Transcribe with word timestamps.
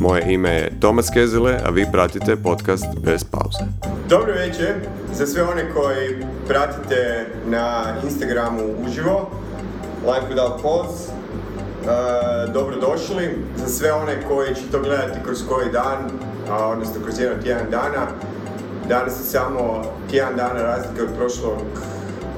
Moje 0.00 0.32
ime 0.32 0.50
je 0.50 0.80
Tomas 0.80 1.10
Kezile, 1.10 1.60
a 1.64 1.70
vi 1.70 1.86
pratite 1.92 2.36
podcast 2.36 2.86
Bez 3.04 3.24
pauze. 3.24 3.64
Dobro 4.08 4.32
večer 4.32 4.74
za 5.14 5.26
sve 5.26 5.42
one 5.42 5.72
koji 5.74 6.24
pratite 6.48 7.26
na 7.46 7.94
Instagramu 8.04 8.62
uživo, 8.86 9.30
Life 10.06 10.34
Without 10.34 10.62
Pause. 10.62 11.12
Uh, 11.80 12.52
dobrodošli. 12.52 13.38
Za 13.56 13.66
sve 13.66 13.92
one 13.92 14.22
koji 14.28 14.54
će 14.54 14.62
to 14.72 14.80
gledati 14.80 15.18
kroz 15.24 15.38
koji 15.48 15.72
dan, 15.72 16.10
a, 16.50 16.66
odnosno 16.66 16.94
kroz 17.04 17.18
jedan 17.18 17.42
tjedan 17.42 17.70
dana. 17.70 18.06
Danas 18.88 19.20
je 19.20 19.24
samo 19.24 19.82
tjedan 20.10 20.36
dana 20.36 20.62
razlike 20.62 21.02
od 21.02 21.08
prošlog, 21.16 21.58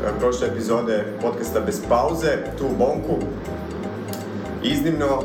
e, 0.04 0.18
prošle 0.20 0.48
epizode 0.48 1.04
podcasta 1.22 1.60
Bez 1.60 1.80
pauze, 1.88 2.36
tu 2.58 2.66
u 2.66 2.76
Bonku. 2.78 3.24
Iznimno, 4.62 5.16
uh, 5.16 5.24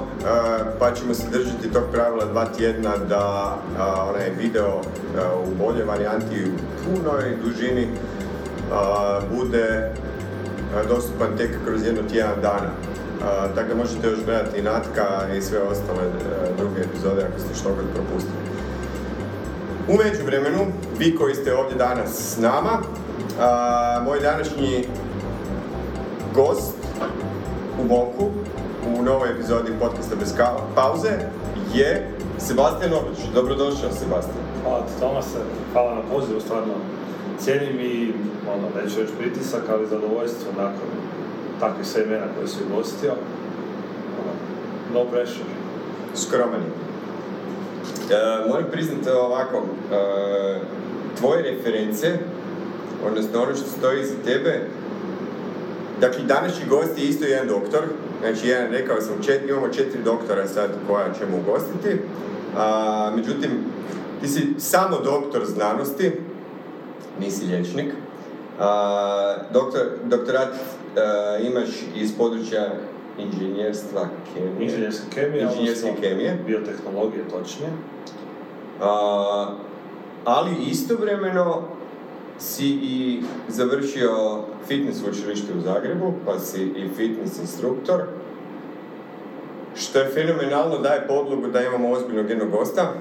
pa 0.80 0.94
ćemo 0.94 1.14
se 1.14 1.30
držati 1.30 1.74
tog 1.74 1.84
pravila 1.92 2.26
dva 2.26 2.46
tjedna 2.46 2.98
da 2.98 3.56
uh, 3.56 4.10
onaj 4.10 4.30
video 4.40 4.78
uh, 4.78 5.48
u 5.48 5.56
boljoj 5.56 5.86
varijanti 5.86 6.46
u 6.46 6.52
punoj 6.86 7.38
dužini 7.44 7.88
bude 9.36 9.94
dostupan 10.90 11.38
tek 11.38 11.52
kroz 11.66 11.86
jedno 11.86 12.02
tjedan 12.12 12.42
dana. 12.42 12.70
Tako 13.56 13.70
da 13.70 13.76
možete 13.76 14.08
još 14.08 14.26
gledati 14.26 14.60
i 14.60 14.62
Natka 14.62 15.06
i 15.38 15.42
sve 15.42 15.60
ostale 15.62 16.04
druge 16.58 16.82
epizode 16.82 17.24
ako 17.24 17.40
ste 17.40 17.56
što 17.60 17.70
god 17.70 17.86
propustili. 17.94 18.38
U 19.88 19.94
međuvremenu, 19.94 20.66
vi 21.00 21.16
koji 21.16 21.36
ste 21.36 21.56
ovdje 21.56 21.78
danas 21.78 22.34
s 22.34 22.38
nama, 22.38 22.80
moj 24.06 24.20
današnji 24.20 24.88
gost 26.36 26.74
u 27.82 27.88
Bonku 27.88 28.30
u 29.00 29.04
novoj 29.04 29.30
epizodi 29.32 29.72
podcasta 29.80 30.16
Bez 30.16 30.34
pauze 30.76 31.10
je 31.74 32.10
Sebastian 32.38 32.94
Orlić. 32.94 33.20
Dobrodošao, 33.34 33.92
Sebastian. 33.92 34.46
Hvala 34.64 34.82
ti 34.82 35.00
Tomase, 35.00 35.40
hvala 35.74 35.96
na 35.96 36.02
pozivu, 36.14 36.40
stvarno 36.42 36.74
cijenim 37.40 37.80
i, 37.80 38.14
ono, 38.54 38.84
neću 38.84 39.00
reći 39.02 39.14
pritisak, 39.20 39.62
ali 39.70 39.88
zadovoljstvo 39.88 40.52
nakon 40.58 40.90
takvih 41.60 41.88
sve 41.88 42.04
imena 42.04 42.26
koje 42.36 42.48
si 42.48 42.58
ugostio. 42.72 43.12
Ono, 44.20 44.34
no 44.94 45.12
pressure. 45.12 45.54
Skroman 46.16 46.62
je. 46.62 46.72
E, 48.16 48.50
moram 48.50 48.66
priznati 48.72 49.10
ovako, 49.10 49.58
e, 49.58 50.60
tvoje 51.18 51.42
reference, 51.42 52.18
odnosno 53.08 53.42
ono 53.42 53.56
što 53.56 53.70
stoji 53.78 54.02
iza 54.02 54.16
tebe, 54.26 54.62
dakle 56.02 56.24
današnji 56.24 56.66
gost 56.70 56.98
je 56.98 57.04
isto 57.04 57.26
jedan 57.26 57.48
doktor, 57.48 57.84
znači 58.22 58.48
jedan, 58.48 58.72
rekao 58.72 59.02
sam, 59.02 59.24
čet, 59.26 59.50
imamo 59.50 59.68
četiri 59.68 60.04
doktora 60.04 60.48
sad 60.48 60.70
koja 60.88 61.14
ćemo 61.14 61.38
ugostiti, 61.38 62.02
a, 62.58 63.12
međutim, 63.16 63.52
ti 64.22 64.28
si 64.28 64.54
samo 64.58 64.98
doktor 65.04 65.46
znanosti, 65.46 66.12
nisi 67.20 67.46
liječnik, 67.46 67.94
a, 68.60 69.36
doktor, 69.54 69.82
doktorat 70.04 70.54
a, 70.98 71.38
imaš 71.42 71.70
iz 71.96 72.18
područja 72.18 72.70
inženjerstva 73.20 74.08
kemije. 74.34 74.54
Inženjerska 74.60 75.06
kemija, 75.14 75.44
Inženjerske 75.44 75.92
kemije. 76.02 76.40
biotehnologije 76.48 77.24
točnije. 77.30 77.72
A, 78.82 79.48
ali 80.26 80.52
istovremeno 80.70 81.64
si 82.40 82.68
i 82.68 83.22
završio 83.48 84.44
fitness 84.68 85.04
učilište 85.12 85.54
u 85.58 85.62
Zagrebu, 85.62 86.14
pa 86.26 86.40
si 86.40 86.64
i 86.64 86.90
fitness 86.96 87.40
instruktor, 87.40 88.02
što 89.76 90.00
je 90.00 90.10
fenomenalno, 90.10 90.78
daje 90.78 91.08
podlogu 91.08 91.48
da 91.48 91.62
imamo 91.62 91.92
ozbiljnog 91.92 92.30
jednog 92.30 92.50
gosta. 92.50 92.94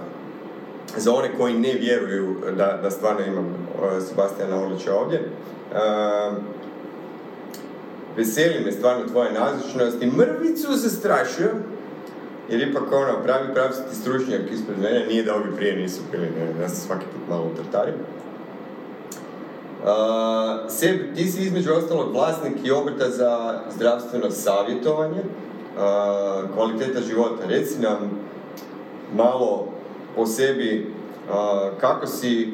Za 0.96 1.12
one 1.12 1.28
koji 1.38 1.54
ne 1.54 1.72
vjeruju 1.72 2.36
da, 2.56 2.78
da 2.82 2.90
stvarno 2.90 3.20
imam 3.26 3.46
uh, 3.46 4.02
Sebastijana 4.08 4.62
Orlića 4.62 4.94
ovdje. 4.94 5.20
Uh, 5.72 6.36
veseli 8.16 8.64
me 8.64 8.72
stvarno 8.72 9.08
tvoja 9.08 9.32
nazočnost 9.32 10.02
i 10.02 10.06
mrvicu 10.06 10.72
zastrašio, 10.72 11.48
jer 12.50 12.68
ipak 12.68 12.92
ono, 12.92 13.22
pravi 13.24 13.54
pravcati 13.54 13.96
stručnjak 13.96 14.40
ispred 14.52 14.78
mene, 14.78 15.06
nije 15.06 15.24
da 15.24 15.34
ovi 15.34 15.56
prije 15.56 15.76
nisu 15.76 16.00
bili, 16.12 16.26
ne, 16.38 16.62
ja 16.62 16.68
se 16.68 16.76
svaki 16.76 17.04
put 17.04 17.28
malo 17.28 17.50
utrtarim. 17.52 17.94
Uh, 19.86 19.92
ti 21.14 21.26
si 21.26 21.42
između 21.42 21.72
ostalog 21.72 22.12
vlasnik 22.12 22.56
i 22.64 22.70
obrta 22.70 23.10
za 23.10 23.60
zdravstveno 23.76 24.30
savjetovanje, 24.30 25.20
uh, 25.20 26.54
kvaliteta 26.54 27.00
života. 27.00 27.46
Reci 27.48 27.80
nam 27.80 28.10
malo 29.16 29.66
o 30.16 30.26
sebi, 30.26 30.94
kako 31.80 32.06
si 32.06 32.52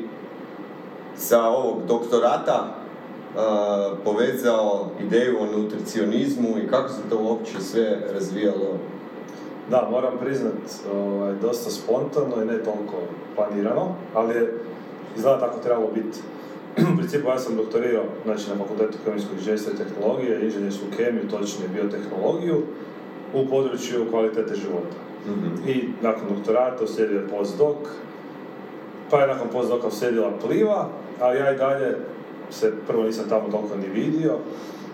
sa 1.17 1.45
ovog 1.45 1.77
doktorata 1.89 2.75
povezao 4.05 4.87
ideju 5.01 5.37
o 5.41 5.59
nutricionizmu 5.59 6.59
i 6.59 6.69
kako 6.69 6.89
se 6.89 7.01
to 7.11 7.19
uopće 7.19 7.61
sve 7.61 7.99
razvijalo 8.13 8.79
Da, 9.71 9.89
moram 9.91 10.19
priznat, 10.21 10.55
ovaj, 10.95 11.35
dosta 11.43 11.71
spontano 11.71 12.43
i 12.43 12.47
ne 12.47 12.59
toliko 12.59 12.97
planirano, 13.37 13.95
ali 14.15 14.35
je 14.35 14.59
izgleda 15.17 15.41
tako 15.41 15.59
trebalo 15.59 15.89
biti. 15.95 16.19
U 16.93 16.97
principu 16.97 17.29
ja 17.29 17.39
sam 17.39 17.57
doktorirao 17.57 18.05
znači, 18.25 18.51
na 18.51 18.57
Fakultetu 18.57 18.99
kemijskog 19.05 19.39
inženjerstva 19.39 19.73
i 19.73 19.77
tehnologije, 19.77 20.45
inženjersku 20.45 20.85
kemiju, 20.97 21.29
točnije 21.31 21.69
biotehnologiju, 21.69 22.63
u 23.35 23.47
području 23.47 24.11
kvalitete 24.11 24.55
života. 24.55 24.97
I 25.67 25.89
nakon 26.03 26.29
doktorata 26.29 26.85
uslijedio 26.85 27.19
je 27.19 27.29
postdoc, 27.29 27.77
pa 29.11 29.21
je 29.21 29.27
nakon 29.27 29.49
postdoca 29.53 29.87
uslijedila 29.87 30.33
pliva, 30.47 30.89
a 31.21 31.35
ja 31.35 31.55
i 31.55 31.59
dalje 31.59 31.97
se 32.51 32.73
prvo 32.87 33.03
nisam 33.03 33.25
tamo 33.29 33.49
toliko 33.51 33.77
ni 33.77 33.89
vidio, 33.89 34.39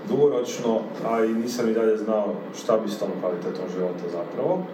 dugoročno, 0.09 0.81
a 1.11 1.25
i 1.25 1.29
nisam 1.29 1.69
i 1.69 1.75
dalje 1.75 1.97
znao 1.97 2.35
šta 2.63 2.79
bi 2.79 2.91
s 2.91 2.99
tom 2.99 3.09
kvalitetom 3.21 3.65
života 3.77 4.05
zapravo. 4.13 4.67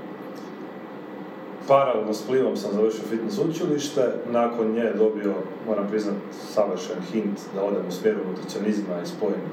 Paralelno 1.69 2.15
s 2.15 2.23
plivom 2.23 2.57
sam 2.57 2.73
završio 2.73 3.03
fitness 3.11 3.39
učilište, 3.39 4.13
nakon 4.31 4.73
nje 4.73 4.93
dobio, 4.99 5.35
moram 5.67 5.89
priznat, 5.89 6.15
savršen 6.55 6.97
hint 7.13 7.39
da 7.55 7.63
odem 7.63 7.89
u 7.89 7.93
smjeru 7.93 8.19
nutricionizma 8.31 8.95
i 9.03 9.07
spojim 9.07 9.45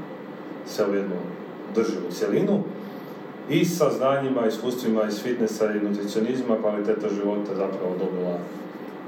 sve 0.65 0.85
u 0.89 0.95
jednu 0.95 1.15
drživu 1.75 2.11
cjelinu. 2.11 2.63
I 3.49 3.65
sa 3.65 3.89
znanjima, 3.89 4.47
iskustvima 4.47 5.03
iz 5.03 5.21
fitnessa 5.21 5.71
i 5.71 5.79
nutricionizma 5.79 6.57
kvaliteta 6.61 7.09
života 7.09 7.55
zapravo 7.55 7.95
dobila 7.99 8.37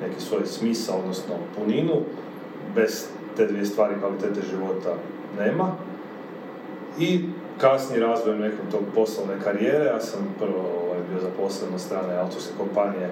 neki 0.02 0.22
svoj 0.22 0.46
smisao, 0.46 1.00
odnosno 1.00 1.36
puninu. 1.58 1.94
Bez 2.76 3.06
te 3.38 3.48
dvije 3.48 3.66
stvari 3.66 3.96
kvalitete 4.00 4.42
života 4.52 4.96
nema. 5.40 5.72
I 7.00 7.26
kasnije 7.58 8.02
razvojem 8.02 8.42
nekog 8.42 8.66
tog 8.72 8.82
poslovne 8.96 9.34
karijere, 9.44 9.86
ja 9.86 10.00
sam 10.00 10.36
prvo 10.40 10.93
ovaj, 11.04 11.10
bio 11.10 11.30
zaposlen 11.30 11.74
od 11.74 11.82
strane 11.82 12.16
autorske 12.16 12.54
kompanije 12.58 13.10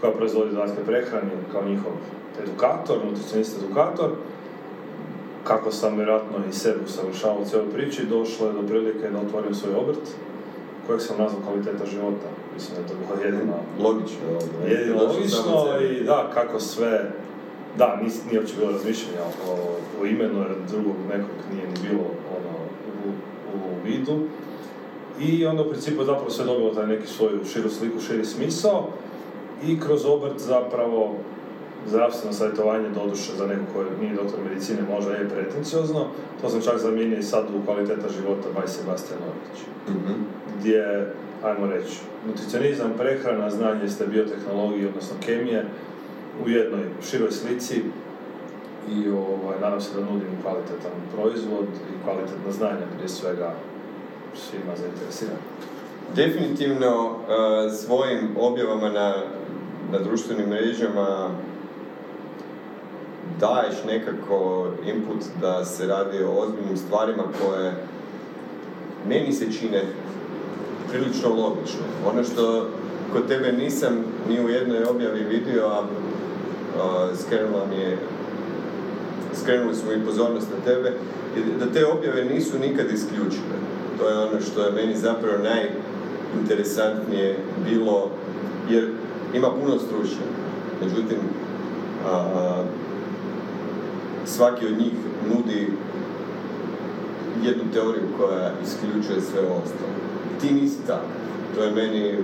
koja 0.00 0.12
proizvodi 0.12 0.50
dodatke 0.50 0.82
prehrani 0.86 1.30
kao 1.52 1.64
njihov 1.64 1.92
edukator, 2.42 2.98
nutricionist 3.04 3.58
edukator. 3.58 4.10
Kako 5.44 5.72
sam 5.72 5.96
vjerojatno 5.96 6.38
i 6.50 6.52
sebe 6.52 6.78
usavršavao 6.84 7.42
u 7.42 7.44
cijeloj 7.44 7.72
priči, 7.72 8.06
došlo 8.06 8.46
je 8.46 8.52
do 8.52 8.62
prilike 8.62 9.10
da 9.10 9.18
otvorim 9.18 9.54
svoj 9.54 9.74
obrt, 9.74 10.04
kojeg 10.86 11.00
sam 11.00 11.18
nazvao 11.18 11.42
kvaliteta 11.42 11.86
života. 11.86 12.28
Mislim 12.54 12.74
da 12.74 12.82
je 12.82 12.88
to 12.88 12.94
bilo 12.94 13.24
jedino 13.24 13.54
Logično. 13.78 14.26
Jedino 14.68 15.02
logično 15.02 15.80
i 15.90 16.04
da, 16.04 16.30
kako 16.34 16.60
sve, 16.60 17.10
da, 17.78 17.98
nis, 18.02 18.24
nije 18.24 18.40
uopće 18.40 18.54
bilo 18.58 18.72
razmišljanja 18.72 19.22
o, 19.48 19.52
o 20.02 20.06
imenu, 20.06 20.38
jer 20.38 20.50
drugog 20.70 20.96
nekog 21.08 21.38
nije 21.54 21.66
ni 21.68 21.88
bilo 21.88 22.04
ono, 22.36 22.54
u, 23.04 23.08
u 23.54 23.84
vidu. 23.84 24.18
I 25.22 25.46
onda 25.46 25.62
u 25.62 25.70
principu 25.70 26.04
zapravo 26.04 26.30
sve 26.30 26.44
dobilo 26.44 26.74
taj 26.74 26.86
neki 26.86 27.06
svoju 27.06 27.40
širu 27.52 27.70
sliku, 27.70 28.00
širi 28.00 28.24
smisao. 28.24 28.88
I 29.66 29.80
kroz 29.80 30.04
obrt 30.06 30.38
zapravo 30.38 31.14
zdravstveno 31.88 32.32
savjetovanje 32.32 32.88
doduše 32.88 33.32
za 33.38 33.46
nekog 33.46 33.66
koji 33.74 33.86
nije 34.00 34.14
doktor 34.14 34.40
medicine 34.48 34.78
možda 34.90 35.12
je 35.12 35.28
pretenciozno, 35.28 36.06
to 36.40 36.48
sam 36.48 36.62
čak 36.62 36.78
zamijenio 36.78 37.18
i 37.18 37.22
sad 37.22 37.44
u 37.54 37.64
kvaliteta 37.66 38.08
života 38.08 38.48
by 38.56 38.66
Sebastian 38.66 39.20
Orlić. 39.20 39.62
Mhm. 39.88 40.12
gdje, 40.58 41.12
ajmo 41.44 41.66
reći, 41.66 41.96
nutricionizam, 42.26 42.92
prehrana, 42.98 43.50
znanje 43.50 43.88
ste 43.88 44.06
biotehnologije, 44.06 44.88
odnosno 44.88 45.16
kemije, 45.26 45.66
u 46.44 46.48
jednoj 46.48 46.84
široj 47.10 47.30
slici. 47.30 47.82
I 48.90 49.08
ovaj, 49.08 49.60
nadam 49.60 49.80
se 49.80 49.94
da 49.94 50.00
nudim 50.00 50.42
kvalitetan 50.42 50.92
proizvod 51.14 51.64
i 51.64 52.04
kvalitetna 52.04 52.52
znanja, 52.52 52.86
prije 52.96 53.08
svega 53.08 53.54
svima 54.34 54.76
zainteresiranim. 54.76 55.42
Definitivno 56.14 57.06
uh, 57.06 57.16
svojim 57.72 58.28
objavama 58.40 58.88
na, 58.88 59.14
na 59.92 59.98
društvenim 59.98 60.48
mrežama 60.48 61.30
daješ 63.40 63.84
nekako 63.86 64.68
input 64.86 65.24
da 65.40 65.64
se 65.64 65.86
radi 65.86 66.24
o 66.24 66.40
ozbiljnim 66.40 66.76
stvarima 66.76 67.22
koje 67.40 67.72
meni 69.08 69.32
se 69.32 69.52
čine 69.52 69.82
prilično 70.90 71.28
logično. 71.28 71.82
Ono 72.06 72.24
što 72.24 72.68
kod 73.12 73.28
tebe 73.28 73.52
nisam 73.52 74.04
ni 74.28 74.44
u 74.44 74.48
jednoj 74.48 74.84
objavi 74.84 75.24
vidio, 75.24 75.66
a, 75.66 75.82
skrenula 77.14 77.66
mi 77.66 77.76
je 77.76 77.98
skrenuli 79.42 79.74
smo 79.74 79.92
i 79.92 80.04
pozornost 80.06 80.46
na 80.50 80.64
tebe, 80.64 80.92
da 81.58 81.72
te 81.72 81.86
objave 81.86 82.24
nisu 82.24 82.58
nikad 82.58 82.90
isključive. 82.90 83.56
To 84.02 84.08
je 84.08 84.18
ono 84.18 84.40
što 84.40 84.62
je 84.62 84.72
meni 84.72 84.96
zapravo 84.96 85.36
najinteresantnije 85.38 87.38
bilo, 87.70 88.10
jer 88.70 88.88
ima 89.34 89.50
puno 89.50 89.78
stručnjaka. 89.78 90.42
Međutim, 90.82 91.18
a, 92.06 92.64
svaki 94.24 94.66
od 94.66 94.78
njih 94.78 94.92
nudi 95.28 95.72
jednu 97.42 97.64
teoriju 97.72 98.08
koja 98.18 98.52
isključuje 98.64 99.20
sve 99.20 99.40
ostalo. 99.40 99.92
Ti 100.40 100.54
nisi 100.54 100.86
tako. 100.86 101.06
To 101.56 101.64
je 101.64 101.70
meni... 101.70 102.18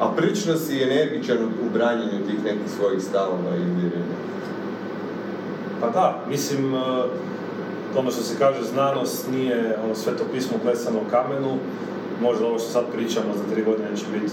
A 0.00 0.12
prilično 0.16 0.56
si 0.56 0.82
energičan 0.82 1.38
u 1.44 1.70
branjenju 1.72 2.26
tih 2.26 2.44
nekih 2.44 2.70
svojih 2.76 3.02
stavova 3.02 3.56
i 3.56 3.70
uvjerenja. 3.70 4.16
Pa 5.80 5.90
da, 5.90 6.24
mislim, 6.28 6.74
e, 7.94 7.98
ono 7.98 8.10
što 8.10 8.22
se 8.22 8.38
kaže, 8.38 8.62
znanost 8.62 9.30
nije 9.30 9.76
ono 9.84 9.94
sveto 9.94 10.24
pismo 10.32 10.56
klesano 10.62 10.98
u 10.98 11.10
kamenu, 11.10 11.58
možda 12.22 12.46
ovo 12.46 12.58
što 12.58 12.68
sad 12.68 12.84
pričamo 12.94 13.34
za 13.36 13.54
tri 13.54 13.62
godine 13.62 13.96
će 13.96 14.04
biti 14.12 14.32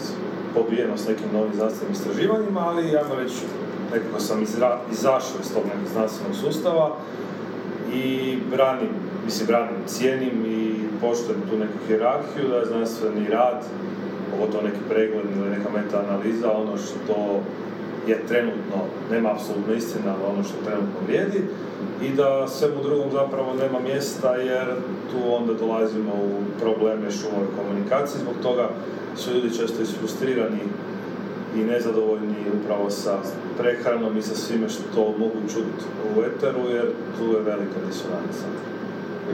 pobijeno 0.54 0.98
s 0.98 1.08
nekim 1.08 1.26
novim 1.34 1.54
znanstvenim 1.56 1.94
istraživanjima, 1.94 2.60
ali 2.60 2.92
ja 2.92 3.04
reći, 3.18 3.42
nekako 3.94 4.20
sam 4.20 4.44
izra, 4.44 4.80
izašao 4.92 5.40
iz 5.42 5.54
tog 5.54 5.64
nekog 5.66 5.88
znanstvenog 5.94 6.36
sustava 6.36 6.96
i 7.94 8.38
branim, 8.52 8.90
mislim, 9.26 9.48
branim, 9.48 9.76
cijenim 9.88 10.46
i 10.48 10.76
poštujem 11.02 11.42
tu 11.50 11.58
neku 11.58 11.78
hierarhiju, 11.88 12.50
da 12.50 12.56
je 12.56 12.66
znanstveni 12.66 13.28
rad, 13.30 13.66
pogotovo 14.32 14.64
neki 14.64 14.84
pregled 14.90 15.26
ili 15.38 15.50
neka 15.50 15.70
meta-analiza, 15.70 16.52
ono 16.52 16.78
što 16.78 17.42
je 18.08 18.28
trenutno, 18.28 18.78
nema 19.12 19.32
apsolutno 19.32 19.74
istina, 19.74 20.14
ali 20.14 20.34
ono 20.34 20.44
što 20.44 20.66
trenutno 20.66 21.00
vrijedi 21.08 21.44
i 22.04 22.10
da 22.16 22.48
svemu 22.48 22.84
drugom 22.84 23.12
zapravo 23.12 23.54
nema 23.54 23.80
mjesta 23.80 24.36
jer 24.36 24.66
tu 25.12 25.36
onda 25.36 25.54
dolazimo 25.54 26.14
u 26.14 26.60
probleme 26.62 27.12
šumove 27.12 27.48
komunikacije, 27.58 28.22
zbog 28.22 28.36
toga 28.44 28.70
su 29.18 29.34
ljudi 29.34 29.58
često 29.58 29.82
isfrustrirani 29.82 30.60
i 31.56 31.64
nezadovoljni 31.64 32.36
upravo 32.64 32.90
sa 32.90 33.18
prehranom 33.58 34.18
i 34.18 34.22
sa 34.22 34.36
svime 34.36 34.70
što 34.70 35.14
mogu 35.18 35.40
čuti 35.54 35.86
u 36.18 36.22
eteru 36.22 36.70
jer 36.70 36.86
tu 37.18 37.24
je 37.24 37.40
velika 37.40 37.80
disonanca. 37.88 38.46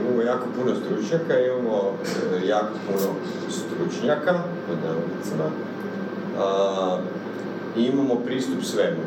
Imamo 0.00 0.22
jako 0.22 0.46
puno 0.56 0.76
stručnjaka, 0.76 1.38
imamo 1.38 1.92
e, 2.42 2.46
jako 2.46 2.72
puno 2.86 3.14
stručnjaka, 3.48 4.42
pod 4.68 4.76
navodnicima, 4.84 5.50
i 7.76 7.82
imamo 7.82 8.14
pristup 8.14 8.62
svemu. 8.62 9.02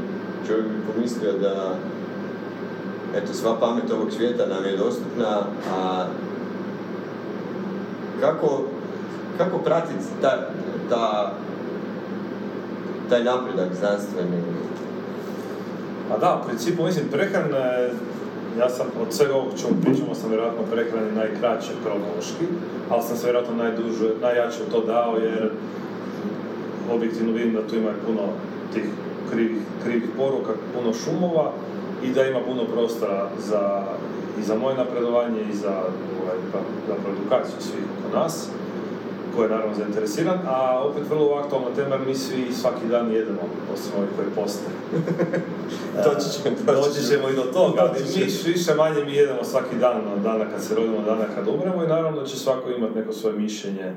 Čovjek 0.47 0.65
bi 0.65 0.93
pomislio 0.93 1.33
da 1.33 1.75
eto, 3.15 3.33
sva 3.33 3.59
pamet 3.59 3.91
ovog 3.91 4.11
svijeta 4.11 4.45
nam 4.45 4.65
je 4.65 4.77
dostupna, 4.77 5.43
a 5.73 6.05
kako, 8.21 8.61
kako 9.37 9.57
pratiti 9.57 10.05
ta, 10.21 10.49
ta, 10.89 11.33
taj 13.09 13.23
napredak 13.23 13.73
znanstveni? 13.79 14.43
Pa 16.09 16.17
da, 16.17 16.41
u 16.43 16.47
principu, 16.47 16.83
mislim, 16.83 17.05
prehrana 17.11 17.57
je, 17.57 17.93
ja 18.59 18.69
sam 18.69 18.85
od 19.01 19.13
svega 19.13 19.35
ovog 19.35 19.51
čemu 19.61 19.81
pričamo 19.81 20.15
sam 20.15 20.29
vjerojatno 20.29 20.63
prehrani 20.71 21.11
najkraće 21.11 21.71
kronološki, 21.83 22.45
ali 22.89 23.01
sam 23.03 23.17
se 23.17 23.23
vjerojatno 23.23 23.55
najduže, 23.55 24.09
najjače 24.21 24.57
u 24.67 24.71
to 24.71 24.81
dao 24.85 25.17
jer 25.17 25.51
objektivno 26.91 27.33
vidim 27.33 27.53
da 27.53 27.67
tu 27.67 27.75
ima 27.75 27.91
puno 28.05 28.21
tih 28.73 28.83
krivih, 29.31 29.57
krivih 29.83 30.03
poruka, 30.17 30.53
puno 30.73 30.93
šumova 30.93 31.51
i 32.03 32.09
da 32.11 32.23
ima 32.23 32.39
puno 32.39 32.63
prostora 32.65 33.29
za, 33.37 33.83
i 34.39 34.43
za 34.43 34.55
moje 34.55 34.77
napredovanje 34.77 35.41
i 35.41 35.55
za, 35.55 35.73
ovaj, 36.23 36.37
pa, 36.51 36.59
za 36.87 36.93
edukaciju 37.11 37.55
svih 37.59 37.83
oko 37.99 38.19
nas 38.19 38.49
ko 39.35 39.43
je 39.43 39.49
naravno 39.49 39.75
zainteresiran, 39.75 40.39
a 40.47 40.83
opet 40.83 41.03
vrlo 41.09 41.33
aktualna 41.33 41.69
tema 41.75 41.97
mi 41.97 42.15
svi 42.15 42.53
svaki 42.53 42.87
dan 42.89 43.11
jedemo, 43.11 43.41
osim 43.73 43.91
ovih 43.97 44.09
koji 44.15 44.27
poste. 44.35 44.65
doći, 46.05 46.25
ćemo, 46.29 46.55
doći 46.65 47.07
ćemo. 47.07 47.29
I 47.29 47.35
do 47.35 47.41
toga, 47.41 47.81
ali 47.81 47.99
mi 48.15 48.51
više 48.53 48.73
manje 48.75 49.03
mi 49.05 49.13
jedemo 49.13 49.43
svaki 49.43 49.75
dan, 49.75 50.01
od 50.15 50.21
dana 50.23 50.45
kad 50.51 50.63
se 50.63 50.75
rodimo, 50.75 51.01
dana 51.05 51.25
kad 51.35 51.47
umremo 51.47 51.83
i 51.83 51.87
naravno 51.87 52.21
da 52.21 52.25
će 52.25 52.37
svako 52.37 52.69
imati 52.69 52.99
neko 52.99 53.13
svoje 53.13 53.35
mišljenje 53.35 53.93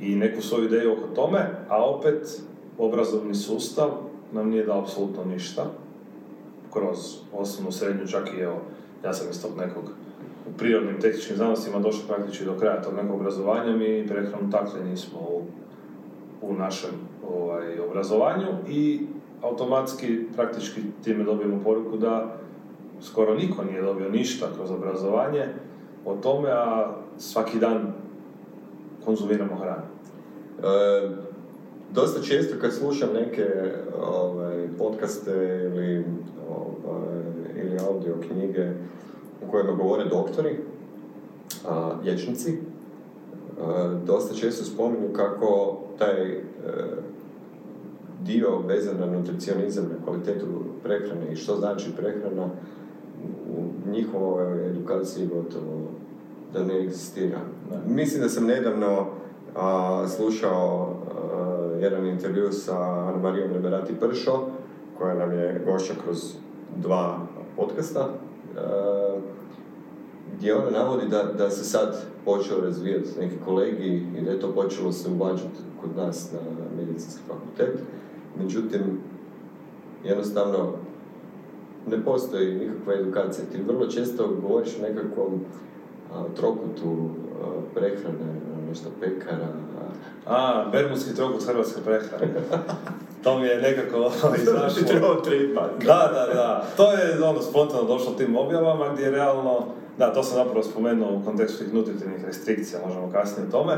i 0.00 0.16
neku 0.16 0.42
svoju 0.42 0.64
ideju 0.64 0.92
oko 0.92 1.14
tome, 1.14 1.50
a 1.68 1.84
opet 1.84 2.40
obrazovni 2.78 3.34
sustav 3.34 3.88
nam 4.32 4.48
nije 4.48 4.66
dao 4.66 4.80
apsolutno 4.80 5.24
ništa 5.24 5.64
kroz 6.72 6.98
osnovnu 7.32 7.72
srednju, 7.72 8.06
čak 8.06 8.28
i 8.38 8.40
evo, 8.40 8.60
ja 9.04 9.12
sam 9.12 9.30
iz 9.30 9.42
tog 9.42 9.56
nekog 9.58 9.84
u 10.48 10.58
prirodnim 10.58 11.00
tehničkim 11.00 11.36
znanostima 11.36 11.78
došli 11.78 12.02
praktički 12.08 12.44
do 12.44 12.58
kraja 12.58 12.82
tog 12.82 12.94
nekog 12.94 13.20
obrazovanja, 13.20 13.76
mi 13.76 14.06
prehranu 14.08 14.50
takle 14.50 14.84
nismo 14.84 15.18
u, 15.18 15.42
u 16.42 16.54
našem 16.54 16.90
ovaj, 17.28 17.80
obrazovanju 17.80 18.48
i 18.68 19.00
automatski 19.42 20.26
praktički 20.36 20.80
time 21.04 21.24
dobijemo 21.24 21.60
poruku 21.64 21.96
da 21.96 22.36
skoro 23.02 23.34
niko 23.34 23.64
nije 23.64 23.82
dobio 23.82 24.08
ništa 24.08 24.46
kroz 24.56 24.70
obrazovanje 24.70 25.46
o 26.04 26.16
tome, 26.16 26.50
a 26.50 26.94
svaki 27.18 27.58
dan 27.58 27.92
konzumiramo 29.04 29.56
hranu. 29.56 29.82
E, 29.82 31.27
dosta 31.94 32.22
često 32.22 32.54
kad 32.60 32.72
slušam 32.72 33.08
neke 33.14 33.46
ovaj, 34.02 34.68
podcaste 34.78 35.32
ili, 35.64 36.04
ovaj, 36.48 37.22
ili 37.64 37.78
audio 37.88 38.14
knjige 38.28 38.70
u 39.46 39.50
kojima 39.50 39.72
govore 39.72 40.04
doktori, 40.04 40.56
a, 41.68 41.92
liječnici, 42.04 42.58
dosta 44.06 44.34
često 44.34 44.64
spominju 44.64 45.12
kako 45.12 45.78
taj 45.98 46.30
e, 46.32 46.42
dio 48.24 48.58
vezan 48.58 48.96
na 49.00 49.06
nutricionizam, 49.06 49.84
na 49.84 50.04
kvalitetu 50.04 50.46
prehrane 50.82 51.32
i 51.32 51.36
što 51.36 51.56
znači 51.56 51.90
prehrana 51.96 52.48
u 53.56 53.90
njihovoj 53.90 54.66
edukaciji 54.66 55.26
gotovo 55.26 55.88
da 56.52 56.64
ne 56.64 56.80
egzistira. 56.80 57.38
Mislim 57.86 58.22
da 58.22 58.28
sam 58.28 58.46
nedavno 58.46 59.06
slušao 60.16 60.96
jedan 61.80 62.06
intervju 62.06 62.52
sa 62.52 63.10
Marijom 63.22 63.52
Liberati 63.52 63.94
Pršo, 64.00 64.46
koja 64.98 65.14
nam 65.14 65.32
je 65.32 65.62
gošća 65.66 65.94
kroz 66.04 66.18
dva 66.76 67.18
podcasta, 67.56 68.08
gdje 70.36 70.54
ona 70.54 70.70
navodi 70.70 71.08
da, 71.08 71.22
da 71.22 71.50
se 71.50 71.64
sad 71.64 72.04
počeo 72.24 72.60
razvijati 72.60 73.20
neki 73.20 73.34
kolegi 73.44 74.06
i 74.18 74.24
da 74.24 74.30
je 74.30 74.40
to 74.40 74.52
počelo 74.54 74.92
se 74.92 75.10
uvađati 75.10 75.58
kod 75.80 75.96
nas 75.96 76.32
na 76.32 76.38
medicinski 76.76 77.22
fakultet. 77.28 77.82
Međutim, 78.38 79.00
jednostavno 80.04 80.72
ne 81.86 82.04
postoji 82.04 82.54
nikakva 82.54 82.94
edukacija. 82.94 83.44
Ti 83.52 83.62
vrlo 83.62 83.86
često 83.86 84.36
govoriš 84.42 84.78
o 84.78 84.82
nekakvom 84.82 85.40
trokutu 86.36 87.08
prehrane, 87.74 88.40
nešto 88.68 88.88
pekara. 89.00 89.48
A, 90.26 90.64
bermudski 90.72 91.14
trokut 91.14 91.46
hrvatske 91.46 91.80
prehrane. 91.84 92.34
to 93.24 93.38
mi 93.38 93.46
je 93.46 93.62
nekako 93.62 94.12
izašlo. 94.42 94.82
da, 95.86 96.10
da, 96.14 96.34
da. 96.34 96.66
To 96.76 96.92
je 96.92 97.22
ono 97.24 97.42
spontano 97.42 97.82
došlo 97.82 98.12
tim 98.12 98.36
objavama 98.36 98.92
gdje 98.92 99.04
je 99.04 99.10
realno, 99.10 99.66
da, 99.98 100.12
to 100.12 100.22
sam 100.22 100.34
zapravo 100.34 100.62
spomenuo 100.62 101.16
u 101.16 101.24
kontekstu 101.24 101.64
tih 101.64 101.74
nutritivnih 101.74 102.24
restrikcija, 102.24 102.80
možemo 102.86 103.12
kasnije 103.12 103.48
o 103.48 103.50
tome. 103.50 103.76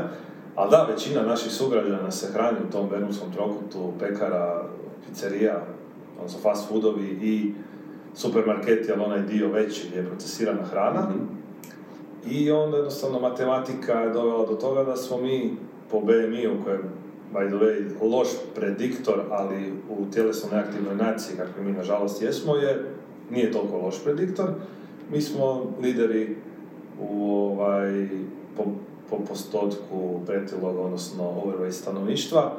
Ali 0.55 0.71
da, 0.71 0.87
većina 0.93 1.21
naših 1.21 1.51
sugrađana 1.51 2.11
se 2.11 2.31
hrani 2.33 2.57
u 2.67 2.71
tom 2.71 2.89
bermudskom 2.89 3.33
trokutu, 3.33 3.93
pekara, 3.99 4.63
pizzerija, 5.07 5.63
odnosno 6.17 6.39
fast 6.39 6.69
foodovi 6.69 7.07
i 7.21 7.53
supermarketi, 8.15 8.91
ali 8.91 9.03
onaj 9.03 9.21
dio 9.21 9.51
veći 9.51 9.87
gdje 9.87 9.99
je 9.99 10.07
procesirana 10.07 10.63
hrana. 10.63 11.01
mm 11.01 11.40
I 12.29 12.51
onda 12.51 12.77
jednostavno 12.77 13.19
matematika 13.19 13.93
je 13.93 14.13
dovela 14.13 14.45
do 14.45 14.55
toga 14.55 14.83
da 14.83 14.95
smo 14.95 15.17
mi 15.17 15.55
po 15.91 15.99
BMI-u 15.99 16.63
koji 16.63 16.73
je 16.73 16.81
by 17.33 17.47
the 17.47 17.55
way, 17.55 18.11
loš 18.11 18.27
prediktor, 18.55 19.19
ali 19.29 19.73
u 19.89 20.11
tjelesno 20.13 20.49
neaktivnoj 20.51 20.95
naciji, 20.95 21.37
kakvi 21.37 21.63
mi 21.63 21.71
nažalost 21.71 22.21
jesmo, 22.21 22.55
je, 22.55 22.85
nije 23.29 23.51
toliko 23.51 23.77
loš 23.77 24.03
prediktor. 24.03 24.49
Mi 25.11 25.21
smo 25.21 25.73
lideri 25.81 26.35
u, 26.99 27.33
ovaj, 27.35 28.09
po, 28.57 28.63
po 29.09 29.17
postotku 29.29 30.19
pretilog, 30.25 30.77
odnosno 30.77 31.23
overweight 31.23 31.71
stanovništva 31.71 32.53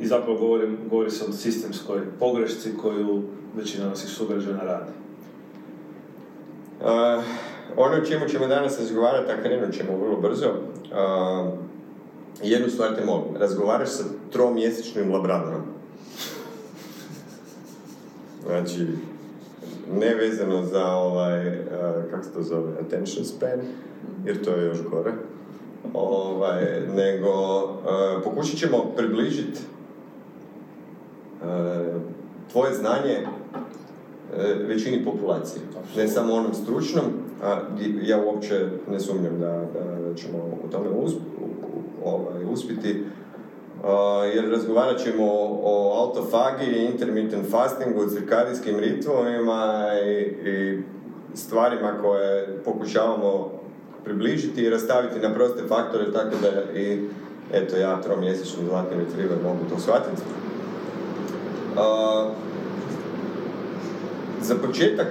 i 0.00 0.06
zapravo 0.06 0.38
govorim, 0.38 0.78
govori 0.90 1.10
se 1.10 1.24
o 1.24 1.32
sistemskoj 1.32 2.00
pogrešci 2.18 2.76
koju 2.82 3.22
većina 3.56 3.88
naših 3.88 4.08
sugrađana 4.08 4.62
radi. 4.62 4.92
Uh, 6.80 7.24
ono 7.76 7.96
o 7.96 8.04
čemu 8.04 8.28
ćemo 8.28 8.46
danas 8.46 8.78
razgovarati, 8.78 9.32
a 9.32 9.42
krenut 9.42 9.74
ćemo 9.74 9.98
vrlo 9.98 10.20
brzo, 10.20 10.46
uh, 10.50 11.48
jednu 12.42 12.68
stvar 12.68 12.94
te 12.96 13.04
molim, 13.04 13.36
razgovaraš 13.36 13.88
sa 13.88 14.04
tromjesečnim 14.32 15.12
labradorom. 15.12 15.62
Znači, 18.46 18.86
nevezano 19.92 20.62
za 20.62 20.86
ovaj, 20.86 21.48
uh, 21.48 21.64
kako 22.10 22.24
se 22.24 22.32
to 22.32 22.42
zove, 22.42 22.72
attention 22.80 23.24
span, 23.24 23.60
jer 24.24 24.44
to 24.44 24.50
je 24.50 24.66
još 24.66 24.82
gore. 24.82 25.12
Ovaj, 25.94 26.80
nego, 26.96 27.32
pokušat 28.24 28.58
ćemo 28.58 28.92
približiti 28.96 29.60
tvoje 32.52 32.74
znanje 32.74 33.26
većini 34.66 35.04
populacije. 35.04 35.62
Ne 35.96 36.08
samo 36.08 36.34
onom 36.34 36.54
stručnom, 36.54 37.04
a 37.42 37.60
ja 38.02 38.24
uopće 38.24 38.66
ne 38.90 39.00
sumnjam 39.00 39.40
da, 39.40 39.64
da, 39.74 40.14
ćemo 40.14 40.38
u 40.64 40.70
tome 40.70 40.88
usp, 40.88 41.16
ovaj, 42.04 42.44
uspjeti. 42.52 43.04
Uh, 43.82 43.86
jer 44.34 44.50
razgovarat 44.50 44.98
ćemo 44.98 45.24
o, 45.24 45.60
o 45.62 46.04
autofagiji, 46.04 46.88
intermittent 46.92 47.50
fastingu, 47.50 48.06
cirkadijskim 48.06 48.78
ritmovima 48.78 49.88
i, 50.06 50.22
i 50.50 50.82
stvarima 51.34 51.98
koje 52.02 52.58
pokušavamo 52.64 53.50
približiti 54.04 54.62
i 54.62 54.70
rastaviti 54.70 55.20
na 55.20 55.34
proste 55.34 55.62
faktore 55.68 56.12
tako 56.12 56.36
da 56.42 56.78
i 56.80 57.08
eto 57.52 57.76
ja 57.76 58.00
tromjesečni 58.00 58.64
zlatni 58.68 58.96
retriever 58.96 59.38
mogu 59.42 59.58
to 59.70 59.80
shvatiti. 59.80 60.22
Uh, 61.72 62.49
za 64.42 64.54
početak, 64.66 65.06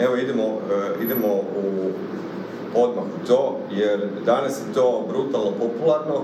evo 0.00 0.16
idemo, 0.16 0.44
uh, 0.44 1.02
idemo 1.04 1.28
u 1.34 1.90
odmah 2.74 3.04
u 3.04 3.26
to, 3.26 3.58
jer 3.70 4.08
danas 4.26 4.52
je 4.52 4.74
to 4.74 5.06
brutalno 5.08 5.50
popularno. 5.50 6.22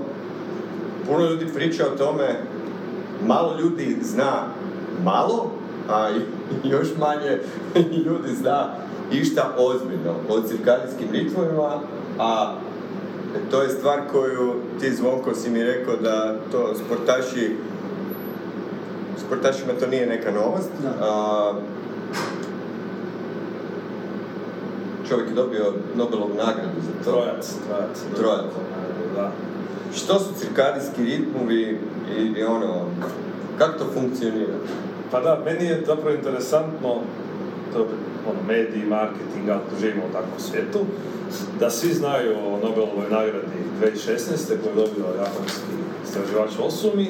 Puno 1.07 1.29
ljudi 1.29 1.45
priča 1.53 1.85
o 1.85 1.97
tome, 1.97 2.39
malo 3.25 3.55
ljudi 3.59 3.97
zna 4.01 4.45
malo, 5.03 5.51
a 5.89 6.09
još 6.73 6.87
manje 6.99 7.39
ljudi 8.05 8.35
zna 8.41 8.69
išta 9.11 9.55
ozbiljno 9.57 10.13
o 10.29 10.41
cirkadijskim 10.41 11.07
ritmovima, 11.11 11.79
a 12.19 12.55
to 13.51 13.61
je 13.61 13.69
stvar 13.69 13.99
koju 14.11 14.53
ti 14.79 14.95
Zvonko 14.95 15.35
si 15.35 15.49
mi 15.49 15.63
rekao 15.63 15.95
da 15.95 16.35
to 16.51 16.73
sportaši 16.85 17.55
sportašima 19.29 19.73
to 19.79 19.87
nije 19.87 20.07
neka 20.07 20.31
novost. 20.31 20.69
A, 21.01 21.53
čovjek 25.09 25.29
je 25.29 25.35
dobio 25.35 25.73
Nobelovu 25.95 26.33
nagradu 26.33 26.81
za 26.81 27.03
to. 27.03 27.11
Trojac, 27.11 27.53
trojac. 27.67 27.97
Trojac. 28.15 28.51
Da. 29.15 29.31
Što 29.95 30.19
su 30.19 30.33
cirkadijski 30.39 31.03
ritmovi 31.03 31.77
i, 32.17 32.21
i 32.21 32.43
ono, 32.43 32.85
kako 33.57 33.79
to 33.79 33.85
funkcionira? 33.93 34.53
Pa 35.11 35.19
da, 35.19 35.41
meni 35.45 35.65
je 35.65 35.83
zapravo 35.87 36.15
interesantno, 36.15 36.95
to 37.73 37.79
je 37.79 37.85
ono, 38.29 38.39
mediji, 38.47 38.85
marketing, 38.85 39.49
ako 39.49 39.79
živimo 39.81 40.03
u 40.09 40.13
takvom 40.13 40.39
svijetu, 40.39 40.79
da 41.59 41.69
svi 41.69 41.93
znaju 41.93 42.31
o 42.31 42.67
Nobelovoj 42.67 43.09
nagradi 43.09 43.59
2016. 43.81 44.47
koju 44.47 44.69
je 44.69 44.75
dobio 44.75 45.05
japanski 45.17 45.73
istraživač 46.05 46.51
Osumi, 46.59 47.07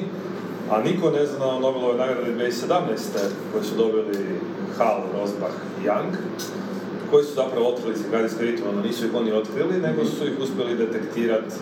a 0.70 0.82
niko 0.82 1.10
ne 1.10 1.26
zna 1.26 1.46
o 1.46 1.60
Nobelovoj 1.60 1.98
nagradi 1.98 2.32
2017. 2.32 2.76
koju 3.52 3.64
su 3.64 3.74
dobili 3.76 4.40
Hall, 4.78 5.02
Rosbach 5.20 5.54
i 5.82 5.86
Young, 5.86 6.12
koji 7.10 7.24
su 7.24 7.34
zapravo 7.34 7.68
otkrili 7.68 7.96
cirkadijske 7.96 8.44
ritme, 8.44 8.66
nisu 8.84 9.06
ih 9.06 9.14
oni 9.14 9.32
otkrili, 9.32 9.80
nego 9.80 10.04
su 10.04 10.26
ih 10.26 10.40
uspjeli 10.40 10.76
detektirati 10.76 11.54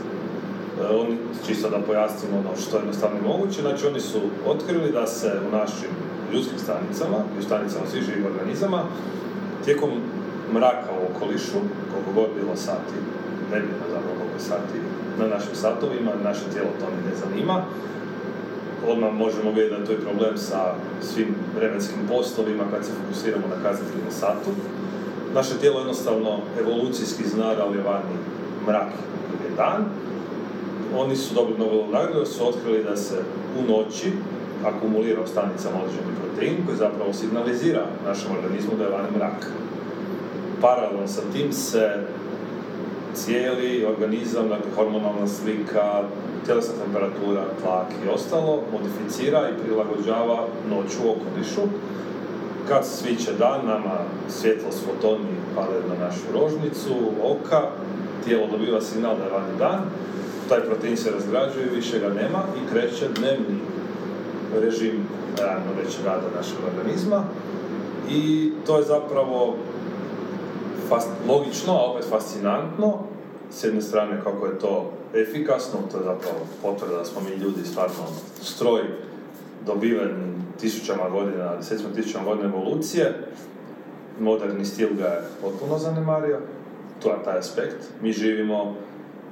E, 0.81 0.87
oni, 0.95 1.17
čisto 1.47 1.71
da 1.71 1.79
pojasnimo 1.87 2.39
ono 2.39 2.57
što 2.57 2.77
je 2.77 2.81
jednostavno 2.81 3.19
moguće, 3.29 3.61
znači 3.61 3.87
oni 3.87 4.01
su 4.01 4.21
otkrili 4.47 4.93
da 4.93 5.07
se 5.07 5.33
u 5.49 5.57
našim 5.57 5.91
ljudskim 6.33 6.59
stanicama 6.59 7.19
i 7.37 7.39
u 7.39 7.43
stanicama 7.43 7.87
svih 7.87 8.03
živih 8.03 8.25
organizama 8.27 8.83
tijekom 9.65 9.91
mraka 10.55 10.91
u 10.93 11.17
okolišu, 11.17 11.59
koliko 11.91 12.11
god 12.21 12.29
bilo 12.41 12.57
sati, 12.57 12.97
nebitno 13.53 13.85
zapravo 13.95 14.15
koliko 14.21 14.41
sati 14.51 14.79
na 15.19 15.27
našim 15.35 15.55
satovima, 15.55 16.11
naše 16.25 16.45
tijelo 16.53 16.71
to 16.81 16.87
ne 17.07 17.15
zanima, 17.23 17.65
odmah 18.87 19.13
možemo 19.13 19.51
vidjeti 19.51 19.81
da 19.81 19.87
to 19.87 19.93
je 19.93 20.01
problem 20.01 20.39
sa 20.39 20.75
svim 21.03 21.35
vremenskim 21.57 21.99
poslovima 22.09 22.65
kad 22.71 22.85
se 22.85 22.93
fokusiramo 22.93 23.47
na 23.47 23.63
kazatelj 23.63 24.05
na 24.05 24.11
satu. 24.11 24.51
Naše 25.35 25.59
tijelo 25.61 25.79
jednostavno 25.79 26.39
evolucijski 26.61 27.29
zna 27.29 27.55
da 27.55 27.65
li 27.65 27.79
je 27.79 27.85
vani 27.85 28.17
mrak 28.67 28.93
ili 29.45 29.57
dan. 29.57 29.85
Oni 30.97 31.17
su 31.17 31.35
dobili 31.35 31.59
Nobelovu 31.59 31.93
nagradu 31.93 32.27
su 32.27 32.49
otkrili 32.49 32.85
da 32.85 32.97
se 32.97 33.15
u 33.59 33.73
noći 33.73 34.13
akumulira 34.65 35.23
u 35.23 35.27
stanicama 35.27 35.77
određeni 35.79 36.17
protein 36.23 36.67
koji 36.67 36.77
zapravo 36.77 37.13
signalizira 37.13 37.87
našem 38.07 38.31
organizmu 38.37 38.73
da 38.79 38.85
je 38.85 38.91
vani 38.91 39.09
mrak. 39.17 39.53
Paralelno 40.61 41.09
sa 41.09 41.21
tim 41.33 41.53
se 41.53 42.07
cijeli 43.15 43.85
organizam, 43.85 44.49
dakle 44.49 44.71
hormonalna 44.77 45.29
slika, 45.29 46.03
tjelesna 46.47 46.75
temperatura, 46.85 47.45
tlak 47.63 47.87
i 48.05 48.09
ostalo 48.09 48.63
modificira 48.73 49.49
i 49.49 49.63
prilagođava 49.63 50.47
noću 50.71 50.99
u 51.05 51.11
okolišu. 51.11 51.61
Kad 52.69 52.87
sviće 52.87 53.33
dan, 53.39 53.67
nama 53.67 53.99
svjetlost 54.29 54.85
fotoni 54.87 55.35
padaju 55.55 55.83
na 55.89 56.07
našu 56.07 56.25
rožnicu, 56.35 56.95
oka, 57.23 57.61
tijelo 58.25 58.47
dobiva 58.47 58.81
signal 58.81 59.17
da 59.17 59.25
je 59.25 59.31
vani 59.31 59.59
dan, 59.59 59.81
taj 60.49 60.61
protein 60.61 60.97
se 60.97 61.11
razgrađuje, 61.11 61.75
više 61.75 61.99
ga 61.99 62.09
nema 62.09 62.43
i 62.57 62.73
kreće 62.73 63.09
dnevni 63.09 63.59
režim, 64.61 65.07
ajmo 65.41 65.83
reći, 65.85 65.97
rada 66.05 66.27
našeg 66.37 66.59
organizma. 66.73 67.25
I 68.11 68.53
to 68.67 68.79
je 68.79 68.85
zapravo 68.85 69.55
fas- 70.91 71.29
logično, 71.29 71.73
a 71.73 71.91
opet 71.91 72.05
fascinantno, 72.11 72.99
s 73.51 73.65
jedne 73.65 73.83
strane 73.83 74.21
kako 74.25 74.47
je 74.47 74.59
to 74.59 74.91
efikasno, 75.15 75.79
to 75.93 75.99
je 75.99 76.05
zapravo 76.05 76.39
potvrda 76.63 76.97
da 76.97 77.05
smo 77.05 77.21
mi 77.21 77.37
ljudi 77.37 77.65
stvarno 77.65 78.05
stroj 78.43 78.83
dobiven 79.67 80.43
tisućama 80.61 81.09
godina, 81.09 81.57
desetima 81.57 81.95
tisućama 81.95 82.25
godina 82.25 82.49
evolucije, 82.49 83.15
moderni 84.21 84.65
stil 84.65 84.89
ga 84.99 85.05
je 85.05 85.23
potpuno 85.43 85.79
zanemario, 85.79 86.39
to 87.03 87.11
je 87.11 87.25
taj 87.25 87.39
aspekt. 87.39 87.89
Mi 88.03 88.13
živimo 88.13 88.75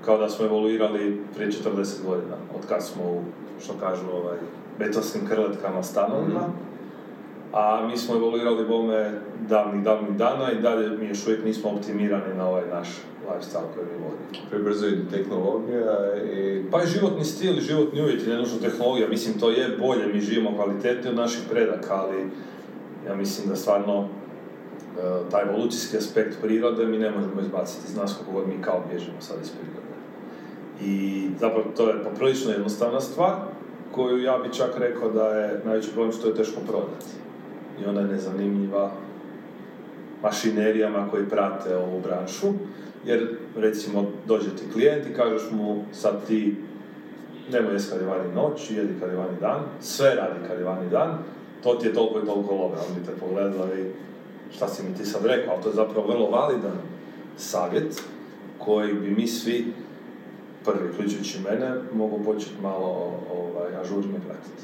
kao 0.04 0.18
da 0.18 0.28
smo 0.28 0.44
evoluirali 0.44 1.22
prije 1.36 1.50
40 1.50 2.06
godina, 2.06 2.36
od 2.54 2.68
kad 2.68 2.84
smo 2.84 3.04
u, 3.04 3.22
što 3.62 3.72
kažu, 3.80 4.06
ovaj, 4.12 4.36
betonskim 4.78 5.26
krletkama 5.26 5.82
stanovima, 5.82 6.48
a 7.56 7.86
mi 7.86 7.96
smo 7.96 8.16
evoluirali 8.16 8.64
bome 8.64 9.12
davnih, 9.48 9.82
davnih 9.84 10.16
dana 10.16 10.52
i 10.52 10.62
dalje 10.62 10.88
mi 10.88 11.08
još 11.08 11.26
uvijek 11.26 11.44
nismo 11.44 11.70
optimirani 11.70 12.34
na 12.34 12.48
ovaj 12.48 12.62
naš 12.70 12.88
lifestyle 13.28 13.74
koji 13.74 13.86
mi 13.86 14.04
vodimo. 14.04 14.48
Prebrzo 14.50 14.86
ide 14.86 15.10
tehnologija 15.10 16.16
i... 16.32 16.62
Pa 16.70 16.82
i 16.82 16.86
životni 16.86 17.24
stil 17.24 17.60
životni 17.60 18.02
uvjeti, 18.02 18.30
ne 18.30 18.36
nužno 18.36 18.58
tehnologija, 18.60 19.08
mislim 19.08 19.38
to 19.40 19.50
je 19.50 19.76
bolje, 19.78 20.06
mi 20.06 20.20
živimo 20.20 20.54
kvalitetnije 20.54 21.10
od 21.10 21.16
naših 21.16 21.42
predaka, 21.50 21.94
ali 21.94 22.30
ja 23.06 23.14
mislim 23.14 23.48
da 23.48 23.56
stvarno 23.56 24.04
e, 24.04 24.08
taj 25.30 25.42
evolucijski 25.42 25.96
aspekt 25.96 26.36
prirode 26.42 26.86
mi 26.86 26.98
ne 26.98 27.10
možemo 27.10 27.40
izbaciti 27.40 27.86
iz 27.88 27.96
nas 27.96 28.14
koliko 28.14 28.32
god 28.32 28.48
mi 28.48 28.62
kao 28.62 28.82
bježimo 28.90 29.20
sad 29.20 29.36
iz 29.42 29.50
prirode. 29.50 29.96
I 30.80 31.26
zapravo 31.40 31.64
to 31.76 31.88
je 31.88 32.04
poprilično 32.04 32.50
jednostavna 32.50 33.00
stvar, 33.00 33.32
koju 33.92 34.22
ja 34.22 34.38
bi 34.38 34.52
čak 34.52 34.70
rekao 34.78 35.10
da 35.10 35.28
je 35.28 35.60
najveći 35.64 35.90
problem 35.90 36.12
što 36.12 36.28
je 36.28 36.34
teško 36.34 36.60
prodati. 36.66 37.25
I 37.82 37.86
ona 37.86 38.00
je 38.00 38.06
nezanimljiva 38.06 38.90
mašinerijama 40.22 41.08
koji 41.10 41.28
prate 41.28 41.76
ovu 41.76 42.00
branšu, 42.00 42.46
jer 43.04 43.36
recimo 43.56 44.04
dođe 44.26 44.50
ti 44.56 44.72
klijent 44.72 45.06
i 45.06 45.14
kažeš 45.14 45.42
mu 45.50 45.84
sad 45.92 46.26
ti 46.26 46.56
nemoj 47.52 47.72
jesti 47.72 47.90
kad 47.90 48.00
je 48.00 48.06
vani 48.06 48.34
noć, 48.34 48.70
jedi 48.70 49.00
kad 49.00 49.10
je 49.10 49.16
vani 49.16 49.36
dan, 49.40 49.60
sve 49.80 50.14
radi 50.14 50.48
kad 50.48 50.58
je 50.58 50.64
vani 50.64 50.90
dan, 50.90 51.18
to 51.62 51.74
ti 51.74 51.86
je 51.86 51.94
toliko 51.94 52.18
i 52.18 52.26
toliko 52.26 52.54
love, 52.54 52.74
on 52.88 52.94
bi 52.94 53.06
te 53.06 53.12
pogledali 53.20 53.94
šta 54.56 54.68
si 54.68 54.82
mi 54.82 54.94
ti 54.94 55.04
sad 55.04 55.26
rekao, 55.26 55.54
ali 55.54 55.62
to 55.62 55.68
je 55.68 55.74
zapravo 55.74 56.06
vrlo 56.06 56.30
validan 56.30 56.78
savjet 57.36 58.02
koji 58.58 58.94
bi 58.94 59.10
mi 59.10 59.26
svi, 59.26 59.72
prvi 60.64 60.90
uključujući 60.90 61.40
mene, 61.50 61.70
mogu 61.92 62.24
početi 62.24 62.62
malo 62.62 63.12
ovaj, 63.32 63.76
ažurnije 63.80 64.20
pratiti. 64.26 64.62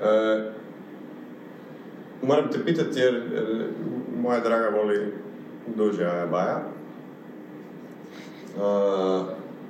E, 0.00 0.50
moram 2.22 2.50
te 2.52 2.64
pitati 2.64 3.00
jer, 3.00 3.14
jer 3.14 3.66
moja 4.22 4.40
draga 4.40 4.68
voli 4.68 5.12
duže 5.76 6.04
ajabaja. 6.04 6.62
Uh, 8.56 8.62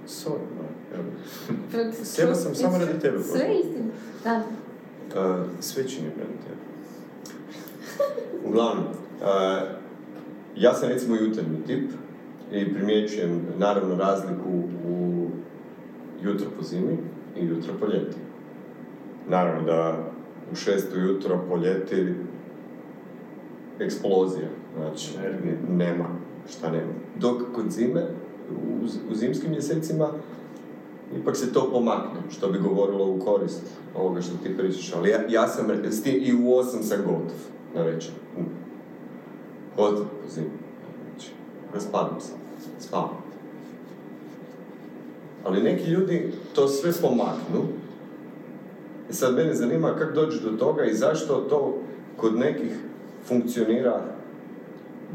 sorry, 0.06 0.46
Maja. 0.56 1.04
Htjela 2.12 2.34
sam 2.34 2.54
samo 2.54 2.78
radi 2.78 3.00
tebe 3.00 3.22
Sve 3.22 3.54
istina. 3.60 3.90
Da. 4.24 4.42
Uh, 5.20 5.46
sve 5.60 5.88
činim 5.88 6.10
radi 6.18 6.32
tebe. 6.46 6.60
Uglavnom, 8.44 8.84
uh, 8.84 9.68
ja 10.56 10.74
sam 10.74 10.88
recimo 10.88 11.16
jutarnji 11.16 11.64
tip 11.66 11.90
i 12.52 12.74
primjećujem 12.74 13.46
naravno 13.58 13.96
razliku 13.96 14.48
u 14.86 15.26
jutro 16.22 16.46
po 16.58 16.62
zimi 16.64 16.98
i 17.36 17.46
jutro 17.46 17.72
po 17.80 17.86
ljeti. 17.86 18.16
Naravno 19.28 19.62
da 19.62 19.98
u 20.52 20.54
šest 20.54 20.94
ujutro 20.94 21.44
po 21.48 21.56
ljeti 21.56 22.14
eksplozija, 23.80 24.48
znači 24.76 25.10
Energije. 25.18 25.58
nema, 25.68 26.04
šta 26.50 26.70
nema. 26.70 26.92
Dok 27.18 27.42
kod 27.54 27.70
zime, 27.70 28.06
u, 28.50 28.84
u 29.10 29.14
zimskim 29.14 29.50
mjesecima, 29.50 30.08
ipak 31.20 31.36
se 31.36 31.52
to 31.52 31.70
pomakne, 31.72 32.20
što 32.30 32.48
bi 32.48 32.58
govorilo 32.58 33.06
u 33.06 33.18
korist 33.18 33.62
ovoga 33.96 34.20
što 34.20 34.32
ti 34.42 34.56
pričaš, 34.56 34.92
ali 34.96 35.10
ja, 35.10 35.20
ja 35.28 35.48
sam, 35.48 35.66
s 35.90 36.02
tim, 36.02 36.14
i 36.22 36.44
u 36.44 36.54
osam 36.54 36.82
sam 36.82 36.98
gotov, 36.98 37.38
na 37.74 37.82
večer. 37.82 38.12
Gotov 39.76 40.04
po 40.04 40.28
zimi. 40.28 40.50
Znači, 41.10 41.30
raspadam 41.74 42.20
se, 42.20 42.32
spavam. 42.78 43.20
Ali 45.44 45.62
neki 45.62 45.90
ljudi 45.90 46.32
to 46.54 46.68
sve 46.68 46.92
pomaknu. 47.02 47.62
I 49.10 49.12
sad 49.12 49.34
mene 49.34 49.54
zanima 49.54 49.94
kako 49.98 50.12
dođe 50.12 50.40
do 50.40 50.50
toga 50.50 50.84
i 50.84 50.94
zašto 50.94 51.34
to 51.34 51.78
kod 52.16 52.38
nekih 52.38 52.76
funkcionira 53.30 54.00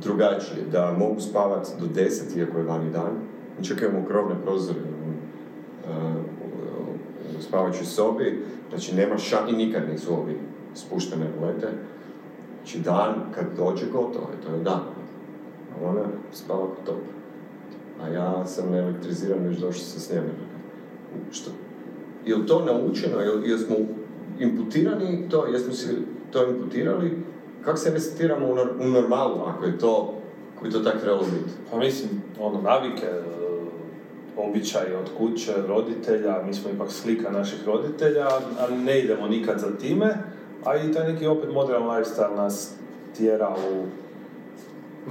drugačije. 0.04 0.66
Da 0.72 0.96
mogu 1.00 1.20
spavati 1.20 1.70
do 1.80 2.02
10 2.02 2.38
iako 2.38 2.58
je 2.58 2.64
vani 2.64 2.92
dan. 2.92 3.14
Mi 3.58 3.66
čak 3.66 3.82
imamo 3.82 4.08
krovne 4.08 4.36
prozore 4.44 4.80
u, 4.80 5.12
spavačoj 7.42 7.86
sobi. 7.86 8.44
Znači 8.70 8.96
nema 8.96 9.18
ša 9.18 9.38
i 9.50 9.54
nikad 9.54 9.90
nisu 9.90 10.14
ovi 10.14 10.40
spuštene 10.74 11.26
lete. 11.42 11.68
Znači 12.58 12.80
dan 12.80 13.14
kad 13.36 13.46
dođe 13.58 13.86
gotovo 13.86 14.28
je, 14.32 14.48
to 14.48 14.54
je 14.56 14.64
dan. 14.64 14.82
A 15.74 15.86
ona 15.90 16.04
spava 16.32 16.68
kod 16.68 16.86
top. 16.86 17.02
A 18.02 18.08
ja 18.08 18.46
sam 18.46 18.74
elektriziran 18.74 19.40
već 19.40 19.58
došao 19.58 19.84
sa 19.84 20.00
snijemena. 20.00 20.34
Što? 21.32 21.52
Je 22.26 22.36
li 22.36 22.48
to 22.48 22.66
naučeno? 22.66 23.20
Jel, 23.20 23.46
jel 23.46 23.58
smo 23.58 23.76
imputirani 24.40 25.30
to? 25.30 25.46
Jesmo 25.46 25.74
si 25.74 25.88
to 26.32 26.50
imputirali? 26.50 27.18
Kako 27.66 27.78
se 27.78 27.90
resetiramo 27.90 28.48
u, 28.48 28.56
nor- 28.56 28.86
u 28.86 28.90
normalu 28.90 29.42
ako 29.46 29.66
je 29.66 29.78
to, 29.78 30.14
ako 30.56 30.64
bi 30.66 30.72
to 30.72 30.80
tako 30.80 30.98
trebalo 30.98 31.24
biti? 31.24 31.56
Pa 31.72 31.78
mislim, 31.78 32.10
ono, 32.40 32.62
navike, 32.62 33.06
e, 33.06 33.22
običaji 34.38 34.94
od 34.94 35.10
kuće, 35.18 35.54
roditelja, 35.68 36.42
mi 36.46 36.54
smo 36.54 36.72
ipak 36.72 36.92
slika 36.92 37.32
naših 37.32 37.66
roditelja, 37.66 38.28
a 38.60 38.76
ne 38.86 39.00
idemo 39.00 39.28
nikad 39.28 39.60
za 39.60 39.78
time, 39.78 40.18
a 40.66 40.78
i 40.78 40.92
taj 40.92 41.14
neki 41.14 41.28
opet 41.28 41.54
modern 41.54 41.84
lifestyle 41.84 42.36
nas 42.36 42.74
tjera 43.18 43.56
u 43.72 43.86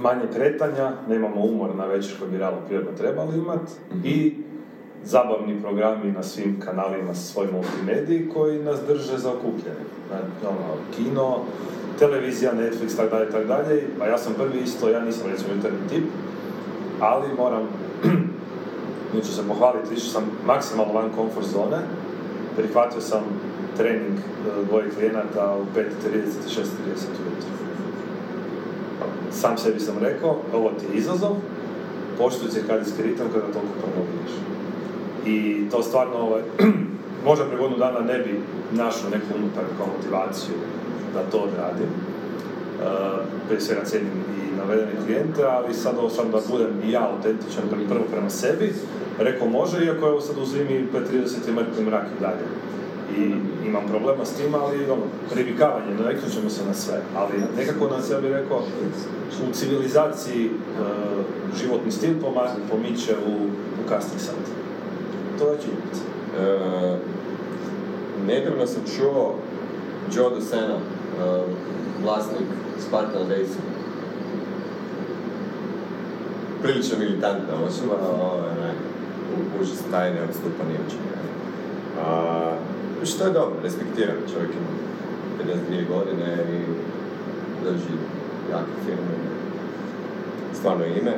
manje 0.01 0.25
kretanja, 0.33 0.91
nemamo 1.09 1.41
umor 1.41 1.75
na 1.75 1.85
večer 1.85 2.19
koji 2.19 2.31
bi 2.31 2.37
realno 2.37 2.59
prirodno 2.67 2.91
trebali 2.97 3.37
imati 3.37 3.71
i 4.03 4.33
zabavni 5.05 5.61
programi 5.61 6.11
na 6.11 6.23
svim 6.23 6.59
kanalima 6.59 7.15
svoj 7.15 7.47
multimediji 7.51 8.29
koji 8.33 8.63
nas 8.63 8.79
drže 8.87 9.17
zaokupljeni. 9.17 9.85
Ono, 10.43 10.77
kino, 10.95 11.39
televizija, 11.99 12.53
Netflix, 12.53 12.97
tak 12.97 13.09
dalje, 13.09 13.29
tak 13.29 13.47
dalje, 13.47 13.87
a 14.01 14.07
ja 14.07 14.17
sam 14.17 14.33
prvi 14.33 14.59
isto, 14.59 14.89
ja 14.89 14.99
nisam 14.99 15.27
recimo 15.31 15.53
jutarnji 15.55 15.87
tip, 15.89 16.03
ali 16.99 17.27
moram, 17.37 17.67
mi 19.13 19.21
ću 19.21 19.31
se 19.33 19.47
pohvaliti, 19.47 19.93
išao 19.93 20.09
sam 20.09 20.23
maksimalno 20.45 20.93
van 20.93 21.09
komfort 21.15 21.47
zone, 21.47 21.77
prihvatio 22.57 23.01
sam 23.01 23.23
trening 23.77 24.17
e, 24.17 24.65
dvoje 24.69 24.89
klijenata 24.89 25.57
u 25.61 25.77
5.30 25.79 25.85
i 26.15 26.49
6.30 26.49 26.63
ujutro. 26.95 27.55
Sam 29.31 29.57
sebi 29.57 29.79
sam 29.79 29.97
rekao, 29.99 30.37
ovo 30.53 30.69
ti 30.69 30.85
je 30.91 30.97
izazov, 30.97 31.35
poštuj 32.17 32.49
cirkadijski 32.49 33.03
ritam 33.03 33.27
kada 33.33 33.45
toliko 33.45 33.73
promoviš. 33.81 34.31
I 35.25 35.67
to 35.71 35.83
stvarno, 35.83 36.17
ovaj, 36.17 36.41
možda 37.27 37.45
pre 37.45 37.57
godinu 37.57 37.77
dana 37.79 37.99
ne 37.99 38.19
bi 38.19 38.39
našao 38.71 39.09
neku 39.09 39.25
unutarnju 39.35 39.77
kao 39.77 39.87
motivaciju 39.97 40.55
da 41.13 41.21
to 41.31 41.37
odradim. 41.37 41.89
Uh, 41.89 42.85
prije 43.47 43.61
svega 43.61 43.83
cijenim 43.85 44.11
i 44.11 44.57
navedene 44.57 44.91
klijente, 45.05 45.43
ali 45.43 45.73
sad 45.73 45.97
ovo 45.97 46.09
sam 46.09 46.31
da 46.31 46.39
budem 46.49 46.73
i 46.85 46.91
ja 46.91 47.09
autentičan 47.11 47.63
pre- 47.71 47.87
prvo 47.89 48.05
prema 48.11 48.29
sebi, 48.29 48.73
rekao 49.19 49.47
može, 49.47 49.85
iako 49.85 50.07
evo 50.07 50.21
sad 50.21 50.37
u 50.37 50.45
zimi 50.45 50.87
P30 50.93 51.47
je 51.47 51.53
mrtvi 51.53 51.83
mrak 51.83 52.05
i 52.17 52.21
dalje. 52.21 52.45
I 53.17 53.31
imam 53.67 53.83
problema 53.87 54.25
s 54.25 54.33
tim, 54.33 54.55
ali 54.55 54.91
ono, 54.91 55.01
privikavanje, 55.33 55.93
naviknut 55.99 56.33
ćemo 56.33 56.49
se 56.49 56.65
na 56.65 56.73
sve. 56.73 57.01
Ali 57.15 57.33
nekako 57.57 57.87
nas, 57.87 58.11
ja 58.11 58.21
bih 58.21 58.31
rekao, 58.31 58.63
u 59.49 59.53
civilizaciji 59.53 60.49
uh, 60.49 61.25
životni 61.59 61.91
stil 61.91 62.13
pomiče 62.69 63.15
u, 63.27 63.31
u 63.85 63.89
kasni 63.89 64.19
sat. 64.19 64.54
To 65.39 65.51
je 65.51 65.57
činjenica. 65.57 66.03
E, 66.39 66.97
nedavno 68.27 68.65
sam 68.67 68.81
čuo 68.97 69.35
Joe 70.15 70.35
DeSena, 70.35 70.75
e, 70.75 71.41
vlasnik 72.03 72.47
Spartan 72.87 73.29
Racing. 73.29 73.65
Prilično 76.61 76.97
militantna 76.99 77.53
osoba, 77.67 77.95
u- 79.35 79.61
užas 79.61 79.79
taj 79.91 80.13
ne 80.13 80.21
odstupa 80.21 80.63
ni. 80.63 80.75
A, 82.01 82.51
što 83.05 83.23
je 83.25 83.33
dobro, 83.33 83.55
respektiram, 83.63 84.15
čovjek 84.33 84.51
ima 84.51 84.71
52 85.39 85.87
godine 85.87 86.37
i 86.53 86.59
drži 87.63 87.95
jake 88.51 88.75
firme, 88.85 89.15
stvarno 90.53 90.85
ime. 90.85 91.13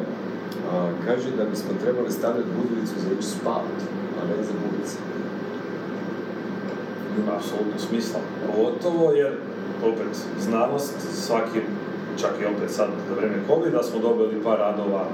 A, 0.71 0.89
kaže 1.05 1.31
da 1.37 1.45
bismo 1.45 1.69
trebali 1.83 2.11
stavljati 2.11 2.49
budilicu 2.61 2.93
za 2.99 3.09
ići 3.13 3.27
spavat, 3.27 3.77
a 3.81 4.06
ne 4.29 4.43
za 4.43 4.53
budice. 4.63 4.97
ima 7.17 7.35
apsolutno 7.35 7.79
smisla. 7.79 8.19
Pogotovo 8.47 9.11
jer, 9.11 9.33
opet, 9.83 10.13
znanost, 10.39 10.93
svaki, 11.13 11.59
čak 12.21 12.31
i 12.41 12.45
opet 12.45 12.71
sad 12.71 12.89
za 13.09 13.15
vrijeme 13.15 13.37
covid 13.47 13.73
smo 13.89 13.99
dobili 13.99 14.43
par 14.43 14.59
radova 14.59 15.05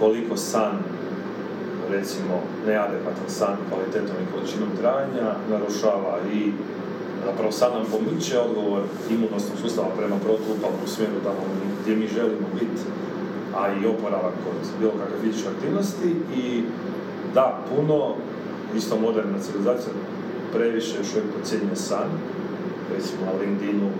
koliko 0.00 0.36
san, 0.36 0.78
recimo, 1.90 2.34
neadekvatan 2.66 3.28
san 3.28 3.56
kvalitetom 3.68 4.16
i 4.22 4.32
količinom 4.32 4.68
trajanja 4.80 5.34
narušava 5.50 6.18
i 6.34 6.52
zapravo 7.26 7.52
sad 7.52 7.72
nam 7.72 7.86
pomiče 7.92 8.38
odgovor 8.38 8.82
imunosnog 9.10 9.58
sustava 9.62 9.88
prema 9.98 10.16
protupalnom 10.16 10.86
smjeru 10.86 11.18
tamo 11.24 11.42
gdje 11.82 11.96
mi 11.96 12.06
želimo 12.08 12.46
biti, 12.60 12.82
a 13.56 13.62
i 13.72 13.86
oporavak 13.86 14.34
kod 14.44 14.56
bilo 14.80 14.92
kakve 14.92 15.16
fizičke 15.22 15.48
aktivnosti 15.48 16.08
i 16.36 16.62
da, 17.34 17.58
puno, 17.68 18.14
isto 18.76 18.96
moderna 19.00 19.38
civilizacija, 19.38 19.92
previše 20.54 20.98
još 20.98 21.12
uvijek 21.12 21.34
podcjenjuje 21.34 21.76
san, 21.76 22.08
recimo 22.94 23.20
na 23.26 23.32
LinkedInu 23.40 23.90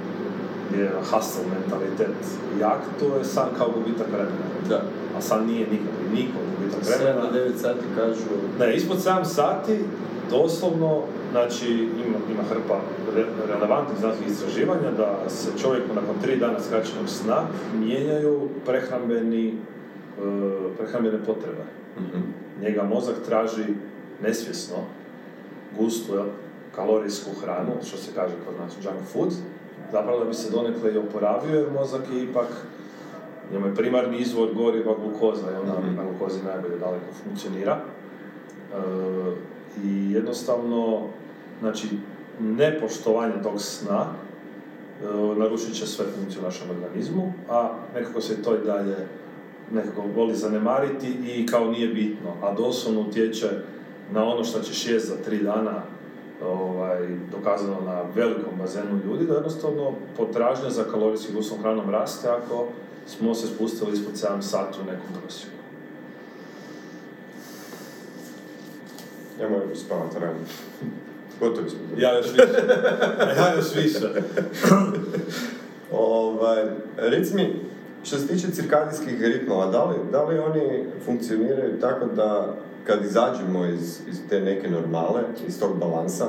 gdje 0.70 0.82
je 0.82 0.92
hustle 1.10 1.44
mentalitet 1.60 2.16
jak, 2.60 2.80
to 3.00 3.16
je 3.18 3.24
san 3.24 3.48
kao 3.58 3.68
gubitak 3.74 4.06
vremena. 4.12 4.46
Da. 4.68 4.82
A 5.18 5.20
san 5.20 5.46
nije 5.46 5.66
nikad, 5.70 5.94
niko 6.14 6.38
gubitak 6.50 6.82
7 6.82 7.02
vremena. 7.02 7.30
do 7.30 7.38
9 7.38 7.56
sati 7.56 7.80
kažu 7.96 8.20
Ne, 8.58 8.76
ispod 8.76 8.96
7 8.98 9.24
sati, 9.24 9.78
doslovno, 10.30 11.02
znači 11.30 11.72
ima, 12.06 12.18
ima 12.32 12.42
hrpa 12.50 12.80
re- 13.16 13.52
relevantnih 13.54 13.98
znanstvenih 13.98 14.32
istraživanja 14.32 14.90
da 14.96 15.30
se 15.30 15.50
čovjeku 15.62 15.88
nakon 15.94 16.14
3 16.26 16.38
dana 16.38 16.60
skraćenog 16.60 17.08
sna 17.08 17.42
mijenjaju 17.78 18.40
prehrambeni, 18.66 19.48
e, 19.48 19.54
prehrambene 20.78 21.18
potrebe. 21.26 21.64
Njega 22.60 22.82
mozak 22.82 23.14
traži 23.26 23.64
nesvjesno 24.22 24.76
gustu 25.78 26.12
kalorijsku 26.74 27.30
hranu, 27.42 27.72
što 27.86 27.96
se 27.96 28.10
kaže 28.14 28.34
kod 28.46 28.54
nas 28.60 28.72
junk 28.84 29.06
food, 29.12 29.32
zapravo 29.92 30.18
da 30.18 30.24
bi 30.24 30.34
se 30.34 30.50
donekle 30.50 30.94
i 30.94 30.98
oporavio 30.98 31.58
jer 31.58 31.70
mozak 31.72 32.02
je 32.12 32.22
ipak 32.22 32.46
njemu 33.52 33.66
je 33.66 33.74
primarni 33.74 34.18
izvor 34.18 34.48
goriva 34.54 34.94
glukoza 35.04 35.46
i 35.50 35.54
ona 35.54 35.78
Mhm. 35.80 35.96
na 35.96 36.02
glukozi 36.04 36.42
najbolje 36.42 36.78
daleko 36.78 37.06
funkcionira. 37.24 37.78
E, 37.78 38.76
I 39.84 40.12
jednostavno, 40.12 41.00
znači, 41.60 41.88
nepoštovanje 42.40 43.42
tog 43.42 43.60
sna 43.60 44.06
e, 45.02 45.04
narušit 45.38 45.74
će 45.74 45.86
sve 45.86 46.04
funkcije 46.14 46.40
u 46.40 46.44
našem 46.44 46.70
organizmu, 46.70 47.32
a 47.50 47.70
nekako 47.94 48.20
se 48.20 48.42
to 48.42 48.54
i 48.54 48.66
dalje 48.66 48.96
nekako 49.70 50.02
voli 50.16 50.34
zanemariti 50.34 51.16
i 51.26 51.46
kao 51.46 51.70
nije 51.70 51.88
bitno, 51.88 52.30
a 52.42 52.54
doslovno 52.54 53.00
utječe 53.00 53.48
na 54.12 54.24
ono 54.24 54.44
što 54.44 54.60
ćeš 54.60 54.86
jest 54.86 55.08
za 55.08 55.16
tri 55.24 55.38
dana 55.38 55.82
ovaj, 56.44 57.08
dokazano 57.32 57.80
na 57.86 58.02
velikom 58.14 58.58
bazenu 58.58 59.00
ljudi, 59.04 59.26
da 59.26 59.34
jednostavno 59.34 59.92
potražnja 60.16 60.70
za 60.70 60.84
kalorijski 60.84 61.32
gustom 61.32 61.58
hranom 61.58 61.90
raste 61.90 62.28
ako 62.28 62.66
smo 63.06 63.34
se 63.34 63.46
spustili 63.46 63.92
ispod 63.92 64.14
7 64.14 64.42
sati 64.42 64.78
u 64.80 64.84
nekom 64.84 65.20
prosjeku. 65.20 65.52
Ja 69.40 69.48
moram 69.48 69.74
spavati 69.74 70.18
rano. 70.20 70.38
Gotovi 71.40 71.70
smo. 71.70 71.78
Ja 71.96 72.16
još 72.16 72.26
više. 72.26 72.46
ja 73.38 73.54
još 73.56 73.74
više. 73.74 74.08
Ovaj, 75.92 76.64
reci 76.96 77.34
mi, 77.34 77.54
što 78.02 78.18
se 78.18 78.26
tiče 78.26 78.50
cirkadijskih 78.50 79.20
ritmova, 79.20 79.66
da 79.66 79.84
li, 79.84 79.96
da 80.12 80.24
li 80.24 80.38
oni 80.38 80.84
funkcioniraju 81.04 81.80
tako 81.80 82.06
da 82.16 82.54
kad 82.86 83.04
izađemo 83.04 83.66
iz, 83.66 83.98
iz 84.08 84.18
te 84.28 84.40
neke 84.40 84.70
normale, 84.70 85.22
iz 85.46 85.60
tog 85.60 85.78
balansa, 85.78 86.26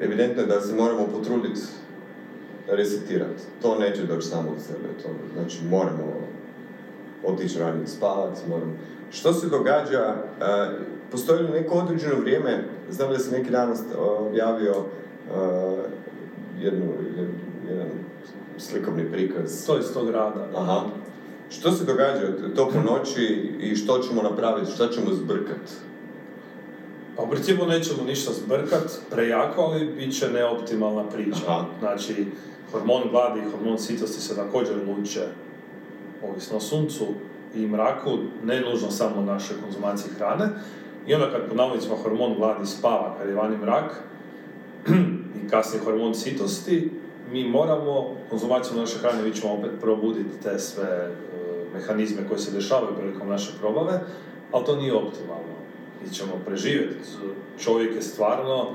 evidentno 0.00 0.42
je 0.42 0.48
da 0.48 0.60
se 0.60 0.74
moramo 0.74 1.06
potruditi 1.06 1.60
resetirati. 2.68 3.42
To 3.62 3.78
neće 3.78 4.02
doći 4.02 4.28
samo 4.28 4.50
od 4.50 4.62
sebe. 4.62 5.02
To, 5.02 5.08
znači, 5.34 5.58
moramo 5.70 6.20
otići 7.26 7.58
ranije 7.58 7.86
spavati, 7.86 8.40
moramo... 8.48 8.72
Što 9.10 9.32
se 9.32 9.48
događa, 9.48 10.14
e, 10.40 10.68
postoji 11.10 11.42
li 11.42 11.50
neko 11.50 11.74
određeno 11.74 12.20
vrijeme, 12.20 12.64
znam 12.90 13.10
da 13.10 13.18
se 13.18 13.38
neki 13.38 13.50
danas 13.50 13.80
objavio 14.18 14.74
uh, 14.78 15.78
jednu, 16.60 16.86
jedan 17.68 17.86
slikovni 18.60 19.10
prikaz. 19.12 19.66
To 19.66 19.78
iz 19.78 19.92
tog 19.94 20.10
rada. 20.10 20.48
Aha. 20.56 20.80
Što 21.50 21.72
se 21.72 21.84
događa 21.84 22.26
to 22.56 22.68
po 22.68 22.80
noći 22.80 23.22
i 23.60 23.76
što 23.76 23.98
ćemo 23.98 24.22
napraviti, 24.22 24.72
što 24.72 24.86
ćemo 24.86 25.12
zbrkati? 25.12 25.72
Pa 27.16 27.22
u 27.22 27.30
principu 27.30 27.66
nećemo 27.66 28.04
ništa 28.04 28.32
zbrkat, 28.32 28.98
prejako, 29.10 29.62
ali 29.62 29.86
bit 29.86 30.18
će 30.18 30.30
neoptimalna 30.30 31.04
priča. 31.04 31.40
Aha. 31.46 31.64
Znači, 31.78 32.26
hormon 32.72 33.02
gladi 33.10 33.40
i 33.40 33.50
hormon 33.50 33.78
sitosti 33.78 34.20
se 34.20 34.36
također 34.36 34.76
luče 34.88 35.26
ovisno 36.28 36.56
o 36.56 36.60
suncu 36.60 37.06
i 37.54 37.66
mraku, 37.66 38.10
ne 38.44 38.60
nužno 38.60 38.90
samo 38.90 39.22
naše 39.22 39.54
konzumacije 39.64 40.14
hrane. 40.14 40.48
I 41.06 41.14
onda 41.14 41.30
kad 41.30 41.40
po 41.88 41.96
hormon 41.96 42.34
gladi 42.34 42.66
spava, 42.66 43.16
kad 43.18 43.28
je 43.28 43.34
vani 43.34 43.56
mrak, 43.56 44.02
i 45.44 45.48
kasnije 45.48 45.84
hormon 45.84 46.14
sitosti, 46.14 46.90
mi 47.32 47.48
moramo 47.48 48.16
konzumacijom 48.30 48.78
naše 48.78 48.98
hrane, 48.98 49.22
mi 49.22 49.34
ćemo 49.34 49.52
opet 49.52 49.70
probuditi 49.80 50.42
te 50.42 50.58
sve 50.58 50.88
e, 50.88 51.10
mehanizme 51.74 52.28
koji 52.28 52.40
se 52.40 52.50
dešavaju 52.50 52.96
prilikom 52.98 53.28
naše 53.28 53.52
probave, 53.60 54.00
ali 54.52 54.64
to 54.64 54.76
nije 54.76 54.94
optimalno. 54.94 55.54
Mi 56.02 56.10
ćemo 56.10 56.32
preživjeti. 56.46 57.08
Čovjek 57.58 57.96
je 57.96 58.02
stvarno 58.02 58.66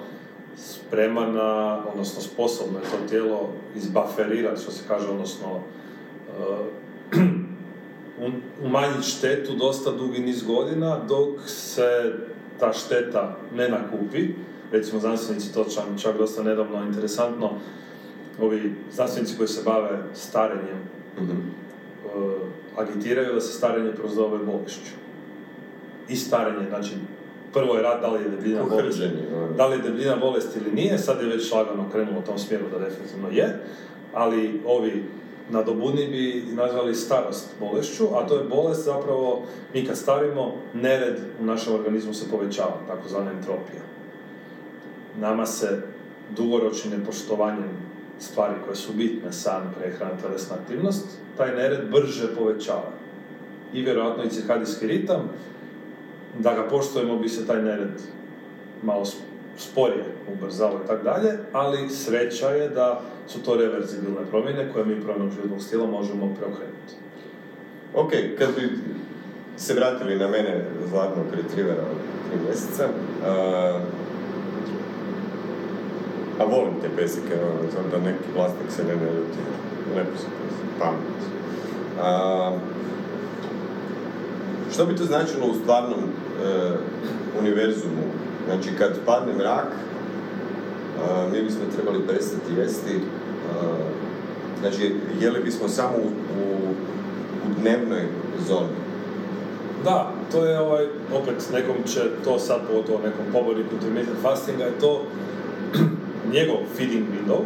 spreman 0.57 1.33
na, 1.33 1.79
odnosno 1.93 2.21
sposobno 2.21 2.79
je 2.79 2.85
to 2.85 3.09
tijelo 3.09 3.49
izbaferirati, 3.75 4.61
što 4.61 4.71
se 4.71 4.83
kaže, 4.87 5.07
odnosno 5.07 5.47
uh, 8.19 8.31
umanjiti 8.63 9.09
štetu 9.09 9.55
dosta 9.55 9.91
dugi 9.91 10.19
niz 10.19 10.43
godina, 10.43 10.99
dok 11.07 11.49
se 11.49 12.13
ta 12.59 12.73
šteta 12.73 13.37
ne 13.55 13.69
nakupi. 13.69 14.29
Recimo, 14.71 14.99
znanstvenici 14.99 15.53
to 15.53 15.65
čak 15.97 16.17
dosta 16.17 16.43
nedavno 16.43 16.83
interesantno, 16.83 17.51
ovi 18.41 18.76
znanstvenici 18.91 19.38
koji 19.38 19.48
se 19.48 19.62
bave 19.65 20.00
starenjem, 20.13 20.78
mm-hmm. 21.17 21.52
uh, 22.15 22.34
agitiraju 22.78 23.34
da 23.34 23.41
se 23.41 23.54
starenje 23.54 23.91
prozove 23.91 24.38
bolešću. 24.38 24.95
I 26.10 26.15
starenje, 26.15 26.67
znači 26.69 26.91
prvo 27.54 27.76
je 27.76 27.84
rad 27.84 28.02
da 28.02 28.08
li 28.08 28.24
je 28.24 28.30
debljina 28.30 28.63
bolest, 28.63 29.02
da 29.58 29.67
li 29.67 29.76
je 29.76 29.82
debljina 29.82 30.15
bolest 30.15 30.56
ili 30.56 30.71
nije, 30.71 30.98
sad 30.98 31.21
je 31.21 31.28
već 31.28 31.52
lagano 31.52 31.89
krenulo 31.91 32.19
u 32.19 32.26
tom 32.26 32.38
smjeru 32.38 32.65
da 32.71 32.80
definitivno 32.80 33.30
je, 33.32 33.60
ali 34.13 34.62
ovi 34.65 35.04
nadobudni 35.50 36.08
bi 36.08 36.43
nazvali 36.54 36.95
starost 36.95 37.50
bolešću, 37.60 38.08
a 38.13 38.28
to 38.28 38.38
je 38.38 38.43
bolest 38.43 38.84
zapravo, 38.84 39.43
mi 39.74 39.86
kad 39.86 39.98
starimo, 39.98 40.54
nered 40.74 41.19
u 41.41 41.45
našem 41.45 41.74
organizmu 41.74 42.13
se 42.13 42.30
povećava, 42.32 42.78
takozvana 42.88 43.32
entropija. 43.32 43.82
Nama 45.19 45.45
se 45.45 45.82
dugoročnim 46.36 47.00
nepoštovanjem 47.00 47.85
stvari 48.19 48.54
koje 48.65 48.75
su 48.75 48.93
bitne, 48.93 49.32
san, 49.32 49.73
prehrana, 49.80 50.17
telesna 50.21 50.56
aktivnost, 50.56 51.06
taj 51.38 51.56
nered 51.56 51.89
brže 51.91 52.36
povećava. 52.36 52.91
I 53.73 53.82
vjerojatno 53.82 54.23
i 54.23 54.30
cirkadijski 54.30 54.88
ritam, 54.88 55.30
da 56.39 56.54
ga 56.54 56.63
poštujemo 56.69 57.17
bi 57.17 57.30
se 57.30 57.47
taj 57.47 57.62
nered 57.62 58.01
malo 58.84 59.06
sporije 59.58 60.06
ubrzao 60.34 60.80
i 60.84 60.88
tako 60.88 61.04
dalje, 61.04 61.38
ali 61.54 61.89
sreća 61.89 62.49
je 62.49 62.69
da 62.69 63.01
su 63.28 63.43
to 63.43 63.56
reverzibilne 63.56 64.25
promjene 64.30 64.73
koje 64.73 64.86
mi 64.86 65.01
promjenom 65.01 65.32
životnog 65.32 65.62
stila 65.62 65.88
možemo 65.88 66.36
preokrenuti. 66.36 66.93
Ok, 67.95 68.12
kad 68.38 68.56
bi 68.56 68.69
se 69.58 69.73
vratili 69.73 70.19
na 70.19 70.28
mene 70.28 70.65
zlatnog 70.89 71.25
retrivera 71.34 71.82
od 71.82 71.97
tri 72.30 72.39
mjeseca, 72.45 72.89
a 76.39 76.43
volim 76.43 76.74
te 76.82 76.89
pesike, 76.95 77.36
znam 77.71 77.86
da 77.91 77.98
neki 77.98 78.24
vlasnik 78.36 78.71
se 78.71 78.84
ne 78.84 78.95
ne 78.95 79.06
ljuti, 79.06 79.39
lepo 79.95 80.17
su. 80.17 80.26
Uh, 82.00 82.60
što 84.74 84.86
bi 84.86 84.95
to 84.95 85.04
značilo 85.04 85.48
u 85.48 85.54
stvarnom 85.54 86.00
uh, 86.00 86.76
univerzumu? 87.39 88.04
Znači, 88.45 88.69
kad 88.78 89.00
padne 89.06 89.34
mrak, 89.34 89.67
uh, 89.67 91.32
mi 91.32 91.41
bismo 91.41 91.62
trebali 91.76 92.08
prestati 92.08 92.54
jesti, 92.58 92.95
uh, 92.95 93.78
znači, 94.60 94.95
jeli 95.19 95.43
bismo 95.43 95.67
samo 95.67 95.98
u, 95.98 96.56
dnevnoj 97.62 98.04
zoni. 98.48 98.76
Da, 99.84 100.12
to 100.32 100.45
je 100.45 100.60
ovaj, 100.60 100.86
opet 101.13 101.50
nekom 101.54 101.76
će 101.86 102.00
to 102.24 102.39
sad 102.39 102.62
pogotovo 102.67 102.98
nekom 102.98 103.26
poborniku 103.34 103.74
intermittent 103.74 104.17
fastinga 104.21 104.63
je 104.63 104.80
to 104.80 105.02
njegov 106.33 106.57
feeding 106.77 107.05
window, 107.15 107.41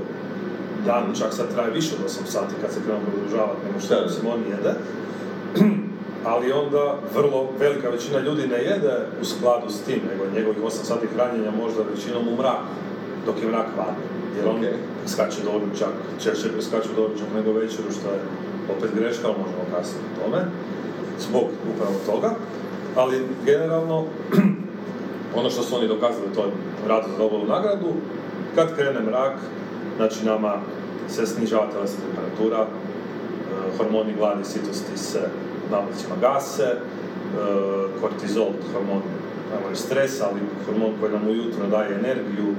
dan 0.85 1.15
čak 1.19 1.33
sad 1.33 1.53
traje 1.53 1.71
više 1.71 1.95
od 1.95 2.11
8 2.11 2.25
sati 2.25 2.53
kad 2.61 2.73
se 2.73 2.79
krenu 2.85 2.99
produžavati 3.11 3.65
nego 3.65 3.79
što 3.79 4.09
se 4.09 4.21
on 4.27 4.39
jede, 4.49 4.73
ali 6.25 6.51
onda 6.51 6.95
vrlo 7.15 7.49
velika 7.59 7.89
većina 7.89 8.19
ljudi 8.19 8.47
ne 8.47 8.63
jede 8.63 8.95
u 9.21 9.25
skladu 9.25 9.69
s 9.69 9.81
tim, 9.81 9.99
nego 10.11 10.35
njegovih 10.35 10.63
8 10.63 10.69
sati 10.69 11.07
hranjenja 11.07 11.51
možda 11.51 11.83
većinom 11.83 12.27
u 12.27 12.37
mraku, 12.37 12.71
dok 13.25 13.35
je 13.41 13.47
mrak 13.47 13.67
van. 13.77 13.95
Jer 14.37 14.47
on 14.47 14.61
okay. 14.61 14.73
skače 15.07 15.41
doručak, 15.43 15.93
češće 16.23 16.51
preskače 16.51 16.89
doručak 16.95 17.27
nego 17.35 17.53
večeru, 17.53 17.91
što 17.91 18.07
je 18.09 18.19
opet 18.77 18.89
greška, 18.95 19.27
ali 19.27 19.35
možemo 19.37 19.63
kasnije 19.75 20.03
o 20.05 20.23
tome, 20.23 20.45
zbog 21.19 21.45
upravo 21.73 21.95
toga. 22.05 22.35
Ali 22.95 23.25
generalno, 23.45 24.05
ono 25.39 25.49
što 25.49 25.63
su 25.63 25.75
oni 25.75 25.87
dokazali, 25.87 26.33
to 26.35 26.45
je 26.45 26.51
rad 26.87 27.03
za 27.11 27.17
dobovu 27.17 27.45
nagradu, 27.47 27.93
kad 28.55 28.75
krene 28.75 28.99
mrak, 28.99 29.33
znači 29.97 30.25
nama 30.25 30.57
se 31.09 31.25
snižava 31.25 31.71
telesna 31.71 31.99
temperatura, 32.05 32.62
e, 32.62 32.67
hormoni 33.77 34.13
gladi 34.17 34.43
sitosti 34.43 34.97
se 34.97 35.19
navodnicima 35.71 36.15
gase, 36.21 36.63
e, 36.63 36.77
kortizol, 38.01 38.51
hormon 38.73 39.01
stres, 39.73 40.21
ali 40.21 40.39
hormon 40.65 40.93
koji 40.99 41.12
nam 41.12 41.27
ujutro 41.27 41.67
daje 41.67 41.95
energiju, 41.95 42.55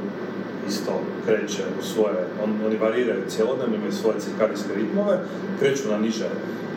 isto 0.69 0.93
kreće 1.27 1.63
u 1.81 1.83
svoje, 1.83 2.17
on, 2.45 2.67
oni 2.67 2.77
variraju 2.77 3.23
cijelodnevno, 3.29 3.77
imaju 3.77 3.93
svoje 3.93 4.21
cirkadijske 4.21 4.75
ritmove, 4.75 5.19
kreću 5.59 5.91
na 5.91 5.99
niže, 5.99 6.29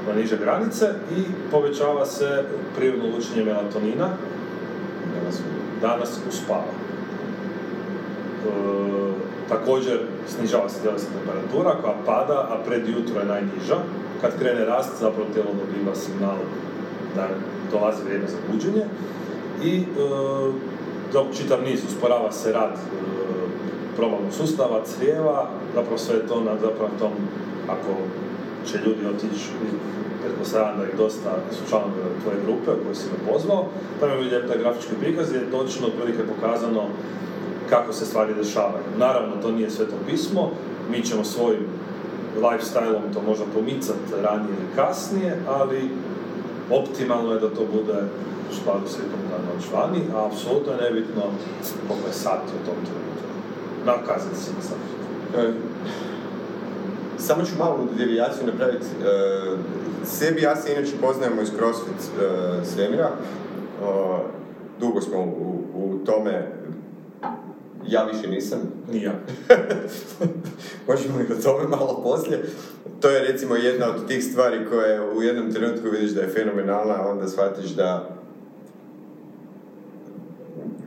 na 0.08 0.14
niže 0.14 0.38
granice 0.38 0.86
i 1.18 1.24
povećava 1.52 2.06
se 2.06 2.44
prirodno 2.78 3.06
lučenje 3.16 3.44
melatonina, 3.44 4.10
danas 5.82 6.20
uspava. 6.30 6.74
E, 8.44 9.14
također 9.50 10.00
snižava 10.28 10.70
se 10.70 10.82
tjelesna 10.82 11.10
temperatura 11.20 11.82
koja 11.82 11.94
pada, 12.06 12.34
a 12.34 12.64
pred 12.66 12.88
jutro 12.88 13.20
je 13.20 13.26
najniža. 13.26 13.78
Kad 14.22 14.40
krene 14.40 14.66
rast, 14.66 15.00
zapravo 15.00 15.30
tijelo 15.34 15.50
dobiva 15.50 15.96
signal 15.96 16.38
da 17.16 17.28
dolazi 17.72 18.04
vrijeme 18.04 18.28
za 18.28 18.38
buđenje. 18.52 18.86
I 19.64 19.82
e, 19.82 19.86
dok 21.14 21.28
čitav 21.38 21.64
niz 21.64 21.80
usporava 21.88 22.32
se 22.32 22.52
rad 22.52 22.72
e, 22.74 22.78
probavnog 23.96 24.34
sustava, 24.34 24.82
crijeva, 24.86 25.50
zapravo 25.76 25.98
sve 25.98 26.28
to 26.28 26.42
na 26.42 26.52
zapravo 26.62 26.90
tom, 27.00 27.12
ako 27.68 27.92
će 28.68 28.78
ljudi 28.86 29.06
otići, 29.06 29.50
pretpostavljam 30.22 30.78
da 30.78 30.84
ih 30.84 30.98
dosta 30.98 31.32
su 31.52 31.70
članovi 31.70 31.92
tvoje 32.24 32.38
grupe 32.46 32.84
koje 32.84 32.96
si 32.96 33.06
me 33.12 33.32
pozvao, 33.32 33.66
tamo 34.00 34.14
je 34.14 34.48
taj 34.48 34.58
grafički 34.58 34.96
prikaz 35.02 35.34
je 35.34 35.52
točno 35.52 35.88
otprilike 35.88 36.24
pokazano 36.34 36.84
kako 37.70 37.94
se 37.94 38.06
stvari 38.06 38.34
dešavaju. 38.34 38.84
Naravno, 38.98 39.36
to 39.42 39.52
nije 39.52 39.70
sveto 39.70 39.96
pismo, 40.10 40.52
mi 40.92 41.04
ćemo 41.04 41.24
svojim 41.24 41.66
lifestyle 42.42 43.14
to 43.14 43.22
možda 43.22 43.46
pomicati 43.54 44.00
ranije 44.24 44.50
ili 44.50 44.76
kasnije, 44.76 45.38
ali 45.48 45.90
optimalno 46.72 47.34
je 47.34 47.40
da 47.40 47.50
to 47.50 47.66
bude 47.74 48.04
u 48.52 48.56
skladu 48.56 48.88
s 48.88 48.98
noć 49.54 49.66
vani, 49.74 50.00
a 50.16 50.26
apsolutno 50.26 50.74
je 50.74 50.82
nebitno 50.82 51.22
koliko 51.88 52.08
je 52.08 52.14
sati 52.14 52.52
u 52.62 52.66
tom 52.66 52.76
trenutku. 52.76 53.24
Na 53.86 54.20
se 54.20 54.68
sam. 54.68 54.78
E, 55.38 55.54
samo 57.18 57.44
ću 57.44 57.52
malu 57.60 57.88
devijaciju 57.98 58.48
napraviti. 58.48 58.86
E, 58.86 59.08
sebi 60.06 60.42
ja 60.42 60.56
se 60.56 60.74
inače 60.74 60.92
poznajemo 61.02 61.42
iz 61.42 61.50
CrossFit 61.58 62.02
e, 62.22 62.66
svemira. 62.66 63.10
dugo 64.80 65.02
smo 65.02 65.20
u, 65.20 65.64
u 65.76 66.06
tome 66.06 66.52
ja 67.88 68.04
više 68.04 68.28
nisam. 68.28 68.60
Ni 68.92 69.02
ja. 69.02 69.14
Možemo 70.88 71.20
i 71.20 71.34
o 71.34 71.42
tome 71.44 71.68
malo 71.68 72.02
poslije. 72.04 72.44
To 73.02 73.10
je 73.10 73.32
recimo 73.32 73.56
jedna 73.56 73.90
od 73.90 74.08
tih 74.08 74.24
stvari 74.24 74.66
koje 74.70 75.12
u 75.12 75.22
jednom 75.22 75.54
trenutku 75.54 75.90
vidiš 75.90 76.12
da 76.12 76.22
je 76.22 76.28
fenomenalna, 76.28 76.94
a 76.94 77.08
onda 77.08 77.28
shvatiš 77.28 77.66
da 77.66 78.10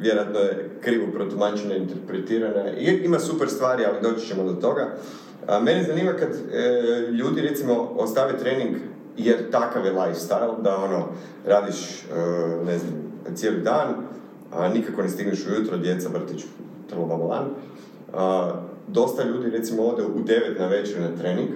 vjerojatno 0.01 0.41
je 0.41 0.71
krivo 0.81 1.07
protumačena, 1.13 1.75
interpretirana. 1.75 2.71
I 2.71 2.85
ima 3.05 3.19
super 3.19 3.49
stvari, 3.49 3.85
ali 3.85 4.03
doći 4.03 4.27
ćemo 4.27 4.45
do 4.45 4.53
toga. 4.53 4.95
A, 5.47 5.61
mene 5.61 5.85
zanima 5.85 6.13
kad 6.13 6.29
e, 6.31 6.71
ljudi 7.11 7.41
recimo 7.41 7.91
ostave 7.97 8.39
trening 8.39 8.77
jer 9.17 9.51
takav 9.51 9.87
je 9.87 9.93
lifestyle, 9.93 10.63
da 10.63 10.77
ono, 10.77 11.09
radiš, 11.47 12.03
e, 12.03 12.07
ne 12.67 12.79
znam, 12.79 12.93
cijeli 13.35 13.61
dan, 13.61 13.95
a 14.53 14.69
nikako 14.69 15.03
ne 15.03 15.09
stigneš 15.09 15.47
ujutro, 15.47 15.77
djeca, 15.77 16.09
vrtić, 16.09 16.45
A, 18.15 18.53
dosta 18.89 19.25
ljudi 19.25 19.51
recimo 19.51 19.83
ode 19.83 20.03
u 20.03 20.25
9 20.25 20.59
na 20.59 20.67
večer 20.67 21.01
na 21.01 21.17
trening, 21.19 21.49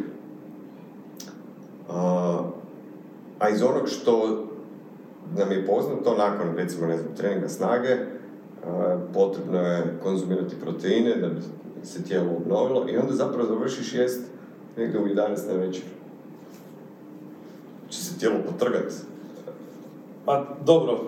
a, 1.89 3.49
iz 3.55 3.63
onog 3.63 3.89
što 3.89 4.45
nam 5.37 5.53
je 5.53 5.67
poznato, 5.67 6.15
nakon 6.19 6.57
recimo 6.57 6.87
ne 6.87 6.97
znam, 6.97 7.15
treninga 7.17 7.49
snage, 7.49 7.97
potrebno 9.15 9.59
je 9.59 9.99
konzumirati 10.03 10.61
proteine 10.61 11.17
da 11.17 11.29
bi 11.29 11.41
se 11.85 12.05
tijelo 12.05 12.37
obnovilo 12.37 12.87
i 12.89 12.97
onda 12.97 13.13
zapravo 13.13 13.49
završiš 13.49 13.95
jest 13.95 14.21
negdje 14.77 15.01
u 15.01 15.07
11 15.07 15.49
na 15.49 15.55
večer. 15.55 15.85
Će 17.89 18.05
se 18.05 18.19
tijelo 18.19 18.37
potrgati. 18.51 18.95
Pa 20.25 20.47
dobro, 20.67 21.01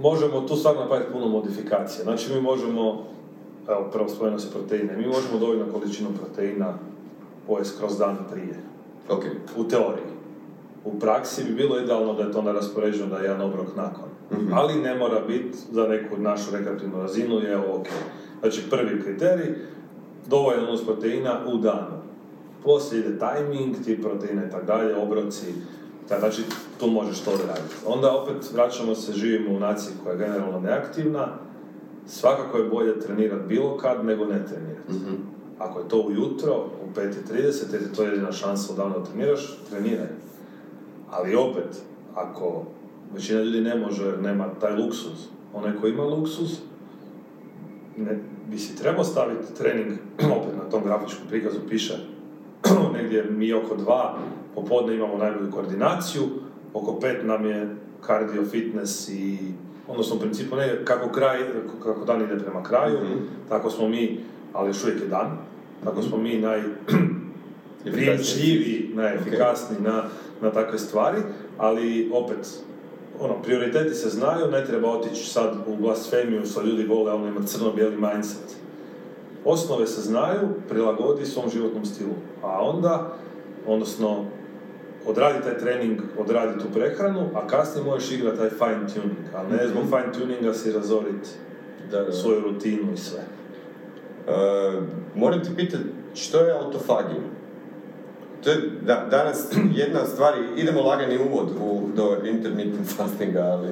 možemo 0.00 0.40
tu 0.40 0.56
stvarno 0.56 0.80
napraviti 0.80 1.12
puno 1.12 1.28
modifikacije. 1.28 2.04
Znači 2.04 2.34
mi 2.34 2.40
možemo, 2.40 3.04
evo 3.68 3.88
prvo 3.92 4.08
spomenuo 4.08 4.38
se 4.38 4.50
proteine, 4.50 4.96
mi 4.96 5.06
možemo 5.06 5.38
dovoljno 5.38 5.64
količinu 5.72 6.08
proteina 6.18 6.74
pojesti 7.46 7.78
kroz 7.78 7.98
dan 7.98 8.16
prije. 8.32 8.56
Ok. 9.08 9.24
U 9.56 9.64
teoriji. 9.64 10.16
U 10.84 10.98
praksi 10.98 11.44
bi 11.44 11.54
bilo 11.54 11.78
idealno 11.80 12.14
da 12.14 12.22
je 12.22 12.32
to 12.32 12.38
onda 12.38 12.52
raspoređeno 12.52 13.06
da 13.06 13.16
je 13.18 13.22
jedan 13.24 13.40
obrok 13.42 13.66
nakon. 13.76 14.08
Mhm. 14.32 14.52
Ali 14.54 14.74
ne 14.74 14.94
mora 14.94 15.20
biti 15.20 15.58
za 15.72 15.88
neku 15.88 16.16
našu 16.18 16.50
rekreativnu 16.52 17.00
razinu 17.02 17.40
je 17.40 17.56
ovo 17.56 17.76
ok. 17.80 17.86
Znači 18.40 18.70
prvi 18.70 19.02
kriterij, 19.02 19.54
dovoljan 20.26 20.64
unos 20.64 20.84
proteina 20.84 21.40
u 21.46 21.56
danu. 21.58 21.96
Poslije 22.64 23.00
ide 23.00 23.18
timing, 23.18 23.76
ti 23.84 24.02
proteina 24.02 24.44
i 24.46 24.50
tako 24.50 24.66
dalje, 24.66 24.96
obroci, 24.96 25.46
ta- 26.08 26.18
znači 26.20 26.42
tu 26.80 26.86
možeš 26.86 27.20
to 27.20 27.30
odraditi. 27.30 27.74
Onda 27.86 28.12
opet 28.12 28.52
vraćamo 28.54 28.94
se, 28.94 29.12
živimo 29.12 29.56
u 29.56 29.60
naciji 29.60 29.94
koja 30.04 30.12
je 30.12 30.18
generalno 30.18 30.60
neaktivna, 30.60 31.28
svakako 32.06 32.58
je 32.58 32.68
bolje 32.68 33.00
trenirati 33.00 33.46
bilo 33.48 33.76
kad 33.76 34.04
nego 34.04 34.24
ne 34.24 34.46
trenirati. 34.46 34.92
Mhm. 34.92 35.14
Ako 35.58 35.78
je 35.78 35.88
to 35.88 36.00
ujutro, 36.00 36.64
u 36.84 36.98
5.30, 36.98 37.72
jer 37.72 37.82
je 37.82 37.92
to 37.92 38.02
jedina 38.02 38.32
šansa 38.32 38.72
u 38.72 38.76
danu 38.76 38.98
da 38.98 39.04
treniraš, 39.04 39.58
treniraj. 39.70 40.08
Ali 41.10 41.34
opet, 41.34 41.82
ako 42.14 42.62
većina 43.14 43.42
ljudi 43.42 43.60
ne 43.60 43.74
može 43.74 44.04
jer 44.04 44.22
nema 44.22 44.48
taj 44.60 44.76
luksuz, 44.76 45.26
onaj 45.54 45.76
ko 45.80 45.86
ima 45.86 46.04
luksuz, 46.04 46.58
ne, 47.96 48.18
bi 48.50 48.58
si 48.58 48.76
trebao 48.76 49.04
staviti 49.04 49.54
trening, 49.54 49.92
opet 50.40 50.56
na 50.64 50.70
tom 50.70 50.82
grafičkom 50.84 51.28
prikazu 51.28 51.58
piše, 51.68 51.98
negdje 52.96 53.24
mi 53.30 53.52
oko 53.52 53.76
dva 53.76 54.18
popodne 54.54 54.94
imamo 54.94 55.16
najbolju 55.16 55.50
koordinaciju, 55.50 56.22
oko 56.74 57.00
pet 57.00 57.24
nam 57.24 57.46
je 57.46 57.76
cardio, 58.06 58.44
fitness 58.44 59.08
i 59.08 59.38
odnosno 59.88 60.16
u 60.16 60.20
principu 60.20 60.56
ne, 60.56 60.84
kako, 60.84 61.08
kraj, 61.08 61.38
kako 61.82 62.04
dan 62.04 62.22
ide 62.22 62.38
prema 62.38 62.62
kraju, 62.62 62.98
Mhm. 63.04 63.18
tako 63.48 63.70
smo 63.70 63.88
mi, 63.88 64.20
ali 64.52 64.68
još 64.68 64.82
uvijek 64.84 65.00
je 65.00 65.06
dan, 65.08 65.38
tako 65.84 66.02
smo 66.02 66.16
mi 66.18 66.38
naj, 66.38 66.62
priječljiviji, 67.92 68.90
najefikasniji 68.94 69.80
na, 69.80 70.02
na 70.40 70.50
takve 70.50 70.78
stvari, 70.78 71.18
ali 71.58 72.10
opet, 72.14 72.48
ono, 73.20 73.42
prioriteti 73.42 73.94
se 73.94 74.08
znaju, 74.08 74.50
ne 74.50 74.64
treba 74.64 74.90
otići 74.90 75.26
sad 75.30 75.54
u 75.66 75.76
blasfemiju 75.76 76.46
što 76.46 76.62
ljudi 76.62 76.84
vole, 76.86 77.12
ono 77.12 77.26
ima 77.26 77.42
crno-bijeli 77.46 77.96
mindset. 77.96 78.56
Osnove 79.44 79.86
se 79.86 80.00
znaju, 80.00 80.48
prilagodi 80.68 81.26
svom 81.26 81.50
životnom 81.50 81.84
stilu, 81.84 82.14
a 82.42 82.60
onda, 82.62 83.12
odnosno, 83.66 84.24
odradi 85.06 85.42
taj 85.44 85.58
trening, 85.58 86.00
odradi 86.18 86.58
tu 86.58 86.64
prehranu, 86.74 87.30
a 87.34 87.46
kasnije 87.46 87.84
možeš 87.84 88.12
igrati 88.12 88.38
taj 88.38 88.50
fine 88.50 88.86
tuning, 88.94 89.18
a 89.34 89.42
ne 89.42 89.68
zbog 89.68 89.84
fine 89.84 90.12
tuninga 90.18 90.54
si 90.54 90.72
razoriti 90.72 91.28
Da, 91.90 92.02
da. 92.02 92.12
svoju 92.12 92.40
rutinu 92.40 92.92
i 92.92 92.96
sve. 92.96 93.20
Uh, 93.20 94.82
moram 95.14 95.44
ti 95.44 95.50
pitati, 95.56 95.84
što 96.14 96.40
je 96.40 96.52
autofagija? 96.52 97.20
To 98.44 98.50
je 98.50 98.56
da, 98.82 99.06
danas 99.10 99.52
jedna 99.82 100.00
od 100.00 100.08
stvari, 100.08 100.38
idemo 100.56 100.82
lagani 100.82 101.18
uvod 101.18 101.48
u, 101.60 101.80
do 101.96 102.16
intermittent 102.24 102.88
fastinga, 102.96 103.42
ali, 103.42 103.68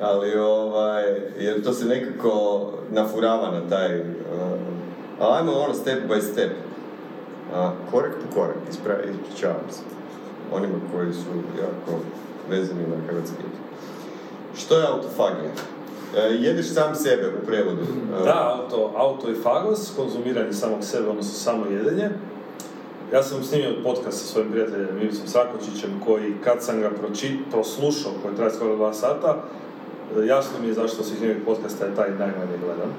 ali 0.00 0.38
ovaj, 0.38 1.04
jer 1.38 1.62
to 1.64 1.72
se 1.72 1.84
nekako 1.84 2.72
nafurava 2.92 3.50
na 3.50 3.68
taj, 3.68 4.00
uh, 4.00 4.06
ali 5.18 5.38
ajmo 5.38 5.52
ono 5.52 5.74
step 5.74 5.98
by 6.08 6.20
step. 6.20 6.50
A, 7.54 7.72
korak 7.90 8.12
po 8.12 8.34
korak, 8.40 8.56
ispričavam 8.70 9.60
se 9.70 9.95
onima 10.52 10.74
koji 10.92 11.12
su 11.12 11.30
jako 11.60 12.00
vezani 12.50 12.80
na 12.80 12.96
hrvatski. 13.08 13.42
Što 14.58 14.78
je 14.78 14.86
autofagija? 14.86 15.50
E, 16.16 16.20
jedeš 16.20 16.72
sam 16.74 16.94
sebe 16.94 17.32
u 17.42 17.46
prevodu. 17.46 17.82
E, 17.82 18.24
Da, 18.24 18.58
auto, 18.60 18.92
auto 18.96 19.30
i 19.30 19.34
fagos, 19.34 19.92
konzumiranje 19.96 20.52
samog 20.52 20.84
sebe, 20.84 21.08
odnosno 21.08 21.32
samo 21.32 21.66
jedenje. 21.66 22.10
Ja 23.12 23.22
sam 23.22 23.44
snimio 23.44 23.82
podcast 23.84 24.18
sa 24.20 24.26
svojim 24.26 24.50
prijateljem 24.50 24.98
Ivicom 25.02 25.26
Sakočićem 25.26 25.90
koji 26.06 26.34
kad 26.44 26.62
sam 26.62 26.80
ga 26.80 26.90
proči, 26.90 27.38
proslušao, 27.50 28.12
koji 28.22 28.36
traje 28.36 28.50
skoro 28.50 28.76
dva 28.76 28.94
sata, 28.94 29.42
jasno 30.26 30.58
mi 30.62 30.68
je 30.68 30.74
zašto 30.74 31.02
svih 31.02 31.20
njegovih 31.20 31.42
podcasta 31.44 31.84
je 31.84 31.94
taj 31.94 32.10
najmanje 32.10 32.58
gledan. 32.64 32.90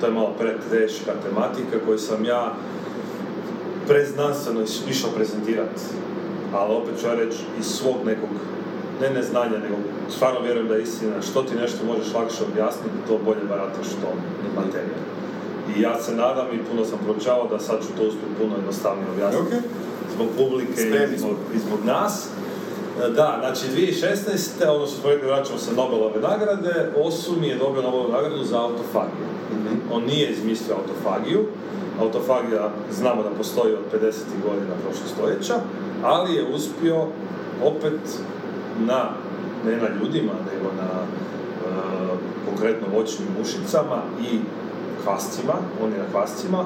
To 0.00 0.06
je 0.06 0.12
malo 0.12 0.34
preteška 0.38 1.12
tematika 1.24 1.86
koju 1.86 1.98
sam 1.98 2.24
ja 2.24 2.54
preznanstveno 3.90 4.60
išao 4.90 5.10
prezentirati. 5.16 5.80
Ali 6.54 6.74
opet 6.74 7.00
ću 7.00 7.06
ja 7.06 7.14
reći 7.14 7.38
iz 7.60 7.66
svog 7.66 7.96
nekog, 8.06 8.30
ne 9.00 9.10
neznanja, 9.10 9.58
nego 9.64 9.76
stvarno 10.08 10.40
vjerujem 10.40 10.68
da 10.68 10.74
je 10.74 10.82
istina. 10.82 11.22
Što 11.22 11.42
ti 11.42 11.54
nešto 11.54 11.84
možeš 11.84 12.14
lakše 12.14 12.44
objasniti, 12.50 13.06
to 13.08 13.18
bolje 13.24 13.44
barataš 13.48 13.88
tom 14.02 14.18
materijom. 14.56 15.02
I 15.76 15.80
ja 15.80 16.02
se 16.02 16.14
nadam 16.14 16.46
i 16.52 16.64
puno 16.70 16.84
sam 16.84 16.98
proučavao 17.04 17.48
da 17.48 17.58
sad 17.58 17.78
ću 17.82 17.88
to 17.96 18.02
uspjeti 18.08 18.34
puno 18.40 18.56
jednostavnije 18.56 19.10
objasniti. 19.14 19.56
Ok. 19.56 19.62
Zbog 20.14 20.28
publike 20.36 20.82
i 21.14 21.18
zbog, 21.18 21.36
i 21.54 21.58
zbog 21.58 21.80
nas. 21.84 22.26
E, 23.04 23.10
Da, 23.10 23.36
znači 23.40 23.64
2016. 23.76 24.76
ono 24.76 24.86
što 24.86 24.96
smo 25.00 25.10
rekli, 25.10 25.28
vraćamo 25.28 25.58
se 25.58 25.72
Nobelove 25.72 26.20
nagrade, 26.20 26.92
Osumi 26.96 27.48
je 27.48 27.58
dobio 27.58 27.82
Nobelovu 27.82 28.12
nagradu 28.12 28.44
za 28.44 28.60
autofagiju. 28.60 29.26
Mhm. 29.52 29.74
On 29.92 30.02
nije 30.04 30.30
izmislio 30.30 30.76
autofagiju. 30.76 31.46
Autofagija 32.00 32.70
znamo 32.92 33.22
da 33.22 33.30
postoji 33.30 33.72
od 33.72 34.00
50. 34.00 34.12
godina 34.42 34.74
prošlog 34.82 35.08
stoljeća, 35.14 35.54
ali 36.04 36.34
je 36.34 36.54
uspio 36.54 37.06
opet 37.64 38.00
na, 38.86 39.10
ne 39.66 39.76
na 39.76 39.88
ljudima, 39.88 40.32
nego 40.52 40.68
na 40.76 40.90
e, 40.92 41.06
konkretno 42.48 42.86
voćnim 42.98 43.28
mušicama 43.38 44.02
i 44.32 44.38
kvascima, 45.04 45.54
on 45.82 45.92
je 45.92 45.98
na 45.98 46.10
kvascima, 46.12 46.64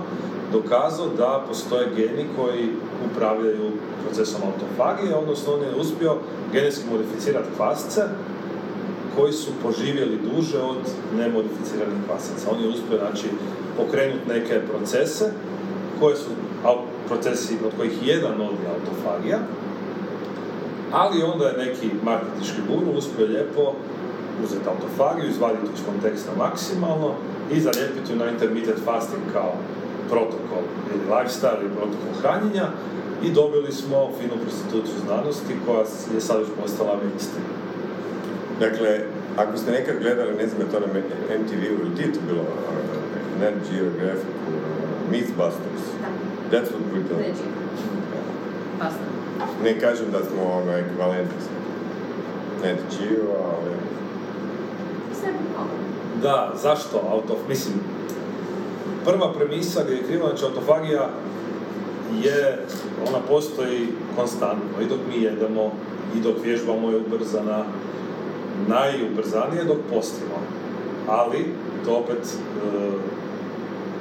dokazao 0.52 1.08
da 1.18 1.44
postoje 1.48 1.88
geni 1.96 2.26
koji 2.36 2.68
upravljaju 3.10 3.70
procesom 4.04 4.40
autofagije, 4.46 5.14
odnosno 5.14 5.54
on 5.54 5.60
je 5.60 5.80
uspio 5.80 6.16
genetski 6.52 6.84
modificirati 6.90 7.48
kvasce 7.56 8.02
koji 9.16 9.32
su 9.32 9.50
poživjeli 9.62 10.18
duže 10.30 10.58
od 10.58 10.76
nemodificiranih 11.16 11.98
kvasaca. 12.06 12.50
On 12.50 12.60
je 12.60 12.68
uspio 12.68 12.98
znači, 12.98 13.26
pokrenuti 13.76 14.28
neke 14.28 14.60
procese 14.70 15.32
koje 16.00 16.16
su 16.16 16.30
procesi 17.08 17.54
od 17.66 17.72
kojih 17.76 18.06
jedan 18.06 18.40
od 18.40 18.56
je 18.62 18.68
autofagija, 18.74 19.38
ali 20.92 21.22
onda 21.22 21.44
je 21.44 21.66
neki 21.66 21.90
marketički 22.02 22.60
guru 22.68 22.98
uspio 22.98 23.26
lijepo 23.26 23.74
uzeti 24.44 24.68
autofagiju, 24.68 25.30
izvaditi 25.30 25.74
iz 25.74 25.80
konteksta 25.86 26.30
maksimalno 26.38 27.10
i 27.52 27.60
zalijepiti 27.60 28.16
na 28.16 28.30
intermittent 28.30 28.78
fasting 28.84 29.22
kao 29.32 29.52
protokol 30.10 30.64
ili 30.92 31.04
lifestyle 31.10 31.60
ili 31.60 31.76
protokol 31.76 32.12
hranjenja 32.22 32.66
i 33.24 33.30
dobili 33.30 33.72
smo 33.72 34.10
finu 34.20 34.36
prostituciju 34.42 34.98
znanosti 35.06 35.54
koja 35.66 35.84
je 36.14 36.20
sad 36.20 36.38
već 36.38 36.48
postala 36.62 36.96
mainstream. 37.02 37.63
Dakle, 38.60 39.00
ako 39.36 39.56
ste 39.56 39.70
nekad 39.70 39.98
gledali, 39.98 40.34
ne 40.34 40.46
znam 40.46 40.60
je 40.60 40.70
to 40.70 40.80
na 40.80 40.86
MTV-u 41.38 41.86
ili 41.86 41.96
ti 41.96 42.02
je 42.02 42.12
to 42.12 42.20
bilo, 42.28 42.44
Nat 43.40 43.54
Geographic, 43.70 44.34
uh, 44.48 45.10
Mythbusters, 45.10 45.84
that's 46.50 46.70
what 46.70 46.84
we're 46.92 47.08
doing. 47.08 47.34
Ne 49.64 49.80
kažem 49.80 50.06
da 50.12 50.18
smo 50.18 50.52
ono 50.52 50.72
ekvivalentni 50.72 51.40
sa 51.40 51.50
Nat 52.66 52.78
Geo, 52.98 53.34
ali... 53.44 53.74
Da, 56.22 56.52
zašto? 56.62 57.02
Auto, 57.10 57.38
mislim, 57.48 57.74
prva 59.04 59.32
premisa 59.32 59.82
gdje 59.84 59.94
je 59.94 60.02
krivo, 60.02 60.28
znači 60.28 60.44
autofagija 60.44 61.08
je, 62.22 62.58
ona 63.08 63.18
postoji 63.28 63.88
konstantno. 64.16 64.80
I 64.82 64.86
dok 64.86 64.98
mi 65.08 65.22
jedemo 65.22 65.72
i 66.16 66.20
dok 66.20 66.36
vježbamo 66.44 66.90
je 66.90 66.96
ubrzana, 66.96 67.64
najubrzanije 68.68 69.64
dok 69.64 69.78
postimo. 69.94 70.36
ali 71.08 71.46
to 71.84 71.96
opet 71.96 72.18
e, 72.24 72.36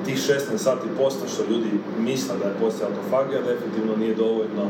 tih 0.05 0.17
16 0.17 0.57
sati 0.57 0.87
posta 0.97 1.27
što 1.27 1.43
ljudi 1.43 1.71
misle 1.99 2.35
da 2.37 2.45
je 2.45 2.59
poslije 2.61 2.87
autofagija 2.87 3.41
definitivno 3.41 3.95
nije 3.97 4.15
dovoljno 4.15 4.65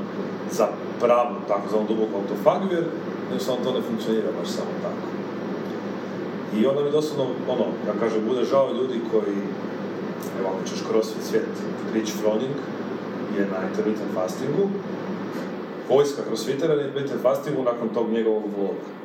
za 0.51 0.67
pravu 0.99 1.35
takozvanu 1.47 1.87
duboku 1.87 2.15
autofagiju 2.21 2.71
jer 2.71 2.85
jednostavno 3.29 3.63
to 3.63 3.73
ne 3.73 3.81
funkcionira 3.81 4.29
baš 4.39 4.49
samo 4.49 4.73
tako. 4.81 5.05
I 6.57 6.65
onda 6.65 6.83
mi 6.83 6.91
doslovno, 6.91 7.25
ono, 7.49 7.65
ja 7.87 7.93
kažem, 7.99 8.27
bude 8.27 8.43
žao 8.43 8.73
ljudi 8.73 8.99
koji, 9.11 9.37
evo 10.39 10.49
ako 10.53 10.67
ćeš 10.69 10.79
crossfit 10.89 11.23
svijet, 11.23 11.53
Rich 11.93 12.11
Froning 12.21 12.55
je 13.37 13.47
na 13.53 13.59
intermittent 13.69 14.11
fastingu, 14.13 14.69
vojska 15.89 16.21
crossfitera 16.27 16.75
na 16.75 16.81
intermittent 16.81 17.21
fastingu 17.21 17.63
nakon 17.63 17.89
tog 17.89 18.09
njegovog 18.09 18.43
vloga. 18.57 19.02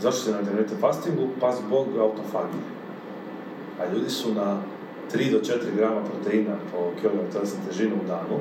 Zašto 0.00 0.20
se 0.20 0.32
na 0.32 0.40
intermittent 0.40 0.80
fastingu? 0.80 1.28
Pa 1.40 1.52
zbog 1.52 1.86
autofagije. 2.00 2.62
A 3.80 3.94
ljudi 3.94 4.10
su 4.10 4.34
na 4.34 4.60
3 5.14 5.32
do 5.32 5.38
4 5.38 5.76
grama 5.76 6.00
proteina 6.00 6.54
po 6.72 7.00
kilogram 7.00 7.30
tjelesne 7.32 7.58
težine 7.68 7.94
u 7.94 8.06
danu. 8.06 8.40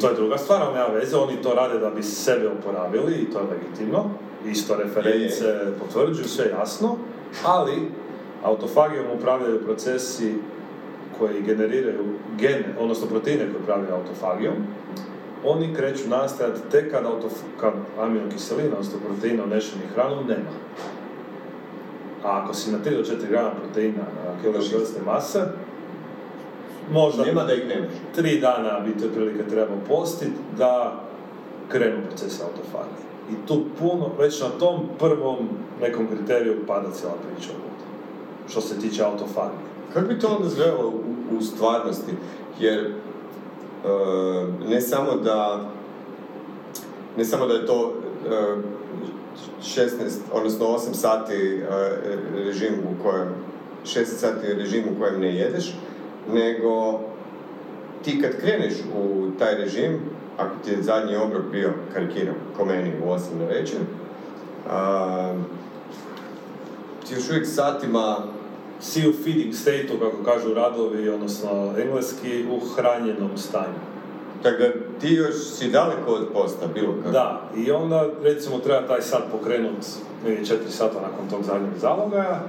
To 0.00 0.08
je 0.08 0.14
druga 0.14 0.38
stvar, 0.38 0.62
ali 0.62 0.74
nema 0.74 0.86
veze, 0.86 1.16
oni 1.16 1.42
to 1.42 1.54
rade 1.54 1.78
da 1.78 1.90
bi 1.90 2.02
sebe 2.02 2.48
oporavili 2.48 3.14
i 3.14 3.30
to 3.30 3.38
je 3.38 3.44
legitimno. 3.44 4.04
Isto 4.46 4.76
reference 4.76 5.44
potvrđuju, 5.78 6.28
sve 6.28 6.48
jasno, 6.48 6.96
ali 7.44 7.90
autofagijom 8.44 9.06
upravljaju 9.18 9.64
procesi 9.64 10.34
koji 11.18 11.42
generiraju 11.42 12.04
gene, 12.38 12.74
odnosno 12.78 13.06
proteine 13.06 13.44
koji 13.44 13.62
upravljaju 13.62 13.94
autofagijom, 13.94 14.54
oni 15.46 15.74
kreću 15.74 16.08
nastajati 16.08 16.60
tek 16.70 16.90
kad, 16.90 17.04
kad 17.60 17.72
aminokiselina, 18.00 18.72
odnosno 18.72 18.98
proteina 19.06 19.44
unešenih 19.44 19.88
hranu, 19.94 20.24
nema. 20.24 20.50
A 22.24 22.42
ako 22.42 22.54
si 22.54 22.72
na 22.72 22.78
3 22.78 22.96
do 22.96 23.02
4 23.02 23.28
grama 23.28 23.50
proteina 23.50 24.02
na 24.24 24.40
kilogram 24.40 24.68
tjelesne 24.68 25.00
mase, 25.04 25.40
možda 26.92 27.24
Nema 27.24 27.44
da 27.44 27.54
ih 27.54 27.66
nemaš. 27.68 27.90
tri 28.14 28.40
dana 28.40 28.80
bi 28.80 28.98
te 28.98 29.06
otprilike 29.06 29.48
trebao 29.50 29.76
postit 29.88 30.32
da 30.58 31.00
krenu 31.68 32.02
procesi 32.08 32.42
autofagije. 32.42 33.06
I 33.32 33.46
tu 33.46 33.64
puno, 33.78 34.10
već 34.18 34.40
na 34.40 34.48
tom 34.48 34.80
prvom 34.98 35.36
nekom 35.80 36.06
kriteriju 36.06 36.66
pada 36.66 36.90
cijela 36.90 37.14
priča. 37.14 37.50
Što 38.48 38.60
se 38.60 38.80
tiče 38.80 39.04
autofagije. 39.04 39.58
Kako 39.92 40.08
bi 40.08 40.18
to 40.18 40.28
onda 40.28 40.48
izgledalo 40.48 40.88
u, 40.88 41.36
u 41.38 41.42
stvarnosti? 41.42 42.12
Jer 42.60 42.92
ne 44.68 44.80
samo 44.80 45.14
da 45.14 45.60
ne 47.16 47.24
samo 47.24 47.46
da 47.46 47.54
je 47.54 47.66
to 47.66 47.92
e, 48.30 48.56
16, 49.62 49.88
odnosno 50.32 50.66
8 50.66 50.94
sati 50.94 51.34
e, 51.34 51.66
režim 52.34 52.74
u 52.74 53.02
kojem 53.02 53.28
16 53.84 54.04
sati 54.04 54.54
režim 54.54 54.84
u 54.96 55.00
kojem 55.00 55.20
ne 55.20 55.36
jedeš, 55.36 55.74
nego 56.32 57.00
ti 58.04 58.20
kad 58.22 58.40
kreneš 58.40 58.74
u 58.98 59.28
taj 59.38 59.54
režim, 59.54 60.00
ako 60.38 60.54
ti 60.64 60.70
je 60.70 60.82
zadnji 60.82 61.16
obrok 61.16 61.42
bio, 61.52 61.72
karikiram, 61.94 62.34
ko 62.56 62.64
meni 62.64 62.92
u 63.04 63.08
8 63.08 63.18
na 63.38 63.46
večer, 63.46 63.78
ti 67.06 67.14
još 67.14 67.30
uvijek 67.30 67.46
satima 67.46 68.16
Si 68.80 69.08
u 69.08 69.12
feeding 69.24 69.54
state 69.54 69.88
kako 70.00 70.16
kažu 70.24 70.54
radovi, 70.54 71.08
odnosno 71.08 71.72
engleski, 71.82 72.44
u 72.50 72.60
hranjenom 72.76 73.30
stanju. 73.36 73.78
Tako 74.42 74.58
da 74.58 74.68
ti 75.00 75.14
još 75.14 75.34
si 75.36 75.70
daleko 75.70 76.12
od 76.12 76.28
posta, 76.32 76.66
bilo 76.74 76.94
kako. 77.02 77.10
Da, 77.12 77.42
i 77.56 77.70
onda 77.70 78.06
recimo 78.22 78.58
treba 78.58 78.86
taj 78.86 79.02
sat 79.02 79.22
pokrenut 79.32 79.76
negdje 80.26 80.44
4 80.44 80.68
sata 80.68 80.94
nakon 81.00 81.28
tog 81.30 81.42
zadnjeg 81.42 81.72
zalogaja, 81.80 82.40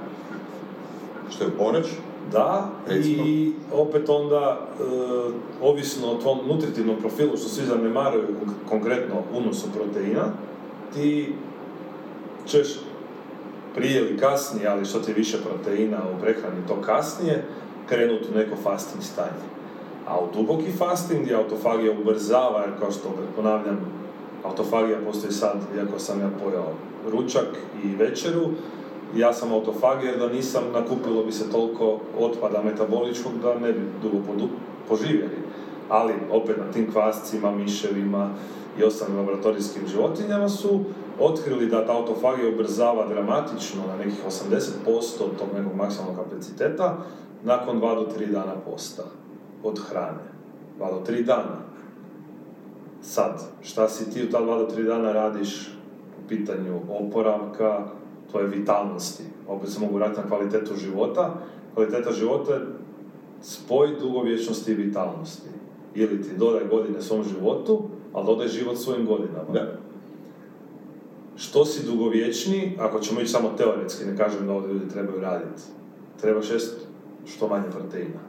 Što 1.30 1.44
je 1.44 1.50
ponoć. 1.50 1.86
Da, 2.32 2.70
Recimo. 2.88 3.24
i 3.26 3.52
opet 3.72 4.08
onda, 4.08 4.58
e, 4.80 4.84
ovisno 5.62 6.08
o 6.10 6.18
tvom 6.22 6.38
nutritivnom 6.48 6.96
profilu, 7.00 7.36
što 7.36 7.48
svi 7.48 7.66
zanemaruju 7.66 8.22
kon- 8.22 8.68
konkretno 8.68 9.14
unosu 9.34 9.66
proteina, 9.72 10.24
ti 10.94 11.32
ćeš 12.46 12.80
prije 13.78 14.00
ili 14.00 14.18
kasnije, 14.18 14.68
ali 14.68 14.84
što 14.84 14.98
ti 14.98 15.12
više 15.12 15.38
proteina 15.42 15.98
u 16.16 16.20
prehrani, 16.20 16.66
to 16.68 16.82
kasnije, 16.82 17.44
krenuti 17.88 18.28
u 18.34 18.38
neko 18.38 18.56
fasting 18.62 19.02
stanje. 19.02 19.46
A 20.06 20.18
u 20.20 20.28
duboki 20.34 20.72
fasting 20.78 21.22
gdje 21.22 21.34
autofagija 21.34 21.92
ubrzava, 21.92 22.60
jer 22.60 22.70
kao 22.78 22.90
što 22.90 23.14
ponavljam, 23.36 23.78
autofagija 24.44 24.98
postoji 25.06 25.32
sad, 25.32 25.56
iako 25.76 25.98
sam 25.98 26.20
ja 26.20 26.30
pojao 26.44 26.72
ručak 27.10 27.48
i 27.84 27.96
večeru, 27.96 28.48
ja 29.16 29.32
sam 29.32 29.52
autofag 29.52 30.04
jer 30.04 30.18
da 30.18 30.28
nisam 30.28 30.62
nakupilo 30.72 31.24
bi 31.24 31.32
se 31.32 31.50
toliko 31.50 31.98
otpada 32.18 32.62
metaboličkog 32.62 33.32
da 33.42 33.58
ne 33.58 33.72
bi 33.72 33.80
dugo 34.02 34.18
poživjeli. 34.88 35.38
Ali 35.88 36.12
opet 36.30 36.56
na 36.56 36.72
tim 36.72 36.92
kvascima, 36.92 37.50
miševima 37.50 38.30
i 38.78 38.84
ostalim 38.84 39.16
laboratorijskim 39.16 39.88
životinjama 39.88 40.48
su 40.48 40.80
otkrili 41.20 41.66
da 41.66 41.86
ta 41.86 41.96
autofagija 41.96 42.48
ubrzava 42.48 43.06
dramatično 43.06 43.82
na 43.86 43.96
nekih 43.96 44.24
80% 44.26 45.22
od 45.24 45.38
tog 45.38 45.48
nekog 45.56 45.74
maksimalnog 45.74 46.16
kapaciteta 46.16 46.96
nakon 47.44 47.80
2 47.80 47.94
do 47.94 48.06
3 48.18 48.32
dana 48.32 48.54
posta 48.64 49.02
od 49.62 49.78
hrane. 49.78 50.24
2 50.78 50.90
do 50.90 51.12
3 51.12 51.24
dana. 51.24 51.58
Sad, 53.02 53.42
šta 53.62 53.88
si 53.88 54.10
ti 54.10 54.24
u 54.24 54.30
ta 54.30 54.38
2 54.38 54.58
do 54.58 54.74
3 54.76 54.86
dana 54.86 55.12
radiš 55.12 55.68
u 56.24 56.28
pitanju 56.28 56.80
oporavka, 56.88 57.86
tvoje 58.30 58.46
vitalnosti. 58.46 59.24
Opet 59.48 59.70
se 59.70 59.80
mogu 59.80 59.94
vratiti 59.94 60.20
na 60.20 60.28
kvalitetu 60.28 60.76
života. 60.76 61.34
Kvaliteta 61.74 62.12
života 62.12 62.52
je 62.52 62.60
spoj 63.42 63.88
dugovječnosti 64.00 64.72
i 64.72 64.74
vitalnosti. 64.74 65.48
Ili 65.94 66.22
ti 66.22 66.36
dodaj 66.36 66.68
godine 66.68 67.02
svom 67.02 67.24
životu, 67.24 67.82
ali 68.12 68.26
dodaj 68.26 68.48
život 68.48 68.78
svojim 68.78 69.06
godinama. 69.06 69.52
Da. 69.52 69.77
Što 71.38 71.64
si 71.64 71.86
dugovječni, 71.86 72.76
ako 72.80 73.00
ćemo 73.00 73.20
ići 73.20 73.30
samo 73.30 73.48
teoretski, 73.56 74.04
ne 74.04 74.16
kažem 74.16 74.46
da 74.46 74.52
ovdje 74.52 74.72
ljudi 74.72 74.88
trebaju 74.88 75.20
raditi, 75.20 75.62
trebaš 76.20 76.50
jest 76.50 76.86
što 77.26 77.48
manje 77.48 77.70
proteina. 77.70 78.20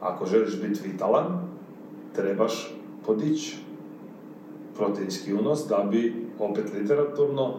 Ako 0.00 0.26
želiš 0.26 0.60
biti 0.60 0.88
vitalan, 0.88 1.48
trebaš 2.14 2.74
podići 3.06 3.56
proteinski 4.76 5.34
unos 5.34 5.66
da 5.68 5.88
bi, 5.90 6.26
opet 6.38 6.64
literaturno, 6.74 7.54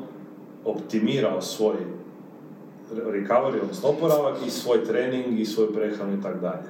optimirao 0.66 1.42
svoj 1.42 1.76
recovery, 2.92 3.62
odnosno 3.62 3.90
oporavak 3.90 4.36
i 4.48 4.50
svoj 4.50 4.84
trening 4.84 5.40
i 5.40 5.46
svoju 5.46 5.74
prehranu 5.74 6.18
i 6.18 6.22
tako 6.22 6.40
dalje. 6.40 6.70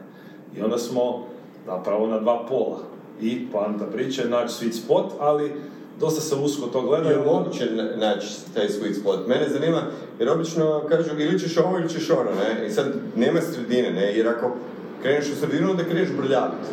I 0.58 0.62
onda 0.62 0.78
smo 0.78 1.26
zapravo 1.66 2.08
na 2.08 2.20
dva 2.20 2.46
pola. 2.50 2.80
I 3.22 3.48
poanta 3.52 3.86
priče 3.86 4.30
naći 4.30 4.54
sweet 4.54 4.72
spot, 4.72 5.14
ali 5.20 5.52
dosta 6.00 6.22
se 6.22 6.36
usko 6.36 6.68
to 6.68 6.82
gleda. 6.82 7.10
Je 7.10 7.18
li 7.18 7.26
moguće 7.26 7.66
na- 7.66 8.08
naći 8.08 8.28
taj 8.54 8.68
sweet 8.68 9.00
spot? 9.02 9.28
Mene 9.28 9.50
zanima, 9.50 9.82
jer 10.20 10.30
obično 10.30 10.82
kažu 10.90 11.10
ili 11.20 11.40
ćeš 11.40 11.58
ovo 11.58 11.80
ili 11.80 11.90
ćeš 11.90 12.10
ono, 12.10 12.30
ne? 12.32 12.68
I 12.68 12.72
sad 12.72 12.86
nema 13.16 13.42
sredine, 13.42 13.92
ne? 13.92 14.18
Jer 14.18 14.28
ako 14.28 14.52
kreneš 15.02 15.26
u 15.26 15.36
sredinu, 15.36 15.72
onda 15.72 15.84
kreneš 15.84 16.10
brljaviti. 16.10 16.68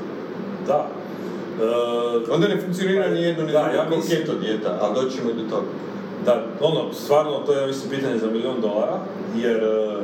Da. 0.67 0.89
E, 1.63 1.67
Onda 2.31 2.49
ne 2.49 2.61
funkcionira 2.61 3.09
ni 3.09 3.23
jedno, 3.23 3.43
ni 3.43 3.53
drugo, 3.53 3.67
ja 3.67 3.87
mislim- 3.91 4.19
keto 4.21 4.35
dijeta, 4.35 4.79
ali 4.81 4.95
doći 4.95 5.17
ćemo 5.17 5.31
i 5.31 5.35
do 5.35 5.51
toga. 5.51 5.67
Da, 6.25 6.45
ono, 6.61 6.93
stvarno, 6.93 7.39
to 7.47 7.53
je, 7.53 7.61
ja 7.61 7.67
mislim, 7.67 7.91
pitanje 7.91 8.19
za 8.19 8.27
milijun 8.27 8.61
dolara, 8.61 8.99
jer, 9.37 9.57
e, 9.57 9.97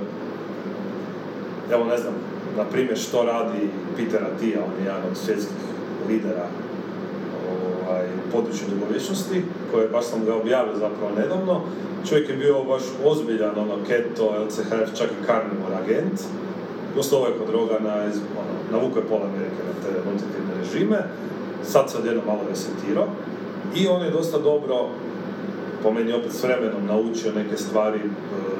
evo, 1.72 1.84
ne 1.84 1.98
znam, 1.98 2.14
na 2.56 2.64
primjer, 2.64 2.98
što 2.98 3.22
radi 3.22 3.58
Peter 3.96 4.20
Attia, 4.24 4.58
on 4.58 4.80
je 4.80 4.86
jedan 4.86 5.02
od 5.10 5.16
svjetskih 5.16 5.56
lidera 6.08 6.46
području 8.32 8.66
dugovječnosti, 8.74 9.42
koje 9.70 9.88
baš 9.88 10.04
sam 10.04 10.24
ga 10.24 10.34
objavio 10.34 10.74
zapravo 10.74 11.10
nedavno. 11.18 11.60
Čovjek 12.08 12.28
je 12.28 12.36
bio 12.36 12.64
baš 12.64 12.82
ozbiljan, 13.04 13.58
ono, 13.58 13.76
keto, 13.86 14.34
LCHF, 14.46 14.98
čak 14.98 15.08
i 15.10 15.26
carnivore 15.26 15.76
agent. 15.82 16.20
Gostovao 16.96 17.28
je 17.28 17.38
kod 17.38 17.54
Rogana, 17.54 18.06
iz, 18.06 18.16
ono, 18.16 18.54
navukao 18.72 19.00
je 19.00 19.08
pola 19.08 19.24
Amerike 19.24 19.62
na 19.68 19.74
te 19.82 20.10
nutritivne 20.10 20.52
režime. 20.60 20.98
Sad 21.64 21.90
se 21.90 21.98
odjedno 21.98 22.22
malo 22.26 22.40
resetirao. 22.50 23.06
I 23.74 23.88
on 23.88 24.02
je 24.02 24.10
dosta 24.10 24.38
dobro 24.38 24.88
po 25.82 25.92
meni 25.92 26.12
opet 26.12 26.32
s 26.32 26.42
vremenom 26.42 26.86
naučio 26.86 27.32
neke 27.32 27.56
stvari, 27.56 27.98
e, 27.98 28.08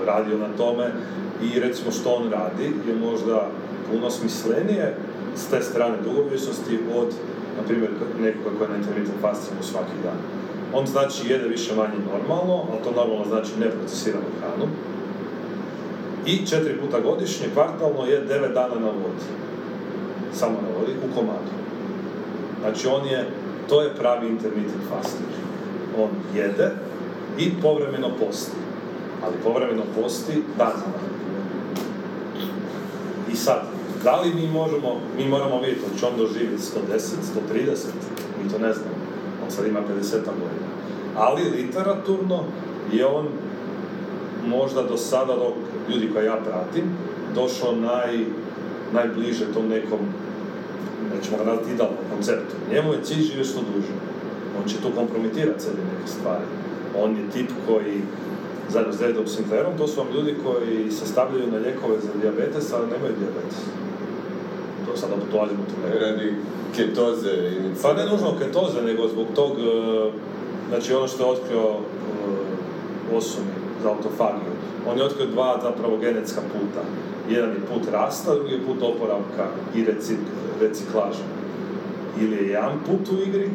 radio 0.07 0.39
na 0.39 0.49
tome 0.57 0.91
i 1.43 1.61
recimo 1.61 1.91
što 1.91 2.15
on 2.15 2.31
radi 2.31 2.65
je 2.65 2.95
možda 3.11 3.49
puno 3.91 4.11
smislenije 4.11 4.97
s 5.37 5.47
te 5.47 5.63
strane 5.63 5.97
dugovječnosti 6.05 6.79
od, 6.97 7.09
na 7.57 7.63
primjer, 7.67 7.91
nekoga 8.21 8.57
koji 8.59 8.67
je 8.67 8.71
na 8.71 8.77
intermittent 8.77 9.21
fastingu 9.21 9.63
svaki 9.63 9.97
dan. 10.05 10.19
On 10.75 10.87
znači 10.87 11.29
jede 11.29 11.49
više 11.49 11.75
manje 11.75 11.99
normalno, 12.13 12.65
ali 12.71 12.83
to 12.85 12.91
normalno 12.91 13.25
znači 13.29 13.51
neprocesiranu 13.61 14.25
hranu. 14.41 14.67
I 16.27 16.47
četiri 16.47 16.81
puta 16.81 17.01
godišnje, 17.01 17.47
kvartalno 17.55 18.05
je 18.07 18.21
devet 18.21 18.53
dana 18.55 18.75
na 18.75 18.87
vodi. 18.87 19.27
Samo 20.33 20.53
na 20.53 20.79
vodi, 20.79 20.93
u 20.93 21.15
komadu. 21.15 21.53
Znači 22.61 22.87
on 22.87 23.07
je, 23.07 23.27
to 23.69 23.83
je 23.83 23.95
pravi 23.95 24.29
intermittent 24.29 24.83
fasting. 24.91 25.31
On 25.99 26.11
jede 26.35 26.71
i 27.39 27.51
povremeno 27.63 28.11
posti. 28.21 28.57
ali 29.25 29.35
povremeno 29.45 29.83
posti 30.01 30.43
danima. 30.59 30.99
I 33.33 33.37
sad, 33.37 33.63
da 34.05 34.21
li 34.21 34.35
mi 34.35 34.47
možemo, 34.47 35.01
mi 35.19 35.29
moramo 35.29 35.61
vidjeti, 35.61 35.81
hoće 35.93 36.07
on 36.07 36.17
doživjeti 36.19 36.63
110, 36.91 36.99
130, 37.55 37.87
mi 38.43 38.51
to 38.51 38.59
ne 38.59 38.73
znamo. 38.73 38.97
On 39.45 39.51
sad 39.51 39.67
ima 39.67 39.81
50 39.81 40.13
godina. 40.13 40.69
Ali 41.17 41.43
literaturno 41.43 42.45
je 42.93 43.07
on 43.07 43.29
možda 44.47 44.83
do 44.83 44.97
sada, 44.97 45.37
dok 45.37 45.55
ljudi 45.89 46.11
koje 46.13 46.25
ja 46.25 46.37
pratim, 46.37 46.85
došao 47.35 47.77
naj, 47.77 48.19
najbliže 48.93 49.53
tom 49.55 49.69
nekom, 49.69 49.99
nećemo 51.15 51.37
ga 51.37 51.45
nazvati 51.45 51.73
idealnom 51.73 52.05
konceptu. 52.15 52.55
Njemu 52.73 52.93
je 52.93 53.05
cilj 53.05 53.23
živjeti 53.23 53.49
što 53.49 53.61
duže. 53.61 53.95
On 54.59 54.69
će 54.69 54.77
tu 54.77 54.89
kompromitirati 54.97 55.63
sebi 55.63 55.83
neke 55.93 56.09
stvari. 56.11 56.45
On 56.99 57.11
je 57.17 57.31
tip 57.33 57.51
koji, 57.67 58.03
zajedno 58.69 58.93
s 58.93 58.99
Davidom 58.99 59.27
Sinclairom, 59.27 59.79
to 59.79 59.89
su 59.89 60.01
vam 60.01 60.13
ljudi 60.15 60.35
koji 60.45 60.91
se 60.91 61.07
stavljaju 61.07 61.53
na 61.53 61.59
lijekove 61.59 62.01
za 62.01 62.13
dijabetes, 62.21 62.73
ali 62.73 62.87
nemaju 62.87 63.15
dijabetes. 63.19 63.59
To 64.87 64.97
sad 64.97 65.11
opet 65.13 65.33
dolazimo 65.33 65.63
tu 65.69 65.75
neku 65.85 66.05
Radi 66.05 66.35
ketoze 66.77 67.31
i... 67.31 67.83
pa 67.83 67.93
ne 67.93 68.07
nužno 68.07 68.39
ketoze, 68.39 68.83
nego 68.83 69.09
zbog 69.09 69.27
tog, 69.35 69.53
e, 69.59 70.11
znači 70.69 70.95
ono 70.95 71.09
što 71.09 71.23
je 71.23 71.31
otkrio 71.31 71.63
e, 71.63 73.17
Osumi 73.17 73.55
za 73.83 73.89
autofagiju. 73.89 74.53
On 74.89 74.99
je 74.99 75.05
otkrio 75.05 75.27
dva 75.27 75.59
zapravo 75.63 75.97
genetska 75.97 76.41
puta. 76.41 76.83
Jedan 77.31 77.51
je 77.51 77.67
put 77.75 77.83
rasta, 77.93 78.35
drugi 78.35 78.53
je 78.53 78.67
put 78.67 78.83
oporavka 78.83 79.47
i 79.75 79.85
recik, 79.85 80.19
reciklaža. 80.61 81.27
Ili 82.21 82.37
je 82.37 82.49
jedan 82.49 82.73
put 82.87 83.09
u 83.09 83.29
igri, 83.29 83.51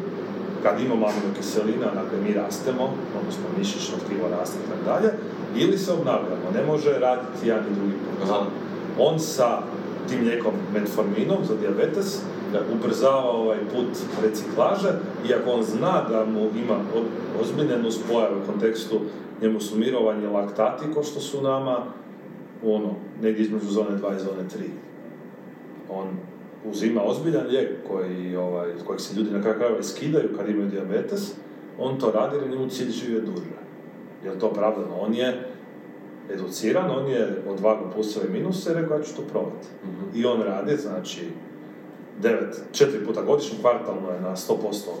kad 0.62 0.80
imamo 0.80 1.06
aminokiselina, 1.06 1.86
dakle 1.86 2.18
mi 2.26 2.34
rastemo, 2.34 2.92
odnosno 3.20 3.44
mišićno 3.58 3.96
tkivo 4.06 4.28
raste 4.28 4.58
i 4.58 4.70
tako 4.70 4.84
dalje, 4.84 5.12
ili 5.56 5.78
se 5.78 5.92
obnavljamo. 5.92 6.46
Ne 6.54 6.62
može 6.66 6.98
raditi 6.98 7.48
jedan 7.48 7.64
i 7.64 7.74
drugi 7.74 7.92
put. 7.92 8.28
Aha. 8.28 8.40
On 8.98 9.18
sa 9.18 9.62
tim 10.08 10.24
lijekom 10.24 10.52
metforminom 10.74 11.44
za 11.44 11.54
dijabetes 11.56 12.22
Da. 12.52 12.60
ubrzava 12.74 13.30
ovaj 13.30 13.58
put 13.58 13.86
reciklaže, 14.22 14.92
iako 15.30 15.50
on 15.50 15.62
zna 15.62 16.04
da 16.08 16.24
mu 16.24 16.40
ima 16.40 16.76
ozbiljne 17.40 17.78
nuspojave 17.78 18.36
u 18.36 18.46
kontekstu 18.46 19.00
njemu 19.42 19.60
su 19.60 19.78
mirovanje 19.78 20.28
laktati 20.28 20.84
ko 20.94 21.02
što 21.02 21.20
su 21.20 21.42
nama 21.42 21.84
ono, 22.64 22.94
negdje 23.22 23.42
između 23.42 23.66
zone 23.66 23.90
2 23.90 24.16
i 24.16 24.20
zone 24.20 24.42
3. 24.58 24.62
On 25.90 26.06
uzima 26.64 27.02
ozbiljan 27.04 27.46
lijek 27.46 27.70
koji, 27.88 28.36
ovaj, 28.36 28.72
kojeg 28.86 29.00
se 29.00 29.16
ljudi 29.16 29.30
na 29.30 29.40
kraju 29.42 29.56
krajeva 29.56 29.78
iskidaju 29.78 30.28
kad 30.36 30.48
imaju 30.48 30.70
dijabetes, 30.70 31.34
on 31.78 31.98
to 31.98 32.10
radi 32.10 32.36
jer 32.36 32.44
je 32.44 32.50
njemu 32.50 32.68
cilj 32.68 32.90
živjeti 32.90 33.26
duže. 33.26 33.58
Je 34.24 34.38
to 34.38 34.46
opravdano? 34.46 35.00
On 35.00 35.14
je 35.14 35.47
educiran, 36.34 36.90
on 36.90 37.10
je 37.10 37.42
odvagao 37.48 37.90
pluseve 37.90 38.26
i 38.28 38.32
minuse 38.32 38.70
i 38.70 38.74
rekao 38.74 38.96
ja 38.96 39.02
ću 39.02 39.16
to 39.16 39.22
probati. 39.22 39.68
I 40.14 40.24
on 40.24 40.42
radi, 40.42 40.76
znači, 40.76 41.28
devet, 42.22 42.62
četiri 42.72 43.04
puta 43.06 43.22
godišnje, 43.22 43.58
kvartalno 43.60 44.10
je 44.10 44.20
na 44.20 44.36
100% 44.36 44.56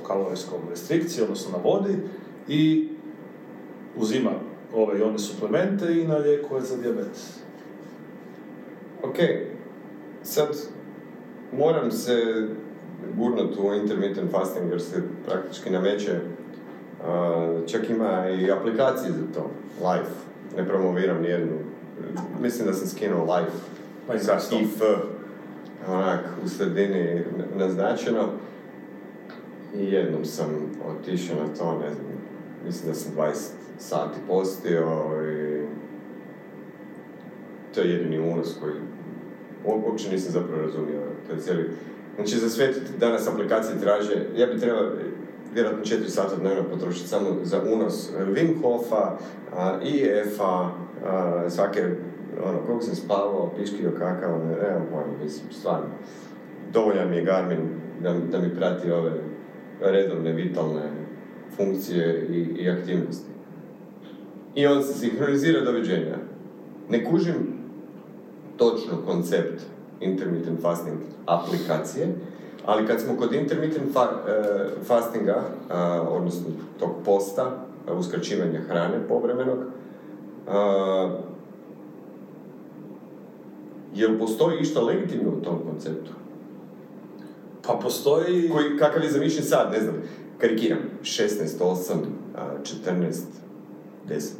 kalorijskom 0.06 0.60
restrikciji, 0.70 1.22
odnosno 1.22 1.52
na 1.52 1.58
vodi, 1.64 1.96
i 2.48 2.88
uzima 3.96 4.30
ove 4.74 4.98
i 4.98 5.02
one 5.02 5.18
suplemente 5.18 6.00
i 6.00 6.06
na 6.06 6.16
lijekove 6.16 6.60
za 6.60 6.76
dijabetes. 6.76 7.38
Ok, 9.02 9.16
sad 10.22 10.48
moram 11.52 11.90
se 11.90 12.46
gurnuti 13.16 13.60
u 13.60 13.74
intermittent 13.74 14.30
fasting 14.30 14.70
jer 14.70 14.82
se 14.82 15.02
praktički 15.26 15.70
nameće. 15.70 16.20
Uh, 17.00 17.66
čak 17.66 17.90
ima 17.90 18.28
i 18.28 18.50
aplikacije 18.50 19.12
za 19.12 19.34
to, 19.34 19.50
live. 19.80 20.08
Ne 20.56 20.66
promoviram 20.68 21.22
nijednu. 21.22 21.58
Mislim 22.40 22.66
da 22.66 22.72
sam 22.72 22.88
skinuo 22.88 23.34
live 23.34 23.50
Pa 24.06 24.18
sa? 24.18 24.38
IF, 24.60 24.80
onak 25.88 26.20
u 26.44 26.48
sredini 26.48 27.24
naznačeno. 27.56 28.28
I 29.76 29.84
jednom 29.84 30.24
sam 30.24 30.46
otišao 30.88 31.36
na 31.36 31.54
to, 31.58 31.78
ne 31.78 31.94
znam, 31.94 32.06
mislim 32.66 32.88
da 32.88 32.94
sam 32.94 33.12
20 33.16 33.34
sati 33.78 34.18
postio 34.28 34.86
i 35.32 35.66
to 37.74 37.80
je 37.80 37.90
jedini 37.90 38.18
unos 38.18 38.56
koji 38.60 38.74
uopće 39.64 40.10
nisam 40.10 40.32
zapravo 40.32 40.62
razumio. 40.62 41.00
To 41.26 41.32
je 41.34 41.40
cijeli... 41.40 41.70
Znači, 42.16 42.38
za 42.38 42.48
sve 42.48 42.72
danas 42.98 43.28
aplikacije 43.28 43.80
traže, 43.80 44.26
ja 44.36 44.46
bi 44.46 44.60
trebao 44.60 44.90
vjerojatno 45.58 45.84
4 45.84 46.08
sata 46.08 46.36
dnevno 46.36 46.62
potrošiti 46.70 47.08
samo 47.08 47.26
za 47.42 47.62
unos 47.72 48.08
e, 48.08 48.24
Wim 48.24 48.62
Hofa, 48.62 49.16
a, 49.56 49.78
IF-a, 49.82 50.70
a, 51.04 51.50
svake, 51.50 51.84
ono, 52.44 52.58
koliko 52.66 52.84
sam 52.84 52.94
spavao, 52.94 53.52
piškio 53.56 53.92
kakao, 53.98 54.38
ne, 54.38 54.44
nemam 54.44 54.86
pojma, 54.90 55.22
mislim, 55.22 55.52
stvarno. 55.52 55.86
Dovoljan 56.72 57.10
mi 57.10 57.16
je 57.16 57.24
Garmin 57.24 57.58
da, 58.02 58.12
da 58.12 58.38
mi 58.38 58.56
prati 58.56 58.90
ove 58.90 59.12
redovne, 59.80 60.32
vitalne 60.32 60.82
funkcije 61.56 62.26
i, 62.30 62.62
i 62.64 62.70
aktivnosti. 62.70 63.30
I 64.54 64.66
on 64.66 64.82
se 64.82 64.94
sinhronizira 64.94 65.60
doviđenja. 65.60 66.16
Ne 66.88 67.04
kužim 67.04 67.58
točno 68.56 68.92
koncept 69.06 69.62
intermittent 70.00 70.62
fasting 70.62 70.98
aplikacije, 71.26 72.06
ali 72.68 72.86
kad 72.86 73.00
smo 73.00 73.16
kod 73.16 73.32
intermittent 73.32 73.94
fa- 73.94 74.28
e, 74.28 74.64
fastinga, 74.84 75.42
a, 75.70 76.02
odnosno 76.10 76.46
tog 76.80 76.90
posta, 77.04 77.50
a, 77.88 77.94
uskraćivanja 77.94 78.60
hrane 78.60 79.08
povremenog, 79.08 79.58
jel 83.94 84.18
postoji 84.18 84.58
išta 84.60 84.80
legitimno 84.80 85.30
u 85.30 85.42
tom 85.42 85.58
konceptu? 85.70 86.10
Pa 87.66 87.72
postoji... 87.74 88.50
Koji, 88.50 88.78
kakav 88.78 89.02
je 89.04 89.10
zamišljen 89.10 89.44
sad, 89.44 89.72
ne 89.72 89.80
znam, 89.80 89.94
karikiram, 90.38 90.78
16, 91.02 91.28
8, 91.60 91.94
a, 92.36 92.40
14, 92.86 93.12
10. 94.08 94.30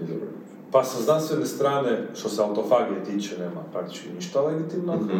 Dobro. 0.00 0.26
Pa 0.72 0.84
sa 0.84 1.02
znanstvene 1.02 1.46
strane, 1.46 2.06
što 2.14 2.28
se 2.28 2.42
autofagije 2.42 3.04
tiče, 3.04 3.38
nema 3.38 3.60
praktički 3.72 4.08
ništa 4.14 4.40
legitimno, 4.42 4.96
Mhm. 4.96 5.18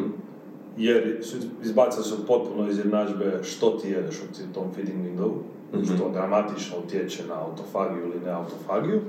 Jer 0.78 1.20
izbacili 1.62 2.04
su 2.04 2.26
potpuno 2.26 2.68
iz 2.70 2.78
jednadžbe 2.78 3.40
što 3.42 3.70
ti 3.70 3.90
jedeš 3.90 4.16
u 4.16 4.54
tom 4.54 4.64
feeding 4.74 4.98
window, 5.06 5.30
Mhm. 5.74 5.84
što 5.84 6.10
dramatično 6.10 6.76
utječe 6.86 7.22
na 7.28 7.44
autofagiju 7.44 8.04
ili 8.04 8.20
ne 8.24 8.30
autofagiju. 8.30 9.00
E, 9.00 9.02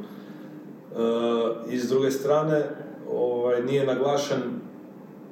I 1.69 1.77
s 1.79 1.89
druge 1.89 2.11
strane, 2.11 2.63
ovaj, 3.11 3.63
nije 3.63 3.85
naglašen 3.85 4.37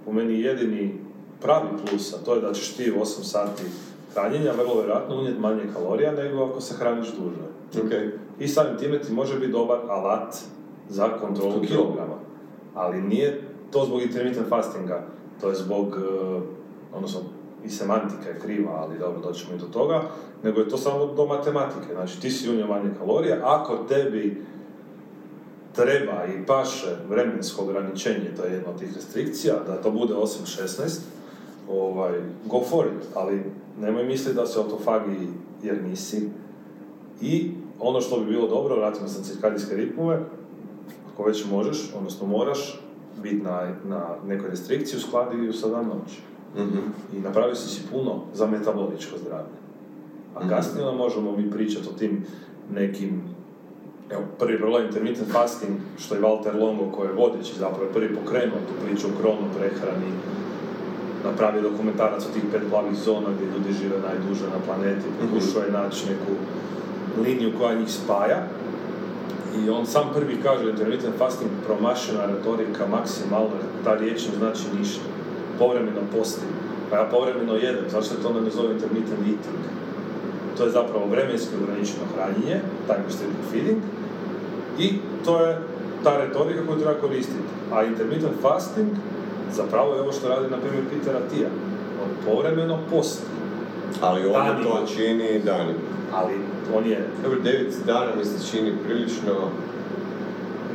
po 0.06 0.12
meni 0.12 0.42
jedini 0.42 0.94
pravi 1.42 1.68
plus, 1.82 2.14
a 2.14 2.26
to 2.26 2.36
je 2.36 2.42
da 2.42 2.54
ćeš 2.54 2.74
ti 2.74 2.92
u 2.92 2.96
8 2.96 3.24
sati 3.24 3.64
hranjenja 4.14 4.52
vrlo 4.52 4.76
vjerojatno 4.76 5.16
unijeti 5.16 5.40
manje 5.40 5.62
kalorija 5.74 6.12
nego 6.12 6.44
ako 6.44 6.62
se 6.62 6.74
hraniš 6.76 7.08
duže. 7.08 7.48
Ok. 7.86 7.92
I 8.40 8.48
samim 8.48 8.78
time 8.78 9.00
ti 9.00 9.14
može 9.14 9.40
biti 9.40 9.52
dobar 9.52 9.80
alat 9.90 10.36
za 10.90 11.10
Kontrolu. 11.12 11.62
kilograma. 11.62 12.16
Ali 12.74 13.02
nije 13.02 13.42
to 13.72 13.86
zbog 13.86 14.02
intermittent 14.02 14.48
fastinga, 14.50 15.02
to 15.42 15.50
je 15.50 15.56
zbog, 15.56 15.98
eh, 15.98 16.42
odnosno 16.94 17.22
i 17.66 17.70
semantika 17.70 18.30
je 18.30 18.40
kriva, 18.40 18.72
ali 18.72 19.00
dobro, 19.00 19.22
doćemo 19.22 19.56
i 19.56 19.60
do 19.60 19.66
toga, 19.66 20.02
nego 20.44 20.60
je 20.60 20.70
to 20.70 20.78
samo 20.78 21.06
do 21.06 21.26
matematike. 21.26 21.94
Znači, 21.94 22.22
ti 22.22 22.30
si 22.30 22.50
unio 22.50 22.68
manje 22.68 22.90
kalorije, 23.00 23.42
ako 23.44 23.78
tebi 23.78 24.46
treba 25.76 26.26
i 26.26 26.46
paše 26.46 26.96
vremensko 27.10 27.64
ograničenje, 27.64 28.36
to 28.38 28.44
je 28.44 28.54
jedna 28.54 28.70
od 28.70 28.80
tih 28.80 28.96
restrikcija, 28.96 29.54
da 29.68 29.82
to 29.82 29.92
bude 29.92 30.14
8-16, 30.14 31.00
ovaj, 31.70 32.14
go 32.46 32.62
for 32.70 32.86
it, 32.86 33.08
ali 33.16 33.44
nemoj 33.80 34.04
misliti 34.04 34.36
da 34.36 34.46
se 34.46 34.60
autofagiji 34.60 35.28
jer 35.64 35.84
nisi. 35.84 36.30
I 37.22 37.52
ono 37.80 38.02
što 38.02 38.20
bi 38.20 38.26
bilo 38.26 38.48
dobro, 38.48 38.76
vratimo 38.76 39.08
se 39.08 39.20
na 39.20 39.26
cirkadijske 39.26 39.76
ritmove, 39.76 40.20
ako 41.14 41.24
već 41.24 41.46
možeš, 41.52 41.94
odnosno 41.98 42.28
moraš 42.28 42.87
biti 43.24 43.44
na, 43.44 43.74
na 43.86 44.16
nekoj 44.28 44.50
restrikciji, 44.50 44.98
uskladi 44.98 45.38
ju 45.38 45.54
sa 45.54 45.68
dan 45.68 45.86
noći. 45.86 46.22
Mhm. 46.56 46.78
I 47.14 47.20
napravio 47.20 47.56
si 47.56 47.70
si 47.70 47.82
puno 47.92 48.22
za 48.34 48.48
metaboličko 48.48 49.18
zdravlje. 49.18 49.58
A 50.36 50.40
Mhm. 50.40 50.50
kasnije 50.50 50.92
možemo 50.92 51.38
mi 51.38 51.52
pričati 51.52 51.88
o 51.90 51.98
tim 52.00 52.26
nekim 52.74 53.22
Evo, 54.10 54.24
prvi 54.40 54.58
problem 54.58 54.86
intermittent 54.86 55.32
fasting, 55.32 55.74
što 55.98 56.16
je 56.16 56.22
Walter 56.22 56.60
Longo 56.62 56.92
koji 56.96 57.08
je 57.08 57.14
vodeći 57.14 57.60
zapravo 57.60 57.90
prvi 57.94 58.16
pokrenuo 58.16 58.58
tu 58.68 58.86
priču 58.86 59.08
o 59.08 59.22
krono 59.22 59.48
prehrani, 59.58 60.12
napravio 61.24 61.62
dokumentarac 61.62 62.26
o 62.26 62.34
tih 62.34 62.44
pet 62.52 62.62
plavih 62.70 62.98
zona 62.98 63.28
gdje 63.36 63.46
ljudi 63.46 63.80
žive 63.82 63.98
najduže 64.08 64.46
na 64.46 64.60
planeti, 64.66 65.08
pokušao 65.22 65.64
je 65.64 65.72
naći 65.72 66.06
neku 66.10 66.32
liniju 67.24 67.52
koja 67.58 67.80
njih 67.80 67.92
spaja. 67.92 68.48
I 69.66 69.70
on 69.70 69.86
sam 69.86 70.10
prvi 70.14 70.38
kaže 70.44 70.70
intermittent 70.70 71.16
fasting 71.18 71.52
promašena 71.66 72.26
retorika 72.26 72.88
maksimalno, 72.88 73.50
ta 73.84 73.94
riječ 73.96 74.28
ne 74.28 74.38
znači 74.38 74.64
ništa. 74.80 75.02
Povremeno 75.60 76.02
postim. 76.18 76.50
Pa 76.90 76.98
ja 76.98 77.08
povremeno 77.12 77.54
jedem, 77.54 77.86
zašto 77.90 78.16
to 78.16 78.28
onda 78.28 78.42
ne 78.42 78.50
zove 78.50 78.74
intermittent 78.74 79.20
eating? 79.20 79.62
To 80.58 80.64
je 80.64 80.70
zapravo 80.70 81.06
vremenski 81.06 81.56
ograničeno 81.64 82.06
hranjenje, 82.16 82.62
time 82.88 83.04
restricted 83.08 83.46
feeding, 83.52 83.82
i 84.80 84.94
to 85.26 85.46
je 85.46 85.58
ta 86.04 86.18
retorika 86.18 86.66
koju 86.68 86.80
treba 86.80 86.94
koristiti. 86.94 87.40
A 87.74 87.84
intermittent 87.84 88.34
fasting 88.42 88.90
zapravo 89.54 89.96
je 89.96 90.02
ovo 90.02 90.12
što 90.12 90.30
radi, 90.30 90.52
na 90.52 90.58
primjer, 90.58 90.84
Peter 90.92 91.16
Atija. 91.16 91.50
On 92.04 92.10
povremeno 92.26 92.80
posti. 92.92 93.24
Ali 94.02 94.26
on 94.26 94.64
to 94.64 94.86
čini 94.96 95.42
danima. 95.46 95.80
Ali 96.14 96.34
on 96.76 96.86
je 96.86 97.08
Dobro, 97.24 97.40
9 97.44 97.86
dana 97.86 98.16
mi 98.18 98.26
se 98.26 98.52
čini 98.52 98.74
prilično... 98.86 99.34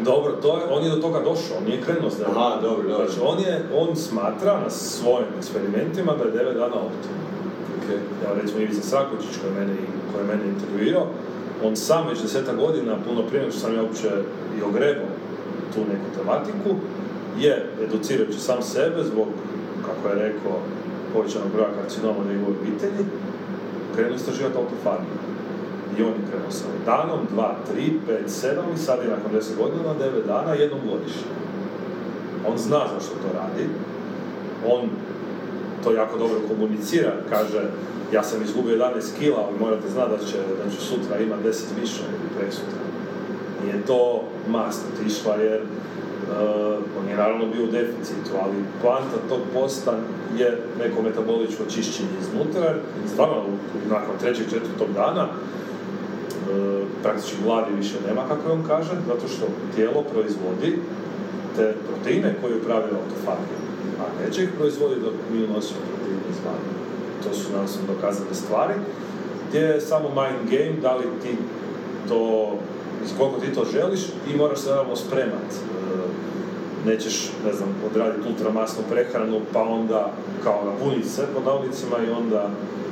Dobro, 0.04 0.32
to 0.32 0.56
je, 0.58 0.62
on 0.70 0.84
je 0.84 0.90
do 0.90 0.96
toga 0.96 1.18
došao, 1.18 1.56
on 1.58 1.64
nije 1.64 1.80
krenuo 1.80 2.10
s 2.10 2.18
devet 2.18 2.36
Aha, 2.36 2.58
dobro, 2.62 2.88
dobro. 2.88 3.06
Znači, 3.06 3.20
on, 3.24 3.38
je, 3.40 3.62
on 3.74 3.96
smatra 3.96 4.60
na 4.60 4.70
svojim 4.70 5.28
eksperimentima 5.38 6.12
da 6.12 6.24
je 6.24 6.46
9 6.46 6.54
dana 6.54 6.76
optimalno. 6.88 7.32
Okay. 7.78 7.98
Evo 8.24 8.34
recimo 8.42 8.60
Ivica 8.60 8.82
Srakočić 8.82 9.30
koji 9.40 9.50
je 9.52 9.60
mene, 9.60 9.76
koji 10.12 10.22
je 10.22 10.28
mene 10.36 10.48
intervjuirao, 10.48 11.06
on 11.64 11.76
sam 11.76 12.08
već 12.08 12.22
deseta 12.22 12.54
godina, 12.54 12.96
puno 13.06 13.22
prije 13.22 13.40
nego 13.40 13.52
što 13.52 13.60
sam 13.60 13.74
ja 13.74 13.82
uopće 13.82 14.08
i 14.58 14.62
ogrebao 14.62 15.10
tu 15.74 15.80
neku 15.80 16.08
tematiku, 16.18 16.70
je 17.38 17.66
educirajući 17.84 18.40
sam 18.40 18.62
sebe 18.62 19.02
zbog, 19.04 19.28
kako 19.86 20.08
je 20.08 20.22
rekao, 20.22 20.58
povećanog 21.12 21.48
broja 21.52 21.68
karcinoma 21.80 22.24
njegovoj 22.28 22.54
obitelji, 22.60 23.04
krenuo 23.94 24.16
istraživati 24.16 24.56
autofagiju. 24.58 25.31
On 25.98 26.08
je 26.08 26.28
krenuo 26.30 26.50
sa 26.50 26.64
danom, 26.86 27.26
dva, 27.30 27.56
tri, 27.72 27.92
pet, 28.06 28.30
sedam 28.30 28.64
i 28.74 28.78
sad 28.78 28.98
je 29.02 29.10
nakon 29.10 29.32
deset 29.32 29.56
godina, 29.56 29.94
devet 29.98 30.26
dana, 30.26 30.54
jednom 30.54 30.80
godišnje. 30.80 31.30
On 32.48 32.58
zna 32.58 32.80
zašto 32.94 33.14
to 33.14 33.28
radi, 33.38 33.68
on 34.66 34.88
to 35.84 35.92
jako 35.92 36.18
dobro 36.18 36.38
komunicira, 36.48 37.12
kaže 37.30 37.68
ja 38.12 38.22
sam 38.22 38.42
izgubio 38.42 38.76
11 38.76 39.18
kila, 39.18 39.38
ali 39.46 39.58
morate 39.60 39.88
znati 39.88 40.10
da 40.10 40.18
će, 40.18 40.38
da 40.64 40.70
ću 40.70 40.80
sutra 40.80 41.18
imati 41.18 41.48
10 41.48 41.50
više 41.80 42.02
ili 42.08 42.38
preksutra. 42.38 42.82
Nije 43.64 43.86
to 43.86 44.22
masno 44.48 44.82
otišla 44.94 45.34
jer 45.34 45.60
uh, 45.62 46.78
on 47.00 47.08
je 47.08 47.16
naravno 47.16 47.46
bio 47.46 47.64
u 47.64 47.72
deficitu, 47.72 48.30
ali 48.42 48.54
poanta 48.82 49.16
tog 49.28 49.40
posta 49.54 49.92
je 50.38 50.58
neko 50.78 51.02
metaboličko 51.02 51.64
čišćenje 51.68 52.08
iznutra, 52.20 52.74
stvarno 53.12 53.36
nakon 53.90 54.14
trećeg, 54.20 54.44
četvrtog 54.50 54.88
dana 54.94 55.28
praktički 57.02 57.36
gladi 57.44 57.70
više 57.76 57.94
nema, 58.08 58.28
kako 58.28 58.52
on 58.52 58.62
kaže, 58.66 58.90
zato 59.06 59.28
što 59.28 59.44
tijelo 59.74 60.02
proizvodi 60.02 60.78
te 61.56 61.74
proteine 61.88 62.34
koje 62.40 62.56
upravljaju 62.56 62.94
autofagijom, 63.02 63.62
a 64.00 64.24
neće 64.24 64.42
ih 64.42 64.48
proizvoditi 64.58 65.00
dok 65.00 65.14
mi 65.32 65.44
unosimo 65.44 65.80
proteine 65.88 66.22
izvana. 66.30 66.70
To 67.24 67.34
su 67.34 67.52
nam 67.52 67.66
dokazane 67.94 68.34
stvari, 68.34 68.74
gdje 69.48 69.58
je 69.60 69.80
samo 69.80 70.08
mind 70.08 70.50
game, 70.50 70.80
da 70.82 70.96
li 70.96 71.04
ti 71.22 71.36
to, 72.08 72.52
iz 73.04 73.10
koliko 73.18 73.40
ti 73.40 73.54
to 73.54 73.64
želiš 73.72 74.00
i 74.32 74.36
moraš 74.36 74.58
se 74.58 74.70
naravno 74.70 74.96
spremat. 74.96 75.50
E, 75.52 75.92
Nećeš, 76.86 77.30
ne 77.46 77.52
znam, 77.52 77.68
odraditi 77.90 78.28
ultramasnu 78.28 78.82
prehranu, 78.90 79.40
pa 79.52 79.62
onda 79.62 80.12
kao 80.44 80.64
napuniti 80.64 81.08
se 81.08 81.22
pod 81.34 81.44
navodnicima 81.44 81.96
i 81.98 82.10
onda 82.10 82.50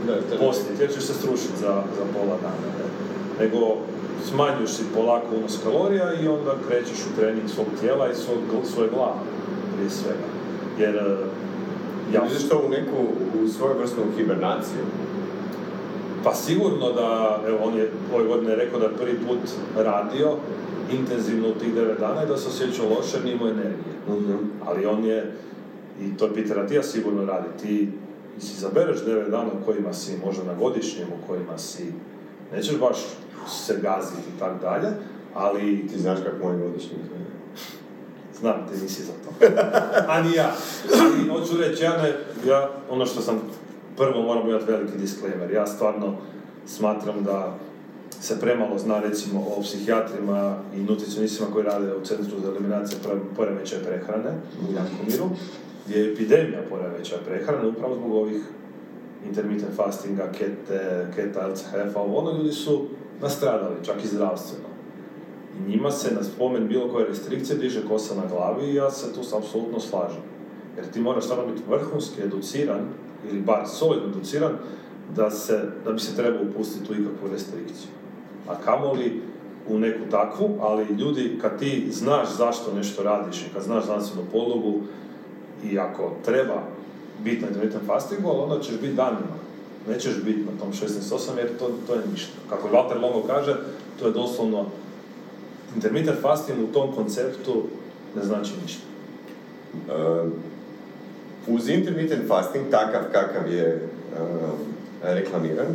je- 0.09 0.39
postiti, 0.39 0.83
jer 0.83 0.93
ćeš 0.95 1.03
se 1.03 1.15
strušiti 1.15 1.57
za, 1.61 1.73
za 1.97 2.05
pola 2.15 2.37
dana. 2.43 2.69
Ne? 2.79 2.85
Nego 3.41 3.77
smanjuješ 4.29 4.71
si 4.71 4.83
polako 4.95 5.27
unos 5.39 5.59
kalorija 5.65 6.15
i 6.15 6.29
onda 6.29 6.55
krećeš 6.69 6.99
u 7.07 7.21
trening 7.21 7.49
svog 7.49 7.67
tijela 7.81 8.11
i 8.11 8.15
svog, 8.15 8.39
svoje 8.75 8.89
glave, 8.91 9.21
prije 9.77 9.91
svega. 9.91 10.27
Jer 10.79 10.97
e, 10.97 11.17
ja, 12.15 12.23
Vidiš 12.23 12.49
to 12.49 12.63
u 12.67 12.69
neku, 12.69 12.97
u 13.43 13.49
svojevrsnu 13.49 14.03
hibernaciju. 14.17 14.85
pa 16.25 16.35
sigurno 16.35 16.93
da, 16.93 17.41
evo 17.49 17.59
on 17.63 17.75
je 17.75 17.91
ove 18.15 18.25
godine 18.25 18.57
rekao 18.57 18.81
da 18.81 18.87
je 18.87 18.97
prvi 18.97 19.19
put 19.29 19.39
radio 19.77 20.37
intenzivno 20.93 21.49
u 21.49 21.55
tih 21.55 21.75
9 21.75 22.01
dana 22.01 22.25
i 22.25 22.27
da 22.27 22.37
se 22.37 22.49
osjećao 22.49 22.89
loše 22.89 23.17
jer 23.17 23.35
imao 23.35 23.49
energije. 23.49 23.95
Ali 24.67 24.87
on 24.87 25.05
je, 25.05 25.33
i 26.01 26.17
to 26.17 26.25
je 26.25 26.35
Peter 26.35 26.59
Atija 26.59 26.83
sigurno 26.83 27.25
radi, 27.25 27.49
ti 27.63 27.89
si 28.39 28.53
izabereš 28.53 29.05
9 29.05 29.31
dana 29.31 29.49
u 29.61 29.65
kojima 29.65 29.93
si, 29.93 30.19
možda 30.25 30.45
na 30.45 30.55
godišnjem 30.55 31.09
u 31.09 31.27
kojima 31.27 31.59
si, 31.59 31.93
nećeš 32.53 32.79
baš 32.79 32.97
se 33.49 33.79
gaziti 33.83 34.23
i 34.37 34.39
tak 34.39 34.61
dalje, 34.61 34.89
ali 35.35 35.87
Ti 35.89 35.99
znaš 35.99 36.19
kako 36.25 36.47
moj 36.47 36.59
godišnji 36.59 36.97
znam, 38.41 38.67
ti 38.69 38.83
nisi 38.83 39.03
za 39.03 39.13
to. 39.13 39.47
A 40.13 40.23
ni 40.23 40.33
ja. 40.35 40.53
Ali 41.01 41.29
hoću 41.29 41.57
reći, 41.57 41.85
ja 41.85 42.03
ne, 42.03 42.13
ja, 42.51 42.71
ono 42.91 43.07
što 43.07 43.21
sam, 43.21 43.41
prvo 43.97 44.23
moram 44.23 44.49
imati 44.49 44.73
veliki 44.73 44.99
disclaimer, 44.99 45.51
ja 45.51 45.67
stvarno 45.67 46.17
smatram 46.67 47.25
da 47.25 47.59
se 48.21 48.41
premalo 48.41 48.79
zna 48.79 49.01
recimo 49.01 49.41
o 49.57 49.63
psihijatrima 49.63 50.57
i 50.77 50.81
nutricionistima 50.81 51.49
koji 51.53 51.65
rade 51.65 51.95
u 51.95 52.05
Centru 52.05 52.41
za 52.41 52.49
eliminaciju 52.49 52.99
poremećaja 53.37 53.83
prehrane 53.83 54.31
u 54.69 54.73
Jankomiru, 54.75 55.31
gdje 55.87 55.99
je 55.99 56.13
epidemija 56.13 56.61
poremećaja 56.71 57.21
prehrane 57.27 57.69
upravo 57.69 57.95
zbog 57.95 58.13
ovih 58.13 58.43
intermittent 59.27 59.77
fastinga, 59.77 60.33
kete, 60.39 61.07
keta, 61.15 61.49
LCHF-a, 61.49 62.03
ono, 62.03 62.39
ljudi 62.39 62.53
su 62.53 62.87
nastradali, 63.21 63.85
čak 63.85 64.05
i 64.05 64.09
zdravstveno. 64.09 64.65
I 65.59 65.71
njima 65.71 65.91
se 65.91 66.15
na 66.15 66.25
spomen 66.25 66.69
bilo 66.69 66.89
koje 66.93 67.09
restrikcije 67.09 67.59
diže 67.59 67.89
kosa 67.89 68.15
na 68.15 68.27
glavi 68.27 68.67
i 68.67 68.75
ja 68.75 68.91
se 68.91 69.15
tu 69.15 69.21
apsolutno 69.37 69.81
slažem. 69.81 70.23
Jer 70.77 70.87
ti 70.87 71.01
moraš 71.01 71.25
stvarno 71.25 71.47
biti 71.47 71.63
vrhunski 71.69 72.23
educiran, 72.23 72.81
ili 73.31 73.41
bar 73.41 73.63
solidno 73.67 74.09
educiran, 74.09 74.53
da, 75.17 75.31
se, 75.31 75.61
da 75.85 75.93
bi 75.93 76.01
se 76.01 76.17
trebao 76.17 76.43
upustiti 76.43 76.93
u 76.93 76.95
ikakvu 76.95 77.29
restrikciju. 77.33 77.89
A 78.49 78.55
kamoli 78.55 79.23
u 79.69 79.79
neku 79.79 80.11
takvu, 80.11 80.49
ali 80.61 80.85
ljudi, 80.85 81.39
kad 81.41 81.59
ti 81.59 81.89
znaš 81.91 82.37
zašto 82.37 82.75
nešto 82.75 83.03
radiš 83.03 83.43
i 83.43 83.55
kad 83.55 83.63
znaš 83.63 83.85
znanstvenu 83.85 84.27
podlogu 84.33 84.81
i 85.65 85.79
ako 85.79 86.13
treba 86.25 86.63
biti 87.25 87.43
na 87.43 87.49
intermittent 87.49 87.87
fastingu, 87.87 88.31
onda 88.31 88.61
ćeš 88.61 88.81
biti 88.81 88.95
danima. 88.95 89.37
Nećeš 89.89 90.23
biti 90.25 90.41
na 90.41 90.61
tom 90.61 90.73
16.8 90.73 91.39
jer 91.39 91.59
to, 91.59 91.71
to 91.87 91.95
je 91.95 92.01
ništa. 92.13 92.33
Kako 92.51 92.69
Walter 92.69 93.03
Longo 93.03 93.27
kaže, 93.27 93.57
to 93.99 94.07
je 94.07 94.13
doslovno 94.13 94.67
intermittent 95.75 96.21
fasting 96.21 96.59
u 96.65 96.73
tom 96.73 96.95
konceptu 96.95 97.63
ne 98.17 98.23
znači 98.23 98.53
ništa. 98.63 98.83
Uh, 99.75 100.31
uz 101.47 101.69
intermittent 101.69 102.29
fasting, 102.29 102.71
takav 102.71 103.03
kakav 103.13 103.53
je 103.53 103.89
uh, 104.13 104.51
reklamiran, 105.03 105.67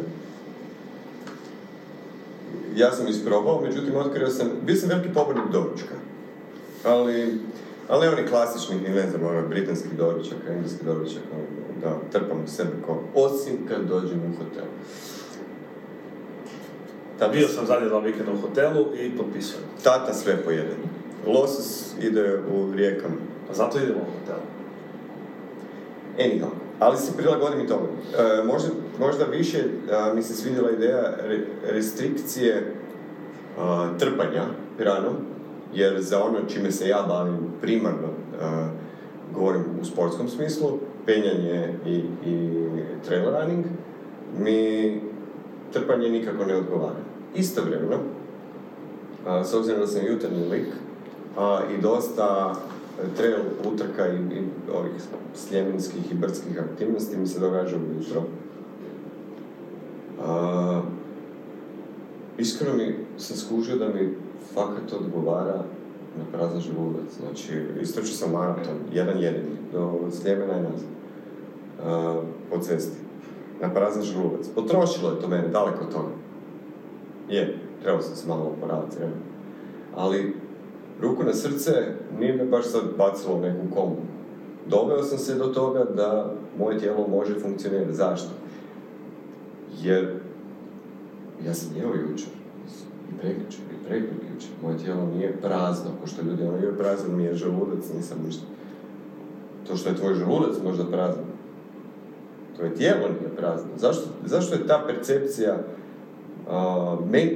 ja 2.76 2.92
sam 2.92 3.08
isprobao, 3.08 3.62
međutim 3.62 3.96
otkrio 3.96 4.30
sam, 4.30 4.50
bio 4.66 4.76
sam 4.76 4.90
veliki 4.90 5.14
pobornik 5.14 5.52
doručka. 5.52 5.96
Ali, 6.84 7.40
ali 7.90 8.08
oni 8.08 8.28
klasični, 8.28 8.80
ne 8.80 9.10
znam, 9.10 9.24
ono, 9.24 9.48
britanski 9.48 9.88
doručak, 9.98 10.38
engleski 10.50 10.86
doručak, 10.86 11.22
ono, 11.34 11.44
da 11.86 12.20
trpam 12.20 12.38
u 12.46 12.48
sebe 12.48 12.70
ko, 12.86 13.00
osim 13.16 13.68
kad 13.68 13.88
dođem 13.88 14.20
u 14.20 14.44
hotel. 14.44 14.64
Tata, 17.20 17.32
Bio 17.32 17.48
sam 17.48 17.66
zadnje 17.66 17.90
dva 17.90 18.00
vikenda 18.00 18.32
u 18.32 18.42
hotelu 18.42 18.86
i 18.96 19.18
potpisujem. 19.18 19.64
tata 19.84 20.14
sve 20.14 20.44
pojede. 20.44 20.76
Losos 21.28 21.94
ide 22.02 22.40
u 22.40 22.74
rijekama. 22.76 23.16
Pa 23.48 23.54
zato 23.54 23.78
idemo 23.78 24.00
u 24.00 24.20
hotel. 24.20 24.42
Anyhow, 26.20 26.50
ali 26.80 26.98
se 26.98 27.18
prilagodim 27.18 27.60
i 27.60 27.68
tome. 27.68 27.88
E, 28.18 28.44
možda, 28.44 28.70
možda 29.00 29.26
više 29.26 29.64
a, 29.92 30.14
mi 30.14 30.24
se 30.24 30.34
svidjela 30.34 30.72
ideja 30.72 31.14
re- 31.24 31.46
restrikcije 31.72 32.74
a, 33.60 33.90
trpanja 34.00 34.44
hranom, 34.78 35.14
jer 35.74 36.02
za 36.02 36.24
ono 36.24 36.38
čime 36.48 36.72
se 36.72 36.88
ja 36.88 37.06
bavim 37.08 37.38
primarno, 37.62 38.08
a, 38.42 38.68
govorim 39.34 39.64
u 39.82 39.86
sportskom 39.86 40.30
smislu, 40.30 40.80
penjanje 41.06 41.74
i, 41.86 41.96
i 42.26 42.62
trail 43.06 43.26
running, 43.32 43.66
mi 44.40 45.02
trpanje 45.74 46.10
nikako 46.10 46.46
ne 46.46 46.56
odgovara. 46.56 47.00
Istovremeno, 47.36 47.98
a, 49.26 49.44
s 49.44 49.54
obzirom 49.54 49.80
da 49.80 49.88
sam 49.88 50.06
jutarnji 50.06 50.50
lik, 50.52 50.68
a, 51.38 51.60
i 51.78 51.82
dosta 51.82 52.56
trail 53.18 53.40
utrka 53.74 54.08
i, 54.08 54.16
i 54.16 54.42
ovih 54.74 54.92
sljemenskih 55.36 56.12
i 56.12 56.16
brdskih 56.16 56.60
aktivnosti 56.60 57.18
mi 57.18 57.28
se 57.28 57.40
događa 57.40 57.76
ujutro. 57.78 58.24
Iskreno 62.38 62.74
mi 62.78 62.96
sam 63.18 63.38
skužio 63.38 63.78
da 63.78 63.88
mi 63.88 64.14
fakat 64.54 64.94
odgovara 64.94 65.64
prazan 66.32 66.60
želudac. 66.60 67.06
Znači, 67.20 67.66
istrčio 67.82 68.14
sam 68.14 68.32
maraton, 68.32 68.78
jedan 68.94 69.20
jedini, 69.20 69.56
do 69.74 70.00
Sljemena 70.12 70.58
i 70.58 70.62
nazad. 70.62 70.90
A, 71.86 72.22
po 72.50 72.60
cesti. 72.60 72.98
Na 73.62 73.74
prazan 73.74 74.04
želudac. 74.04 74.48
Potrošilo 74.56 75.12
je 75.12 75.20
to 75.20 75.28
mene, 75.28 75.48
daleko 75.48 75.84
od 75.84 75.92
toga. 75.92 76.12
Je, 77.30 77.58
trebao 77.82 78.02
sam 78.02 78.16
se 78.16 78.28
malo 78.28 78.54
oporaviti, 78.58 78.98
treba. 78.98 79.14
Ali, 79.96 80.36
ruku 81.02 81.24
na 81.24 81.34
srce, 81.34 81.72
nije 82.20 82.34
me 82.34 82.46
baš 82.46 82.66
sad 82.66 82.82
bacilo 82.98 83.36
u 83.36 83.42
neku 83.42 83.76
komu. 83.76 83.96
Doveo 84.70 85.04
sam 85.04 85.18
se 85.18 85.36
do 85.36 85.46
toga 85.46 85.84
da 85.84 86.34
moje 86.60 86.80
tijelo 86.80 87.08
može 87.08 87.40
funkcionirati. 87.40 87.94
Zašto? 87.94 88.30
Jer 89.82 90.20
ja 91.46 91.54
sam 91.54 91.76
jeo 91.78 91.94
jučer. 91.94 92.30
I 93.10 93.18
prekjučer, 93.22 93.62
i 93.72 93.88
prekjučer. 93.88 94.50
Moje 94.64 94.78
tijelo 94.78 95.06
nije 95.16 95.38
prazno, 95.42 95.92
ko 96.02 96.08
što 96.08 96.22
ljudi 96.22 96.44
ono 96.44 96.58
je 96.58 96.78
prazan 96.78 97.16
mi 97.16 97.24
je 97.24 97.36
želudac, 97.36 97.84
nisam 97.96 98.18
ništa. 98.26 98.46
To 99.68 99.76
što 99.76 99.90
je 99.90 99.96
tvoj 99.96 100.14
želudac 100.14 100.56
možda 100.64 100.86
prazan, 100.86 101.24
tvoje 102.56 102.76
tijelo 102.76 103.10
nije 103.20 103.36
prazno. 103.38 103.70
Zašto, 103.78 104.04
zašto 104.26 104.56
je 104.56 104.68
ta 104.68 104.84
percepcija 104.88 105.58
Uh, 106.48 106.54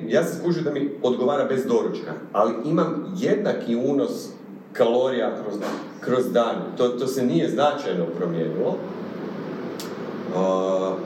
ja 0.08 0.24
se 0.24 0.40
skužio 0.40 0.64
da 0.64 0.72
mi 0.72 0.90
odgovara 1.04 1.46
bez 1.46 1.66
doručka, 1.66 2.12
ali 2.34 2.54
imam 2.66 3.14
jednaki 3.18 3.76
unos 3.76 4.30
kalorija 4.74 5.36
Kroz 5.44 5.60
kroz 6.02 6.32
dan. 6.34 6.56
To, 6.78 6.90
to 6.90 7.08
se 7.08 7.26
nije 7.26 7.50
značajno 7.50 8.06
promijenilo. 8.18 8.76
Uh, 10.36 10.98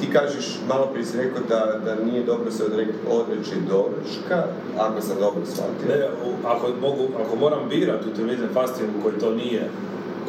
ti 0.00 0.06
kažeš, 0.12 0.58
malo 0.68 0.86
prije 0.92 1.06
si 1.06 1.16
rekao 1.16 1.42
da, 1.48 1.80
da 1.84 2.04
nije 2.04 2.24
dobro 2.24 2.50
se 2.50 2.64
odre, 2.64 2.86
odreći 3.10 3.54
doručka, 3.68 4.44
ako 4.78 5.00
sam 5.00 5.16
dobro 5.20 5.46
shvatio. 5.46 5.88
Ne, 5.88 6.08
ako, 6.44 6.68
mogu, 6.80 7.08
ako 7.24 7.36
moram 7.36 7.68
birati 7.68 8.06
u 8.06 8.10
intermittent 8.10 8.52
fastingu 8.52 8.92
koji 9.02 9.18
to 9.18 9.34
nije, 9.34 9.70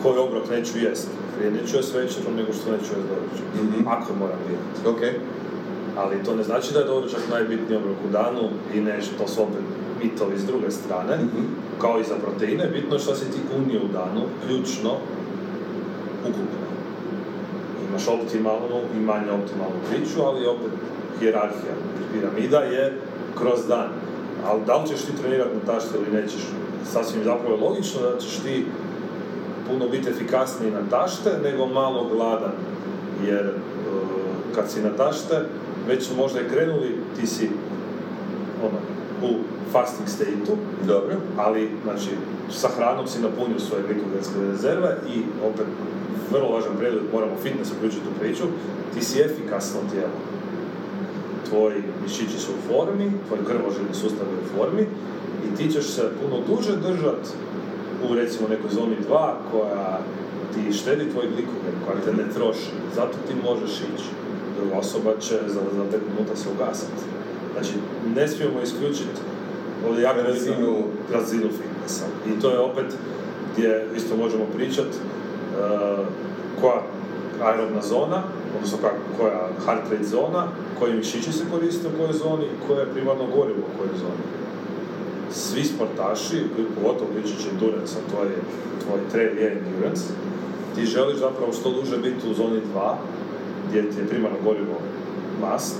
koji 0.03 0.17
obrok 0.17 0.49
neću 0.49 0.79
jest, 0.79 1.07
prije 1.37 1.51
neću 1.51 1.77
jest 1.77 1.93
večerom 1.93 2.35
nego 2.35 2.53
što 2.53 2.71
neću 2.71 2.91
jest 2.97 3.07
doručak. 3.13 3.47
Mhm. 3.55 3.87
Ako 3.87 4.13
moram 4.13 4.39
birati. 4.47 4.89
Ok. 4.89 5.01
Ali 5.97 6.23
to 6.23 6.35
ne 6.35 6.43
znači 6.43 6.73
da 6.73 6.79
je 6.79 6.85
doručak 6.85 7.21
najbitniji 7.31 7.77
obrok 7.77 7.97
u 8.07 8.11
danu 8.11 8.49
i 8.73 8.81
nešto, 8.81 9.11
to 9.17 9.27
su 9.27 9.43
opet 9.43 9.65
mitovi 10.03 10.37
s 10.39 10.45
druge 10.45 10.71
strane. 10.71 11.15
Mhm. 11.15 11.43
Kao 11.81 11.99
i 11.99 12.03
za 12.03 12.15
proteine, 12.15 12.67
bitno 12.67 12.95
je 12.95 12.99
što 12.99 13.15
si 13.15 13.31
ti 13.31 13.39
unio 13.57 13.79
u 13.79 13.93
danu, 13.93 14.21
ključno, 14.45 14.91
ukupno. 16.23 16.64
Imaš 17.95 18.07
optimalnu 18.07 18.79
i 18.97 18.99
manje 18.99 19.31
optimalnu 19.31 19.79
priču, 19.89 20.21
ali 20.21 20.47
opet 20.47 20.71
hijerarhija, 21.19 21.73
piramida 22.13 22.57
je 22.57 22.99
kroz 23.37 23.67
dan. 23.67 23.89
Ali 24.45 24.61
da 24.67 24.77
li 24.77 24.87
ćeš 24.87 25.01
ti 25.01 25.17
trenirati 25.21 25.55
na 25.55 25.73
tašti 25.73 25.89
ili 25.95 26.21
nećeš, 26.21 26.41
sasvim 26.91 27.23
zapravo 27.23 27.55
je 27.55 27.61
logično 27.61 28.01
da 28.01 28.17
ćeš 28.17 28.37
ti 28.37 28.65
puno 29.69 29.89
biti 29.89 30.09
efikasniji 30.09 30.71
na 30.71 30.89
tašte 30.89 31.29
nego 31.43 31.65
malo 31.65 32.09
gladan. 32.13 32.53
Jer 33.27 33.45
e, 33.45 33.51
kad 34.55 34.71
si 34.71 34.81
na 34.81 34.89
tašte, 34.89 35.45
već 35.87 36.03
su 36.07 36.15
možda 36.15 36.41
i 36.41 36.49
krenuli, 36.49 36.99
ti 37.19 37.27
si 37.27 37.49
ono, 38.63 38.77
u 39.31 39.35
fasting 39.71 40.09
state-u, 40.09 40.55
Dobro. 40.87 41.15
ali 41.37 41.69
znači 41.83 42.09
sa 42.51 42.67
hranom 42.77 43.07
si 43.07 43.21
napunio 43.21 43.59
svoje 43.59 43.83
glikogenske 43.83 44.39
rezerve 44.51 44.97
i 45.15 45.21
opet 45.47 45.65
vrlo 46.31 46.49
važan 46.49 46.77
preduvjet, 46.77 47.13
moramo 47.13 47.35
fitness 47.43 47.71
uključiti 47.71 48.09
u 48.15 48.19
priču, 48.19 48.43
ti 48.93 49.05
si 49.05 49.21
efikasno 49.21 49.79
tijelo. 49.91 50.17
Tvoji 51.49 51.83
mišići 52.03 52.39
su 52.39 52.51
u 52.51 52.61
formi, 52.67 53.11
tvoj 53.27 53.39
krvožilni 53.45 53.93
sustav 53.93 54.27
je 54.27 54.39
u 54.43 54.57
formi 54.57 54.87
i 55.45 55.55
ti 55.57 55.71
ćeš 55.73 55.85
se 55.85 56.01
puno 56.21 56.37
duže 56.47 56.75
držat 56.75 57.21
u 58.09 58.15
recimo 58.15 58.47
nekoj 58.47 58.69
zoni 58.73 58.95
2 59.09 59.31
koja 59.51 59.99
ti 60.53 60.73
štedi 60.73 61.11
tvoj 61.11 61.25
glikogen, 61.27 61.75
koja 61.85 61.97
te 62.05 62.23
ne 62.23 62.29
troši. 62.33 62.71
Zato 62.95 63.13
ti 63.27 63.33
možeš 63.43 63.71
ići. 63.71 64.07
Druga 64.57 64.77
osoba 64.77 65.11
će 65.19 65.35
za, 65.47 65.61
za 65.77 65.83
5 65.83 65.85
minuta 66.11 66.35
se 66.35 66.49
ugasiti. 66.55 67.01
Znači, 67.53 67.73
ne 68.15 68.27
smijemo 68.27 68.61
isključiti 68.61 69.19
ovdje 69.87 70.03
jako 70.03 70.19
Razinu- 70.21 70.85
razinu 71.13 71.49
fitnessa. 71.49 72.05
I 72.27 72.41
to 72.41 72.49
je 72.51 72.59
opet 72.59 72.85
gdje 73.53 73.87
isto 73.95 74.17
možemo 74.17 74.45
pričat 74.55 74.87
uh, 74.87 75.24
koja 76.61 76.81
aerobna 77.43 77.81
zona, 77.81 78.23
odnosno 78.55 78.77
koja 79.17 79.49
heart 79.65 79.91
rate 79.91 80.03
zona, 80.03 80.47
koji 80.79 80.93
mišići 80.93 81.31
se 81.31 81.43
koriste 81.51 81.87
u 81.87 81.97
kojoj 81.97 82.13
zoni, 82.13 82.45
koje 82.67 82.79
je 82.79 82.93
primarno 82.93 83.23
gorivo 83.35 83.59
u 83.59 83.77
kojoj 83.77 83.97
zoni. 83.97 84.23
Svi 85.31 85.63
sportaši, 85.63 86.43
pogotovo 86.75 87.09
uključujući 87.09 87.49
endurance, 87.49 87.95
a 87.99 88.11
to 88.11 88.23
je 88.23 88.35
tvoj 88.83 88.99
trail 89.11 89.37
je 89.37 89.51
endurance, 89.51 90.03
ti 90.75 90.85
želiš 90.85 91.17
zapravo 91.17 91.53
što 91.53 91.71
duže 91.71 91.97
biti 91.97 92.29
u 92.31 92.33
zoni 92.33 92.61
2, 92.75 92.93
gdje 93.69 93.89
ti 93.89 93.99
je 93.99 94.07
primarno 94.07 94.37
gorivo 94.43 94.75
mast, 95.41 95.75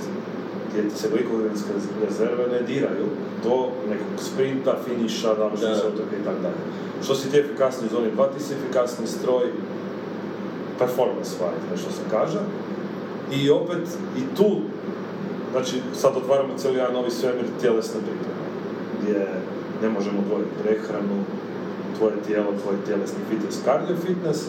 gdje 0.68 0.90
se 0.90 1.08
glikogenske 1.08 1.70
rezerve 2.08 2.44
ne 2.52 2.60
diraju 2.62 3.06
do 3.44 3.68
nekog 3.90 4.16
sprinta, 4.18 4.76
finiša, 4.84 5.34
Da. 5.34 5.56
se 5.56 5.86
utrke 5.86 6.16
i 6.20 6.24
tako 6.24 6.40
dalje. 6.42 6.60
Što 7.04 7.14
si 7.14 7.30
ti 7.30 7.38
efikasniji 7.38 7.88
u 7.88 7.94
zoni 7.94 8.10
2, 8.16 8.26
ti 8.36 8.42
si 8.42 8.54
efikasni 8.54 9.06
stroj, 9.06 9.44
performance 10.78 11.30
fight, 11.38 11.80
što 11.80 11.90
se 11.90 12.02
kaže. 12.10 12.38
I 13.32 13.50
opet, 13.50 13.88
i 14.18 14.36
tu, 14.36 14.60
znači 15.52 15.76
sad 15.94 16.16
otvaramo 16.16 16.58
cijeli 16.58 16.78
jedan 16.78 16.92
novi 16.92 17.10
svemir 17.10 17.46
tjelesne 17.60 18.00
pripreme, 18.00 18.46
gdje 19.00 19.28
ne 19.82 19.88
možemo 19.88 20.18
odvojiti 20.18 20.50
prehranu, 20.62 21.24
tvoje 21.98 22.14
tijelo, 22.26 22.52
tvoj 22.62 22.76
tjelesni 22.86 23.18
fitness, 23.30 23.64
cardio 23.64 23.96
fitness 24.06 24.46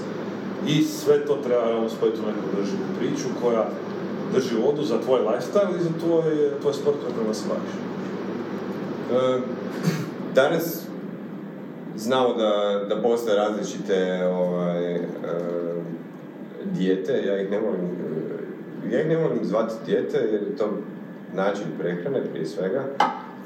i 0.67 0.83
sve 0.83 1.25
to 1.25 1.35
treba 1.35 1.89
spojiti 1.89 2.19
u 2.19 2.27
neku 2.27 2.43
održivu 2.53 2.83
priču 2.99 3.27
koja 3.41 3.69
drži 4.33 4.55
vodu 4.65 4.83
za 4.83 5.01
tvoj 5.01 5.19
lifestyle 5.19 5.79
i 5.79 5.83
za 5.83 5.89
tvoj, 5.99 6.23
tvoj 6.61 6.73
sport 6.73 6.97
kojima 7.15 7.33
se 7.33 7.45
baviš. 7.49 7.73
E, 9.11 9.41
danas 10.35 10.87
znamo 11.95 12.33
da, 12.33 12.81
da 12.89 13.01
postoje 13.01 13.37
različite 13.37 14.25
ovaj, 14.25 14.95
e, 14.95 15.01
dijete, 16.65 17.23
ja 17.25 17.41
ih 17.41 17.51
ne 17.51 17.59
volim, 17.59 17.85
e, 18.91 18.95
ja 18.95 19.01
ih 19.01 19.07
ne 19.07 19.17
volim 19.17 19.39
zvati 19.43 19.73
dijete 19.85 20.17
jer 20.17 20.41
je 20.41 20.55
to 20.55 20.69
način 21.33 21.65
prehrane 21.79 22.21
prije 22.31 22.45
svega, 22.45 22.83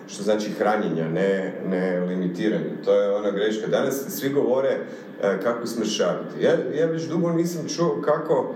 što 0.07 0.23
znači 0.23 0.51
hranjenja, 0.51 1.09
ne, 1.09 1.53
ne 1.69 1.99
limitiranje. 1.99 2.71
To 2.85 3.01
je 3.01 3.15
ona 3.15 3.31
greška. 3.31 3.67
Danas 3.67 4.05
svi 4.09 4.29
govore 4.29 4.69
e, 5.23 5.39
kako 5.43 5.67
smršaviti. 5.67 6.43
Ja, 6.43 6.51
ja 6.79 6.85
već 6.85 7.03
dugo 7.03 7.31
nisam 7.31 7.67
čuo 7.75 8.01
kako 8.05 8.53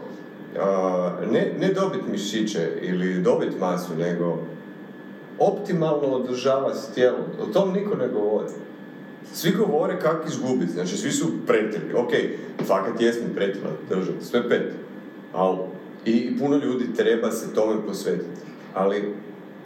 ne, 1.31 1.53
ne 1.59 1.73
dobiti 1.73 2.11
mišiće 2.11 2.69
ili 2.81 3.21
dobiti 3.21 3.59
masu, 3.59 3.95
nego 3.97 4.37
optimalno 5.39 6.07
održava 6.07 6.75
se 6.75 6.93
tijelo. 6.93 7.17
O 7.41 7.45
tom 7.53 7.73
niko 7.73 7.95
ne 7.95 8.07
govori. 8.07 8.49
Svi 9.33 9.51
govore 9.51 9.99
kako 9.99 10.27
izgubiti, 10.27 10.71
znači 10.71 10.97
svi 10.97 11.11
su 11.11 11.27
pretili. 11.47 11.93
Ok, 11.93 12.11
fakat 12.67 13.01
jesmo 13.01 13.27
pretila 13.35 13.69
držati, 13.89 14.25
sve 14.25 14.49
pet. 14.49 14.73
Ali 15.33 15.57
i, 16.05 16.37
puno 16.39 16.57
ljudi 16.57 16.93
treba 16.95 17.31
se 17.31 17.53
tome 17.53 17.85
posvetiti. 17.87 18.41
Ali 18.73 19.13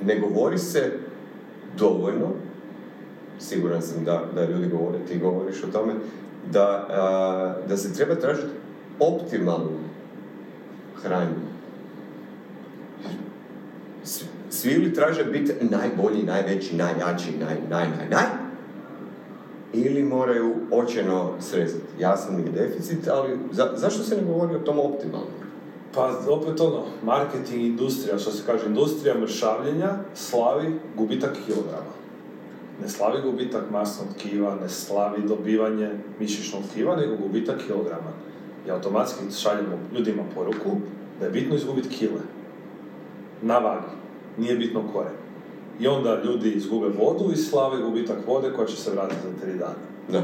ne 0.04 0.20
govori 0.20 0.58
se 0.58 0.92
dovoljno, 1.78 2.28
siguran 3.40 3.82
sam 3.82 4.04
da, 4.04 4.24
da 4.36 4.46
ljudi 4.46 4.68
govore, 4.68 5.00
ti 5.08 5.20
govoriš 5.20 5.64
o 5.64 5.72
tome, 5.72 5.94
da, 6.52 6.88
da 7.68 7.78
se 7.78 7.94
treba 7.94 8.16
tražiti 8.16 8.48
optimalno 9.00 9.89
hranjenje. 11.04 11.50
Svi- 14.50 14.72
ili 14.76 14.94
traže 14.94 15.24
biti 15.24 15.54
najbolji, 15.62 16.24
najveći, 16.24 16.76
najjači, 16.76 17.32
naj, 17.40 17.56
naj, 17.70 17.88
naj, 17.98 18.10
naj, 18.10 18.26
ili 19.74 20.04
moraju 20.04 20.56
očeno 20.72 21.32
srezati. 21.40 21.86
Jasan 22.00 22.40
je 22.40 22.52
deficit, 22.52 23.08
ali 23.08 23.38
za, 23.52 23.70
zašto 23.76 24.04
se 24.04 24.16
ne 24.18 24.24
govori 24.24 24.56
o 24.56 24.60
tom 24.60 24.80
optimalno? 24.80 25.28
Pa 25.96 26.20
opet 26.30 26.60
ono, 26.60 26.86
marketing, 27.04 27.62
industrija, 27.62 28.18
što 28.18 28.32
se 28.32 28.44
kaže, 28.46 28.66
industrija 28.66 29.20
mršavljenja 29.20 29.90
slavi 30.14 30.80
gubitak 30.98 31.38
kilograma. 31.46 31.94
Ne 32.82 32.90
slavi 32.90 33.22
gubitak 33.22 33.64
masnog 33.72 34.08
tkiva, 34.18 34.58
ne 34.62 34.70
slavi 34.70 35.22
dobivanje 35.28 35.90
mišićnog 36.20 36.64
tkiva, 36.72 36.96
nego 36.96 37.16
gubitak 37.16 37.56
kilograma. 37.68 38.12
I 38.70 38.72
automatski 38.72 39.24
šaljemo 39.42 39.80
ljudima 39.96 40.24
poruku 40.36 40.78
da 41.20 41.26
je 41.26 41.32
bitno 41.32 41.56
izgubiti 41.56 41.90
kile. 41.90 42.22
Na 43.42 43.58
vagi. 43.58 43.94
Nije 44.38 44.56
bitno 44.56 44.84
koje. 44.94 45.12
I 45.80 45.88
onda 45.88 46.22
ljudi 46.24 46.52
izgube 46.52 46.88
vodu 46.88 47.32
i 47.34 47.38
slave 47.38 47.82
gubitak 47.82 48.18
vode 48.28 48.54
koja 48.56 48.68
će 48.68 48.76
se 48.76 48.92
vratiti 48.92 49.22
za 49.24 49.42
tri 49.42 49.54
dana. 49.54 49.76
Da. 50.08 50.24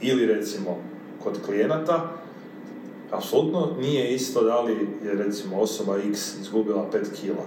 Ili 0.00 0.26
recimo 0.26 0.76
kod 1.24 1.42
klijenata, 1.46 2.12
apsolutno 3.10 3.68
nije 3.80 4.14
isto 4.14 4.44
da 4.44 4.60
li 4.60 4.88
je 5.04 5.14
recimo 5.14 5.60
osoba 5.60 5.98
X 5.98 6.40
izgubila 6.40 6.86
5 6.92 7.20
kila, 7.20 7.44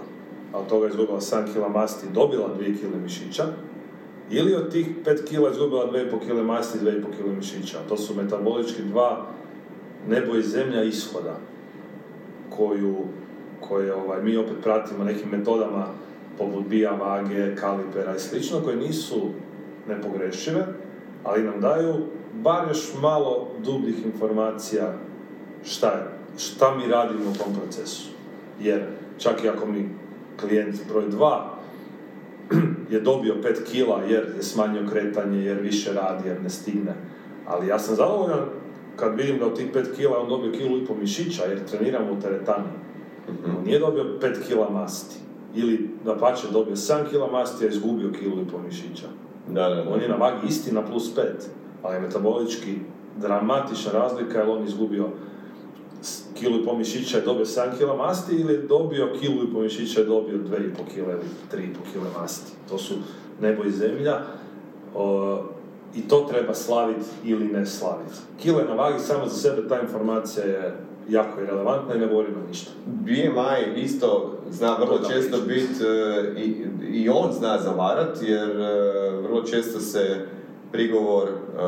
a 0.52 0.58
od 0.58 0.66
toga 0.66 0.86
je 0.86 0.90
izgubila 0.90 1.20
7 1.20 1.52
kila 1.52 1.68
masti 1.68 2.06
i 2.06 2.14
dobila 2.14 2.48
2 2.60 2.80
kile 2.80 2.98
mišića, 3.02 3.44
ili 4.30 4.54
od 4.54 4.72
tih 4.72 4.86
5 5.04 5.24
kila 5.24 5.50
izgubila 5.50 5.92
2,5 5.92 6.26
kile 6.26 6.42
masti 6.42 6.78
i 6.78 6.80
2,5 6.80 7.16
kile 7.16 7.32
mišića. 7.36 7.78
To 7.88 7.96
su 7.96 8.14
metabolički 8.14 8.82
dva 8.82 9.26
nebo 10.08 10.34
i 10.34 10.42
zemlja 10.42 10.82
ishoda 10.82 11.36
koju, 12.56 12.96
koje 13.60 13.94
ovaj, 13.94 14.22
mi 14.22 14.36
opet 14.36 14.56
pratimo 14.62 15.04
nekim 15.04 15.28
metodama 15.30 15.86
poput 16.38 16.66
bija 16.66 16.90
vage, 16.90 17.56
kalipera 17.56 18.16
i 18.16 18.18
slično, 18.20 18.60
koje 18.60 18.76
nisu 18.76 19.30
nepogrešive, 19.88 20.66
ali 21.24 21.42
nam 21.42 21.60
daju 21.60 21.94
bar 22.42 22.68
još 22.68 22.92
malo 23.00 23.48
dubljih 23.64 24.04
informacija 24.04 24.94
šta, 25.64 25.86
je, 25.86 26.04
šta 26.38 26.76
mi 26.76 26.86
radimo 26.86 27.30
u 27.30 27.44
tom 27.44 27.54
procesu. 27.54 28.08
Jer 28.60 28.82
čak 29.18 29.44
i 29.44 29.48
ako 29.48 29.66
mi 29.66 29.88
klijent 30.40 30.76
broj 30.88 31.04
2 31.10 31.40
je 32.92 33.00
dobio 33.00 33.34
5 33.34 33.64
kila 33.72 34.02
jer 34.08 34.32
je 34.36 34.42
smanjio 34.42 34.88
kretanje, 34.90 35.44
jer 35.44 35.60
više 35.60 35.92
radi, 35.92 36.28
jer 36.28 36.42
ne 36.42 36.50
stigne. 36.50 36.94
Ali 37.46 37.66
ja 37.66 37.78
sam 37.78 37.96
zadovoljan 37.96 38.44
kad 38.96 39.16
vidim 39.16 39.38
da 39.38 39.46
od 39.46 39.56
tih 39.56 39.72
5 39.74 39.96
kila 39.96 40.18
on 40.18 40.28
dobio 40.28 40.52
kilu 40.52 40.78
i 40.78 40.86
pol 40.86 40.96
mišića 40.96 41.44
jer 41.44 41.64
treniram 41.64 42.10
u 42.10 42.20
teretani. 42.20 42.68
On 43.28 43.64
nije 43.64 43.78
dobio 43.78 44.04
5 44.20 44.46
kila 44.48 44.70
masti. 44.70 45.16
Ili 45.54 45.90
da 46.04 46.16
pače 46.16 46.46
dobio 46.52 46.76
7 46.76 47.10
kila 47.10 47.30
masti, 47.30 47.64
a 47.64 47.68
izgubio 47.68 48.12
kilu 48.12 48.42
i 48.42 48.50
pol 48.50 48.60
mišića. 48.60 49.06
Da, 49.48 49.68
da, 49.68 49.74
da. 49.74 49.90
On 49.90 50.00
je 50.00 50.08
na 50.08 50.16
vagi 50.16 50.46
isti 50.48 50.72
na 50.72 50.82
plus 50.82 51.16
5, 51.16 51.22
ali 51.82 51.96
je 51.96 52.00
metabolički 52.00 52.78
dramatična 53.20 53.92
razlika 53.92 54.38
jer 54.38 54.48
on 54.48 54.58
je 54.58 54.66
izgubio 54.66 55.08
kilu 56.34 56.60
i 56.60 56.64
pol 56.64 56.76
mišića 56.76 57.18
i 57.18 57.24
dobio 57.24 57.44
7 57.44 57.78
kila 57.78 57.96
masti 57.96 58.36
ili 58.36 58.52
je 58.52 58.58
dobio 58.58 59.12
kilu 59.20 59.44
i 59.44 59.52
pol 59.52 59.62
mišića 59.62 60.00
i 60.00 60.04
dobio 60.04 60.38
2,5 60.38 60.94
kila 60.94 61.12
ili 61.12 61.22
3,5 61.52 61.92
kila 61.92 62.20
masti. 62.20 62.52
To 62.68 62.78
su 62.78 62.94
nebo 63.40 63.64
i 63.64 63.70
zemlja 63.70 64.20
o, 64.94 65.42
i 65.96 66.08
to 66.08 66.26
treba 66.30 66.54
slaviti 66.54 67.04
ili 67.24 67.44
ne 67.44 67.66
slaviti. 67.66 68.14
Kile 68.42 68.64
na 68.64 68.74
vagi 68.74 68.98
samo 68.98 69.26
za 69.26 69.36
sebe, 69.36 69.68
ta 69.68 69.80
informacija 69.80 70.44
je 70.46 70.76
jako 71.08 71.40
irelevantna 71.40 71.94
i 71.94 71.98
ne 71.98 72.06
govori 72.06 72.32
nam 72.32 72.46
ništa. 72.48 72.70
BMI 72.86 73.82
isto 73.82 74.38
zna 74.50 74.76
vrlo 74.80 74.98
da 74.98 75.08
često 75.08 75.38
biti, 75.46 75.84
i, 76.36 76.66
i 76.92 77.08
on 77.08 77.32
zna 77.32 77.58
zavarat, 77.58 78.18
jer 78.22 78.50
e, 78.50 79.10
vrlo 79.22 79.42
često 79.42 79.80
se 79.80 80.26
prigovor 80.72 81.28
e, 81.28 81.62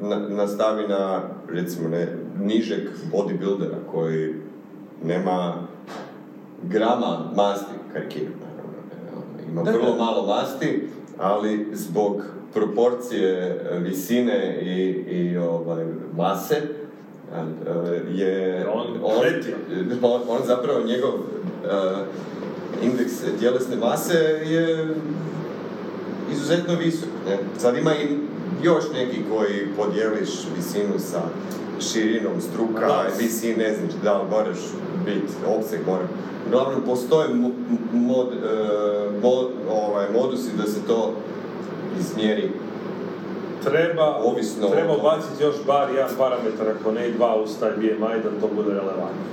na, 0.00 0.18
nastavi 0.28 0.88
na, 0.88 1.22
recimo, 1.48 1.88
ne, 1.88 2.16
nižeg 2.40 2.80
bodybuildera 3.12 3.92
koji 3.92 4.34
nema 5.04 5.54
grama 6.62 7.30
masti, 7.36 7.72
karikiram 7.92 8.32
naravno, 8.40 8.72
ono, 9.16 9.50
ima 9.52 9.62
vrlo 9.62 9.96
malo 10.04 10.26
masti, 10.26 10.88
ali 11.18 11.68
zbog 11.72 12.22
proporcije 12.58 13.30
e, 13.72 13.78
visine 13.78 14.58
i, 14.62 14.82
i 15.10 15.36
ovaj, 15.38 15.84
mase, 16.16 16.56
e, 16.56 17.40
je 18.14 18.66
On 18.74 18.86
on, 19.02 19.24
on, 20.02 20.20
on 20.28 20.38
zapravo 20.46 20.84
njegov 20.84 21.14
uh, 21.14 21.98
indeks 22.82 23.12
tjelesne 23.40 23.76
mase 23.76 24.18
je 24.46 24.94
izuzetno 26.32 26.74
visok. 26.74 27.08
Ne? 27.28 27.38
Sad 27.58 27.76
ima 27.76 27.94
i 27.94 28.16
još 28.62 28.84
neki 28.94 29.16
koji 29.30 29.66
podijeliš 29.76 30.28
visinu 30.56 30.98
sa 30.98 31.20
širinom 31.80 32.40
struka, 32.40 32.86
Da. 32.86 33.04
visine, 33.18 33.56
ne 33.68 33.74
znam 33.74 33.88
da 34.02 34.22
li 34.22 34.30
moraš 34.30 34.58
biti, 35.04 35.32
opseg 35.58 35.80
mora. 35.86 36.04
Uglavnom, 36.46 36.82
postoje 36.86 37.28
mo- 37.28 37.52
mod, 37.92 38.26
mod, 39.22 39.48
ovaj, 39.70 40.06
modusi 40.12 40.50
da 40.56 40.66
se 40.66 40.80
to 40.86 41.12
izmjeri. 41.98 42.50
Treba, 43.64 44.16
Ovisno 44.24 44.68
treba 44.68 44.96
ubaciti 44.96 45.42
još 45.42 45.56
bar 45.66 45.90
jedan 45.94 46.10
parametar, 46.18 46.68
ako 46.68 46.92
ne 46.92 47.08
i 47.08 47.12
dva 47.12 47.36
uz 47.36 47.50
taj 47.60 47.70
BMI, 47.70 48.22
da 48.22 48.40
to 48.40 48.48
bude 48.54 48.70
relevantno. 48.70 49.28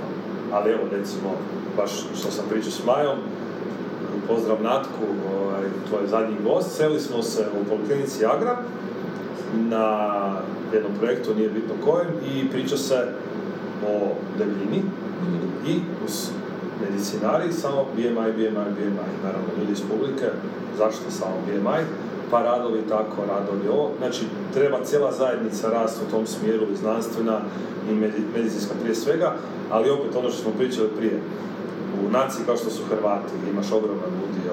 Ali 0.52 0.70
evo, 0.70 0.82
recimo, 0.92 1.30
baš 1.76 1.90
što 2.18 2.30
sam 2.30 2.44
pričao 2.50 2.70
s 2.70 2.84
Majom, 2.84 3.18
pozdrav 4.28 4.62
Natku, 4.62 5.04
ovaj, 5.38 5.64
tvoj 5.88 6.06
zadnji 6.06 6.36
gost, 6.44 6.76
seli 6.76 7.00
smo 7.00 7.22
se 7.22 7.46
u 7.60 7.64
poliklinici 7.68 8.24
Agra 8.26 8.56
na 9.54 10.16
jednom 10.72 10.92
projektu, 11.00 11.34
nije 11.34 11.48
bitno 11.48 11.74
kojem, 11.84 12.08
i 12.32 12.50
priča 12.50 12.76
se 12.76 13.06
o 13.86 14.14
debljini 14.38 14.82
i 15.66 15.80
uz 16.06 16.30
medicinari 16.80 17.52
samo 17.52 17.84
BMI, 17.94 18.32
BMI, 18.32 18.70
BMI, 18.76 19.12
naravno 19.24 19.48
ljudi 19.58 19.72
iz 19.72 19.82
publike, 19.90 20.26
zašto 20.78 21.10
samo 21.10 21.34
BMI, 21.46 21.82
pa 22.30 22.42
radovi 22.42 22.82
tako, 22.88 23.24
radovi 23.28 23.68
ovo, 23.68 23.90
znači 23.98 24.24
treba 24.54 24.84
cijela 24.84 25.12
zajednica 25.12 25.70
rasti 25.70 26.00
u 26.08 26.10
tom 26.10 26.26
smjeru 26.26 26.64
i 26.72 26.76
znanstvena 26.76 27.40
i 27.90 27.94
medi- 27.94 28.26
medicinska 28.36 28.74
prije 28.82 28.94
svega, 28.94 29.34
ali 29.70 29.90
opet 29.90 30.16
ono 30.16 30.30
što 30.30 30.42
smo 30.42 30.52
pričali 30.58 30.88
prije, 30.96 31.20
u 32.06 32.10
naciji 32.10 32.44
kao 32.46 32.56
što 32.56 32.70
su 32.70 32.82
Hrvati, 32.90 33.32
imaš 33.50 33.72
ogroman 33.72 34.12
udio 34.28 34.52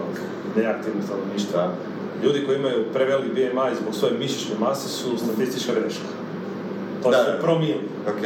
neaktivnog 0.56 1.04
stanovništva, 1.04 1.72
ljudi 2.24 2.46
koji 2.46 2.58
imaju 2.60 2.86
prevelik 2.94 3.32
BMI 3.32 3.76
zbog 3.82 3.96
svoje 3.96 4.14
mišićne 4.18 4.56
mase 4.60 4.90
su 4.90 5.18
statistička 5.18 5.74
greška. 5.74 6.23
To 7.04 7.12
Da, 7.12 7.18
je 7.18 7.32
da. 7.32 7.38
promil. 7.42 7.76
Ok. 8.08 8.22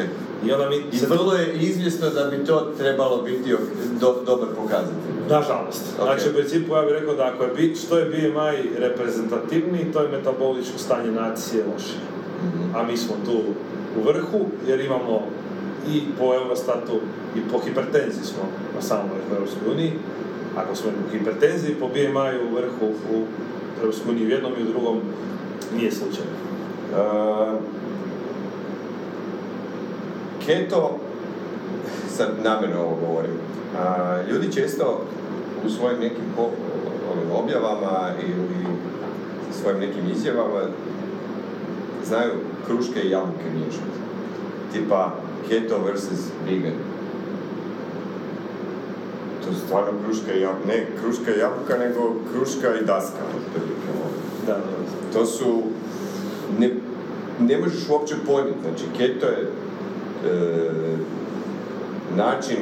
I 0.46 0.52
onda 0.52 0.70
mi 0.70 0.76
I 0.76 1.06
vrlo 1.10 1.34
je 1.34 1.54
izvjesno 1.54 2.10
da 2.10 2.24
bi 2.24 2.46
to 2.46 2.74
trebalo 2.78 3.22
biti 3.22 3.56
do, 4.00 4.16
dobar 4.26 4.48
pokazatelj. 4.56 4.96
Nažalost. 5.30 5.84
Ok. 6.00 6.06
Znači, 6.06 6.30
u 6.30 6.34
principu 6.34 6.76
ja 6.76 6.82
bih 6.82 6.94
rekao 6.94 7.16
da 7.16 7.32
ako 7.34 7.44
je 7.44 7.54
bit, 7.56 7.78
što 7.86 7.98
je 7.98 8.06
BMI 8.06 8.80
reprezentativniji, 8.80 9.92
to 9.94 10.02
je 10.02 10.08
metaboličko 10.10 10.78
stanje 10.78 11.12
nacije 11.12 11.64
loše. 11.74 11.98
A 12.76 12.84
mi 12.84 12.98
smo 12.98 13.16
tu 13.26 13.38
u 14.00 14.04
vrhu, 14.08 14.40
jer 14.68 14.80
imamo 14.80 15.22
i 15.94 16.02
po 16.20 16.34
Eurostatu 16.36 17.00
i 17.36 17.40
po 17.52 17.60
hipertenziji 17.60 18.24
smo 18.24 18.44
na 18.76 18.82
samom 18.82 19.06
vrhu 19.06 19.36
Europskoj 19.36 19.72
uniji. 19.74 19.92
Ako 20.58 20.76
smo 20.76 20.92
po 20.92 21.18
hipertenziji, 21.18 21.76
po 21.76 21.88
BMI 21.88 22.48
u 22.52 22.56
vrhu 22.56 22.86
u 23.14 23.24
Europskoj 23.82 24.12
uniji 24.12 24.26
u 24.28 24.30
jednom 24.30 24.52
i 24.60 24.64
u 24.64 24.72
drugom 24.72 25.00
nije 25.78 25.92
slučajno. 25.92 26.32
Uh, 26.92 27.60
keto, 30.48 31.00
sad 32.18 32.28
namjerno 32.44 32.82
ovo 32.82 32.98
govorim, 33.08 33.32
uh, 33.32 34.30
ljudi 34.30 34.54
često 34.54 35.02
u 35.66 35.70
svojim 35.70 36.00
nekim 36.00 36.24
po, 36.36 36.42
ovim 37.12 37.32
objavama 37.32 38.10
ili 38.28 38.68
svojim 39.62 39.80
nekim 39.80 40.12
izjavama 40.12 40.62
znaju 42.06 42.32
kruške 42.68 43.00
i 43.02 43.10
jabuke 43.10 43.44
miješati. 43.54 43.98
Tipa 44.74 45.16
keto 45.50 45.78
versus 45.86 46.20
vegan. 46.46 46.74
To 49.46 49.54
su 49.54 49.60
stvarno 49.60 49.92
kruška 50.06 50.34
i 50.34 50.42
jabuka, 50.42 50.68
ne 50.68 50.88
kruška 51.02 51.36
i 51.36 51.40
jabuka, 51.40 51.78
nego 51.78 52.16
kruška 52.34 52.76
i 52.82 52.86
daska. 52.86 53.24
ono. 53.34 54.10
Da, 54.48 54.54
da. 54.54 54.60
To 55.14 55.26
su, 55.26 55.64
ne, 56.60 56.72
ne 57.40 57.58
možeš 57.58 57.90
uopće 57.90 58.16
pojmiti, 58.26 58.60
znači 58.62 58.84
keto 58.98 59.26
je 59.26 59.52
način 62.16 62.58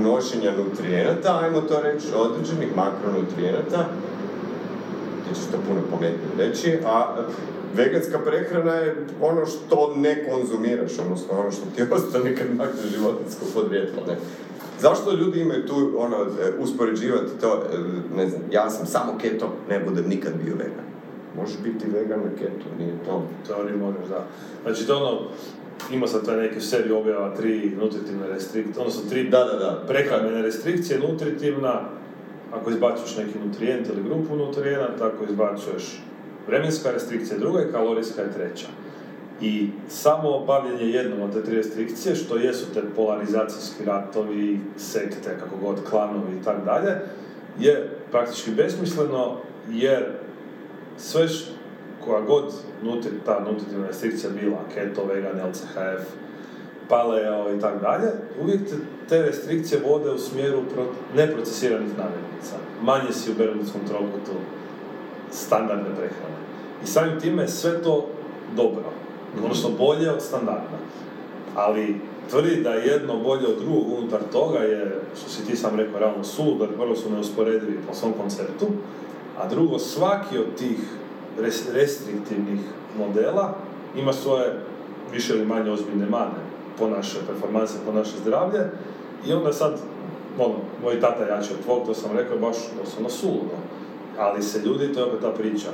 unošenja 0.00 0.52
nutrijenata, 0.56 1.40
ajmo 1.42 1.60
to 1.60 1.80
reći, 1.82 2.06
određenih 2.14 2.76
makronutrijenata, 2.76 3.84
ti 5.28 5.34
ćeš 5.34 5.44
to 5.44 5.58
puno 5.68 5.80
pametnije 5.90 6.48
reći, 6.48 6.78
a 6.86 7.16
veganska 7.74 8.18
prehrana 8.18 8.74
je 8.74 8.96
ono 9.20 9.46
što 9.46 9.94
ne 9.96 10.28
konzumiraš, 10.30 10.92
ono 11.30 11.50
što 11.50 11.62
ti 11.76 11.82
ostane 11.96 12.36
kad 12.36 12.46
makneš 12.56 12.92
životinsko 12.96 13.44
podrijetlo, 13.54 14.02
ne. 14.06 14.16
Zašto 14.80 15.12
ljudi 15.12 15.40
imaju 15.40 15.66
tu, 15.66 15.92
ono, 15.96 16.16
e, 16.16 16.52
uspoređivati 16.58 17.30
to, 17.40 17.62
e, 17.72 17.78
ne 18.16 18.28
znam, 18.28 18.42
ja 18.50 18.70
sam 18.70 18.86
samo 18.86 19.18
keto, 19.18 19.52
ne 19.68 19.80
budem 19.80 20.04
nikad 20.08 20.32
bio 20.44 20.54
vegan. 20.54 20.84
Možeš 21.36 21.56
biti 21.64 21.90
vegan 21.90 22.20
na 22.20 22.30
keto, 22.38 22.66
nije 22.78 22.92
to. 23.06 23.22
Teoriji 23.46 23.76
možeš, 23.76 24.08
da. 24.08 24.26
Znači, 24.62 24.86
to 24.86 24.96
ono, 24.96 25.20
ima 25.92 26.06
sad 26.06 26.26
taj 26.26 26.36
neki 26.36 26.60
seriju 26.60 26.96
objava 26.98 27.34
tri 27.36 27.72
nutritivne 27.80 28.28
restrikcije, 28.28 28.80
odnosno 28.80 29.10
tri 29.10 29.28
Da, 29.30 29.44
da, 29.44 29.56
da. 29.58 29.84
prehrambene 29.88 30.42
restrikcije, 30.42 30.98
nutritivna, 30.98 31.80
ako 32.52 32.70
izbacuješ 32.70 33.16
neki 33.16 33.38
nutrijent 33.46 33.88
ili 33.88 34.02
grupu 34.02 34.36
nutrijenata, 34.36 35.06
ako 35.06 35.24
izbacuješ 35.24 36.02
vremenska 36.46 36.90
restrikcija 36.90 37.34
je 37.34 37.40
druga 37.40 37.62
i 37.62 37.72
kalorijska 37.72 38.22
je 38.22 38.32
treća. 38.32 38.66
I 39.40 39.68
samo 39.88 40.28
obavljanje 40.30 40.84
jednom 40.84 41.20
od 41.22 41.32
te 41.32 41.42
tri 41.42 41.56
restrikcije, 41.56 42.14
što 42.14 42.36
jesu 42.36 42.66
te 42.74 42.82
polarizacijski 42.96 43.84
ratovi, 43.84 44.60
sekte, 44.76 45.38
kako 45.40 45.56
god, 45.66 45.76
klanovi 45.90 46.36
i 46.40 46.44
tako 46.44 46.64
dalje, 46.64 46.90
je 47.60 47.88
praktički 48.10 48.50
besmisleno 48.50 49.36
jer 49.70 50.04
sve 50.98 51.28
š- 51.28 51.44
koja 52.04 52.20
god 52.20 52.44
nutri, 52.82 53.10
ta 53.26 53.40
nutritivna 53.40 53.86
restrikcija 53.86 54.30
bila, 54.40 54.58
keto, 54.74 55.04
vegan, 55.04 55.50
LCHF, 55.50 56.04
paleo 56.88 57.56
i 57.56 57.60
tako 57.60 57.78
dalje, 57.78 58.08
uvijek 58.42 58.60
te, 58.68 58.76
te 59.08 59.22
restrikcije 59.22 59.80
vode 59.88 60.10
u 60.10 60.18
smjeru 60.18 60.62
pro, 60.74 60.86
neprocesiranih 61.16 61.98
namirnica. 61.98 62.56
Manje 62.82 63.12
si 63.12 63.30
u 63.30 63.34
bermudskom 63.34 63.80
trokutu 63.88 64.32
standardne 65.30 65.90
prehrane. 65.96 66.40
I 66.84 66.86
samim 66.86 67.20
time 67.20 67.42
je 67.42 67.48
sve 67.48 67.82
to 67.82 68.06
dobro, 68.56 68.92
odnosno 69.36 69.70
bolje 69.78 70.10
od 70.10 70.22
standarda. 70.22 70.78
Ali 71.56 72.00
tvrdi 72.30 72.62
da 72.62 72.70
je 72.70 72.86
jedno 72.86 73.16
bolje 73.16 73.46
od 73.46 73.58
drugog 73.58 73.98
unutar 73.98 74.20
toga 74.32 74.58
je, 74.58 75.00
što 75.20 75.30
si 75.30 75.46
ti 75.46 75.56
sam 75.56 75.76
rekao, 75.76 76.00
realno 76.00 76.24
suludo, 76.24 76.64
jer 76.64 76.74
prvo 76.74 76.96
su 76.96 77.10
neusporedivi 77.10 77.78
po 77.88 77.94
svom 77.94 78.12
konceptu, 78.12 78.66
a 79.38 79.48
drugo, 79.48 79.78
svaki 79.78 80.38
od 80.38 80.54
tih 80.58 80.78
restriktivnih 81.72 82.60
modela 82.98 83.54
ima 83.96 84.12
svoje 84.12 84.60
više 85.12 85.34
ili 85.34 85.46
manje 85.46 85.70
ozbiljne 85.70 86.06
mane 86.06 86.40
po 86.78 86.88
naše 86.88 87.18
performanse, 87.26 87.74
po 87.86 87.92
naše 87.92 88.16
zdravlje 88.22 88.70
i 89.26 89.32
onda 89.32 89.52
sad, 89.52 89.78
ono, 90.38 90.54
moj 90.82 91.00
tata 91.00 91.24
jači 91.24 91.52
od 91.52 91.64
tvog, 91.64 91.86
to 91.86 91.94
sam 91.94 92.16
rekao, 92.16 92.38
baš 92.38 92.56
doslovno 92.84 93.10
suludo. 93.10 93.56
Ali 94.18 94.42
se 94.42 94.58
ljudi, 94.58 94.92
to 94.92 95.00
je 95.00 95.06
opet 95.06 95.20
ta 95.20 95.30
priča, 95.30 95.68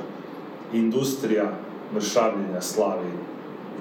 industrija 0.73 1.51
mršavljenja 1.93 2.61
slavi 2.61 3.11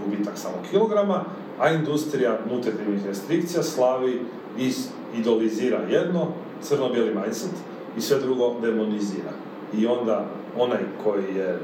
gubitak 0.05 0.39
samo 0.39 0.55
kilograma, 0.71 1.25
a 1.59 1.71
industrija 1.71 2.39
nutritivnih 2.51 3.07
restrikcija 3.07 3.63
slavi 3.63 4.21
i 4.59 4.73
idolizira 5.19 5.79
jedno, 5.79 6.29
crno-bijeli 6.63 7.15
mindset, 7.15 7.53
i 7.97 8.01
sve 8.01 8.19
drugo 8.21 8.55
demonizira. 8.63 9.31
I 9.75 9.87
onda 9.87 10.27
onaj 10.59 10.81
koji 11.05 11.35
je 11.37 11.59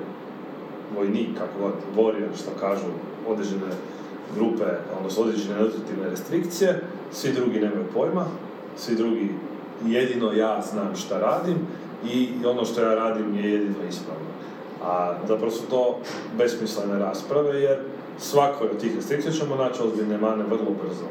vojnik, 0.96 1.28
kako 1.38 1.58
god, 1.58 1.72
warrior, 1.96 2.42
što 2.42 2.50
kažu 2.60 2.86
određene 3.28 3.72
grupe, 4.34 4.64
odnosno 4.98 5.22
određene 5.22 5.60
nutritivne 5.60 6.10
restrikcije, 6.10 6.80
svi 7.12 7.32
drugi 7.32 7.60
nemaju 7.60 7.84
pojma, 7.94 8.24
svi 8.76 8.96
drugi 8.96 9.28
jedino 9.86 10.32
ja 10.32 10.62
znam 10.72 10.96
šta 10.96 11.18
radim 11.18 11.56
i 12.04 12.28
ono 12.46 12.64
što 12.64 12.82
ja 12.82 12.94
radim 12.94 13.36
je 13.36 13.52
jedino 13.52 13.76
ispravno. 13.88 14.26
A 14.84 15.14
zapravo 15.28 15.50
su 15.50 15.62
to 15.70 15.98
besmislene 16.38 16.98
rasprave 16.98 17.60
jer 17.60 17.78
svakoj 18.18 18.68
od 18.70 18.80
tih 18.80 18.96
restrikcija 18.96 19.32
ćemo 19.32 19.56
naći 19.56 19.82
ozbiljne 19.82 20.18
mane 20.18 20.44
vrlo 20.44 20.70
brzo. 20.82 21.06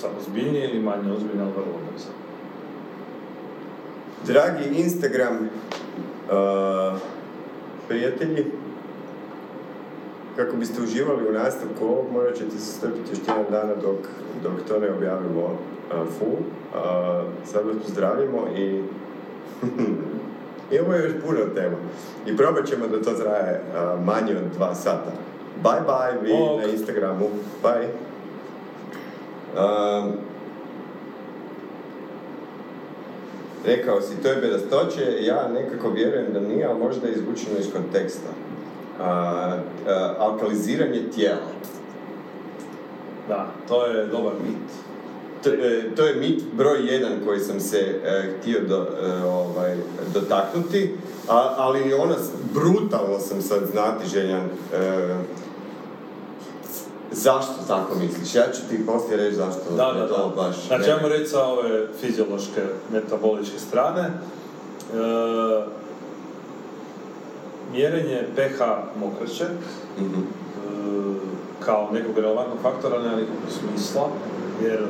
Sa 0.00 0.06
ozbiljnije 0.20 0.70
ili 0.70 0.82
manje 0.82 1.12
ozbiljne, 1.12 1.42
ali 1.42 1.52
vrlo 1.52 1.78
brzo. 1.92 2.08
Dragi 4.26 4.80
Instagram 4.80 5.36
uh, 5.36 6.98
prijatelji, 7.88 8.44
kako 10.36 10.56
biste 10.56 10.82
uživali 10.82 11.28
u 11.28 11.32
nastavku 11.32 11.84
ovog, 11.84 12.04
morat 12.12 12.34
ćete 12.34 12.50
se 12.50 12.72
strpiti 12.72 13.10
još 13.10 13.18
tjedan 13.18 13.44
dana 13.50 13.74
dok, 13.74 13.98
dok 14.42 14.52
to 14.68 14.78
ne 14.78 14.90
objavimo 14.90 15.44
uh, 15.44 16.06
full. 16.18 16.32
Uh, 16.32 17.24
sad 17.44 17.66
vas 17.66 17.76
pozdravimo 17.86 18.46
i 18.56 18.82
imamo 20.76 20.94
još 20.94 21.12
puno 21.26 21.38
tema. 21.54 21.76
I 22.26 22.36
probat 22.36 22.66
ćemo 22.66 22.86
da 22.86 23.02
to 23.02 23.12
traje 23.12 23.60
uh, 23.60 24.04
manje 24.04 24.36
od 24.36 24.56
dva 24.56 24.74
sata. 24.74 25.12
Bye 25.62 25.86
bye 25.86 26.22
vi 26.22 26.32
Bog. 26.32 26.60
na 26.60 26.66
Instagramu. 26.66 27.28
Bye. 27.62 27.88
Um, 29.56 30.33
rekao 33.66 34.00
si, 34.00 34.22
to 34.22 34.28
je 34.28 34.36
bedastoće, 34.36 35.18
ja 35.20 35.48
nekako 35.48 35.90
vjerujem 35.90 36.32
da 36.32 36.40
nije, 36.40 36.66
ali 36.66 36.78
možda 36.78 37.06
je 37.06 37.14
izvučeno 37.14 37.58
iz 37.58 37.66
konteksta. 37.72 38.28
A, 39.00 39.04
a, 39.86 40.14
alkaliziranje 40.18 41.02
tijela. 41.14 41.54
Da, 43.28 43.46
to 43.68 43.86
je 43.86 44.06
dobar 44.06 44.32
mit. 44.32 44.84
To, 45.44 45.50
e, 45.50 45.94
to 45.96 46.06
je 46.06 46.14
mit 46.14 46.42
broj 46.52 46.94
jedan 46.94 47.12
koji 47.24 47.40
sam 47.40 47.60
se 47.60 47.78
e, 47.78 48.32
htio 48.40 48.60
do, 48.68 48.86
e, 49.02 49.24
ovaj, 49.24 49.76
dotaknuti, 50.14 50.94
a, 51.28 51.54
ali 51.56 51.94
ono, 51.94 52.14
brutalno 52.54 53.18
sam 53.18 53.42
sad 53.42 53.66
znati 53.72 54.08
željan 54.08 54.42
e, 54.42 55.14
zašto 57.14 57.52
tako 57.68 57.94
misliš. 57.94 58.34
Ja 58.34 58.42
ću 58.52 58.60
ti 58.70 58.86
poslije 58.86 59.16
reći 59.16 59.36
zašto 59.36 59.60
Da, 59.76 59.92
da, 59.92 60.08
to 60.08 60.28
da. 60.36 60.42
baš... 60.42 60.66
Znači, 60.66 60.90
ajmo 60.90 61.08
reći 61.08 61.26
sa 61.26 61.44
ove 61.44 61.86
fiziološke, 62.00 62.62
metaboličke 62.92 63.58
strane. 63.58 64.00
E, 64.02 65.64
mjerenje 67.72 68.22
pH 68.36 68.60
mokraće 69.00 69.44
Mhm. 69.98 70.20
e, 70.20 70.24
kao 71.60 71.88
nekog 71.92 72.18
relevantnog 72.18 72.58
faktora 72.62 73.02
nema 73.02 73.16
nikakvog 73.16 73.50
smisla, 73.60 74.08
jer 74.62 74.86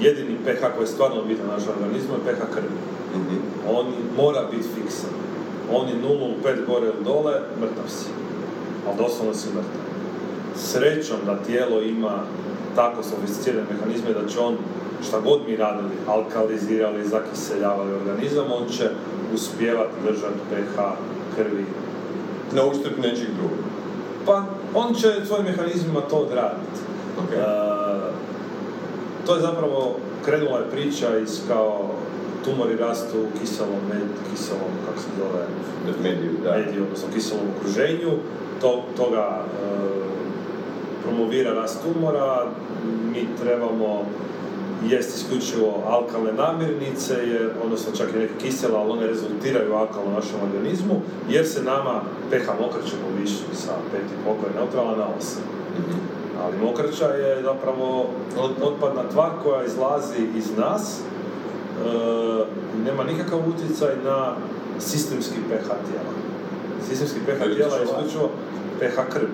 jedini 0.00 0.36
pH 0.44 0.60
koji 0.74 0.82
je 0.82 0.86
stvarno 0.86 1.22
bitan 1.24 1.46
u 1.46 1.52
našem 1.52 1.68
organizmu 1.78 2.14
je 2.14 2.34
pH 2.34 2.54
krvi. 2.54 2.68
Mhm. 3.16 3.36
On 3.68 3.86
mora 4.16 4.42
biti 4.50 4.68
fiksan. 4.74 5.10
On 5.72 5.88
je 5.88 5.94
nulu 5.94 6.26
u 6.26 6.42
pet 6.42 6.66
gore 6.66 6.86
ili 6.86 7.04
dole, 7.04 7.32
mrtav 7.60 7.88
si. 7.88 8.08
Ali 8.88 8.96
doslovno 8.98 9.34
si 9.34 9.48
mrtav. 9.48 9.89
Srećom 10.56 11.16
da 11.26 11.42
tijelo 11.42 11.82
ima 11.82 12.22
tako 12.76 13.02
sofisticirane 13.02 13.66
mehanizme 13.70 14.12
da 14.12 14.28
će 14.28 14.38
on, 14.40 14.56
šta 15.08 15.20
god 15.20 15.40
mi 15.48 15.56
radili, 15.56 15.90
alkalizirali, 16.06 17.08
zakiseljavali 17.08 17.92
organizam, 17.92 18.44
on 18.52 18.68
će 18.68 18.90
uspjevati 19.34 19.94
držati 20.04 20.38
pH 20.50 20.80
krvi. 21.36 21.64
Na 22.52 22.64
uštrb 22.64 22.98
nečeg 22.98 23.28
drugog. 23.38 23.58
Pa, 24.26 24.44
on 24.74 24.94
će 24.94 25.26
svojim 25.26 25.44
mehanizmima 25.44 26.00
to 26.00 26.16
odraditi. 26.16 26.80
Ok. 27.18 27.32
E, 27.32 27.70
to 29.26 29.34
je 29.34 29.40
zapravo, 29.40 29.96
krenula 30.24 30.58
je 30.58 30.70
priča 30.70 31.18
iz 31.18 31.40
kao 31.48 31.90
tumori 32.44 32.76
rastu 32.76 33.18
u 33.18 33.38
kiselom, 33.40 33.80
med, 33.88 34.08
kiselom, 34.30 34.72
kako 34.86 34.98
se 34.98 35.06
zove, 35.18 35.44
Mediju, 36.02 36.32
da. 36.44 36.56
mediju, 36.56 36.82
odnosno 36.82 37.08
kiselom 37.14 37.44
okruženju, 37.56 38.10
to, 38.60 38.84
toga 38.96 39.42
e, 39.44 40.09
promovira 41.02 41.52
rast 41.54 41.82
tumora, 41.82 42.46
mi 43.12 43.28
trebamo 43.42 44.04
jest 44.88 45.16
isključivo 45.16 45.82
alkalne 45.86 46.32
namirnice, 46.32 47.14
jer, 47.14 47.50
odnosno 47.64 47.92
čak 47.96 48.08
i 48.14 48.18
neke 48.18 48.32
kisele, 48.40 48.78
ali 48.78 48.90
one 48.90 49.06
rezultiraju 49.06 49.74
alkalno 49.74 50.10
u 50.10 50.14
našem 50.14 50.40
organizmu, 50.42 51.00
jer 51.28 51.46
se 51.46 51.62
nama 51.62 52.00
pH 52.30 52.46
mokraće 52.60 52.94
poviši 53.04 53.42
sa 53.52 53.72
5,5 53.72 54.24
koji 54.24 54.50
je 54.50 54.54
neutralan 54.56 54.98
na 54.98 55.04
8. 55.04 55.38
Mhm. 55.78 55.98
Ali 56.44 56.58
mokraća 56.58 57.06
je 57.06 57.42
zapravo 57.42 58.06
otpadna 58.62 59.02
tvar 59.12 59.30
koja 59.42 59.64
izlazi 59.64 60.22
iz 60.36 60.56
nas, 60.56 61.00
e, 61.00 61.04
nema 62.84 63.04
nikakav 63.04 63.38
utjecaj 63.48 63.88
na 64.04 64.34
sistemski 64.78 65.38
pH 65.48 65.66
tijela. 65.66 66.12
Sistemski 66.88 67.18
pH 67.20 67.56
tijela 67.56 67.76
je 67.76 67.86
što 67.86 67.96
isključivo 67.96 68.30
pH 68.78 69.12
krvi. 69.12 69.32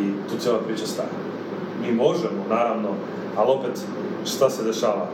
I 0.00 0.12
tu 0.30 0.38
cijela 0.38 0.58
priča 0.58 0.86
staje. 0.86 1.08
Mi 1.82 1.92
možemo, 1.92 2.44
naravno, 2.50 2.88
ali 3.36 3.50
opet, 3.50 3.80
šta 4.26 4.50
se 4.50 4.64
dešava? 4.64 5.08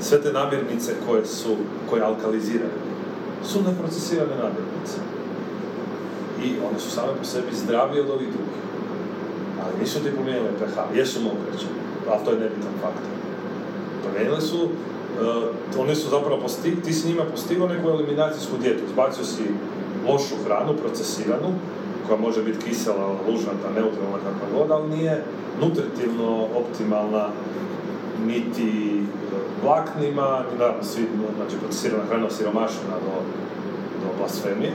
Sve 0.00 0.22
te 0.22 0.32
namirnice 0.32 0.94
koje 1.06 1.26
su, 1.26 1.56
koje 1.90 2.02
alkaliziraju, 2.02 2.70
su 3.44 3.62
neprocesirane 3.62 4.36
namirnice. 4.36 4.98
I 6.44 6.52
one 6.68 6.78
su 6.78 6.90
same 6.90 7.12
po 7.18 7.24
sebi 7.24 7.56
zdravije 7.64 8.02
od 8.02 8.10
ovih 8.10 8.28
drugih. 8.28 8.62
Ali 9.62 9.80
nisu 9.80 9.98
ti 9.98 10.14
promijenile 10.14 10.50
pH, 10.58 10.96
jesu 10.96 11.20
mokraće, 11.20 11.66
ali 12.10 12.24
to 12.24 12.30
je 12.30 12.40
nebitan 12.40 12.72
faktor. 12.82 13.10
Promijenile 14.02 14.40
su, 14.40 14.56
uh, 14.56 15.80
one 15.80 15.94
su 15.94 16.10
zapravo 16.10 16.40
posti, 16.40 16.82
ti 16.82 16.92
si 16.92 17.08
njima 17.08 17.24
postigao 17.24 17.68
neku 17.68 17.88
eliminacijsku 17.88 18.56
dijetu, 18.62 18.84
izbacio 18.84 19.24
si 19.24 19.42
lošu 20.08 20.34
hranu, 20.44 20.76
procesiranu, 20.76 21.48
koja 22.06 22.20
može 22.20 22.42
biti 22.42 22.64
kisela, 22.64 23.16
lužnata, 23.28 23.70
neutralna, 23.74 24.16
kakva 24.16 24.58
god, 24.58 24.70
ali 24.70 24.96
nije 24.96 25.24
nutritivno 25.60 26.46
optimalna 26.54 27.28
niti 28.26 29.02
vlaknima, 29.64 30.44
ni 30.52 30.58
naravno 30.58 30.82
svi, 30.82 31.02
znači 31.36 31.56
procesirana 31.60 32.04
hrana 32.08 32.30
siromašena 32.30 32.96
do, 33.06 33.14
do 34.02 34.18
blasfemije. 34.18 34.72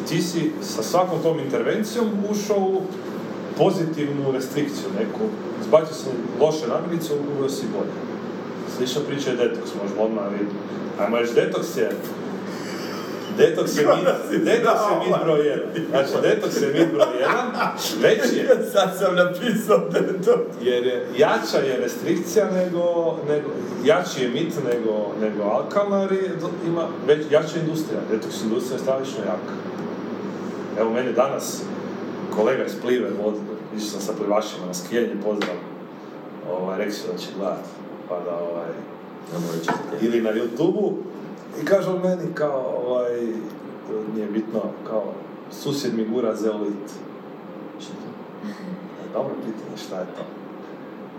I 0.00 0.08
ti 0.08 0.22
si 0.22 0.52
sa 0.62 0.82
svakom 0.82 1.22
tom 1.22 1.40
intervencijom 1.40 2.06
ušao 2.30 2.58
u 2.58 2.82
pozitivnu 3.58 4.32
restrikciju 4.32 4.88
neku, 4.98 5.20
izbacio 5.60 5.94
si 5.94 6.06
loše 6.40 6.66
namirnice, 6.68 7.12
uveo 7.36 7.48
si 7.48 7.66
bolje. 7.72 7.92
Slična 8.76 9.00
priča 9.08 9.30
je 9.30 9.36
detoks, 9.36 9.70
možemo 9.82 10.02
odmah 10.02 10.24
vidjeti. 10.32 10.54
Ajmo 11.00 11.18
reći, 11.18 11.34
detoks 11.34 11.76
je 11.76 11.90
Detoks 13.40 13.78
je 13.78 13.86
mit, 13.86 14.44
detoks 14.44 14.80
je 14.90 14.96
mit 15.04 15.16
broj 15.24 15.46
jedan. 15.46 15.68
Znači, 15.90 16.10
detoks 16.22 16.62
je 16.62 16.68
mit 16.68 16.92
broj 16.92 17.20
jedan, 17.20 17.46
veći 18.02 18.36
je, 18.36 18.70
Sad 18.72 18.98
sam 18.98 19.14
napisao 19.14 19.78
to... 20.24 20.32
jer 20.62 20.86
je, 20.86 21.06
jača 21.16 21.58
je 21.58 21.76
restrikcija 21.76 22.50
nego, 22.50 23.16
nego 23.28 23.48
jači 23.84 24.22
je 24.22 24.28
mit 24.28 24.54
nego, 24.72 25.12
nego 25.20 25.42
alkalna, 25.42 26.00
jer 26.02 26.10
ima 26.66 26.88
već, 27.06 27.26
jača 27.30 27.56
je 27.56 27.60
industrija. 27.60 28.00
Detoks 28.10 28.42
industrija 28.42 28.76
je 28.76 28.82
stravično 28.82 29.18
jaka. 29.18 29.54
Evo, 30.80 30.90
meni 30.90 31.12
danas 31.12 31.62
kolega 32.34 32.64
iz 32.64 32.74
Plive, 32.82 33.08
od, 33.24 33.34
išao 33.76 33.88
sam 33.88 34.00
sa 34.00 34.12
plivašima 34.12 34.66
na 34.66 34.74
skijanje, 34.74 35.14
pozdrav. 35.24 35.56
Ovaj, 36.50 36.78
rekli 36.78 36.92
su 36.92 37.12
da 37.12 37.18
će 37.18 37.26
gledat, 37.36 37.64
pa 38.08 38.14
da 38.14 38.34
ovaj, 38.34 38.70
ili 40.00 40.20
na 40.20 40.30
YouTube-u 40.30 41.09
i 41.62 41.64
kaže 41.64 41.90
on 41.90 42.00
meni 42.02 42.34
kao, 42.34 42.82
ovaj, 42.86 43.20
nije 44.14 44.26
bitno, 44.26 44.60
kao, 44.88 45.04
susjed 45.50 45.94
mi 45.94 46.08
gura 46.08 46.36
zeolit. 46.36 46.90
Što 47.80 47.92
to? 47.92 48.10
Dobro 49.12 49.34
pitanje, 49.34 49.76
šta 49.86 49.98
je 49.98 50.06
to? 50.06 50.22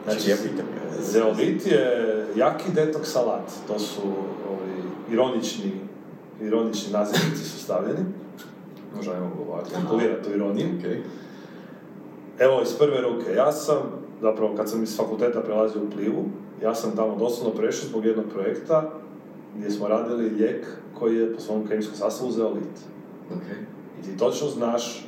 Znači, 0.06 0.30
ja 0.30 0.36
pitam. 0.44 0.66
Zeolit 1.00 1.68
je 1.68 2.28
jaki 2.36 2.72
detoks 2.72 3.16
alat. 3.16 3.52
To 3.68 3.80
su 3.80 4.02
ovi 4.50 4.84
ironični, 5.12 5.72
ironični 6.42 6.94
nazivnici 6.94 7.44
su 7.44 7.60
stavljeni. 7.60 8.06
Možda 8.96 9.14
ne 9.14 9.20
mogu 9.20 9.52
ovako 9.52 9.70
kontrolirati 9.76 10.24
tu 10.24 10.36
ironiju. 10.36 10.68
Okej. 10.80 11.04
Evo, 12.40 12.62
iz 12.62 12.74
prve 12.74 13.02
ruke, 13.02 13.34
ja 13.36 13.52
sam, 13.52 13.78
zapravo 14.22 14.56
kad 14.56 14.70
sam 14.70 14.84
iz 14.84 14.98
fakulteta 14.98 15.42
prelazio 15.42 15.82
u 15.82 15.90
Plivu, 15.90 16.26
ja 16.62 16.76
sam 16.76 16.96
tamo 16.96 17.16
doslovno 17.16 17.56
prešao 17.56 17.90
zbog 17.90 18.06
jednog 18.06 18.26
projekta 18.34 18.92
gdje 19.58 19.72
smo 19.72 19.88
radili 19.88 20.30
lijek 20.30 20.68
koji 21.00 21.18
je 21.18 21.34
po 21.34 21.42
svom 21.42 21.68
kemijskom 21.68 21.96
sastavu 21.96 22.32
zeolit. 22.32 22.78
Ok. 23.32 23.44
I 24.00 24.04
ti 24.04 24.18
točno 24.18 24.48
znaš 24.48 25.06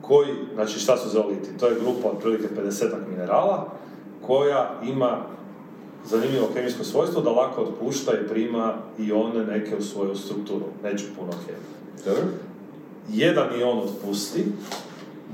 koji, 0.00 0.28
znači 0.54 0.78
šta 0.78 0.96
su 0.96 1.08
zeoliti? 1.08 1.58
To 1.60 1.66
je 1.66 1.80
grupa 1.80 2.08
otprilike 2.08 2.48
50 2.56 3.08
minerala 3.08 3.72
koja 4.26 4.80
ima 4.84 5.18
zanimljivo 6.06 6.48
kemijsko 6.54 6.84
svojstvo 6.84 7.22
da 7.22 7.30
lako 7.30 7.62
otpušta 7.62 8.12
i 8.12 8.28
prima 8.28 8.74
ione 8.98 9.44
neke 9.46 9.76
u 9.76 9.82
svoju 9.82 10.16
strukturu. 10.16 10.64
Neću 10.82 11.04
puno 11.18 11.32
kemije. 11.46 11.74
Dobro. 12.04 12.22
Jedan 13.12 13.60
ion 13.60 13.78
otpusti, 13.78 14.44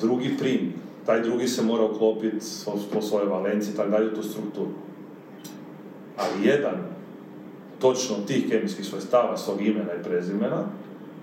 drugi 0.00 0.36
primi. 0.38 0.72
Taj 1.06 1.22
drugi 1.22 1.48
se 1.48 1.62
mora 1.62 1.84
uklopiti 1.84 2.46
po 2.92 3.02
svojoj 3.02 3.28
valenciji, 3.28 3.76
tako 3.76 3.90
dalje, 3.90 4.12
u 4.12 4.14
tu 4.14 4.22
strukturu. 4.22 4.70
Ali 6.16 6.48
jedan, 6.48 6.74
točno 7.80 8.16
tih 8.26 8.48
kemijskih 8.48 8.86
svojstava 8.86 9.36
svog 9.36 9.66
imena 9.66 9.94
i 10.00 10.02
prezimena, 10.02 10.64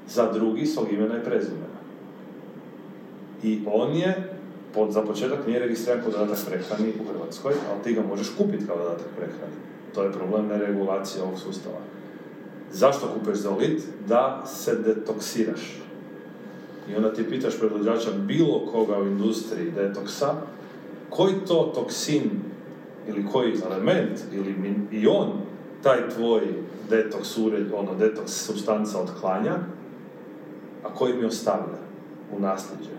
za 0.09 0.31
drugi 0.31 0.65
svog 0.65 0.93
imena 0.93 1.17
i 1.17 1.23
prezimena. 1.23 1.77
I 3.43 3.61
on 3.65 3.95
je, 3.95 4.33
pod, 4.73 4.91
za 4.91 5.01
početak 5.01 5.47
nije 5.47 5.59
registriran 5.59 6.01
kao 6.01 6.11
dodatak 6.11 6.45
prehrani 6.45 6.93
u 7.01 7.13
Hrvatskoj, 7.13 7.53
ali 7.71 7.83
ti 7.83 7.93
ga 7.93 8.01
možeš 8.01 8.29
kupiti 8.37 8.67
kao 8.67 8.77
dodatak 8.77 9.07
prehrani. 9.17 9.55
To 9.95 10.03
je 10.03 10.11
problem 10.11 10.47
neregulacije 10.47 11.23
ovog 11.23 11.39
sustava. 11.39 11.79
Zašto 12.71 13.07
kupeš 13.19 13.37
zeolit? 13.37 13.83
Da 14.07 14.43
se 14.45 14.75
detoksiraš. 14.75 15.81
I 16.91 16.95
onda 16.95 17.13
ti 17.13 17.29
pitaš 17.29 17.57
proizvođača 17.59 18.11
bilo 18.11 18.65
koga 18.71 18.99
u 18.99 19.07
industriji 19.07 19.71
detoksa, 19.71 20.33
koji 21.09 21.33
to 21.47 21.71
toksin 21.75 22.29
ili 23.07 23.25
koji 23.31 23.53
element 23.65 24.19
ili 24.33 24.55
ion 24.91 25.31
taj 25.83 26.09
tvoj 26.09 26.41
detoks 26.89 27.37
ured, 27.37 27.67
ono 27.73 27.95
detoks 27.95 28.31
substanca 28.31 28.99
otklanja, 28.99 29.55
a 30.83 30.93
koji 30.95 31.13
mi 31.13 31.25
ostavlja 31.25 31.77
u 32.37 32.39
nasljeđe? 32.39 32.97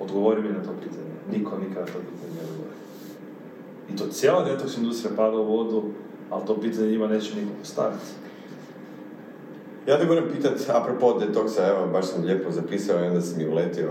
Odgovori 0.00 0.42
mi 0.42 0.48
na 0.48 0.62
to 0.62 0.70
pitanje. 0.82 1.06
Niko 1.32 1.58
nikada 1.58 1.86
to 1.86 1.92
pitanje 1.92 2.34
ne 2.34 2.50
odgovori. 2.50 2.76
I 3.92 3.96
to 3.96 4.06
cijela 4.06 4.44
detoks 4.44 4.76
industrija 4.76 5.16
pada 5.16 5.36
u 5.36 5.56
vodu, 5.56 5.82
ali 6.30 6.46
to 6.46 6.60
pitanje 6.60 6.90
njima 6.90 7.06
neće 7.06 7.34
niko 7.34 7.50
postaviti. 7.58 8.04
Ja 9.86 9.98
te 9.98 10.06
moram 10.06 10.24
pitat, 10.32 10.52
apropo 10.68 11.18
detoksa, 11.18 11.66
evo, 11.68 11.86
baš 11.92 12.06
sam 12.06 12.24
lijepo 12.24 12.50
zapisao 12.50 13.04
i 13.04 13.06
onda 13.08 13.20
sam 13.20 13.38
mi 13.38 13.48
uletio. 13.48 13.90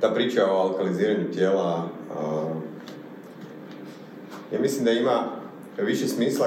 Ta 0.00 0.14
priča 0.14 0.46
o 0.46 0.56
alkaliziranju 0.56 1.30
tijela, 1.32 1.88
a, 2.16 2.48
ja 4.52 4.60
mislim 4.60 4.84
da 4.84 4.90
ima 4.90 5.37
više 5.84 6.08
smisla 6.08 6.46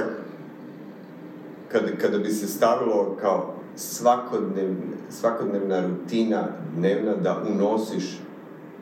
kad, 1.71 1.97
kada 2.01 2.17
bi 2.17 2.29
se 2.29 2.47
stavilo 2.47 3.17
kao 3.21 3.53
svakodnev, 3.75 4.75
svakodnevna 5.09 5.87
rutina 5.87 6.47
dnevna 6.77 7.15
da 7.15 7.43
unosiš 7.53 8.19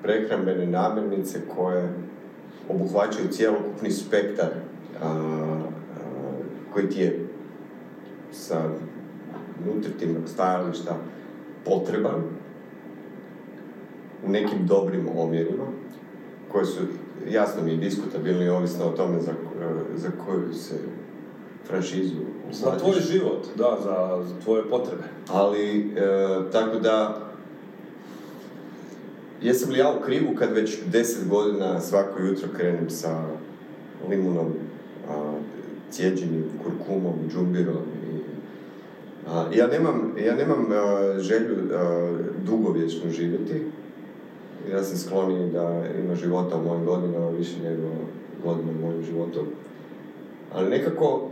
prehrambene 0.02 0.68
namirnice 0.68 1.40
koje 1.56 1.90
obuhvaćaju 2.70 3.28
cjelokupni 3.32 3.92
spektar 3.92 4.50
a, 5.02 5.08
a, 5.08 5.40
koji 6.74 6.90
ti 6.90 7.02
je 7.02 7.28
sa 8.32 8.70
nutritivnog 9.66 10.24
stajališta 10.30 10.98
potreban 11.66 12.24
u 14.26 14.30
nekim 14.30 14.68
dobrim 14.68 15.08
omjerima 15.18 15.66
koji 16.52 16.66
su 16.66 16.80
jasno 17.28 17.64
mi 17.64 17.78
diskutabilni 17.78 18.50
ovisno 18.50 18.86
o 18.86 18.92
tome 18.92 19.22
za, 19.22 19.32
za 19.96 20.10
koju 20.26 20.54
se 20.54 20.76
franšizu 21.68 22.16
Za 22.52 22.78
tvoj 22.78 22.96
život, 23.12 23.48
da, 23.56 23.78
za, 23.84 24.24
za 24.28 24.36
tvoje 24.44 24.64
potrebe. 24.70 25.04
Ali, 25.28 25.80
e, 25.80 26.52
tako 26.52 26.80
da, 26.80 27.22
jesam 29.42 29.72
li 29.72 29.80
ja 29.80 29.94
u 30.00 30.06
krivu 30.06 30.36
kad 30.40 30.54
već 30.54 30.78
deset 30.86 31.28
godina 31.28 31.82
svako 31.82 32.22
jutro 32.22 32.48
krenem 32.58 32.90
sa 32.90 33.24
limunom, 34.10 34.48
a, 35.10 35.34
cijeđenim 35.92 36.46
kurkumom, 36.64 37.14
džumbirom 37.34 37.84
i 38.06 38.20
a, 39.28 39.46
ja 39.56 39.68
nemam, 39.68 40.14
ja 40.26 40.36
nemam 40.36 40.68
a, 40.72 41.20
želju 41.20 41.56
a, 41.74 42.12
dugovječno 42.46 43.12
živjeti. 43.12 43.64
Ja 44.72 44.84
sam 44.84 44.98
skloniji 44.98 45.52
da 45.52 45.84
ima 46.04 46.16
života 46.16 46.56
u 46.56 46.64
mojim 46.64 46.86
godinama 46.86 47.30
više 47.30 47.60
nego 47.64 47.88
godina 48.44 48.72
u 48.72 48.86
mojem 48.86 49.04
životu. 49.04 49.46
Ali 50.54 50.70
nekako 50.70 51.30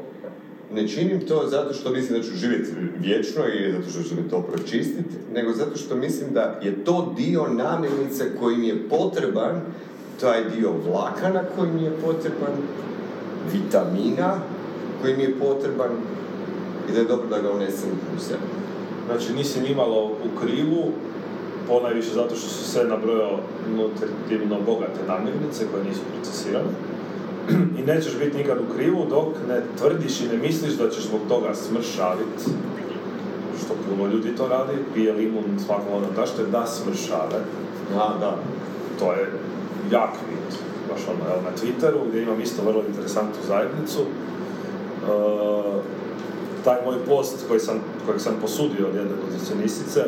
ne 0.73 0.87
činim 0.87 1.19
to 1.27 1.43
zato 1.47 1.73
što 1.73 1.91
mislim 1.91 2.19
da 2.19 2.27
ću 2.27 2.35
živjeti 2.35 2.71
vječno 2.99 3.41
i 3.47 3.71
zato 3.71 3.89
što 3.89 4.03
ću 4.03 4.15
mi 4.15 4.29
to 4.29 4.41
pročistiti, 4.41 5.15
nego 5.33 5.53
zato 5.53 5.77
što 5.77 5.95
mislim 5.95 6.33
da 6.33 6.59
je 6.63 6.83
to 6.83 7.13
dio 7.17 7.47
namirnice 7.47 8.35
koji 8.39 8.57
mi 8.57 8.67
je 8.67 8.89
potreban, 8.89 9.61
taj 10.21 10.49
dio 10.49 10.71
vlakana 10.87 11.41
koji 11.55 11.71
mi 11.71 11.83
je 11.83 11.91
potreban, 11.91 12.53
vitamina 13.53 14.39
koji 15.01 15.17
mi 15.17 15.23
je 15.23 15.39
potreban 15.39 15.91
i 16.89 16.93
da 16.93 16.99
je 16.99 17.05
dobro 17.05 17.27
da 17.27 17.41
ga 17.41 17.51
unesem 17.51 17.89
u 18.17 18.19
sebe. 18.19 18.39
Znači 19.05 19.33
nisi 19.33 19.61
nimalo 19.61 20.05
u 20.05 20.39
krivu, 20.39 20.83
ponajviše 21.67 22.13
zato 22.13 22.35
što 22.35 22.47
su 22.47 22.71
sve 22.71 22.83
nabrojao 22.83 23.39
nutritivno 23.77 24.61
bogate 24.65 24.99
namirnice 25.07 25.65
koje 25.71 25.83
nisu 25.83 26.01
procesirane. 26.13 26.69
I 27.79 27.81
nećeš 27.81 28.17
biti 28.19 28.37
nikad 28.37 28.57
u 28.57 28.73
krivu 28.75 29.05
dok 29.09 29.27
ne 29.47 29.61
tvrdiš 29.77 30.21
i 30.21 30.27
ne 30.27 30.37
misliš 30.37 30.73
da 30.73 30.89
ćeš 30.89 31.03
zbog 31.03 31.21
toga 31.29 31.53
smršavit, 31.55 32.39
što 33.65 33.73
puno 33.89 34.07
ljudi 34.07 34.35
to 34.35 34.47
radi, 34.47 34.73
pije 34.93 35.13
limun 35.13 35.43
svakom 35.65 35.93
ono 35.93 36.07
tašte 36.15 36.43
da 36.45 36.65
smršave. 36.65 37.39
Da, 37.93 38.17
da. 38.19 38.37
To 38.99 39.13
je 39.13 39.31
jak 39.91 40.13
mit. 40.29 40.59
Baš 40.89 41.01
ono, 41.07 41.33
evo 41.33 41.41
na 41.41 41.51
Twitteru 41.57 42.07
gdje 42.09 42.21
imam 42.21 42.41
isto 42.41 42.63
vrlo 42.63 42.83
interesantnu 42.87 43.43
zajednicu. 43.47 43.99
E, 43.99 44.05
taj 46.63 46.77
moj 46.85 46.95
post 47.07 47.47
koji 47.47 47.59
sam, 47.59 47.79
kojeg 48.05 48.21
sam 48.21 48.33
posudio 48.41 48.87
od 48.87 48.95
jedne 48.95 49.11
nutricionistice, 49.25 50.03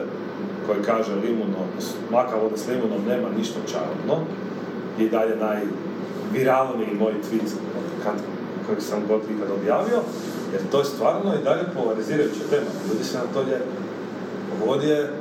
koji 0.70 0.84
kaže 0.84 1.16
limun, 1.16 1.52
odnosno 1.64 2.00
maka 2.12 2.36
voda 2.36 2.58
s 2.58 2.68
limunom 2.68 3.02
nema 3.08 3.30
ništa 3.38 3.60
čarobno, 3.72 4.26
i 5.00 5.10
dalje 5.10 5.36
najviralniji 5.36 7.00
moj 7.00 7.14
tweet 7.14 7.50
kad, 8.04 8.14
kojeg 8.66 8.82
sam 8.82 9.04
god 9.08 9.22
ikad 9.24 9.50
objavio, 9.60 10.00
jer 10.54 10.62
to 10.72 10.80
je 10.80 10.86
stvarno 10.86 11.34
i 11.34 11.44
dalje 11.44 11.64
polarizirajuća 11.76 12.50
tema. 12.50 12.72
Ljudi 12.88 13.04
se 13.04 13.18
na 13.18 13.24
to 13.34 13.40
ljepe. 13.40 13.76
Vod 14.66 14.84
je, 14.84 15.14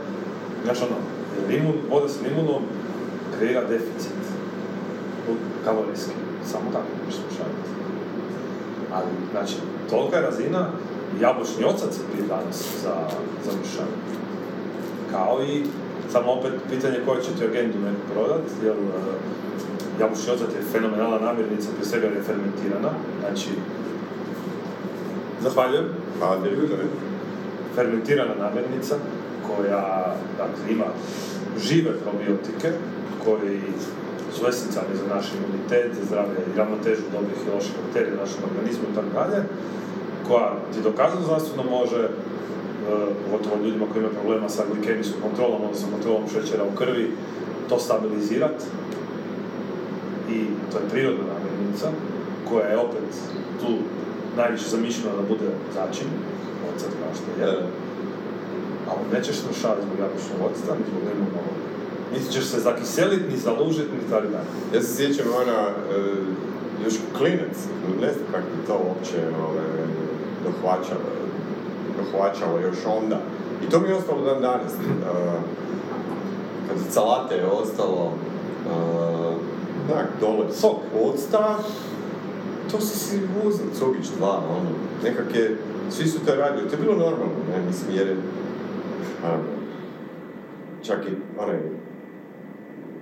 znaš 0.64 0.78
ono, 0.82 0.96
limun, 1.49 1.74
voda 1.90 2.09
s 2.09 2.20
limunom 2.22 2.62
kreira 3.38 3.64
deficit 3.64 4.18
kalorijski. 5.64 6.12
Samo 6.44 6.64
tako 6.72 6.86
možeš 7.05 7.20
slušati. 7.20 7.68
Ali, 8.92 9.07
znači, 9.30 9.55
tolika 9.90 10.16
je 10.16 10.22
razina, 10.22 10.70
jabučni 11.20 11.64
ocac 11.64 11.96
je 11.99 12.09
prije 12.12 12.28
danas 12.28 12.66
za, 12.82 12.94
za 13.44 13.53
mršavinu. 13.61 14.28
Kao 15.11 15.42
i, 15.42 15.64
samo 16.12 16.32
opet 16.32 16.52
pitanje 16.70 16.98
koje 17.06 17.22
će 17.22 17.30
ti 17.38 17.44
agendu 17.44 17.78
neko 17.78 18.02
prodat, 18.12 18.44
jer 18.64 18.76
uh, 18.76 18.94
jabučni 20.00 20.32
ocat 20.32 20.50
je 20.54 20.70
fenomenalna 20.72 21.18
namirnica, 21.18 21.68
prije 21.72 21.86
svega 21.90 22.06
je 22.06 22.22
fermentirana, 22.22 22.90
znači, 23.20 23.50
zahvaljujem, 25.42 25.88
direktore. 26.42 26.84
fermentirana 27.74 28.34
namirnica 28.34 28.96
koja 29.46 30.14
dakle, 30.38 30.72
ima 30.72 30.84
žive 31.59 31.90
probiotike 32.04 32.68
koji 33.24 33.61
su 34.32 34.48
esencijalni 34.48 34.96
za 34.96 35.14
naš 35.14 35.26
imunitet, 35.38 35.94
za 35.98 36.04
zdravlje 36.04 36.38
i 36.46 36.59
ravnotežu 36.59 37.02
dobrih 37.12 37.38
i 37.46 37.54
loših 37.54 37.72
bakterija 37.82 38.14
u 38.14 38.22
našem 38.24 38.42
organizmu 38.50 38.84
i 38.88 38.94
tako 38.94 39.12
dalje, 39.18 39.40
koja 40.28 40.48
ti 40.72 40.78
dokazano 40.82 41.22
zdravstveno 41.22 41.70
može, 41.70 42.02
e, 42.04 42.09
pogotovo 43.24 43.64
ljudima 43.64 43.86
koji 43.86 44.01
imaju 44.01 44.18
problema 44.20 44.49
sa 44.49 44.62
glikemijskom 44.72 45.20
kontrolom, 45.22 45.64
odnosno 45.64 45.89
kontrolom 45.93 46.28
šećera 46.32 46.64
u 46.64 46.76
krvi, 46.76 47.11
to 47.68 47.78
stabilizirati. 47.78 48.64
I 50.30 50.39
to 50.72 50.78
je 50.78 50.91
prirodna 50.91 51.24
namirnica, 51.34 51.89
koja 52.49 52.66
je 52.68 52.78
opet 52.78 53.09
tu 53.61 53.72
najviše 54.36 54.68
zamišljena 54.68 55.16
da 55.16 55.28
bude 55.32 55.49
začin, 55.74 56.09
ocet 56.74 56.93
kao 57.01 57.12
što 57.18 57.28
je. 57.41 57.53
Ali 58.91 59.12
nećeš 59.12 59.36
smršaviti 59.36 59.86
zbog 59.86 59.99
jabučnog 59.99 60.39
octa, 60.51 60.74
ni 60.74 60.84
zbog 60.91 61.03
limunovog. 61.09 61.57
Niti 62.12 62.32
ćeš 62.32 62.45
se 62.45 62.59
zakiseliti, 62.61 63.30
ni 63.32 63.36
zalužiti, 63.36 63.97
ni 63.97 64.11
tako 64.11 64.26
dalje. 64.34 64.51
Ja 64.74 64.80
se 64.82 64.97
sjećam 64.97 65.26
ona, 65.43 65.61
e, 65.68 65.74
još 66.84 66.95
klinac, 67.18 67.57
ne 68.01 68.11
znam 68.12 68.26
kako 68.32 68.47
bi 68.55 68.66
to 68.66 68.74
uopće 68.89 69.18
ove, 69.49 69.66
dohvaćalo, 70.45 71.17
dohvaćalo 71.97 72.59
još 72.59 72.76
onda. 73.03 73.20
I 73.66 73.70
to 73.70 73.80
mi 73.80 73.89
je 73.89 73.95
ostalo 73.95 74.24
dan 74.24 74.41
danas. 74.43 74.72
E, 74.72 74.78
kad 76.68 76.76
salate 76.93 77.34
je 77.34 77.47
ostalo, 77.47 78.12
e, 78.66 79.18
onak, 79.93 80.07
dole 80.20 80.53
Sok. 80.53 80.76
octa, 81.05 81.59
to 82.70 82.80
si 82.80 82.99
si 82.99 83.20
uzem, 83.47 83.66
Cugić 83.74 84.07
2, 84.20 84.24
ono, 84.24 84.70
nekak 85.05 85.34
je, 85.34 85.57
svi 85.91 86.07
su 86.07 86.26
to 86.26 86.34
radili, 86.34 86.68
to 86.68 86.76
je 86.76 86.82
bilo 86.82 86.95
normalno, 86.95 87.34
ne, 87.51 87.66
mislim, 87.66 87.97
jer 87.97 88.07
je, 88.07 88.16
čak 90.82 90.99
i 91.07 91.41
onaj 91.43 91.59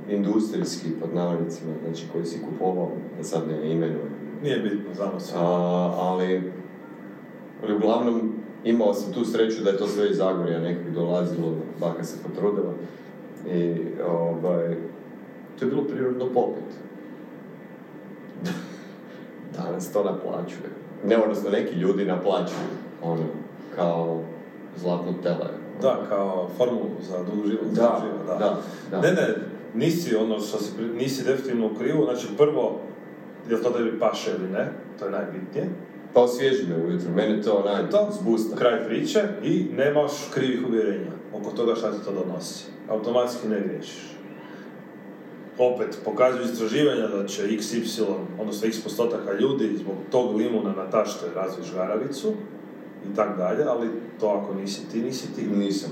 industrijski, 0.09 0.91
pod 1.01 1.15
navodnicima, 1.15 1.73
znači 1.85 2.07
koji 2.13 2.25
si 2.25 2.43
kupovao, 2.43 2.91
da 3.19 3.25
sad 3.25 3.49
ne 3.49 3.73
imenujem, 3.73 4.11
Nije 4.43 4.59
bitno, 4.59 4.95
znamo 4.95 5.21
se. 5.21 5.33
a, 5.37 5.43
ali, 5.99 6.53
ali 7.63 7.77
uglavnom 7.77 8.33
imao 8.67 8.95
sam 8.95 9.13
tu 9.13 9.25
sreću 9.25 9.65
da 9.65 9.71
je 9.71 9.77
to 9.77 9.87
sve 9.87 10.11
iz 10.11 10.17
Zagorja 10.17 10.59
nekak 10.59 10.91
dolazilo, 10.91 11.53
baka 11.81 12.05
se 12.05 12.17
potrudila 12.23 12.73
i 13.53 13.75
ovaj, 14.09 14.77
to 15.59 15.65
je 15.65 15.71
bilo 15.71 15.85
prirodno 15.85 16.27
popit. 16.35 16.71
Danas 19.57 19.93
to 19.93 20.05
naplaćuje. 20.05 20.69
Ne, 21.05 21.17
odnosno 21.17 21.51
neki 21.51 21.75
ljudi 21.75 22.05
naplaćuju, 22.05 22.69
ono, 23.03 23.25
kao 23.77 24.21
zlatno 24.77 25.13
tele. 25.23 25.51
Da, 25.83 25.99
kao 26.09 26.49
formulu 26.57 26.91
za 27.11 27.19
dugo 27.19 27.49
život. 27.49 27.67
Da, 27.67 28.03
život, 28.03 28.39
da, 28.39 28.59
da. 28.91 29.01
Ne, 29.01 29.13
ne, 29.13 29.35
nisi 29.75 30.17
ono 30.17 30.41
što 30.41 30.59
si, 30.59 30.73
nisi 30.95 31.25
definitivno 31.25 31.67
u 31.67 31.75
krivu, 31.75 32.05
znači 32.05 32.27
prvo, 32.37 32.81
jel 33.49 33.63
to 33.63 33.71
tebi 33.71 33.99
paše 33.99 34.31
ili 34.31 34.49
ne, 34.49 34.73
to 34.99 35.05
je 35.05 35.11
najbitnije. 35.11 35.69
Pa 36.17 36.23
osvježi 36.23 36.67
me 36.67 36.87
ujutro, 36.87 37.11
mene 37.11 37.43
to 37.43 37.53
onaj 37.53 37.91
To, 37.91 38.09
zbusta. 38.21 38.57
kraj 38.57 38.85
priče 38.85 39.23
i 39.43 39.67
nemaš 39.73 40.13
krivih 40.35 40.69
uvjerenja 40.69 41.11
oko 41.33 41.51
toga 41.51 41.75
šta 41.75 41.93
ti 41.93 42.05
to 42.05 42.13
donosi. 42.13 42.65
Automatski 42.89 43.49
ne 43.49 43.61
griješiš. 43.61 44.17
Opet, 45.59 45.99
pokazuju 46.05 46.45
istraživanja 46.45 47.07
da 47.07 47.27
će 47.27 47.43
XY, 47.43 48.05
odnosno 48.41 48.69
x 48.69 48.81
postotaka 48.83 49.33
ljudi 49.33 49.77
zbog 49.77 49.95
tog 50.11 50.37
limuna 50.37 50.73
na 50.73 50.91
tašte 50.91 51.27
razvij 51.35 51.65
žgaravicu 51.65 52.33
i 53.13 53.17
tak 53.17 53.37
dalje, 53.37 53.65
ali 53.65 53.89
to 54.21 54.29
ako 54.29 54.55
nisi 54.55 54.89
ti, 54.93 55.03
nisi 55.03 55.35
ti. 55.35 55.47
Nisam. 55.47 55.91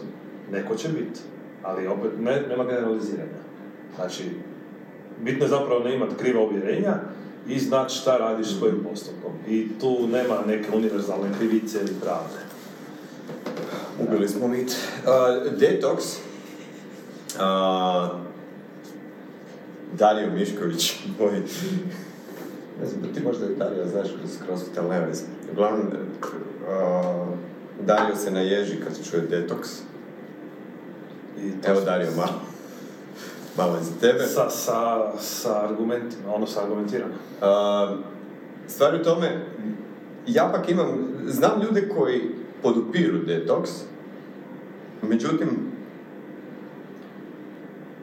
Neko 0.53 0.75
će 0.75 0.89
biti, 0.89 1.21
ali 1.63 1.87
opet 1.87 2.11
ne, 2.21 2.43
nema 2.49 2.65
generaliziranja. 2.65 3.41
Znači, 3.97 4.25
bitno 5.25 5.45
je 5.45 5.49
zapravo 5.49 5.85
ne 5.85 5.95
imati 5.95 6.15
kriva 6.15 6.41
uvjerenja 6.43 6.95
i 7.49 7.59
znati 7.59 7.95
šta 7.95 8.17
radiš 8.17 8.47
s 8.47 8.59
svojim 8.59 8.85
postupkom. 8.91 9.33
I 9.49 9.69
tu 9.81 10.07
nema 10.07 10.39
neke 10.47 10.77
univerzalne 10.77 11.29
krivice 11.39 11.79
ili 11.81 11.95
pravde. 12.03 12.39
Ubili 14.01 14.29
smo 14.29 14.49
mit. 14.49 14.77
Uh, 15.05 15.53
detox. 15.59 16.19
Uh, 17.35 18.21
Dario 19.93 20.31
Mišković, 20.31 20.99
moj... 21.21 21.43
Ne 22.81 22.87
znam, 22.87 23.15
ti 23.15 23.23
možda 23.23 23.47
i 23.47 23.57
Dario 23.57 23.87
znaš 23.87 24.09
kroz 24.19 24.39
CrossFit, 24.39 24.79
ali 24.79 24.89
nema. 24.89 25.13
Uglavnom, 25.53 25.87
uh, 25.87 27.29
Dario 27.87 28.17
se 28.17 28.31
naježi 28.31 28.81
kad 28.81 29.11
čuje 29.11 29.29
detox. 29.29 29.81
I 31.41 31.53
Evo 31.65 31.81
Dario, 31.81 32.11
malo. 32.17 32.54
Malo 33.57 33.79
iz 33.81 34.01
tebe. 34.01 34.27
Sa, 34.27 34.51
sa, 34.51 35.13
sa 35.19 35.65
argumentima, 35.65 36.35
ono 36.35 36.47
sa 36.47 36.63
argumentirano. 36.63 37.15
Uh, 37.15 37.99
stvar 38.67 38.95
je 38.95 39.01
u 39.01 39.05
tome, 39.05 39.47
ja 40.27 40.51
pak 40.53 40.71
imam, 40.71 40.89
znam 41.27 41.63
ljude 41.63 41.89
koji 41.89 42.21
podupiru 42.63 43.19
detoks, 43.19 43.71
međutim, 45.03 45.49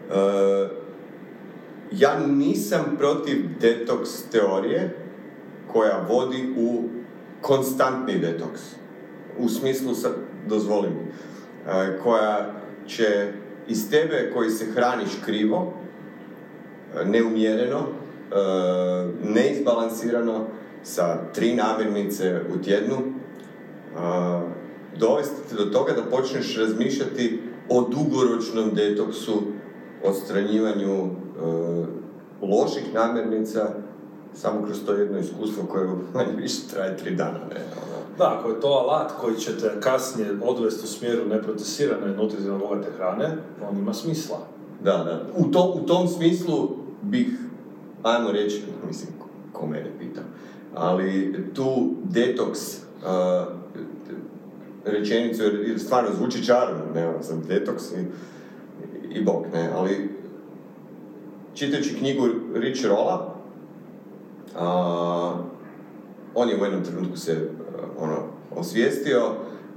uh, 0.09 0.69
ja 1.91 2.19
nisam 2.27 2.95
protiv 2.97 3.45
detoks 3.61 4.09
teorije 4.31 4.97
koja 5.71 6.05
vodi 6.09 6.53
u 6.57 6.83
konstantni 7.41 8.19
detoks. 8.19 8.61
U 9.39 9.49
smislu, 9.49 9.95
sad, 9.95 10.11
dozvoli 10.47 10.89
mi, 10.89 11.01
uh, 11.01 12.03
koja 12.03 12.53
će 12.87 13.31
iz 13.71 13.89
tebe 13.89 14.31
koji 14.33 14.49
se 14.49 14.65
hraniš 14.65 15.09
krivo, 15.25 15.73
neumjereno, 17.05 17.79
e, 17.79 18.35
neizbalansirano, 19.23 20.45
sa 20.83 21.17
tri 21.33 21.55
namirnice 21.55 22.41
u 22.55 22.63
tjednu, 22.63 22.95
e, 22.95 23.01
dovesti 24.99 25.49
te 25.49 25.55
do 25.55 25.65
toga 25.65 25.93
da 25.93 26.17
počneš 26.17 26.57
razmišljati 26.57 27.41
o 27.69 27.81
dugoročnom 27.81 28.73
detoksu, 28.73 29.41
odstranjivanju 30.03 30.95
e, 30.95 31.09
loših 32.41 32.93
namirnica, 32.93 33.69
samo 34.33 34.65
kroz 34.65 34.77
to 34.85 34.93
jedno 34.93 35.19
iskustvo 35.19 35.63
koje 35.63 35.87
manje 36.13 36.35
više 36.41 36.67
traje 36.73 36.97
tri 36.97 37.15
dana. 37.15 37.39
Ne? 37.49 37.90
Da, 38.17 38.37
ako 38.39 38.49
je 38.49 38.59
to 38.59 38.67
alat 38.67 39.11
koji 39.21 39.35
će 39.35 39.57
te 39.57 39.79
kasnije 39.79 40.37
odvesti 40.43 40.83
u 40.83 40.87
smjeru 40.87 41.25
neprocesirane 41.25 42.07
nutritivno 42.15 42.57
bogate 42.57 42.91
hrane, 42.97 43.37
on 43.69 43.77
ima 43.77 43.93
smisla. 43.93 44.37
Da, 44.83 44.91
da. 44.91 45.25
U, 45.37 45.51
to, 45.51 45.73
u 45.83 45.85
tom 45.85 46.07
smislu 46.07 46.69
bih, 47.01 47.27
ajmo 48.03 48.31
reći, 48.31 48.63
mislim, 48.87 49.09
ko- 49.53 49.67
mene 49.67 49.91
pita, 49.99 50.21
ali 50.75 51.35
tu 51.53 51.89
detoks 52.03 52.59
uh, 52.77 53.47
rečenicu, 54.85 55.43
jer, 55.43 55.53
jer 55.67 55.79
stvarno 55.79 56.09
zvuči 56.17 56.45
čarobno, 56.45 56.83
ne, 56.95 57.13
sam 57.21 57.43
detoks 57.47 57.83
i, 57.91 58.05
i 59.17 59.23
bok, 59.23 59.45
ne, 59.53 59.69
ali 59.75 60.09
čitajući 61.53 61.95
knjigu 61.97 62.27
Rich 62.53 62.85
Rolla, 62.85 63.35
a, 64.55 65.33
on 66.35 66.49
je 66.49 66.61
u 66.61 66.63
jednom 66.65 66.83
trenutku 66.83 67.17
se 67.17 67.33
uh, 67.33 67.60
ono, 67.99 68.15
osvijestio 68.55 69.21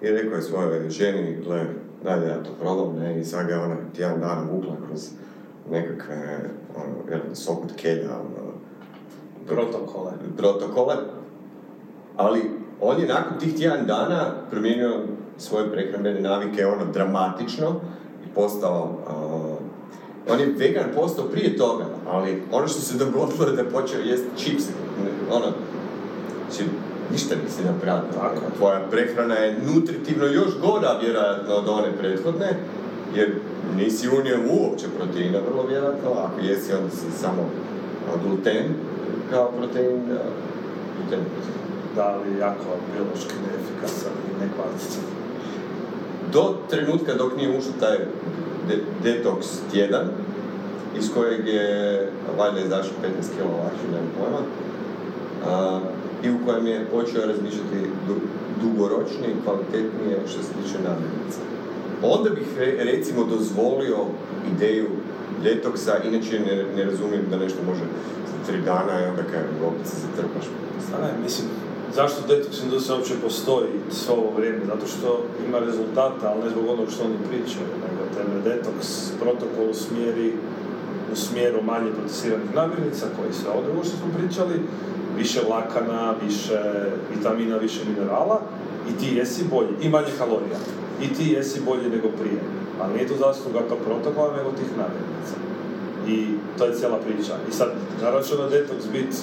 i 0.02 0.08
rekao 0.08 0.36
je 0.36 0.42
svojoj 0.42 0.90
ženi, 0.90 1.36
gle, 1.46 1.66
daj 2.04 2.20
da 2.20 2.26
ja 2.26 2.42
to 2.42 2.50
probam, 2.60 2.96
ne, 2.96 3.20
i 3.20 3.24
sad 3.24 3.46
ga 3.46 3.54
je 3.54 3.60
ona 3.60 3.76
tjedan 3.96 4.20
dana 4.20 4.42
vukla 4.52 4.76
kroz 4.86 5.08
nekakve, 5.70 6.50
ono, 6.76 7.10
jedan 7.10 7.34
sok 7.36 7.64
od 7.64 7.72
kelja, 7.76 8.10
ono, 8.10 8.54
Protokole. 9.46 10.12
protokole, 10.36 10.96
ali 12.16 12.50
on 12.80 13.00
je 13.00 13.06
nakon 13.08 13.38
tih 13.38 13.56
tjedan 13.56 13.86
dana 13.86 14.30
promijenio 14.50 15.00
svoje 15.38 15.72
prehrambene 15.72 16.20
navike 16.20 16.66
ono 16.66 16.92
dramatično 16.92 17.80
i 18.24 18.34
postao 18.34 18.98
a, 19.08 19.44
on 20.32 20.40
je 20.40 20.54
vegan 20.58 20.84
postao 20.94 21.24
prije 21.24 21.56
toga, 21.56 21.84
ali 22.08 22.42
ono 22.52 22.68
što 22.68 22.80
se 22.80 22.98
dogodilo 22.98 23.46
je 23.46 23.52
da 23.56 23.62
je 23.62 23.70
počeo 23.70 24.00
jesti 24.00 24.28
čipse. 24.36 24.72
Ono, 25.30 25.46
znači, 26.50 26.70
ništa 27.12 27.34
nisi 27.44 27.64
napravio. 27.64 28.12
Tako. 28.14 28.40
Tvoja 28.58 28.80
prehrana 28.90 29.34
je 29.34 29.58
nutritivno 29.74 30.26
još 30.26 30.58
gora 30.60 30.98
vjerojatno 31.02 31.54
od 31.54 31.68
one 31.68 31.92
prethodne, 31.98 32.56
jer 33.14 33.34
nisi 33.76 34.08
unio 34.08 34.38
uopće 34.50 34.86
proteina, 34.98 35.38
vrlo 35.48 35.66
vjerojatno, 35.66 36.10
ako 36.10 36.40
jesi 36.40 36.72
onda 36.72 36.90
si 36.90 37.18
samo 37.20 37.50
gluten 38.24 38.64
kao 39.30 39.52
protein, 39.52 40.00
gluten. 40.96 41.20
Da, 41.96 42.04
ali 42.04 42.38
jako 42.38 42.64
biološki 42.94 43.34
neefikasan 43.46 44.12
i 44.12 44.44
nekvalitetan. 44.44 45.04
do 46.32 46.54
trenutka 46.70 47.14
dok 47.14 47.36
nije 47.36 47.58
ušao 47.58 47.72
taj 47.80 47.98
de- 48.68 48.82
detoks 49.02 49.46
tjedan, 49.72 50.08
iz 50.98 51.10
kojeg 51.14 51.46
je 51.48 52.08
valjda 52.38 52.60
izašao 52.60 52.92
15 53.02 53.28
kg 53.36 53.44
lakše, 53.64 53.86
nemam 53.92 54.10
pojma, 54.18 54.40
i 56.24 56.30
u 56.30 56.38
kojem 56.46 56.66
je 56.66 56.86
počeo 56.90 57.26
razmišljati 57.26 57.78
du- 58.08 58.26
dugoročnije 58.62 59.30
i 59.30 59.42
kvalitetnije 59.44 60.16
što 60.30 60.42
se 60.42 60.48
tiče 60.58 60.78
namirnica. 60.88 61.40
Onda 62.02 62.30
bih 62.30 62.48
re- 62.58 62.84
recimo 62.84 63.24
dozvolio 63.24 63.98
ideju 64.56 64.88
detoksa, 65.42 65.92
inače 66.04 66.40
ne, 66.40 66.56
ne 66.76 66.84
razumijem 66.84 67.24
da 67.30 67.36
nešto 67.38 67.58
može 67.66 67.84
za 68.30 68.36
tri 68.46 68.58
dana 68.62 69.00
i 69.00 69.08
onda 69.10 69.22
kaj 69.22 69.42
opet 69.68 69.86
se 69.86 69.96
zatrpaš. 70.06 70.46
Ne, 71.02 71.22
mislim, 71.22 71.46
zašto 71.94 72.26
detoks 72.28 72.62
industrija 72.62 72.96
uopće 72.96 73.14
postoji 73.22 73.70
svo 73.90 74.14
ovo 74.14 74.30
vrijeme? 74.36 74.60
Zato 74.66 74.86
što 74.86 75.08
ima 75.48 75.58
rezultata, 75.58 76.24
ali 76.30 76.44
ne 76.44 76.50
zbog 76.50 76.64
onog 76.68 76.88
što 76.90 77.04
oni 77.04 77.18
pričaju, 77.28 77.68
nego 77.84 78.02
tebe 78.16 78.36
detoks 78.50 78.88
protokol 79.20 79.70
usmjeri 79.70 80.32
u 81.12 81.16
smjeru 81.16 81.62
manje 81.62 81.90
procesiranih 81.98 82.54
namirnica 82.54 83.06
koji 83.16 83.30
ovo 83.52 83.62
drugo 83.66 83.84
što 83.84 83.96
smo 83.96 84.08
pričali, 84.18 84.56
više 85.16 85.40
vlakana, 85.48 86.14
više 86.26 86.60
vitamina, 87.16 87.56
više 87.56 87.80
minerala 87.88 88.40
i 88.90 88.98
ti 88.98 89.16
jesi 89.16 89.44
bolji, 89.50 89.68
i 89.82 89.88
manje 89.88 90.12
kalorija. 90.18 90.58
I 91.02 91.14
ti 91.14 91.32
jesi 91.32 91.60
bolji 91.60 91.90
nego 91.90 92.08
prije. 92.08 92.40
Ali 92.80 92.94
nije 92.94 93.08
to 93.08 93.14
zasluga 93.16 93.58
tog 93.68 93.78
protokola, 93.84 94.36
nego 94.36 94.50
tih 94.50 94.70
namirnica. 94.76 95.34
I 96.08 96.26
to 96.58 96.64
je 96.64 96.74
cijela 96.74 96.98
priča. 96.98 97.32
I 97.48 97.52
sad, 97.52 97.68
naravno 98.02 98.22
će 98.22 98.34
na 98.34 98.48
detoks 98.48 98.84
biti 98.92 99.16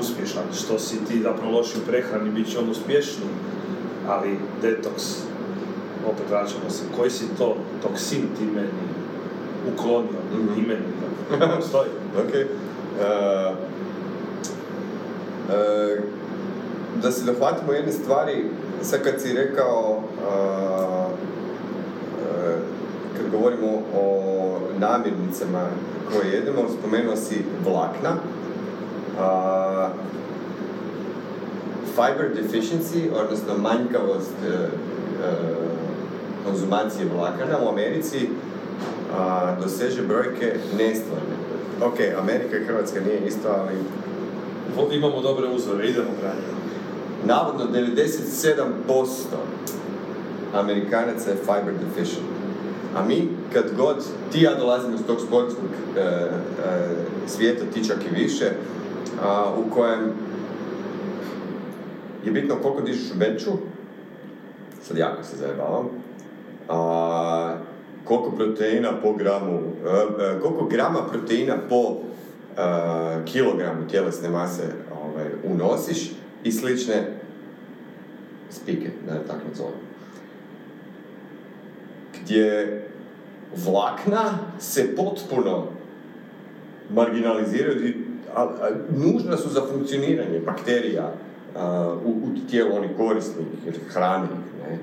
uspješan, 0.00 0.42
što 0.54 0.78
si 0.78 1.04
ti 1.04 1.22
zapravo 1.22 1.50
loši 1.52 1.78
u 1.78 1.86
prehrani, 1.86 2.30
bit 2.30 2.50
će 2.52 2.58
on 2.58 2.70
uspješniji, 2.70 3.28
ali 4.08 4.38
detoks, 4.62 5.02
opet 6.06 6.24
vraćamo 6.30 6.70
se, 6.70 6.82
koji 6.96 7.10
si 7.10 7.24
to 7.38 7.56
toksin 7.82 8.22
ti 8.38 8.44
meni 8.54 8.88
uklonio, 9.74 10.20
Mhm. 10.34 10.60
imenuje, 10.60 10.92
postoji. 11.56 11.88
Ok. 12.18 12.32
Uh, 12.34 13.56
da 17.02 17.12
se 17.12 17.24
dohvatimo 17.24 17.72
jedne 17.72 17.92
stvari, 17.92 18.44
sad 18.82 19.02
kad 19.02 19.20
si 19.20 19.32
rekao, 19.32 20.02
a, 20.30 21.08
e, 22.22 22.56
kad 23.16 23.30
govorimo 23.30 23.82
o 23.94 24.58
namirnicama 24.78 25.66
koje 26.12 26.32
jedemo, 26.32 26.68
spomenuo 26.78 27.16
si 27.16 27.44
vlakna. 27.64 28.10
Fiber 31.94 32.30
deficiency, 32.34 33.10
odnosno 33.24 33.58
manjkavost 33.58 34.32
e, 34.46 34.50
e, 34.50 34.68
konzumacije 36.46 37.06
vlakana 37.14 37.58
u 37.64 37.68
Americi 37.68 38.28
doseže 39.62 40.02
brojke 40.02 40.54
nestvarne. 40.78 41.36
Ok, 41.82 41.94
Amerika 42.22 42.56
i 42.56 42.64
Hrvatska 42.64 43.00
nije 43.00 43.26
isto, 43.26 43.48
ali 43.48 43.74
Imamo 44.92 45.20
dobre 45.20 45.48
uzore, 45.48 45.88
idemo 45.88 46.10
dalje. 46.22 46.58
navodno 47.24 47.64
97% 47.64 48.64
Amerikanaca 50.54 51.30
je 51.30 51.36
fiber 51.36 51.74
deficient. 51.86 52.26
A 52.96 53.02
mi, 53.02 53.28
kad 53.52 53.64
god 53.76 54.04
ti 54.32 54.42
ja 54.42 54.54
dolazimo 54.54 54.94
iz 54.94 55.06
tog 55.06 55.20
sportskog 55.20 55.64
e, 55.96 56.00
e, 56.00 56.28
svijeta, 57.26 57.64
ti 57.74 57.88
čak 57.88 57.96
i 58.10 58.14
više, 58.14 58.50
a, 59.22 59.52
u 59.56 59.74
kojem 59.74 60.12
je 62.24 62.32
bitno 62.32 62.56
koliko 62.62 62.80
dižeš 62.80 63.10
u 63.10 63.18
benču, 63.18 63.50
sad 64.82 64.98
jako 64.98 65.22
se 65.22 65.36
zajebavam, 65.36 65.88
a, 66.68 67.56
koliko 68.04 68.30
proteina 68.30 68.88
po 69.02 69.12
gramu, 69.12 69.60
e, 70.18 70.40
koliko 70.42 70.64
grama 70.64 70.98
proteina 71.12 71.54
po 71.68 71.96
kilogramu 73.24 73.88
tjelesne 73.88 74.28
mase 74.28 74.62
ovaj, 75.02 75.26
unosiš 75.44 76.10
i 76.44 76.52
slične 76.52 77.18
spike, 78.50 78.90
da 79.06 79.14
je 79.14 79.26
tako 79.26 79.40
nazovem. 79.48 79.80
Gdje 82.22 82.82
vlakna 83.56 84.38
se 84.58 84.96
potpuno 84.96 85.66
marginaliziraju, 86.90 87.94
a, 88.34 88.42
a, 88.42 88.70
nužna 88.96 89.36
su 89.36 89.48
za 89.48 89.62
funkcioniranje 89.72 90.40
bakterija 90.40 91.12
a, 91.56 91.94
u, 92.04 92.10
u 92.10 92.48
tijelu 92.50 92.76
onih 92.76 92.90
korisnih 92.96 93.46
jer 93.66 93.74
hrane 93.88 94.24
ih, 94.24 94.70
ne. 94.70 94.78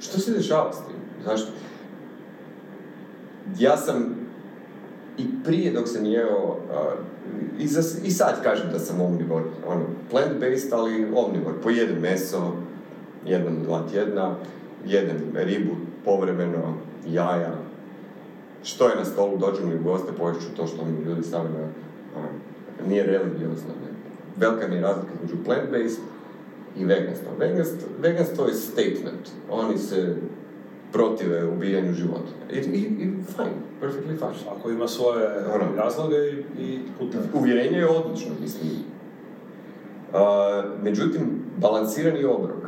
Što 0.00 0.18
se 0.18 0.32
dešava 0.32 0.72
s 0.72 0.76
tim? 0.76 0.96
Zašto? 1.24 1.52
Ja 3.58 3.76
sam 3.76 4.15
i 5.18 5.24
prije 5.44 5.72
dok 5.72 5.88
sam 5.88 6.04
jeo, 6.04 6.56
a, 6.72 6.94
i, 7.58 7.66
za, 7.66 8.00
i 8.04 8.10
sad 8.10 8.42
kažem 8.42 8.70
da 8.72 8.78
sam 8.78 9.00
omnivor, 9.00 9.42
ono, 9.66 9.84
plant-based, 10.12 10.72
ali 10.72 11.06
omnivor, 11.14 11.52
pojedem 11.62 12.00
meso, 12.00 12.52
jednom, 13.26 13.62
dva 13.62 13.82
tjedna, 13.90 14.34
jedem 14.86 15.32
ribu 15.34 15.72
povremeno, 16.04 16.74
jaja, 17.08 17.54
što 18.62 18.88
je 18.88 18.96
na 18.96 19.04
stolu, 19.04 19.38
dođu 19.38 19.66
mi 19.66 19.74
u 19.74 19.82
goste, 19.82 20.12
poješću 20.18 20.46
to 20.56 20.66
što 20.66 20.84
mi 20.84 21.04
ljudi 21.04 21.22
stave 21.22 21.48
na, 21.48 21.68
ono, 22.16 22.28
nije 22.88 23.06
religiozno, 23.06 23.68
ne. 23.68 23.92
Velika 24.36 24.68
mi 24.68 24.74
je 24.74 24.80
razlika 24.80 25.08
između 25.14 25.44
plant-based 25.46 25.98
i. 26.78 26.84
Veganstvo, 26.84 27.88
veganstvo 28.00 28.46
je 28.46 28.54
statement, 28.54 29.30
oni 29.50 29.78
se 29.78 30.16
protive 30.92 31.48
ubijanju 31.48 31.92
životinja. 31.92 32.46
I, 32.52 32.56
i, 32.56 32.80
i 32.80 33.12
fine, 33.36 33.56
perfectly 33.82 34.18
fine. 34.18 34.50
Ako 34.58 34.70
ima 34.70 34.88
svoje 34.88 35.28
Ono. 35.54 35.76
razloge 35.76 36.16
i, 36.16 36.62
i. 36.62 36.80
Uvjerenje 37.34 37.78
je 37.78 37.88
odlično, 37.88 38.30
mislim. 38.40 38.70
A, 40.12 40.62
međutim, 40.82 41.22
balansirani 41.56 42.24
obrok 42.24 42.66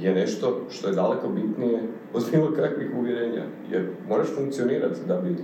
je 0.00 0.14
nešto 0.14 0.60
što 0.70 0.88
je 0.88 0.94
daleko 0.94 1.28
bitnije 1.28 1.82
od 2.14 2.24
bilo 2.32 2.52
kakvih 2.52 2.90
uvjerenja. 2.98 3.44
Jer 3.70 3.88
moraš 4.08 4.28
funkcionirati 4.34 5.00
da 5.08 5.16
bi 5.16 5.36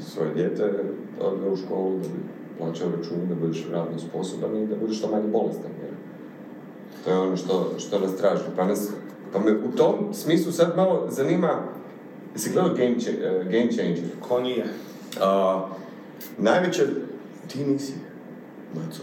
svoje 0.00 0.34
dijete 0.34 0.72
odveo 1.20 1.52
u 1.52 1.56
školu, 1.56 1.90
da 1.90 2.08
bi 2.08 2.20
plaćao 2.58 2.88
račun, 2.96 3.28
da 3.28 3.34
budeš 3.34 3.66
radno 3.72 3.98
sposoban 3.98 4.56
i 4.56 4.66
da 4.66 4.76
budeš 4.76 4.98
što 4.98 5.10
manje 5.10 5.28
bolestan. 5.28 5.70
Jer 5.82 5.94
to 7.04 7.10
je 7.10 7.18
ono 7.18 7.36
što, 7.36 7.74
što 7.78 7.98
nas 7.98 8.16
traži. 8.16 8.42
Pa, 8.56 8.64
nas, 8.66 8.90
pa 9.34 9.40
me 9.40 9.52
u 9.52 9.76
tom 9.76 9.94
smislu 10.12 10.52
sad 10.52 10.76
malo 10.76 11.06
zanima, 11.10 11.62
jesi 12.34 12.50
gledao 12.52 12.74
Game, 12.74 12.94
Cha- 12.94 13.40
eh, 13.40 13.44
Game 13.44 13.72
Changer? 13.72 14.04
Ko 14.28 14.40
nije? 14.40 14.64
A, 15.20 15.60
najveća... 16.38 16.82
Ti 17.48 17.64
nisi, 17.64 17.92
Maco. 18.74 19.02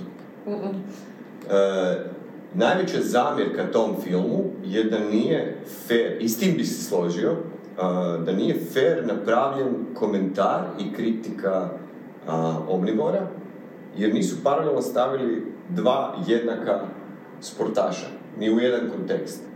E, 1.50 2.06
najveća 2.54 3.02
zamjerka 3.02 3.72
tom 3.72 3.96
filmu 4.04 4.44
je 4.66 4.84
da 4.84 5.00
nije 5.00 5.58
fair, 5.88 6.22
i 6.22 6.30
s 6.30 6.40
tim 6.40 6.58
bi 6.58 6.66
se 6.66 6.84
složio, 6.84 7.36
a, 7.78 8.18
da 8.26 8.32
nije 8.32 8.60
fair 8.74 9.08
napravljen 9.08 9.68
komentar 9.94 10.62
i 10.80 10.94
kritika 10.94 11.70
Omnivora, 12.70 13.28
jer 13.98 14.14
nisu 14.14 14.44
paralelno 14.44 14.82
stavili 14.82 15.46
dva 15.70 16.16
jednaka 16.28 16.80
sportaša, 17.42 18.08
ni 18.40 18.54
u 18.54 18.60
jedan 18.60 18.90
kontekst. 18.98 19.51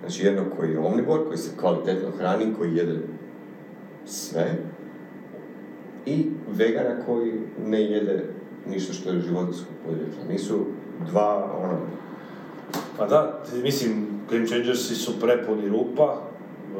Znači 0.00 0.26
jednog 0.26 0.46
koji 0.56 0.70
je 0.70 0.78
omnivor, 0.78 1.26
koji 1.26 1.38
se 1.38 1.56
kvalitetno 1.60 2.10
hrani, 2.18 2.54
koji 2.58 2.76
jede 2.76 2.98
sve, 4.06 4.58
i 6.06 6.26
vegana 6.48 7.04
koji 7.06 7.32
ne 7.66 7.82
jede 7.82 8.24
ništa 8.70 8.92
što 8.92 9.10
je 9.10 9.20
životinskog 9.20 9.74
podrijetla. 9.86 10.24
Nisu 10.28 10.64
dva, 11.10 11.58
ono, 11.64 11.78
Pa 12.98 13.06
da, 13.06 13.38
mislim, 13.62 14.06
Game 14.30 14.46
Changersi 14.46 14.94
su 14.94 15.20
prepuni 15.20 15.68
rupa. 15.68 16.14
E, 16.14 16.78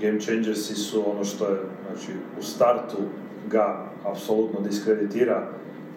Game 0.00 0.20
Changersi 0.20 0.74
su 0.74 1.10
ono 1.10 1.24
što 1.24 1.48
je, 1.48 1.56
znači, 1.86 2.12
u 2.40 2.42
startu 2.42 2.96
ga 3.50 3.90
apsolutno 4.04 4.60
diskreditira, 4.60 5.48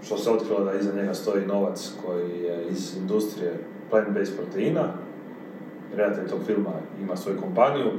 što 0.03 0.17
se 0.17 0.31
otkrilo 0.31 0.63
da 0.63 0.73
iza 0.73 0.95
njega 0.95 1.13
stoji 1.13 1.45
novac 1.45 1.91
koji 2.05 2.29
je 2.43 2.67
iz 2.71 2.97
industrije 2.97 3.59
plant-based 3.91 4.35
proteina. 4.35 4.93
Redatelj 5.97 6.29
tog 6.29 6.39
filma 6.45 6.71
ima 7.01 7.15
svoju 7.15 7.41
kompaniju. 7.41 7.91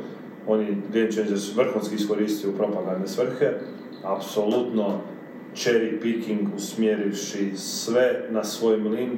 Oni 0.47 0.83
Game 0.93 1.11
Changers 1.11 1.57
vrhunski 1.57 1.95
iskoristio 1.95 2.51
u 2.51 2.57
propagandne 2.57 3.09
svrhe. 3.09 3.53
Apsolutno 4.03 5.01
cherry 5.55 6.01
picking 6.01 6.49
usmjerivši 6.57 7.57
sve 7.57 8.27
na 8.31 8.45
svoj 8.45 8.77
mlin 8.77 9.11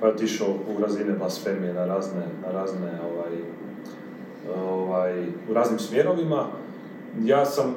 pa 0.00 0.06
je 0.06 0.12
otišao 0.12 0.48
u 0.48 0.80
razine 0.80 1.12
blasfemije 1.12 1.74
na 1.74 1.86
razne, 1.86 2.22
na 2.46 2.52
razne 2.52 2.90
ovaj, 3.12 3.32
ovaj, 4.56 5.24
u 5.50 5.54
raznim 5.54 5.78
smjerovima. 5.78 6.46
Ja 7.24 7.44
sam 7.44 7.74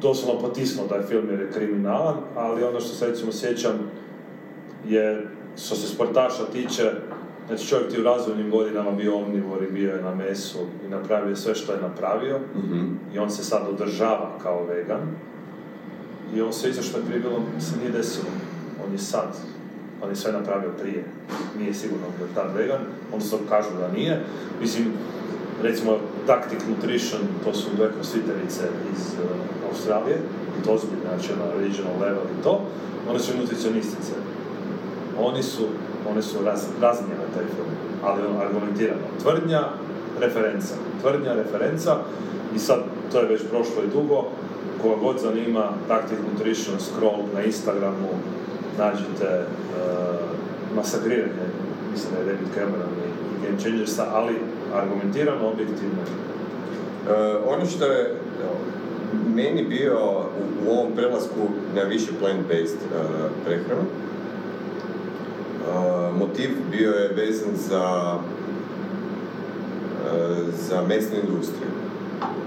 doslovno 0.00 0.40
potisnuo 0.40 0.86
taj 0.86 1.02
film 1.02 1.26
jer 1.30 1.40
je 1.40 1.52
kriminalan, 1.52 2.16
ali 2.36 2.64
ono 2.64 2.80
što 2.80 2.94
se 2.94 3.06
recimo 3.06 3.32
sjećam 3.32 3.90
je, 4.88 5.26
što 5.56 5.74
se 5.74 5.94
sportaša 5.94 6.44
tiče, 6.52 6.92
znači 7.46 7.66
čovjek 7.66 7.90
ti 7.90 8.00
u 8.00 8.04
razvojnim 8.04 8.50
godinama 8.50 8.90
bio 8.90 9.16
omnivor 9.16 9.62
i 9.62 9.72
bio 9.72 9.94
je 9.94 10.02
na 10.02 10.14
mesu 10.14 10.58
i 10.86 10.90
napravio 10.90 11.30
je 11.30 11.36
sve 11.36 11.54
što 11.54 11.72
je 11.72 11.80
napravio 11.80 12.38
i 13.14 13.18
on 13.18 13.30
se 13.30 13.44
sad 13.44 13.68
održava 13.68 14.38
kao 14.42 14.64
vegan 14.64 15.00
i 16.34 16.40
on 16.40 16.52
se 16.52 16.70
iza 16.70 16.82
što 16.82 16.98
je 16.98 17.04
prije 17.04 17.20
bilo 17.20 17.40
se 17.60 17.76
nije 17.76 17.90
desilo. 17.90 18.26
On 18.86 18.92
je 18.92 18.98
sad, 18.98 19.36
on 20.02 20.10
je 20.10 20.16
sve 20.16 20.32
napravio 20.32 20.70
prije. 20.82 21.04
Nije 21.58 21.74
sigurno 21.74 22.06
bio 22.18 22.26
tad 22.34 22.56
vegan, 22.56 22.80
odnosno 23.12 23.38
kažu 23.48 23.68
da 23.80 23.92
nije. 23.92 24.20
Mislim, 24.60 24.84
recimo 25.62 25.98
Tactic 26.26 26.58
Nutrition, 26.68 27.20
to 27.44 27.54
su 27.54 27.68
dve 27.76 27.90
kosviterice 27.98 28.64
iz 28.92 29.02
uh, 29.12 29.70
Australije, 29.70 30.18
to 30.64 30.72
ozbiljno, 30.72 31.04
znači 31.08 31.32
na 31.38 31.60
regional 31.60 32.00
level 32.00 32.24
i 32.40 32.42
to, 32.42 32.60
one 33.10 33.18
su 33.18 33.38
nutricionistice. 33.38 34.12
Oni 35.18 35.42
su, 35.42 35.62
one 36.10 36.22
su 36.22 36.44
raz, 36.44 36.60
raznijele 36.80 37.26
taj 37.34 37.44
film, 37.44 37.68
ali 38.04 38.22
ono, 38.26 38.40
argumentirano. 38.40 39.06
Tvrdnja, 39.22 39.62
referenca. 40.20 40.74
Tvrdnja, 41.00 41.32
referenca 41.32 41.96
i 42.54 42.58
sad, 42.58 42.78
to 43.12 43.20
je 43.20 43.28
već 43.28 43.42
prošlo 43.50 43.82
i 43.82 43.92
dugo, 43.92 44.24
koga 44.82 44.96
god 44.96 45.18
zanima, 45.18 45.68
Tactic 45.88 46.18
Nutrition, 46.32 46.80
scroll 46.80 47.22
na 47.34 47.42
Instagramu, 47.42 48.08
nađite 48.78 49.40
uh, 49.40 50.24
masakriranje, 50.76 51.46
mislim 51.92 52.12
da 52.14 52.18
je 52.18 52.24
David 52.24 52.48
Cameron 52.54 52.92
i, 53.06 53.46
Game 53.46 53.58
Changersa, 53.58 54.06
ali 54.12 54.34
argumentirano, 54.74 55.48
objektivno. 55.48 56.02
E, 57.08 57.36
ono 57.46 57.66
što 57.66 57.84
je 57.84 58.14
meni 59.34 59.64
bio 59.64 59.98
u, 60.66 60.70
ovom 60.70 60.92
prelasku 60.96 61.40
na 61.74 61.82
više 61.82 62.10
plant-based 62.22 62.76
e, 62.76 62.98
prehranu, 63.44 63.82
e, 63.82 64.13
motiv 66.18 66.50
bio 66.70 66.90
je 66.90 67.08
vezan 67.08 67.56
za 67.68 68.14
e, 70.04 70.34
za 70.68 70.82
mesnu 70.88 71.16
industriju. 71.22 71.70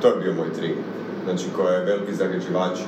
To 0.01 0.07
je 0.07 0.15
bio 0.23 0.33
moj 0.33 0.53
trigger. 0.53 0.83
Znači, 1.25 1.45
koja 1.55 1.73
je 1.73 1.85
veliki 1.85 2.15
zagađivač 2.15 2.79
e, 2.79 2.83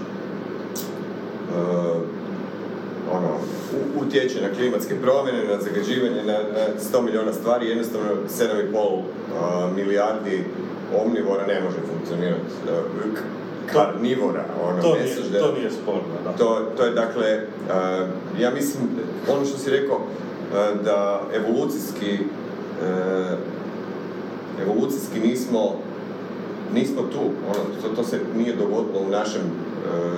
ono, 3.12 3.38
utječe 4.02 4.42
na 4.42 4.54
klimatske 4.54 4.96
promjene, 5.02 5.44
na 5.44 5.62
zagađivanje, 5.62 6.24
na, 6.24 6.34
na 6.34 6.80
100 6.94 7.02
milijuna 7.02 7.34
stvari, 7.34 7.68
jednostavno 7.68 8.08
7,5 8.40 9.02
a, 9.42 9.70
milijardi 9.76 10.44
omnivora 11.06 11.48
ne 11.48 11.62
može 11.62 11.78
funkcionirati. 11.94 12.52
Karnivora, 13.74 14.46
ono, 14.64 14.82
To 14.82 14.96
nije, 14.96 15.16
sažde- 15.16 15.40
to 15.40 15.52
nije 15.54 15.72
sporno, 15.72 16.02
da. 16.24 16.32
to, 16.32 16.62
to 16.78 16.84
je 16.86 16.92
dakle, 16.92 17.42
ja 18.40 18.52
mislim, 18.52 18.84
ono 19.30 19.46
što 19.46 19.58
si 19.58 19.70
rekao, 19.70 20.00
da 20.84 21.22
evolucijski, 21.36 22.12
e, 22.84 23.36
evolucijski 24.62 25.20
nismo, 25.20 25.76
nismo 26.74 27.02
tu, 27.04 27.20
ono, 27.20 27.64
to, 27.82 27.96
to 27.96 28.04
se 28.04 28.20
nije 28.38 28.56
dogodilo 28.56 29.00
u 29.00 29.12
našem, 29.12 29.42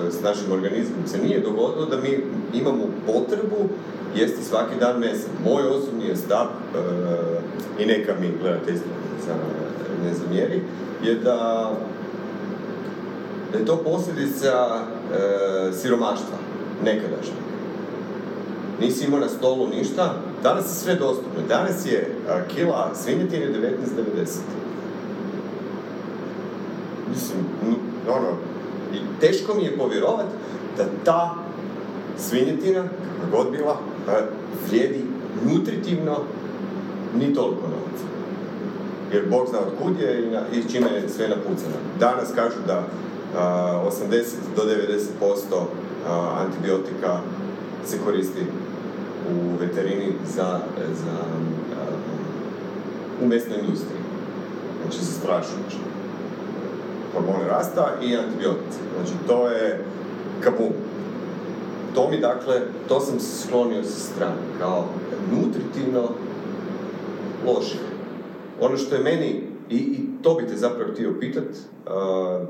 s 0.10 0.22
našim 0.22 0.52
organizmom, 0.52 1.08
se 1.08 1.18
nije 1.18 1.40
dogodilo 1.40 1.86
da 1.86 1.98
mi 1.98 2.24
imamo 2.54 2.84
potrebu 3.06 3.58
jesti 4.16 4.44
svaki 4.44 4.76
dan 4.80 5.00
mesa. 5.00 5.28
Moj 5.46 5.64
osobni 5.64 6.06
je 6.06 6.16
stav, 6.16 6.48
i 7.80 7.86
neka 7.86 8.14
mi 8.20 8.32
gledate 8.42 8.72
ne 10.04 10.14
zamjeri, 10.14 10.62
je 11.04 11.16
da 11.16 11.72
da 13.52 13.58
je 13.58 13.66
to 13.66 13.78
posljedica 13.78 14.80
e, 15.14 15.74
siromaštva, 15.74 16.38
nekadašnjeg. 16.84 17.38
Nisi 18.80 19.06
imao 19.06 19.20
na 19.20 19.30
stolu 19.30 19.68
ništa, 19.68 20.14
danas 20.44 20.66
je 20.66 20.76
sve 20.76 20.96
dostupno. 20.96 21.42
Danas 21.48 21.86
je 21.86 22.16
a, 22.30 22.42
kila 22.56 22.92
svinjetine 22.96 23.46
19,90. 23.46 23.58
Mislim, 27.10 27.46
ono, 28.08 28.38
teško 29.20 29.54
mi 29.56 29.64
je 29.64 29.78
povjerovat 29.78 30.26
da 30.78 30.84
ta 31.06 31.36
svinjetina, 32.18 32.84
kakva 33.22 33.44
god 33.44 33.52
bila, 33.52 33.78
a, 34.08 34.12
vrijedi 34.68 35.06
nutritivno 35.46 36.18
ni 37.16 37.34
toliko 37.34 37.62
novaca. 37.62 38.06
Jer 39.14 39.26
Bog 39.30 39.48
zna 39.50 39.60
od 39.60 39.74
kud 39.82 40.00
je 40.00 40.24
i, 40.24 40.32
na, 40.32 40.42
i 40.54 40.72
čime 40.72 40.88
je 40.88 41.10
sve 41.10 41.28
napucano. 41.28 41.76
Danas 42.00 42.30
kažu 42.36 42.58
da 42.68 42.84
80 43.36 44.36
do 44.56 44.64
90% 44.64 45.64
a, 46.08 46.46
antibiotika 46.46 47.20
se 47.86 47.98
koristi 48.06 48.42
u 49.30 49.58
veterini 49.60 50.14
za, 50.36 50.60
za 50.94 51.18
u 53.24 53.28
mesnoj 53.28 53.60
industriji. 53.60 54.02
Znači 54.82 55.06
za 55.06 55.12
strašno 55.12 55.58
hormone 57.14 57.48
rasta 57.48 57.88
i 58.02 58.16
antibiotici. 58.16 58.80
Znači 58.96 59.14
to 59.28 59.48
je 59.48 59.86
kabum. 60.44 60.74
To 61.96 62.10
mi 62.10 62.20
dakle, 62.20 62.62
to 62.88 63.00
sam 63.00 63.20
se 63.20 63.48
sklonio 63.48 63.84
sa 63.84 64.00
strane, 64.00 64.42
kao 64.60 64.86
nutritivno 65.32 66.10
loše. 67.48 67.78
Ono 68.62 68.78
što 68.78 68.96
je 68.96 69.04
meni, 69.04 69.44
i, 69.70 69.76
i 69.76 70.00
to 70.22 70.34
bi 70.34 70.48
te 70.48 70.56
zapravo 70.56 70.92
htio 70.94 71.14
pitat, 71.20 71.44
uh, 71.44 72.48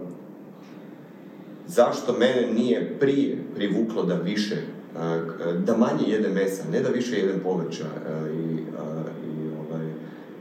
zašto 1.68 2.14
mene 2.14 2.54
nije 2.54 3.00
prije 3.00 3.38
privuklo 3.56 4.04
da 4.04 4.16
više, 4.16 4.56
uh, 4.96 5.56
da 5.60 5.78
manje 5.78 6.04
jedem 6.08 6.34
mesa, 6.34 6.64
ne 6.72 6.82
da 6.82 6.90
više 6.90 7.18
jedem 7.18 7.40
povrća 7.40 7.84
uh, 7.86 8.28
i, 8.28 8.54
uh, 8.54 9.06
i 9.28 9.50
ovaj, 9.70 9.88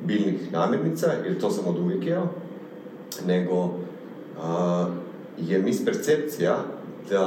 biljnih 0.05 0.53
namirnica, 0.53 1.13
jer 1.25 1.41
to 1.41 1.51
sam 1.51 1.67
od 1.67 1.79
uvijek 1.79 2.07
jeo, 2.07 2.29
nego 3.27 3.75
je 5.39 5.59
mispercepcija 5.59 6.65
da, 7.11 7.19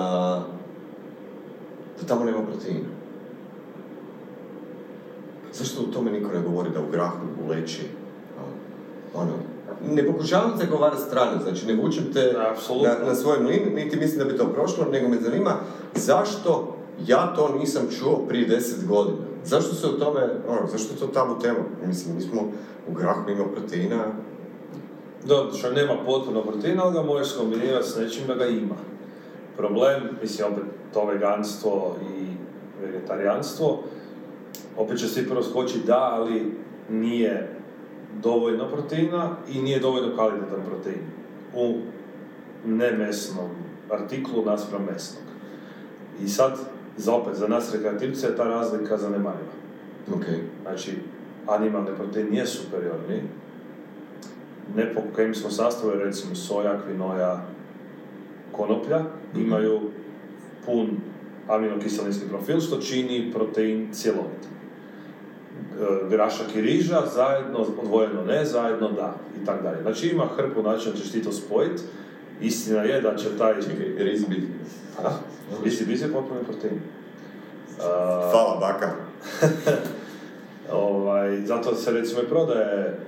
da 2.02 2.08
tamo 2.08 2.26
nema 2.26 2.42
proteina. 2.42 2.88
Zašto 5.54 5.84
u 5.84 5.92
tome 5.92 6.12
niko 6.12 6.32
ne 6.32 6.42
govori 6.42 6.70
da 6.70 6.82
u 6.82 6.92
grahu, 6.92 7.18
u 7.48 7.52
ono, 9.14 9.34
ne 9.90 10.08
pokušavam 10.08 10.52
zagovarati 10.58 11.02
stranu, 11.02 11.40
znači 11.44 11.66
ne 11.66 11.76
vučem 11.76 12.04
te 12.14 12.34
na, 12.84 13.08
na 13.08 13.16
svoj 13.16 13.40
mlin, 13.40 13.76
niti 13.76 13.98
mislim 13.98 14.20
da 14.20 14.26
bi 14.26 14.38
to 14.38 14.48
prošlo, 14.48 14.86
nego 14.92 15.08
me 15.08 15.22
zanima 15.22 15.56
zašto 15.96 16.76
ja 17.08 17.34
to 17.36 17.56
nisam 17.60 17.82
čuo 18.00 18.26
prije 18.28 18.48
deset 18.48 18.88
godina. 18.88 19.18
Zašto 19.46 19.76
se 19.76 19.88
o 19.88 19.92
tome, 19.92 20.22
ono, 20.48 20.68
zašto 20.68 20.94
je 20.94 21.00
to 21.00 21.08
tabu 21.08 21.40
tema? 21.42 21.60
Mislim, 21.88 22.16
mi 22.16 22.22
smo 22.22 22.42
u 22.90 22.94
grahu 22.94 23.30
ima 23.30 23.46
proteina, 23.56 24.06
Dobro, 25.28 25.54
što 25.54 25.72
nema 25.72 25.94
potpuno 26.06 26.42
proteina, 26.42 26.84
ali 26.84 26.94
ga 26.94 27.02
možeš 27.02 27.36
kombinirati 27.38 27.90
s 27.90 27.96
nečim 27.96 28.28
da 28.28 28.36
ga 28.36 28.46
ima. 28.46 28.76
Problem, 29.58 30.02
mislim, 30.22 30.48
opet 30.54 30.64
to 30.94 31.06
veganstvo 31.06 31.96
i 32.02 32.26
vegetarijanstvo, 32.86 33.80
opet 34.78 35.00
će 35.00 35.08
svi 35.08 35.28
prvo 35.28 35.44
skočiti 35.44 35.88
da, 35.88 36.10
ali 36.12 36.52
nije 36.90 37.56
dovoljno 38.22 38.70
proteina 38.70 39.36
i 39.54 39.62
nije 39.62 39.80
dovoljno 39.80 40.16
kvalitetan 40.16 40.62
protein 40.66 41.02
u 41.56 41.78
nemesnom 42.66 43.50
artiklu 43.92 44.46
naspram 44.46 44.86
mesnog. 44.92 45.24
I 46.24 46.28
sad, 46.28 46.60
za 46.98 47.14
opet, 47.14 47.36
za 47.36 47.48
nas 47.48 47.74
rekreativce 47.74 48.28
je 48.28 48.36
ta 48.36 48.44
razlika 48.44 48.98
zanemariva. 48.98 49.54
ok, 50.16 50.24
Znači, 50.62 50.92
animalni 51.48 51.90
protein 51.98 52.34
je 52.34 52.46
superiorni, 52.48 53.22
ne 54.76 54.94
po 54.94 55.02
kemijskom 55.16 55.52
sastavu, 55.52 55.94
recimo 55.94 56.36
soja, 56.36 56.82
kvinoja, 56.82 57.46
konoplja, 58.52 59.04
imaju 59.36 59.80
pun 60.66 60.90
aminokiselinski 61.48 62.28
profil, 62.30 62.60
što 62.60 62.82
čini 62.82 63.32
protein 63.34 63.94
cjelovit. 63.94 64.53
E, 65.82 66.10
Grašak 66.10 66.56
i 66.56 66.62
riža, 66.62 67.02
zajedno, 67.16 67.60
odvojeno 67.82 68.24
ne, 68.28 68.46
zajedno 68.46 68.92
da, 68.92 69.16
i 69.42 69.46
tak 69.46 69.64
dalje. 69.64 69.82
Znači 69.82 70.08
ima 70.08 70.26
hrpu 70.36 70.64
načina 70.64 70.92
da 70.92 71.00
ćeš 71.00 71.12
ti 71.12 71.24
to 71.24 71.32
spojiti. 71.32 71.84
Istina 72.42 72.82
je 72.82 73.02
da 73.02 73.16
će 73.16 73.38
taj... 73.38 73.62
čekaj, 73.62 73.86
riz 73.98 74.26
biti. 74.26 74.48
Isti 75.66 75.86
biz 75.86 76.02
je 76.02 76.12
potpuno 76.12 76.40
protein. 76.44 76.74
E, 76.74 76.82
Hvala, 78.32 78.58
baka. 78.60 78.92
Ovaj, 80.72 81.42
zato 81.46 81.76
se 81.76 81.92
recimo 81.92 82.22
i 82.22 82.30
prodaje 82.30 83.00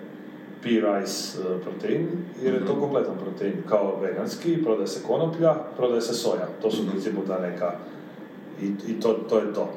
pea 0.63 0.99
rice 0.99 1.37
e, 1.39 1.61
protein, 1.63 2.07
jer 2.43 2.53
je 2.53 2.65
to 2.65 2.79
kompletan 2.79 3.15
protein, 3.23 3.53
kao 3.69 3.99
veganski, 4.01 4.63
prodaje 4.63 4.87
se 4.87 5.03
konoplja, 5.07 5.53
prodaje 5.77 6.01
se 6.01 6.13
soja, 6.13 6.47
to 6.61 6.71
su 6.71 6.83
u 6.83 6.89
principu 6.89 7.21
ta 7.27 7.39
neka, 7.39 7.71
i, 8.61 8.65
i 8.65 8.99
to, 8.99 9.13
to 9.13 9.37
je 9.37 9.53
to. 9.53 9.69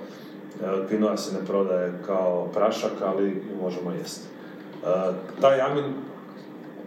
Kvinoa 0.89 1.17
se 1.17 1.35
ne 1.35 1.47
prodaje 1.47 1.93
kao 2.07 2.49
prašak, 2.55 2.93
ali 3.05 3.29
ju 3.29 3.63
možemo 3.63 3.91
jesti. 3.93 4.27
E, 4.85 5.13
taj 5.41 5.61
amin, 5.61 5.85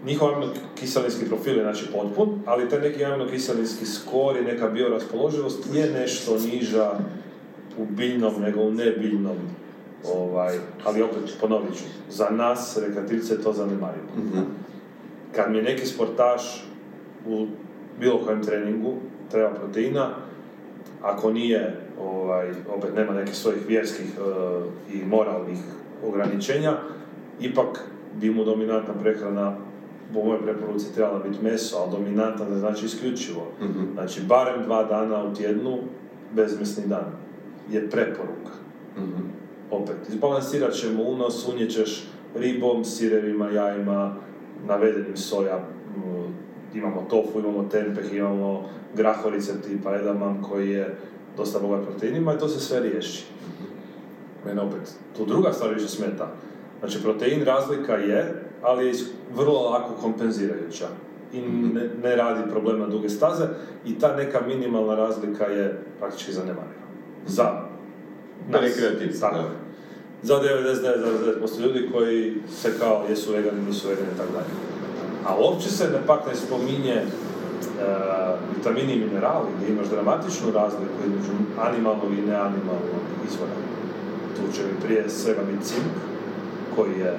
njihov 0.06 0.34
aminokiselinski 0.34 1.26
profil 1.26 1.58
je 1.58 1.64
znači 1.64 1.86
potpun, 1.92 2.40
ali 2.46 2.70
taj 2.70 2.80
neki 2.80 3.06
aminokiselinski 3.06 3.86
skor 3.86 4.38
i 4.38 4.44
neka 4.44 4.70
bioraspoloživost 4.70 5.68
je 5.74 5.92
nešto 5.92 6.40
niža 6.40 6.92
u 7.78 7.86
biljnom 7.86 8.42
nego 8.42 8.62
u 8.62 8.72
nebiljnom 8.72 9.38
Ovaj, 10.08 10.58
ali 10.86 11.02
opet 11.02 11.38
ponovit 11.42 11.78
ću, 11.78 11.84
za 12.10 12.30
nas, 12.30 12.78
rekreativce, 12.78 13.34
je 13.34 13.42
to 13.42 13.54
zanemarivo. 13.54 14.08
Kad 15.36 15.52
mi 15.52 15.62
neki 15.62 15.86
sportaš 15.86 16.68
u 17.28 17.48
bilo 18.00 18.20
kojem 18.26 18.44
treningu 18.44 18.94
treba 19.32 19.50
proteina, 19.50 20.10
ako 21.02 21.32
nije, 21.32 21.81
ovaj, 22.04 22.52
opet 22.78 22.96
nema 22.96 23.14
nekih 23.14 23.36
svojih 23.36 23.68
vjerskih 23.68 24.06
eh, 24.18 24.94
i 24.94 25.06
moralnih 25.06 25.58
ograničenja, 26.08 26.78
ipak 27.40 27.86
bi 28.20 28.30
mu 28.30 28.44
dominantna 28.44 28.94
prehrana 29.02 29.56
po 30.14 30.24
mojoj 30.24 30.42
preporuci 30.42 30.94
trebala 30.94 31.20
biti 31.20 31.44
meso, 31.44 31.78
ali 31.78 31.92
dominantna 31.92 32.46
ne 32.50 32.58
znači 32.58 32.86
isključivo. 32.86 33.48
Znači, 33.94 34.22
barem 34.28 34.64
dva 34.64 34.84
dana 34.84 35.24
u 35.24 35.34
tjednu 35.34 35.78
bezmesni 36.36 36.88
dan 36.88 37.06
je 37.72 37.90
preporuka. 37.90 38.52
Opet, 39.72 39.96
izbalansirat 40.10 40.74
ćemo 40.74 41.04
unos, 41.04 41.48
unijećeš 41.48 42.08
ribom, 42.36 42.86
sirevima, 42.86 43.50
jajima, 43.50 44.16
navedenim 44.68 45.18
soja, 45.18 45.58
mm, 45.58 46.78
imamo 46.78 47.06
tofu, 47.10 47.40
imamo 47.40 47.64
tempeh, 47.72 48.14
imamo 48.14 48.70
grahorice 48.96 49.62
tipa 49.62 49.96
edamam 49.96 50.44
koji 50.50 50.70
je 50.70 50.96
dosta 51.38 51.60
bogat 51.60 51.86
proteinima 51.86 52.34
i 52.34 52.38
to 52.38 52.48
se 52.48 52.60
sve 52.60 52.80
riješi. 52.80 53.26
Mene 54.46 54.62
opet, 54.62 54.94
tu 55.18 55.26
druga 55.26 55.54
stvar 55.54 55.74
više 55.74 55.88
smeta. 55.88 56.32
Znači, 56.80 57.02
protein 57.04 57.46
razlika 57.46 57.94
je, 57.94 58.44
ali 58.62 58.88
je 58.88 58.94
vrlo 59.36 59.70
lako 59.70 59.94
kompenzirajuća 60.02 60.88
i 61.34 61.42
ne, 61.42 61.90
ne 62.04 62.16
radi 62.16 62.52
problem 62.52 62.80
na 62.80 62.88
duge 62.88 63.10
staze 63.10 63.46
i 63.86 64.00
ta 64.00 64.16
neka 64.16 64.42
minimalna 64.48 64.96
razlika 64.96 65.46
je 65.46 65.84
praktički 66.00 66.32
zanemariva. 66.32 66.82
Za 67.28 67.44
nas. 68.50 68.62
Rekreativci, 68.62 69.22
Tako. 69.22 69.44
Za 70.24 70.34
99,9% 70.34 71.60
ljudi 71.60 71.90
koji 71.94 72.36
se 72.62 72.80
kao 72.80 73.06
jesu 73.10 73.32
vegani, 73.32 73.62
nisu 73.68 73.90
vegani 73.90 74.08
i 74.16 74.18
tako 74.18 74.32
dalje. 74.34 74.54
A 75.26 75.38
uopće 75.40 75.70
se 75.70 75.84
ne 75.84 76.00
pak 76.08 76.28
ne 76.28 76.36
spominje 76.36 77.02
vitamini 78.56 78.94
i 78.94 79.06
minerali 79.06 79.48
gdje 79.58 79.74
imaš 79.74 79.88
dramatičnu 79.88 80.52
razliku 80.52 80.98
između 81.06 81.32
animalnog 81.62 82.12
i 82.14 82.22
neanimalnog 82.22 83.04
izvora. 83.30 83.58
Tu 84.36 84.56
će 84.56 84.62
mi 84.64 84.82
prije 84.86 85.10
svega 85.10 85.42
biti 85.52 85.66
cink, 85.66 85.94
koji 86.76 87.00
je 87.00 87.18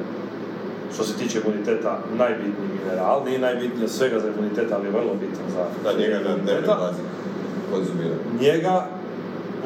što 0.95 1.05
se 1.05 1.17
tiče 1.17 1.41
imuniteta 1.41 1.99
najbitniji 2.19 2.69
mineral, 2.79 3.25
nije 3.25 3.39
najbitniji 3.39 3.85
od 3.85 3.91
svega 3.91 4.19
za 4.21 4.29
imunitet, 4.29 4.73
ali 4.73 4.87
je 4.87 4.91
vrlo 4.91 5.15
bitan 5.15 5.47
za 5.55 5.65
Da, 5.85 5.99
njega 5.99 6.19
konzumiramo. 7.71 8.21
Njega 8.41 8.87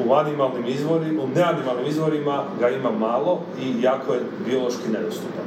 u 0.05 0.13
animalnim 0.13 0.65
izvorima, 0.67 1.23
u 1.23 1.27
neanimalnim 1.27 1.87
izvorima 1.87 2.43
ga 2.59 2.69
ima 2.69 2.91
malo 2.91 3.41
i 3.61 3.81
jako 3.81 4.13
je 4.13 4.19
biološki 4.45 4.89
nedostupan. 4.93 5.45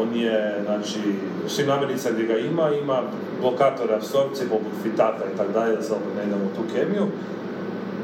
On 0.00 0.14
je, 0.14 0.60
znači, 0.64 1.00
u 1.46 1.48
svim 1.48 1.66
namirnicama 1.66 2.14
gdje 2.14 2.26
ga 2.26 2.38
ima, 2.38 2.70
ima 2.82 3.02
blokatore 3.40 3.94
apsorpcije 3.94 4.48
poput 4.48 4.72
fitata 4.82 5.24
i 5.34 5.36
tako 5.36 5.52
dalje, 5.52 5.76
da 5.76 5.82
se 5.82 5.92
opet 5.92 6.08
ne 6.16 6.22
idemo 6.26 6.44
u 6.44 6.56
tu 6.56 6.62
kemiju. 6.74 7.06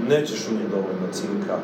Nećeš 0.09 0.49
unijeti 0.49 0.71
dovoljno 0.71 1.07
cinka, 1.13 1.57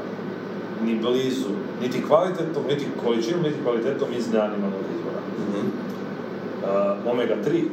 ni 0.84 0.94
blizu, 0.94 1.48
niti 1.82 2.02
kvalitetnom, 2.06 2.64
niti 2.68 2.86
količinom, 3.04 3.42
niti 3.42 3.62
kvalitetom 3.64 4.08
iz 4.18 4.32
neanimalnog 4.32 4.82
izvora. 4.96 5.20
Mhm. 5.48 5.66
Uh, 5.66 7.12
omega-3, 7.12 7.64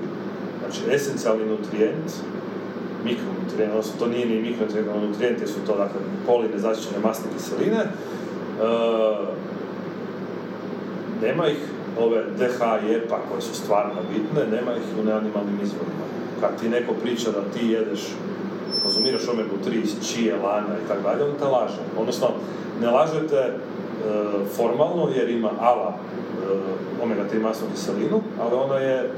znači 0.59 0.95
esencijalni 0.95 1.45
nutrijent, 1.45 2.11
mikronutrijent, 3.05 3.71
odnosno 3.71 3.99
to 3.99 4.07
nije 4.07 4.25
ni 4.25 4.41
mikronutrijent, 4.41 4.87
nego 4.87 5.07
nutrijent, 5.07 5.39
jer 5.39 5.49
su 5.49 5.59
to 5.67 5.77
dakle 5.77 6.01
poline 6.25 6.57
zaštićene 6.57 6.99
masne 7.03 7.25
kiseline. 7.33 7.83
Uh, 7.83 9.27
nema 11.21 11.47
ih, 11.47 11.57
ove 11.99 12.23
DH 12.37 12.87
i 12.87 12.93
EPA 12.93 13.17
koje 13.29 13.41
su 13.41 13.55
stvarno 13.55 14.01
bitne, 14.13 14.57
nema 14.57 14.71
ih 14.71 14.83
u 15.01 15.05
neanimalnim 15.05 15.59
izvorima. 15.63 16.05
Kad 16.41 16.59
ti 16.59 16.69
neko 16.69 16.93
priča 16.93 17.31
da 17.31 17.41
ti 17.41 17.67
jedeš, 17.67 17.99
konzumiraš 18.83 19.27
omegu 19.27 19.55
3 19.65 19.83
iz 19.83 19.95
čije, 20.07 20.35
lana 20.35 20.75
i 20.85 20.87
tako 20.87 21.01
dalje, 21.01 21.23
on 21.23 21.35
te 21.39 21.45
laže. 21.45 21.81
Odnosno, 21.99 22.27
ne 22.81 22.89
lažete 22.91 23.37
e, 23.37 23.53
formalno 24.55 25.09
jer 25.15 25.29
ima 25.29 25.49
ala 25.59 25.93
e, 25.93 27.03
omega 27.03 27.23
3 27.33 27.41
masnu 27.41 27.67
kiselinu, 27.73 28.21
ali 28.41 28.55
ona 28.55 28.75
je 28.75 29.11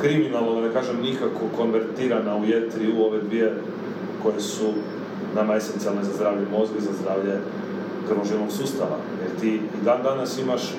kriminalno, 0.00 0.54
da 0.54 0.60
ne 0.60 0.72
kažem 0.72 1.00
nikako, 1.02 1.40
konvertirana 1.56 2.36
u 2.36 2.44
jetri 2.44 2.92
u 2.92 3.02
ove 3.02 3.20
dvije 3.20 3.54
koje 4.22 4.40
su 4.40 4.72
nama 5.34 5.54
esencijalne 5.54 6.04
za 6.04 6.12
zdravlje 6.12 6.46
mozga 6.50 6.78
i 6.78 6.82
za 6.82 6.92
zdravlje 7.00 7.40
krvožilnog 8.08 8.52
sustava. 8.52 8.96
Jer 9.22 9.40
ti 9.40 9.54
i 9.54 9.84
dan 9.84 10.02
danas 10.02 10.38
imaš 10.38 10.74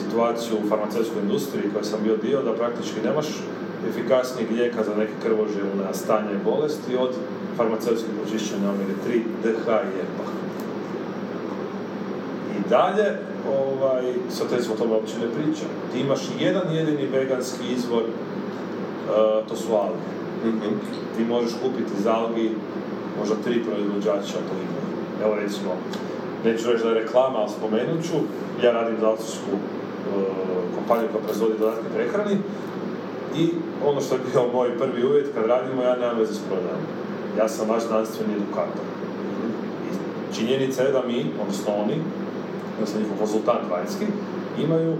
situaciju 0.00 0.56
u 0.56 0.68
farmaceutskoj 0.68 1.22
industriji 1.22 1.70
koje 1.72 1.84
sam 1.84 2.00
bio 2.02 2.16
dio 2.16 2.42
da 2.42 2.52
praktički 2.52 3.00
nemaš 3.04 3.26
efikasnijeg 3.90 4.50
lijeka 4.50 4.84
za 4.84 4.94
neke 4.94 5.12
krvožilne 5.22 5.84
stanja 5.92 6.32
i 6.32 6.44
bolesti 6.44 6.96
od 6.96 7.12
farmaceutskih 7.56 8.10
pročišćenja 8.20 8.68
omega 8.70 8.94
3, 9.08 9.20
DH 9.42 9.68
i 9.68 9.98
EPA. 10.04 10.26
I 12.56 12.68
dalje, 12.70 13.18
ovaj, 13.60 14.04
sad 14.30 14.52
recimo 14.52 14.74
o 14.74 14.78
tome 14.78 14.94
uopće 14.94 15.14
ne 15.18 15.28
pričam. 15.34 15.68
Ti 15.92 16.00
imaš 16.00 16.20
jedan 16.40 16.72
jedini 16.72 17.06
veganski 17.06 17.72
izvor, 17.76 18.02
e, 18.02 18.08
to 19.48 19.56
su 19.56 19.74
alge. 19.74 20.06
Mhm. 20.44 20.74
Ti 21.16 21.24
možeš 21.24 21.52
kupiti 21.62 21.92
iz 21.98 22.06
algi, 22.06 22.50
možda 23.18 23.34
tri 23.44 23.64
proizvođača 23.64 24.38
to 24.48 24.54
imaju. 24.66 24.86
Evo 25.24 25.34
recimo, 25.34 25.70
neću 26.44 26.70
reći 26.70 26.84
da 26.84 26.88
je 26.88 27.00
reklama, 27.02 27.38
ali 27.38 27.50
spomenut 27.50 28.04
ću, 28.04 28.16
ja 28.64 28.72
radim 28.72 28.96
za 29.00 29.16
kompaniju 30.74 31.08
koja 31.12 31.24
proizvodi 31.24 31.58
dodatke 31.58 31.88
prehrani 31.94 32.36
i 33.36 33.48
ono 33.86 34.00
što 34.00 34.14
je 34.14 34.20
bio 34.32 34.52
moj 34.52 34.78
prvi 34.78 35.06
uvjet 35.06 35.26
kad 35.34 35.46
radimo, 35.46 35.82
ja 35.82 35.96
nemam 35.96 36.18
veze 36.18 36.34
s 36.34 36.40
prodajom. 36.48 36.82
Ja 37.38 37.48
sam 37.48 37.68
vaš 37.68 37.82
znanstveni 37.86 38.34
edukator. 38.34 38.84
I 39.86 40.34
činjenica 40.34 40.82
je 40.82 40.92
da 40.92 41.02
mi, 41.06 41.26
odnosno 41.42 41.72
oni, 41.74 41.96
odnosno 42.74 43.00
njihov 43.00 43.18
konzultant 43.18 43.70
vanjski, 43.70 44.06
imaju 44.64 44.94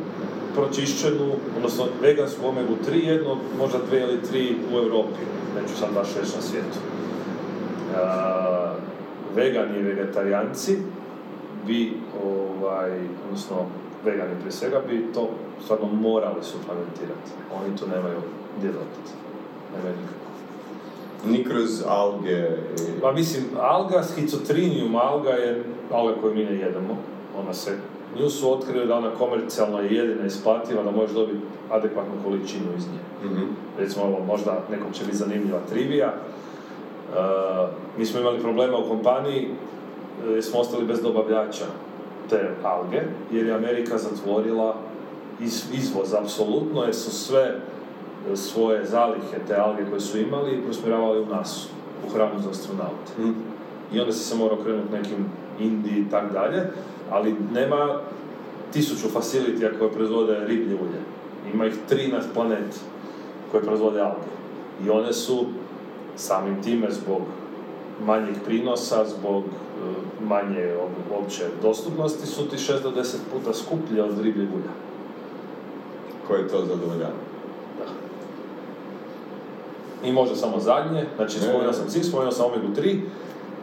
pročišćenu, 0.55 1.33
odnosno 1.57 1.85
vegansku 2.03 2.47
omegu 2.47 2.75
3, 2.91 3.05
jednu 3.05 3.33
od 3.33 3.39
možda 3.59 3.79
dve 3.89 4.01
ili 4.01 4.23
tri 4.23 4.57
u 4.73 4.77
Europi, 4.77 5.23
neću 5.57 5.77
sad 5.79 5.89
baš 5.95 6.09
reći 6.09 6.37
na 6.37 6.43
svijetu. 6.43 6.79
E, 6.79 7.99
vegani 9.37 9.79
i 9.79 9.83
vegetarijanci 9.83 10.79
bi, 11.67 11.93
ovaj, 12.25 12.91
odnosno 13.27 13.57
vegani 14.07 14.35
prije 14.41 14.53
svega, 14.53 14.81
bi 14.89 15.13
to 15.15 15.29
stvarno 15.65 15.87
morali 15.87 16.43
suplementirati. 16.43 17.31
Oni 17.55 17.77
to 17.77 17.87
nemaju 17.87 18.21
gdje 18.59 18.69
dobiti. 18.73 19.13
Nemaju 19.77 19.97
nikako. 19.97 20.27
Ni 21.25 21.45
kroz 21.45 21.83
alge. 21.89 22.49
Pa 23.03 23.13
mislim, 23.13 23.45
alga, 23.61 24.03
schizotrinium 24.03 24.97
alga 24.97 25.31
je 25.31 25.65
alga 25.93 26.15
koju 26.21 26.35
mi 26.35 26.45
ne 26.45 26.57
jedemo. 26.57 26.97
Ona 27.39 27.55
se, 27.55 27.79
nju 28.19 28.31
su 28.31 28.53
otkrili 28.53 28.87
da 28.87 28.97
ona 28.97 29.11
komercijalno 29.19 29.81
je 29.81 29.95
jedina 29.95 30.27
isplativa, 30.27 30.83
da 30.83 30.91
možeš 30.91 31.15
dobiti 31.15 31.41
adekvatnu 31.71 32.15
količinu 32.25 32.67
iz 32.79 32.87
nje. 32.87 33.31
Mhm. 33.31 33.43
Recimo, 33.79 34.05
ovo 34.05 34.25
možda 34.25 34.63
nekom 34.71 34.93
će 34.93 35.05
biti 35.05 35.17
zanimljiva 35.17 35.59
trivija. 35.71 36.15
Uh, 37.09 37.69
mi 37.99 38.07
smo 38.07 38.21
imali 38.21 38.41
problema 38.41 38.79
u 38.79 38.89
kompaniji 38.89 39.49
e, 40.27 40.31
jer 40.31 40.45
smo 40.45 40.61
ostali 40.61 40.87
bez 40.87 41.03
dobavljača 41.03 41.65
te 42.31 42.51
alge, 42.63 43.03
jer 43.31 43.47
je 43.47 43.55
Amerika 43.55 43.99
zatvorila 43.99 44.77
iz, 45.41 45.65
izvoz 45.73 46.15
apsolutno, 46.15 46.83
jer 46.83 46.95
su 46.95 47.11
sve 47.11 47.43
e, 48.33 48.37
svoje 48.37 48.85
zalihe 48.85 49.39
te 49.49 49.57
alge 49.57 49.85
koje 49.91 50.01
su 50.01 50.19
imali 50.19 50.63
prosmjeravali 50.63 51.21
u 51.21 51.27
nas, 51.27 51.69
u 52.07 52.11
hranu 52.11 52.41
za 52.43 52.51
astronaute. 52.51 53.13
Mhm. 53.19 53.33
I 53.93 54.01
onda 54.01 54.13
si 54.13 54.25
se 54.25 54.37
morao 54.37 54.59
krenuti 54.65 54.93
nekim 54.93 55.27
Indiji 55.61 55.99
i 55.99 56.11
tak 56.11 56.33
dalje, 56.33 56.63
ali 57.11 57.37
nema 57.53 58.01
tisuću 58.73 59.09
facilitija 59.09 59.79
koje 59.79 59.93
proizvode 59.93 60.39
riblje 60.47 60.75
ulje. 60.75 61.01
Ima 61.55 61.67
ih 61.67 61.75
tri 61.89 62.09
na 62.09 62.21
planeti 62.35 62.79
koje 63.51 63.63
proizvode 63.63 64.01
alge. 64.01 64.31
I 64.85 64.91
one 64.91 65.13
su 65.13 65.45
samim 66.17 66.63
time 66.63 66.91
zbog 66.91 67.23
manjeg 68.07 68.35
prinosa, 68.45 69.05
zbog 69.05 69.45
manje 70.29 70.75
ob- 70.75 71.25
opće 71.25 71.45
dostupnosti 71.63 72.27
su 72.27 72.49
ti 72.49 72.57
6 72.57 72.83
do 72.83 72.91
10 72.91 73.17
puta 73.33 73.55
skuplje 73.55 74.03
od 74.03 74.21
ribljeg 74.21 74.49
ulja. 74.55 74.73
Koje 76.27 76.49
to 76.49 76.65
zadovoljava? 76.65 77.13
I 80.05 80.13
možda 80.13 80.37
samo 80.37 80.61
zadnje, 80.61 81.05
znači 81.17 81.39
spomenuo 81.39 81.73
sam 81.73 81.89
cink, 81.89 82.05
spomenuo 82.05 82.33
sam 82.33 82.47
omegu 82.47 82.69
3 82.77 83.01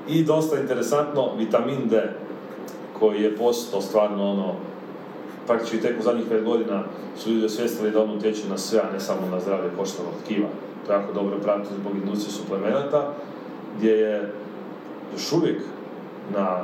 i 0.07 0.23
dosta 0.23 0.59
interesantno 0.59 1.35
vitamin 1.37 1.89
D 1.89 2.13
koji 2.99 3.21
je 3.21 3.37
postao 3.37 3.81
stvarno 3.81 4.31
ono 4.31 4.53
praktički 5.47 5.81
tek 5.81 5.99
u 5.99 6.03
zadnjih 6.03 6.25
5 6.31 6.43
godina 6.43 6.83
su 7.17 7.29
ljudi 7.29 7.45
osvijestili 7.45 7.91
da 7.91 8.03
on 8.03 8.09
utječe 8.11 8.49
na 8.49 8.57
sve, 8.57 8.79
a 8.79 8.93
ne 8.93 8.99
samo 8.99 9.21
na 9.31 9.39
zdravlje 9.39 9.69
koštanog 9.77 10.13
tkiva. 10.25 10.47
To 10.87 10.93
jako 10.93 11.13
dobro 11.13 11.37
pratiti 11.43 11.75
zbog 11.81 11.93
industrije 11.95 12.31
suplemenata, 12.31 13.13
gdje 13.77 13.91
je 13.91 14.31
još 15.13 15.31
uvijek 15.31 15.61
na 16.35 16.61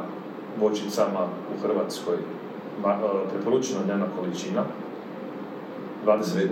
voćicama 0.59 1.27
u 1.55 1.61
Hrvatskoj 1.61 2.15
e, 2.15 3.29
preporučena 3.33 3.79
dnevna 3.83 4.05
količina, 4.19 4.63
20 6.05 6.35
Već. 6.35 6.49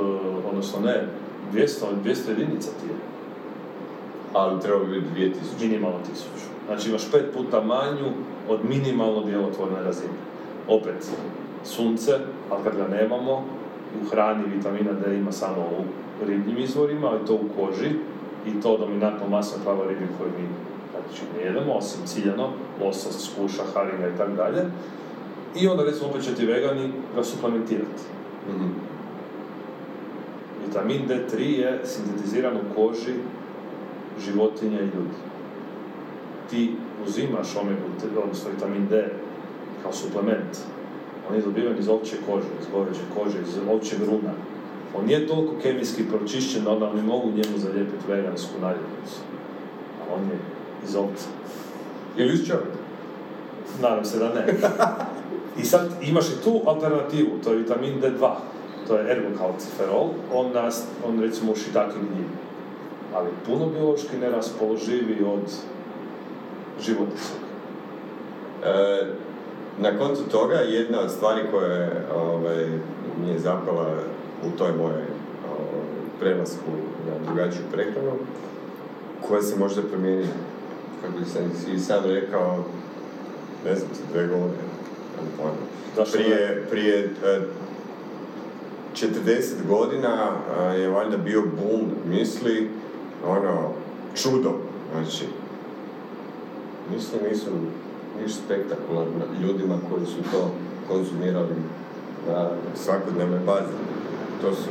uh, 0.00 0.44
odnosno 0.50 0.80
ne, 0.80 1.06
200, 1.52 1.84
200 2.04 2.28
jedinica 2.28 2.70
ti 2.80 2.86
je, 2.86 2.94
Ali 4.34 4.60
treba 4.60 4.84
bi 4.84 5.00
biti 5.00 5.38
2000. 5.60 5.60
minimalno 5.60 5.98
1000. 5.98 6.04
Znači 6.66 6.88
imaš 6.88 7.10
pet 7.12 7.24
puta 7.36 7.62
manju 7.62 8.12
od 8.48 8.60
minimalno 8.68 9.22
djelotvorne 9.24 9.82
razine. 9.82 10.12
Opet, 10.68 11.10
sunce, 11.64 12.12
ali 12.50 12.64
kad 12.64 12.76
ga 12.76 12.96
nemamo, 12.96 13.44
u 14.02 14.08
hrani 14.10 14.42
vitamina 14.56 14.92
D 14.92 15.16
ima 15.16 15.32
samo 15.32 15.62
u 15.62 15.82
ribljim 16.26 16.58
izvorima, 16.58 17.08
ali 17.08 17.26
to 17.26 17.34
u 17.34 17.48
koži 17.56 17.90
i 18.46 18.60
to 18.62 18.78
dominantno 18.78 19.28
masno 19.28 19.58
plava 19.64 19.86
ribi 19.88 20.06
koju 20.18 20.30
mi 20.38 20.48
praktički 21.08 21.26
ne 21.36 21.44
jedemo, 21.44 21.72
osim 21.72 22.00
ciljano, 22.06 22.50
losos, 22.80 23.30
skuša, 23.30 23.62
haringa 23.74 24.08
i 24.08 24.18
tako 24.18 24.32
dalje. 24.32 24.64
I 25.56 25.68
onda 25.68 25.84
recimo 25.84 26.08
opet 26.08 26.24
će 26.24 26.34
ti 26.34 26.46
vegani 26.46 26.92
ga 27.16 27.24
suplementirati. 27.24 28.02
Mhm. 28.48 28.68
Vitamin 30.66 31.08
D3 31.08 31.40
je 31.40 31.80
sintetiziran 31.84 32.56
u 32.56 32.74
koži 32.74 33.14
životinja 34.24 34.80
i 34.80 34.84
ljudi. 34.84 35.18
Ti 36.50 36.72
uzimaš 37.06 37.56
omegu, 37.56 38.20
odnosno 38.22 38.50
vitamin 38.50 38.86
D 38.88 39.08
kao 39.82 39.92
suplement. 39.92 40.58
On 41.30 41.36
je 41.36 41.42
dobiven 41.42 41.78
iz 41.78 41.88
ovčje 41.88 42.18
kože, 42.26 42.48
iz 42.60 42.66
goveđe 42.72 43.00
kože, 43.14 43.38
iz 43.40 43.58
ovčjeg 43.70 44.00
runa. 44.00 44.32
On 44.98 45.06
nije 45.06 45.26
toliko 45.26 45.54
kemijski 45.62 46.02
pročišćen 46.08 46.64
da 46.64 46.70
onda 46.70 46.92
ne 46.92 47.02
mogu 47.02 47.28
njemu 47.28 47.58
zalijepiti 47.58 48.08
vegansku 48.08 48.60
naljepnicu. 48.60 49.18
A 50.00 50.14
on 50.14 50.20
je 50.20 50.38
iz 50.84 50.96
ovca. 50.96 51.26
Ili 52.16 52.34
iz 52.34 52.46
čovjeka? 52.46 52.78
Nadam 53.82 54.04
se 54.04 54.18
da 54.18 54.28
ne. 54.28 54.46
I 55.62 55.64
sad 55.64 55.90
imaš 56.02 56.28
i 56.28 56.44
tu 56.44 56.60
alternativu, 56.66 57.30
to 57.44 57.50
je 57.52 57.58
vitamin 57.58 58.00
D2. 58.02 58.30
to 58.88 58.96
je 58.96 59.12
ergokalciferol, 59.12 60.08
on, 60.34 60.52
nas, 60.52 60.84
on 61.08 61.20
recimo 61.20 61.52
u 61.52 61.56
šitaki 61.56 61.94
gnjivi. 61.98 62.28
Ali 63.14 63.28
puno 63.46 63.66
biološki 63.66 64.16
neraspoloživiji 64.16 65.24
od 65.24 65.52
životinskog. 66.80 67.40
E, 68.64 69.06
na 69.78 69.98
koncu 69.98 70.22
toga 70.30 70.54
jedna 70.54 71.00
od 71.00 71.10
stvari 71.10 71.40
koja 71.50 71.72
je 71.72 72.06
ovaj, 72.14 72.66
mi 73.22 73.32
je 73.32 73.38
zapala 73.38 73.86
u 74.46 74.58
toj 74.58 74.72
mojoj 74.72 74.90
ovaj, 74.92 75.88
prelasku 76.20 76.70
na 77.06 77.26
drugačiju 77.26 77.62
prehranu, 77.72 78.12
koja 79.28 79.42
se 79.42 79.56
možda 79.56 79.82
promijeni, 79.82 80.26
kako 81.00 81.18
bi 81.18 81.24
sam 81.24 81.74
i 81.74 81.78
sam 81.78 82.04
rekao, 82.04 82.64
ne 83.64 83.74
znam, 83.74 83.90
za 83.94 84.02
dve 84.12 84.26
godine, 84.26 84.68
Prije, 86.12 86.66
prije 86.70 87.04
e, 87.24 87.40
40 88.94 89.66
godina 89.68 90.30
e, 90.60 90.80
je 90.80 90.88
valjda 90.88 91.16
bio 91.16 91.42
boom 91.42 91.90
misli, 92.10 92.70
ono, 93.26 93.72
čudo, 94.14 94.54
znači, 94.92 95.24
misli 96.90 97.18
nisu 97.30 97.50
ništa 98.22 98.40
spektakularno 98.44 99.24
ljudima 99.42 99.78
koji 99.90 100.06
su 100.06 100.30
to 100.32 100.50
konzumirali 100.88 101.54
na 102.28 102.50
svakodnevnoj 102.74 103.40
bazi. 103.46 103.72
To 104.42 104.54
su 104.54 104.70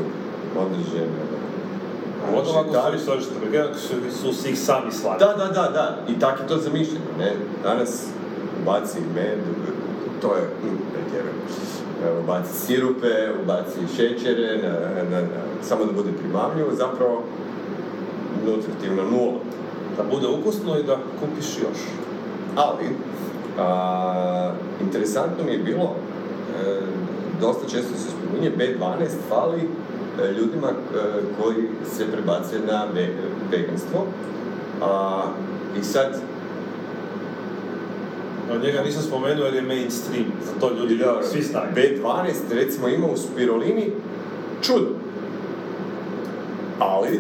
određene 0.58 1.08
Pogotovo 2.26 2.60
ako 2.60 2.98
su 2.98 3.30
pregled, 3.40 3.76
su, 3.76 3.94
su 4.22 4.34
si 4.34 4.50
ih 4.50 4.60
sami 4.60 4.92
slali. 4.92 5.20
Da, 5.20 5.34
da, 5.38 5.46
da, 5.46 5.70
da. 5.72 5.98
I 6.08 6.20
tako 6.20 6.42
je 6.42 6.48
to 6.48 6.58
zamišljeno, 6.58 7.06
ne? 7.20 7.34
Danas 7.64 8.06
baci 8.66 9.00
med, 9.16 9.40
to 10.22 10.36
je 10.36 10.42
mm, 10.42 10.78
pretjerano. 10.94 11.42
Evo, 12.08 12.22
Baci 12.28 12.54
sirupe, 12.54 13.08
baci 13.46 13.80
šećere, 13.96 14.62
na, 14.64 15.04
na, 15.04 15.22
na, 15.22 15.28
samo 15.62 15.86
da 15.86 15.92
bude 15.92 16.12
primamljivo, 16.12 16.76
zapravo 16.76 17.24
nutritivna 18.46 19.04
nula. 19.04 19.40
Da 19.98 20.04
bude 20.12 20.28
ukusno 20.28 20.78
i 20.78 20.84
da 20.84 20.98
kupiš 21.20 21.46
još. 21.46 21.78
Ali, 22.56 22.86
a, 23.60 24.52
interesantno 24.82 25.44
mi 25.46 25.52
je 25.52 25.58
bilo, 25.58 25.96
e, 26.66 26.82
dosta 27.42 27.68
često 27.70 27.94
se 27.98 28.10
spominje, 28.10 28.52
B12 28.58 29.10
fali 29.30 29.70
ljudima 30.38 30.68
e, 30.68 30.74
koji 31.42 31.56
se 31.98 32.12
prebace 32.12 32.56
na 32.68 32.86
ve, 32.94 33.08
veganstvo. 33.52 34.06
A, 34.82 35.24
I 35.80 35.84
sad, 35.84 36.22
njega 38.64 38.82
nisam 38.82 39.02
spomenuo 39.04 39.46
jer 39.46 39.54
je 39.54 39.62
mainstream, 39.62 40.26
za 40.46 40.60
to 40.60 40.74
ljudi 40.74 41.00
svi 41.32 41.42
znaju. 41.42 41.68
B12 41.76 42.32
recimo 42.52 42.88
ima 42.88 43.08
u 43.08 43.18
spirulini 43.18 43.92
čudo. 44.62 44.90
Ali 46.80 47.20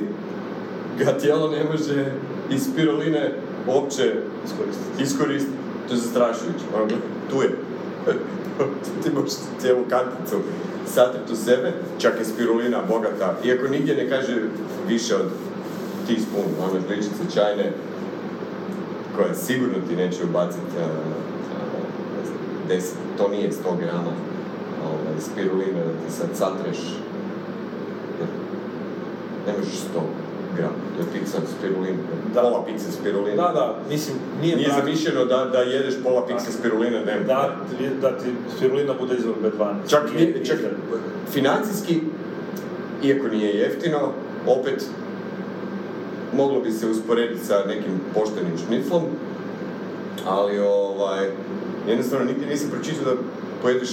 ga 0.99 1.18
tijelo 1.18 1.52
ne 1.52 1.64
može 1.64 2.11
iz 2.49 2.64
spiruline 2.64 3.34
uopće 3.68 4.14
Iskoristiti. 4.45 5.03
iskoristiti. 5.03 5.57
To 5.88 5.94
je 5.94 5.98
zastrašujuće. 5.99 6.65
Ono, 6.76 6.88
tu 7.30 7.41
je. 7.41 7.66
Ti 9.04 9.10
možeš 9.14 9.34
cijelu 9.60 9.84
kanticu 9.90 10.36
satrati 10.86 11.34
u 11.34 11.36
sebe, 11.36 11.74
čak 12.00 12.20
je 12.20 12.26
spirulina 12.26 12.82
bogata, 12.88 13.36
iako 13.44 13.68
nigdje 13.68 13.96
ne 13.96 14.10
kaže 14.10 14.42
više 14.88 15.16
od 15.16 15.30
teaspoon, 16.08 16.70
one 16.70 16.82
žličice 16.88 17.34
čajne, 17.34 17.72
koja 19.16 19.34
sigurno 19.34 19.76
ti 19.90 19.96
neće 19.96 20.24
ubaciti 20.24 20.78
a, 20.80 20.84
a, 20.84 20.90
ne 22.68 22.82
znam, 22.82 22.98
10, 23.18 23.18
to 23.18 23.28
nije 23.28 23.52
100 23.52 23.78
grama 23.80 24.12
ovaj, 24.86 25.22
spiruline 25.32 25.80
da 25.86 25.92
ti 25.92 26.14
sad 26.14 26.28
satreš, 26.34 26.78
ne 29.48 29.54
možeš 29.58 29.74
100 29.74 30.27
grama, 30.58 30.74
to 30.96 31.02
je 31.04 31.20
pizza 31.20 31.38
spiruline, 31.58 31.98
Da. 32.34 32.42
pola 32.42 32.66
pizza 32.66 32.92
spiruline. 32.92 33.36
Da, 33.36 33.52
da, 33.54 33.80
mislim, 33.90 34.18
nije, 34.42 34.56
Nije 34.56 34.70
zamišljeno 34.80 35.26
da, 35.26 35.46
da 35.46 35.60
jedeš 35.60 35.94
pola 36.04 36.26
pizza 36.28 36.52
spiruline 36.52 37.04
dnevno. 37.04 37.28
da, 37.28 37.56
da 38.02 38.18
ti 38.18 38.26
spirulina 38.58 38.94
bude 39.00 39.16
izvor 39.16 39.36
B12. 39.44 39.90
Čak, 39.90 40.02
Nije 40.16 40.46
čak 40.46 40.58
financijski, 41.32 42.02
iako 43.04 43.28
nije 43.28 43.58
jeftino, 43.58 44.12
opet 44.48 44.86
moglo 46.34 46.62
bi 46.62 46.72
se 46.72 46.88
usporediti 46.88 47.46
sa 47.46 47.64
nekim 47.68 47.92
poštenim 48.14 48.58
šniclom, 48.68 49.04
ali 50.28 50.60
ovaj, 50.60 51.28
jednostavno 51.88 52.26
nigdje 52.26 52.48
nisam 52.48 52.70
pročitao 52.70 53.06
da 53.06 53.20
pojedeš, 53.62 53.90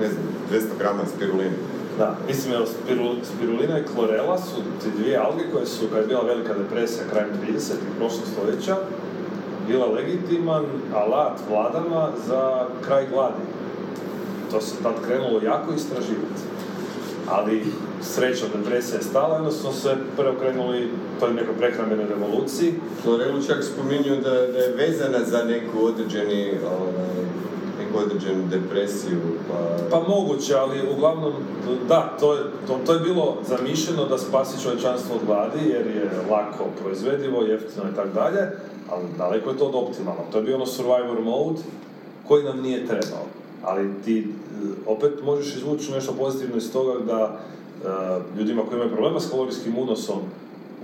ne 0.00 0.08
znam, 0.08 0.22
200 0.52 0.62
grama 0.78 1.00
spiruline. 1.16 1.50
Da, 1.98 2.16
mislim, 2.28 2.54
evo, 2.54 2.64
spiru- 2.66 3.24
spirulina 3.36 3.78
i 3.78 3.84
klorela 3.94 4.38
su 4.38 4.56
ti 4.82 4.88
dvije 4.98 5.16
alge 5.18 5.42
koje 5.52 5.66
su, 5.66 5.86
kad 5.92 6.00
je 6.00 6.06
bila 6.06 6.22
velika 6.22 6.54
depresija 6.54 7.04
krajem 7.10 7.28
30. 7.46 7.72
i 7.72 7.98
prošlog 7.98 8.22
stoljeća, 8.32 8.76
bila 9.68 9.86
legitiman 9.86 10.64
alat 10.94 11.38
vladama 11.50 12.08
za 12.26 12.66
kraj 12.86 13.06
gladi. 13.12 13.44
To 14.50 14.60
se 14.60 14.74
tad 14.82 14.94
krenulo 15.06 15.40
jako 15.44 15.72
istraživati. 15.74 16.42
Ali 17.30 17.64
srećom 18.02 18.48
depresija 18.56 18.96
je 18.96 19.02
stala 19.04 19.36
onda 19.36 19.50
su 19.50 19.72
se 19.72 19.96
preokrenuli 20.16 20.90
toj 21.20 21.34
nekoj 21.34 21.54
prehrambenoj 21.58 22.06
revoluciji. 22.06 22.74
Florelu 23.02 23.42
čak 23.46 23.64
spominju 23.64 24.16
da, 24.16 24.30
da 24.30 24.58
je 24.58 24.74
vezana 24.76 25.18
za 25.24 25.44
neku 25.44 25.84
određeni, 25.86 26.52
ovaj, 26.66 27.24
određenu 27.98 28.46
depresiju, 28.50 29.20
pa... 29.48 29.64
Pa 29.90 30.08
moguće, 30.08 30.54
ali 30.54 30.92
uglavnom, 30.96 31.32
da, 31.88 32.16
to 32.20 32.34
je, 32.34 32.40
to, 32.66 32.78
to 32.86 32.92
je 32.92 33.00
bilo 33.00 33.36
zamišljeno 33.48 34.04
da 34.04 34.18
spasi 34.18 34.62
čovječanstvo 34.62 35.16
od 35.16 35.26
gladi, 35.26 35.68
jer 35.68 35.86
je 35.86 36.10
lako 36.30 36.64
proizvedivo, 36.82 37.42
jeftino 37.42 37.84
i 37.92 37.96
tako 37.96 38.08
dalje, 38.14 38.50
ali 38.90 39.04
daleko 39.18 39.50
je 39.50 39.58
to 39.58 39.66
od 39.66 39.74
optimalno. 39.74 40.22
To 40.32 40.38
je 40.38 40.44
bio 40.44 40.54
ono 40.56 40.66
survivor 40.66 41.20
mode 41.22 41.60
koji 42.28 42.44
nam 42.44 42.60
nije 42.60 42.86
trebao. 42.86 43.26
Ali 43.62 43.90
ti 44.04 44.18
e, 44.18 44.24
opet 44.86 45.12
možeš 45.24 45.56
izvući 45.56 45.92
nešto 45.92 46.12
pozitivno 46.12 46.56
iz 46.56 46.72
toga 46.72 47.04
da 47.04 47.38
e, 47.84 48.38
ljudima 48.38 48.62
koji 48.62 48.76
imaju 48.76 48.92
problema 48.92 49.20
s 49.20 49.30
kalorijskim 49.30 49.78
unosom 49.78 50.18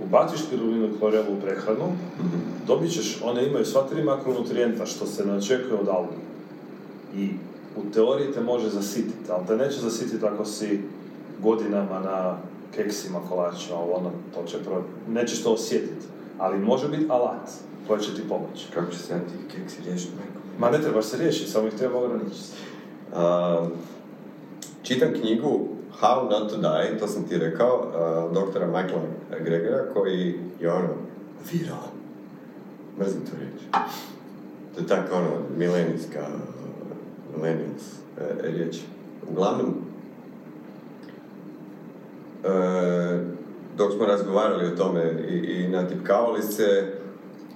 ubaciš 0.03 0.39
spirulinu 0.39 0.87
i 0.87 0.99
klorelu 0.99 1.33
u 1.33 1.41
prehranu, 1.41 1.91
dobit 2.67 2.91
ćeš, 2.91 3.21
one 3.23 3.47
imaju 3.47 3.65
sva 3.65 3.81
tri 3.89 4.03
makronutrijenta 4.03 4.85
što 4.85 5.05
se 5.05 5.25
ne 5.25 5.33
očekuje 5.33 5.79
od 5.79 5.87
algi. 5.87 6.30
I 7.15 7.29
u 7.77 7.91
teoriji 7.93 8.33
te 8.33 8.41
može 8.41 8.69
zasititi, 8.69 9.31
ali 9.31 9.47
te 9.47 9.57
neće 9.57 9.79
zasititi 9.79 10.25
ako 10.25 10.45
si 10.45 10.81
godinama 11.43 11.99
na 11.99 12.37
keksima, 12.75 13.19
kolačima, 13.29 13.77
ono, 13.79 14.11
to 14.33 14.43
će 14.43 14.63
pro... 14.63 14.83
nećeš 15.09 15.43
to 15.43 15.53
osjetiti. 15.53 16.05
Ali 16.37 16.59
može 16.59 16.87
biti 16.87 17.05
alat 17.09 17.49
koji 17.87 18.01
će 18.01 18.15
ti 18.15 18.21
pomoći. 18.29 18.67
Kako 18.73 18.91
će 18.91 18.97
se 18.97 19.13
ti 19.13 19.55
keksi 19.55 19.81
riješiti? 19.85 20.13
Ma 20.59 20.71
ne 20.71 20.81
trebaš 20.81 21.05
se 21.05 21.17
riješiti, 21.17 21.51
samo 21.51 21.67
ih 21.67 21.73
treba 21.73 21.99
ograničiti. 21.99 22.49
Uh, 23.11 23.67
čitam 24.83 25.09
knjigu 25.21 25.67
How 26.01 26.29
Not 26.29 26.49
to 26.49 26.57
Die, 26.57 26.99
to 26.99 27.07
sam 27.07 27.23
ti 27.23 27.37
rekao, 27.37 27.77
uh, 27.77 28.33
doktora 28.33 28.65
Michaela 28.65 29.03
Gregora, 29.39 29.93
koji 29.93 30.39
je 30.59 30.73
ono, 30.73 30.89
viralan. 31.51 31.91
Mrzim 32.99 33.21
to 33.21 33.31
reći. 33.39 33.65
To 34.75 34.81
je 34.81 34.87
tako 34.87 35.15
ono, 35.15 35.31
milenijska, 35.57 36.27
millennials 37.35 37.83
e, 38.17 38.51
riječ. 38.51 38.77
Uglavnom, 39.31 39.73
e, 42.43 42.49
dok 43.77 43.93
smo 43.93 44.05
razgovarali 44.05 44.65
o 44.65 44.75
tome 44.75 45.13
i, 45.29 45.35
i 45.35 45.67
natipkavali 45.67 46.41
se, 46.41 46.93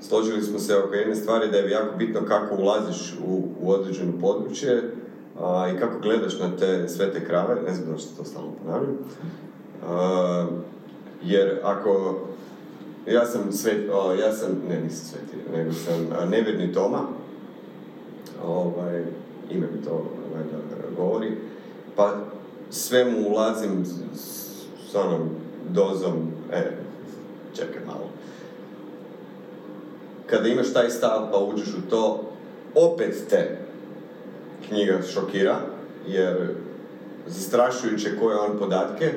složili 0.01 0.41
smo 0.41 0.59
se 0.59 0.77
oko 0.77 0.93
jedne 0.93 1.15
stvari 1.15 1.51
da 1.51 1.57
je 1.57 1.69
jako 1.69 1.97
bitno 1.97 2.21
kako 2.27 2.55
ulaziš 2.55 3.15
u, 3.25 3.43
u 3.61 3.71
određeno 3.71 4.13
područje 4.21 4.83
a, 5.41 5.71
i 5.75 5.79
kako 5.79 5.99
gledaš 5.99 6.39
na 6.39 6.57
te 6.59 6.87
sve 6.89 7.13
te 7.13 7.25
krave, 7.25 7.61
ne 7.67 7.73
znam 7.73 7.87
zašto 7.91 8.17
to 8.17 8.29
stalno 8.29 8.51
ponavljam. 8.63 8.97
Jer 11.23 11.59
ako 11.63 12.15
ja 13.07 13.25
sam 13.25 13.51
svet, 13.51 13.89
ja 14.19 14.31
sam, 14.31 14.49
ne 14.69 14.81
nisam 14.81 15.05
sveti, 15.05 15.57
nego 15.57 15.73
sam 15.73 16.29
nevjerni 16.29 16.73
Toma, 16.73 16.99
ovaj, 18.45 19.03
ime 19.51 19.67
mi 19.75 19.85
to 19.85 20.05
valjda 20.33 20.57
govori, 20.97 21.31
pa 21.95 22.13
sve 22.69 23.05
mu 23.05 23.29
ulazim 23.29 23.85
s, 24.15 24.95
onom 24.95 25.29
dozom, 25.69 26.31
e, 26.53 26.71
čekaj 27.55 27.85
malo. 27.85 28.09
Kada 30.29 30.47
imaš 30.47 30.73
taj 30.73 30.89
stav 30.89 31.27
pa 31.31 31.37
uđeš 31.37 31.67
u 31.67 31.89
to, 31.89 32.23
opet 32.75 33.23
te 33.29 33.57
knjiga 34.67 35.01
šokira, 35.13 35.57
jer 36.07 36.55
zastrašujuće 37.27 38.17
koje 38.19 38.37
on 38.37 38.57
podatke 38.59 39.11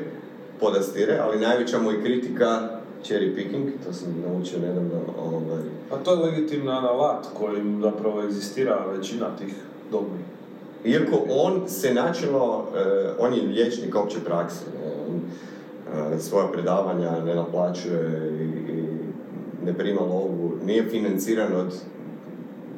podastire, 0.60 1.18
ali 1.22 1.40
najveća 1.40 1.78
mu 1.78 1.90
je 1.90 2.02
kritika 2.02 2.68
cherry 3.04 3.34
picking, 3.34 3.68
to 3.86 3.92
sam 3.92 4.24
naučio 4.26 4.58
nedavno, 4.58 5.00
ovaj, 5.18 5.62
A 5.90 5.96
to 6.04 6.14
je 6.14 6.18
legitiman 6.18 6.84
alat 6.84 7.26
kojim 7.34 7.80
zapravo 7.82 8.22
egzistira 8.22 8.86
većina 8.96 9.36
tih 9.38 9.54
dogmi. 9.90 10.24
Iako 10.84 11.24
on 11.28 11.68
se 11.68 11.94
načelno, 11.94 12.64
e, 12.76 13.10
on 13.18 13.34
je 13.34 13.42
liječnik 13.42 13.94
opće 13.94 14.16
prakse, 14.24 14.64
ne, 14.84 14.92
on 15.08 15.20
e, 16.14 16.18
svoja 16.18 16.46
predavanja 16.46 17.24
ne 17.24 17.34
naplaćuje 17.34 18.32
i, 18.40 18.78
ne 19.66 19.74
prima 19.74 20.00
lovu, 20.00 20.52
nije 20.64 20.88
financiran 20.88 21.56
od 21.56 21.74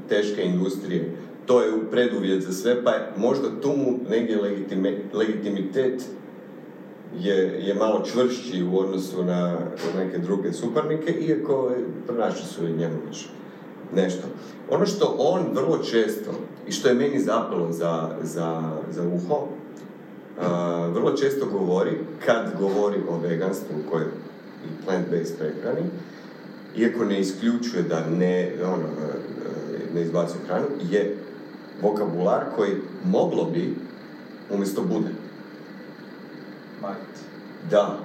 teške 0.09 0.43
industrije. 0.43 1.16
To 1.47 1.61
je 1.62 1.73
preduvjet 1.91 2.43
za 2.43 2.53
sve, 2.53 2.85
pa 2.85 2.91
je 2.91 3.12
možda 3.16 3.61
tu 3.62 3.69
mu 3.69 3.99
negdje 4.11 4.39
legitime- 4.43 4.99
legitimitet 5.12 6.03
je, 7.19 7.37
je 7.66 7.74
malo 7.74 8.03
čvršći 8.05 8.65
u 8.73 8.78
odnosu 8.78 9.24
na 9.24 9.59
neke 9.97 10.19
druge 10.19 10.53
suparnike, 10.53 11.12
iako 11.12 11.73
pronašli 12.07 12.47
su 12.47 12.66
i 12.66 12.73
njemu 12.73 12.97
već 13.09 13.27
nešto. 13.95 14.23
Ono 14.71 14.87
što 14.87 15.15
on 15.19 15.47
vrlo 15.53 15.79
često, 15.79 16.31
i 16.67 16.73
što 16.73 16.89
je 16.89 16.95
meni 16.95 17.21
zapelo 17.21 17.73
za, 17.73 18.11
za, 18.23 18.62
za 18.91 19.03
uho, 19.03 19.47
a, 20.41 20.87
vrlo 20.95 21.17
često 21.17 21.47
govori, 21.47 21.99
kad 22.27 22.59
govori 22.59 22.97
o 23.09 23.19
veganstvu 23.19 23.77
koje 23.91 24.07
i 24.65 24.87
plant-based 24.87 25.37
prehrani, 25.39 25.87
iako 26.77 27.05
ne 27.05 27.21
isključuje 27.21 27.83
da 27.83 28.07
ne, 28.07 28.53
ono, 28.65 28.89
ne 29.95 30.03
izbacuje 30.03 30.41
hranu, 30.47 30.67
je 30.91 31.17
vokabular 31.83 32.45
koji 32.57 32.73
moglo 33.05 33.45
bi 33.45 33.75
umjesto 34.51 34.83
bude. 34.83 35.09
Might. 36.81 37.25
Da. 37.71 37.99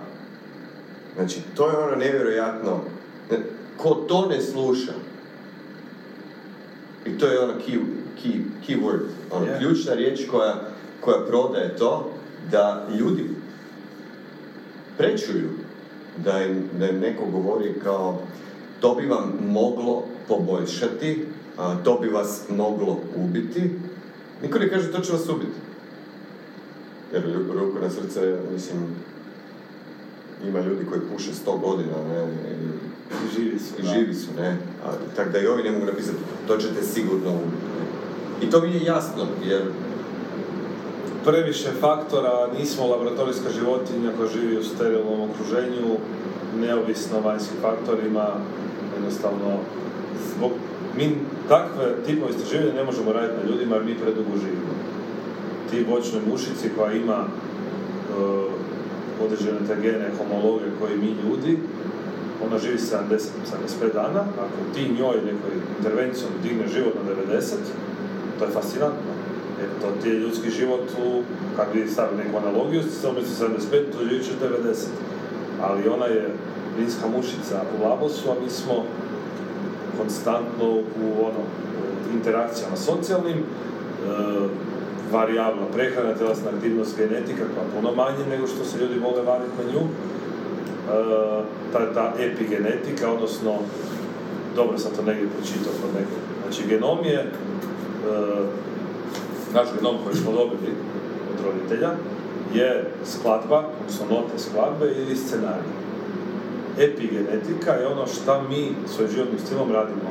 Znači, 1.15 1.39
to 1.55 1.69
je 1.69 1.77
ono 1.77 1.95
nevjerojatno. 1.95 2.79
Ne, 3.31 3.37
Ko 3.77 3.89
to 3.93 4.25
ne 4.25 4.41
sluša, 4.41 4.93
i 7.05 7.17
to 7.17 7.27
je 7.27 7.39
ono 7.39 7.53
key, 7.53 7.79
key, 8.23 8.41
key 8.67 8.81
word, 8.81 9.05
ono, 9.31 9.45
Je. 9.45 9.57
ključna 9.59 9.93
riječ 9.93 10.27
koja, 10.31 10.61
koja 11.01 11.25
prodaje 11.25 11.75
to, 11.75 12.11
da 12.51 12.87
ljudi 12.99 13.29
prečuju 14.97 15.49
da 16.17 16.43
im, 16.43 16.69
da 16.79 16.89
im 16.89 16.99
neko 16.99 17.25
govori 17.25 17.73
kao 17.83 18.19
to 18.79 18.95
bi 18.95 19.05
vam 19.07 19.33
moglo 19.47 20.03
poboljšati, 20.27 21.25
a, 21.57 21.75
to 21.83 21.99
bi 22.01 22.07
vas 22.07 22.41
moglo 22.49 22.99
ubiti. 23.15 23.71
Niko 24.41 24.59
ne 24.59 24.69
kaže 24.69 24.91
to 24.91 24.99
će 24.99 25.11
vas 25.11 25.29
ubiti. 25.29 25.57
Jer 27.13 27.23
ruku 27.53 27.79
na 27.81 27.89
srce, 27.89 28.35
mislim, 28.53 28.77
ima 30.47 30.59
ljudi 30.59 30.85
koji 30.89 31.01
puše 31.13 31.31
100 31.45 31.59
godina, 31.59 31.93
ne, 32.09 32.27
i, 33.11 33.35
živi 33.35 33.59
su. 33.59 33.73
i 33.81 33.85
živi 33.93 34.13
su, 34.13 34.27
ne. 34.37 34.57
Tako 35.15 35.29
da 35.29 35.39
i 35.39 35.47
ovi 35.47 35.63
ne 35.63 35.71
mogu 35.71 35.85
napisati, 35.85 36.17
to 36.47 36.57
ćete 36.57 36.83
sigurno 36.83 37.29
ubiti. 37.29 37.65
I 38.41 38.49
to 38.49 38.61
mi 38.61 38.71
je 38.73 38.83
jasno, 38.83 39.25
jer 39.45 39.63
Previše 41.25 41.69
faktora, 41.81 42.47
nismo 42.59 42.87
laboratorijska 42.87 43.49
životinja 43.49 44.11
koja 44.17 44.29
živi 44.29 44.57
u 44.57 44.63
sterilnom 44.63 45.29
okruženju, 45.29 45.97
neovisno 46.59 47.19
vanjskim 47.19 47.57
faktorima, 47.61 48.27
jednostavno 48.95 49.57
zbog 50.35 50.51
mi 50.97 51.17
takve 51.49 51.85
tipove 52.05 52.31
istraživanja 52.31 52.73
ne 52.73 52.83
možemo 52.83 53.13
raditi 53.13 53.33
na 53.43 53.49
ljudima 53.51 53.75
jer 53.75 53.85
mi 53.85 53.95
predugo 53.95 54.37
živimo. 54.37 54.73
Ti 55.69 55.85
voćnoj 55.89 56.21
mušici 56.31 56.69
koja 56.77 56.93
ima 56.93 57.19
uh, 57.25 58.51
određene 59.25 59.59
te 59.67 59.75
gene, 59.81 60.11
homologe 60.17 60.65
koji 60.79 60.97
mi 60.97 61.15
ljudi, 61.23 61.59
ona 62.45 62.57
živi 62.59 62.77
70-75 62.77 63.93
dana, 63.93 64.21
ako 64.37 64.73
ti 64.75 64.93
njoj 64.97 65.15
nekoj 65.15 65.53
intervencijom 65.77 66.31
digne 66.43 66.67
život 66.67 66.93
na 66.95 67.35
90, 67.37 67.55
to 68.39 68.45
je 68.45 68.51
fascinantno. 68.51 69.11
Jer 69.59 69.69
to 69.81 70.01
ti 70.01 70.09
je 70.09 70.19
ljudski 70.19 70.49
život 70.49 70.91
u, 71.05 71.21
kad 71.55 71.67
bi 71.73 71.87
stavili 71.87 72.23
neku 72.23 72.37
analogiju, 72.37 72.83
sa 73.01 73.09
umjesto 73.09 73.45
75, 73.45 73.69
to 73.71 74.01
je 74.01 74.07
90. 74.41 74.75
Ali 75.61 75.89
ona 75.89 76.05
je 76.05 76.29
vinska 76.77 77.07
mušica 77.07 77.61
u 77.77 77.87
labosu, 77.87 78.31
a 78.31 78.35
mi 78.43 78.49
smo 78.49 78.85
konstantno 79.97 80.69
u 80.75 81.07
ono, 81.19 81.43
interakcijama 82.13 82.75
socijalnim, 82.75 83.37
e, 83.37 83.43
prehrana, 85.73 86.13
tjelesna 86.13 86.49
aktivnost, 86.55 86.97
genetika 86.97 87.43
koja 87.53 87.65
puno 87.75 87.95
manje 87.95 88.25
nego 88.29 88.47
što 88.47 88.65
se 88.65 88.77
ljudi 88.77 88.99
vole 88.99 89.21
vaditi 89.21 89.51
na 89.57 89.71
nju. 89.71 89.87
E, 90.85 91.43
ta, 91.73 91.93
ta 91.93 92.13
epigenetika, 92.19 93.11
odnosno, 93.11 93.53
dobro 94.55 94.77
sam 94.77 94.91
to 94.95 95.01
negdje 95.01 95.27
pročitao 95.37 95.73
kod 95.81 95.93
nekog. 95.93 96.21
Znači, 96.43 96.69
genom 96.69 97.05
je, 97.05 97.19
e, 97.19 97.29
naš 99.53 99.67
genom 99.77 99.95
koji 100.03 100.15
smo 100.15 100.31
dobili 100.31 100.71
od 101.33 101.45
roditelja, 101.45 101.91
je 102.53 102.91
skladba, 103.05 103.63
odnosno 103.79 104.05
note 104.09 104.39
skladbe 104.39 104.85
ili 104.85 105.15
scenarij. 105.15 105.71
Epigenetika 106.79 107.71
je 107.71 107.87
ono 107.87 108.07
šta 108.07 108.41
mi 108.49 108.75
svojim 108.87 109.11
životnim 109.11 109.39
stilom 109.39 109.71
radimo 109.71 110.09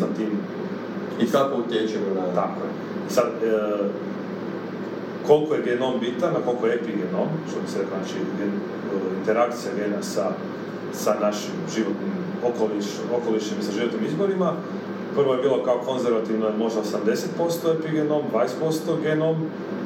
sa 0.00 0.06
tim 0.16 0.30
i 1.20 1.30
kako 1.30 1.56
utječemo 1.56 2.06
na... 2.14 2.34
tako 2.34 2.60
je. 2.60 2.70
Sad, 3.08 3.26
e, 3.44 3.78
koliko 5.26 5.54
je 5.54 5.62
genom 5.62 6.00
bitan, 6.00 6.36
a 6.36 6.44
koliko 6.44 6.66
je 6.66 6.74
epigenom, 6.74 7.28
što 7.50 7.60
bi 7.60 7.68
se 7.68 7.78
rekao, 7.78 7.98
znači 7.98 8.14
interakcija 9.20 9.72
gena 9.76 10.02
sa, 10.02 10.32
sa 10.92 11.14
našim 11.20 11.54
životnim 11.74 12.12
okoliš, 12.44 12.84
okolišem 13.16 13.58
i 13.60 13.62
sa 13.62 13.72
životnim 13.72 14.04
izborima, 14.06 14.52
prvo 15.14 15.34
je 15.34 15.42
bilo 15.42 15.64
kao 15.64 15.78
konzervativno 15.78 16.50
možda 16.58 16.80
80% 16.82 17.78
epigenom, 17.78 18.22
20% 18.32 19.02
genom, 19.02 19.36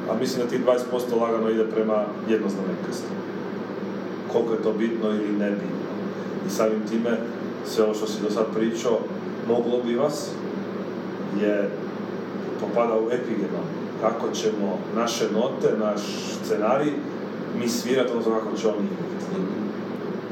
a 0.09 0.17
mislim 0.19 0.43
da 0.43 0.49
tih 0.49 0.65
20% 0.65 1.21
lagano 1.21 1.49
ide 1.49 1.65
prema 1.65 2.05
jednoznamenkasti. 2.29 3.07
Koliko 4.31 4.53
je 4.53 4.63
to 4.63 4.73
bitno 4.73 5.09
ili 5.09 5.37
ne 5.39 5.51
bitno. 5.51 5.89
I 6.47 6.49
samim 6.49 6.81
time, 6.89 7.17
sve 7.65 7.83
ovo 7.83 7.93
što 7.93 8.07
si 8.07 8.21
do 8.21 8.31
sad 8.31 8.45
pričao, 8.55 8.99
moglo 9.47 9.81
bi 9.85 9.95
vas, 9.95 10.29
je 11.41 11.69
popada 12.59 12.93
u 12.99 13.07
epigenom. 13.11 13.78
Kako 14.01 14.31
ćemo 14.33 14.79
naše 14.95 15.25
note, 15.33 15.77
naš 15.77 16.01
scenarij, 16.43 16.93
mi 17.59 17.69
svirati 17.69 18.11
odnosno 18.11 18.31
kako 18.39 18.57
će 18.57 18.67
oni 18.67 18.77
igrati. 18.77 19.41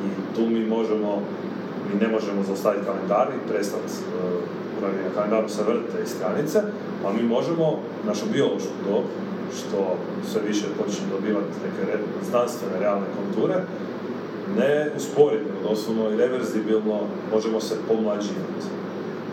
I 0.06 0.36
tu 0.36 0.42
mi 0.42 0.66
možemo, 0.66 1.22
mi 1.94 2.00
ne 2.00 2.08
možemo 2.08 2.44
zaustaviti 2.44 2.86
kalendar 2.86 3.28
i 3.36 3.50
prestati 3.52 3.84
uh, 3.84 4.58
na 4.82 5.14
kalendaru 5.16 5.50
se 5.50 5.64
vrte 5.64 6.04
iz 6.04 6.10
stranice, 6.10 6.62
ali 7.06 7.18
mi 7.18 7.30
možemo 7.30 7.80
našu 8.08 8.26
biološku 8.34 8.74
dob, 8.90 9.04
što 9.58 9.98
sve 10.32 10.42
više 10.48 10.66
počne 10.78 11.06
dobivati 11.12 11.54
neke 11.66 11.98
znanstvene, 12.30 12.80
realne 12.80 13.06
konture, 13.18 13.56
ne 14.58 14.92
usporiti, 14.98 15.46
nego 15.46 15.70
doslovno 15.70 16.10
i 16.10 16.18
reverzibilno 16.18 17.00
možemo 17.34 17.62
se 17.62 17.76
pomlađivati 17.88 18.64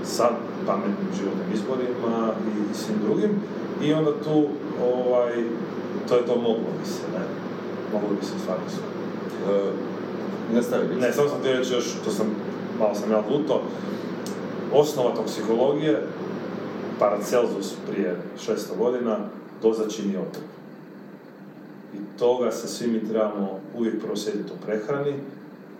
sa 0.04 0.30
pametnim 0.66 1.08
životnim 1.18 1.52
izborima 1.54 2.32
i 2.50 2.74
svim 2.74 2.96
drugim 3.06 3.30
i 3.82 3.92
onda 3.92 4.10
tu 4.24 4.46
ovaj, 4.82 5.32
to 6.08 6.16
je 6.16 6.26
to 6.26 6.36
moglo 6.36 6.70
bi 6.80 6.88
se, 6.88 7.02
ne? 7.12 7.24
Moglo 7.92 8.08
bi 8.20 8.26
se 8.26 8.32
stvarno 8.42 8.64
sve. 8.68 8.84
E, 9.54 9.72
nastavi. 10.54 10.94
Ne, 11.00 11.12
samo 11.12 11.28
sam 11.28 11.42
ti 11.42 11.48
reći 11.48 11.74
još, 11.74 11.84
to 12.04 12.10
sam, 12.10 12.26
malo 12.78 12.94
sam 12.94 13.10
ja 13.10 13.18
odluto, 13.18 13.62
osnova 14.72 15.14
toksikologije, 15.14 16.06
Paracelsus 16.98 17.74
prije 17.90 18.16
600 18.48 18.76
godina, 18.78 19.18
doza 19.62 19.88
čini 19.88 20.16
otrov. 20.16 20.44
I 21.94 22.18
toga 22.18 22.50
se 22.50 22.68
svi 22.68 22.90
mi 22.90 23.08
trebamo 23.08 23.60
uvijek 23.78 24.04
prosjediti 24.04 24.52
u 24.52 24.66
prehrani, 24.66 25.14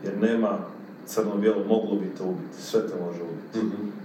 jer 0.04 0.12
nema 0.20 0.58
crno-bijelo 1.06 1.64
moglo 1.68 1.96
bi 1.96 2.14
te 2.18 2.22
ubiti, 2.22 2.62
sve 2.62 2.80
te 2.86 2.94
može 3.06 3.22
ubiti. 3.22 3.66
Mhm. 3.66 4.03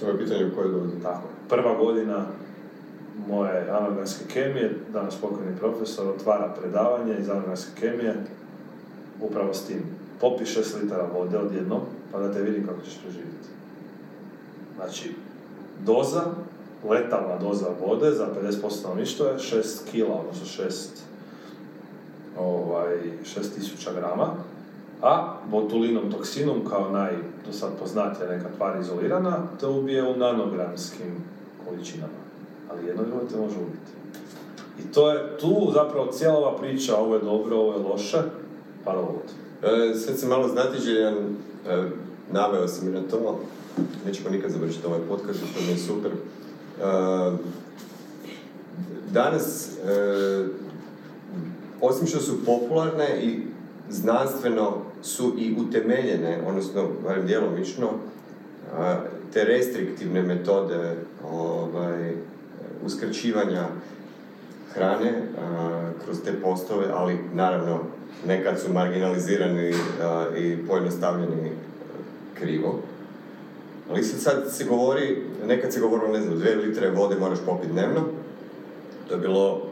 To 0.00 0.08
je 0.08 0.18
pitanje 0.18 0.46
u 0.46 0.54
kojoj 0.54 0.72
dozi. 0.72 1.02
Tako. 1.02 1.28
Prva 1.48 1.74
godina 1.74 2.26
moje 3.28 3.70
anorganske 3.70 4.24
kemije, 4.32 4.78
danas 4.92 5.16
pokojni 5.16 5.56
profesor, 5.58 6.08
otvara 6.08 6.54
predavanje 6.60 7.16
iz 7.18 7.30
anorganske 7.30 7.70
kemije 7.80 8.14
upravo 9.20 9.54
s 9.54 9.66
tim. 9.66 9.82
Popi 10.20 10.44
6 10.44 10.82
litara 10.82 11.08
vode 11.14 11.38
odjednom, 11.38 11.80
pa 12.12 12.18
da 12.18 12.32
te 12.32 12.42
vidim 12.42 12.66
kako 12.66 12.80
ćeš 12.80 12.98
preživjeti. 13.02 13.48
Znači, 14.76 15.14
doza, 15.84 16.22
letalna 16.88 17.38
doza 17.38 17.68
vode 17.86 18.10
za 18.10 18.28
50% 18.42 18.70
stanovništva 18.70 19.26
je 19.26 19.38
6 19.38 19.90
kila, 19.90 20.14
odnosno 20.14 20.64
6 20.64 20.72
ovaj, 22.38 22.96
6000 23.24 23.94
grama, 23.94 24.34
a 25.04 25.36
botulinom 25.50 26.10
toksinom 26.10 26.64
kao 26.70 26.90
naj, 26.90 27.12
do 27.46 27.52
sad 27.52 27.70
poznatija 27.78 28.28
neka 28.28 28.48
tvar 28.56 28.80
izolirana, 28.80 29.36
te 29.60 29.66
ubije 29.66 30.08
u 30.08 30.16
nanogramskim 30.16 31.24
količinama. 31.64 32.12
Ali 32.70 32.86
jedno 32.86 33.02
drugo 33.02 33.24
te 33.30 33.36
može 33.36 33.56
ubiti. 33.56 33.92
I 34.80 34.92
to 34.92 35.12
je 35.12 35.38
tu 35.38 35.70
zapravo 35.74 36.12
cijela 36.12 36.38
ova 36.38 36.56
priča, 36.56 36.96
ovo 36.96 37.14
je 37.14 37.20
dobro, 37.20 37.56
ovo 37.56 37.72
je 37.72 37.78
loše, 37.78 38.22
paravod. 38.84 39.22
E, 39.62 39.94
sad 39.94 40.18
sam 40.18 40.28
malo 40.28 40.48
znatiželjan, 40.48 41.14
e, 41.68 41.88
naveo 42.32 42.68
sam 42.68 42.88
i 42.88 42.92
na 42.92 43.00
to, 43.10 43.38
nećemo 44.06 44.30
nikad 44.30 44.50
završiti 44.50 44.86
ovaj 44.86 45.00
podcast, 45.08 45.38
što 45.38 45.60
mi 45.66 45.70
je 45.70 45.78
super. 45.78 46.10
E, 46.12 46.16
danas, 49.10 49.68
e, 49.68 50.46
osim 51.80 52.06
što 52.06 52.20
su 52.20 52.44
popularne 52.44 53.20
i 53.22 53.40
znanstveno 53.90 54.93
su 55.04 55.34
i 55.38 55.54
utemeljene, 55.58 56.38
odnosno, 56.46 56.88
barem 57.04 57.26
djelomično, 57.26 57.88
te 59.32 59.44
restriktivne 59.44 60.22
metode 60.22 60.96
ovaj, 61.30 62.12
uskraćivanja 62.84 63.66
hrane 64.72 65.12
a, 65.38 65.90
kroz 66.04 66.16
te 66.24 66.32
postove, 66.42 66.86
ali 66.94 67.18
naravno 67.34 67.80
nekad 68.26 68.60
su 68.60 68.72
marginalizirani 68.72 69.74
a, 70.02 70.26
i 70.36 70.56
pojednostavljeni 70.68 71.48
a, 71.48 72.38
krivo. 72.38 72.80
Ali 73.90 74.02
sad, 74.02 74.20
sad 74.20 74.52
se 74.52 74.64
govori, 74.64 75.22
nekad 75.46 75.72
se 75.72 75.80
govorilo, 75.80 76.12
ne 76.12 76.20
znam, 76.20 76.38
dvije 76.38 76.56
litre 76.56 76.90
vode 76.90 77.16
moraš 77.16 77.38
popiti 77.46 77.72
dnevno. 77.72 78.00
To 79.08 79.14
je 79.14 79.20
bilo 79.20 79.63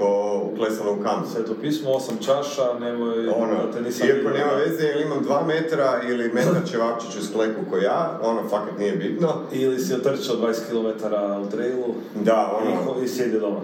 ko 0.00 0.40
uklesano 0.52 0.92
u 0.92 1.02
kamen. 1.02 1.30
Sveto 1.32 1.54
pismo, 1.60 1.90
osam 1.90 2.16
čaša, 2.24 2.78
nemoj... 2.80 3.28
Ono, 3.28 3.54
da 3.54 3.72
te 3.72 3.80
nisam 3.80 4.08
iako 4.08 4.16
vidio. 4.18 4.32
nema 4.32 4.52
veze 4.52 4.88
ili 4.94 5.02
imam 5.02 5.22
dva 5.22 5.44
metra 5.46 6.00
ili 6.08 6.32
metar 6.32 6.62
ćevapčić 6.70 7.16
u 7.16 7.26
sklepu 7.26 7.60
ko 7.70 7.76
ja, 7.76 8.20
ono, 8.22 8.48
fakat 8.48 8.78
nije 8.78 8.96
bitno. 8.96 9.28
Ili 9.52 9.78
si 9.78 9.94
otrčao 9.94 10.36
20 10.36 10.54
km 10.70 11.06
u 11.46 11.50
trailu 11.50 11.94
Da, 12.14 12.60
ono, 12.60 13.02
i 13.04 13.08
sjedi 13.08 13.40
doma. 13.40 13.60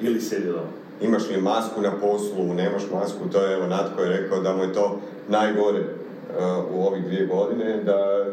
Ili 0.00 0.20
sjedi 0.20 0.46
doma. 0.46 0.70
imaš 1.00 1.28
li 1.28 1.40
masku 1.40 1.80
na 1.80 1.92
poslu, 2.00 2.54
nemaš 2.54 2.82
masku, 2.92 3.28
to 3.32 3.40
je 3.40 3.54
evo 3.54 3.66
Natko 3.66 4.02
je 4.02 4.20
rekao 4.20 4.40
da 4.40 4.56
mu 4.56 4.62
je 4.62 4.72
to 4.72 5.00
najgore 5.28 5.80
uh, 5.80 6.74
u 6.74 6.86
ovih 6.86 7.04
dvije 7.04 7.26
godine, 7.26 7.82
da 7.84 8.26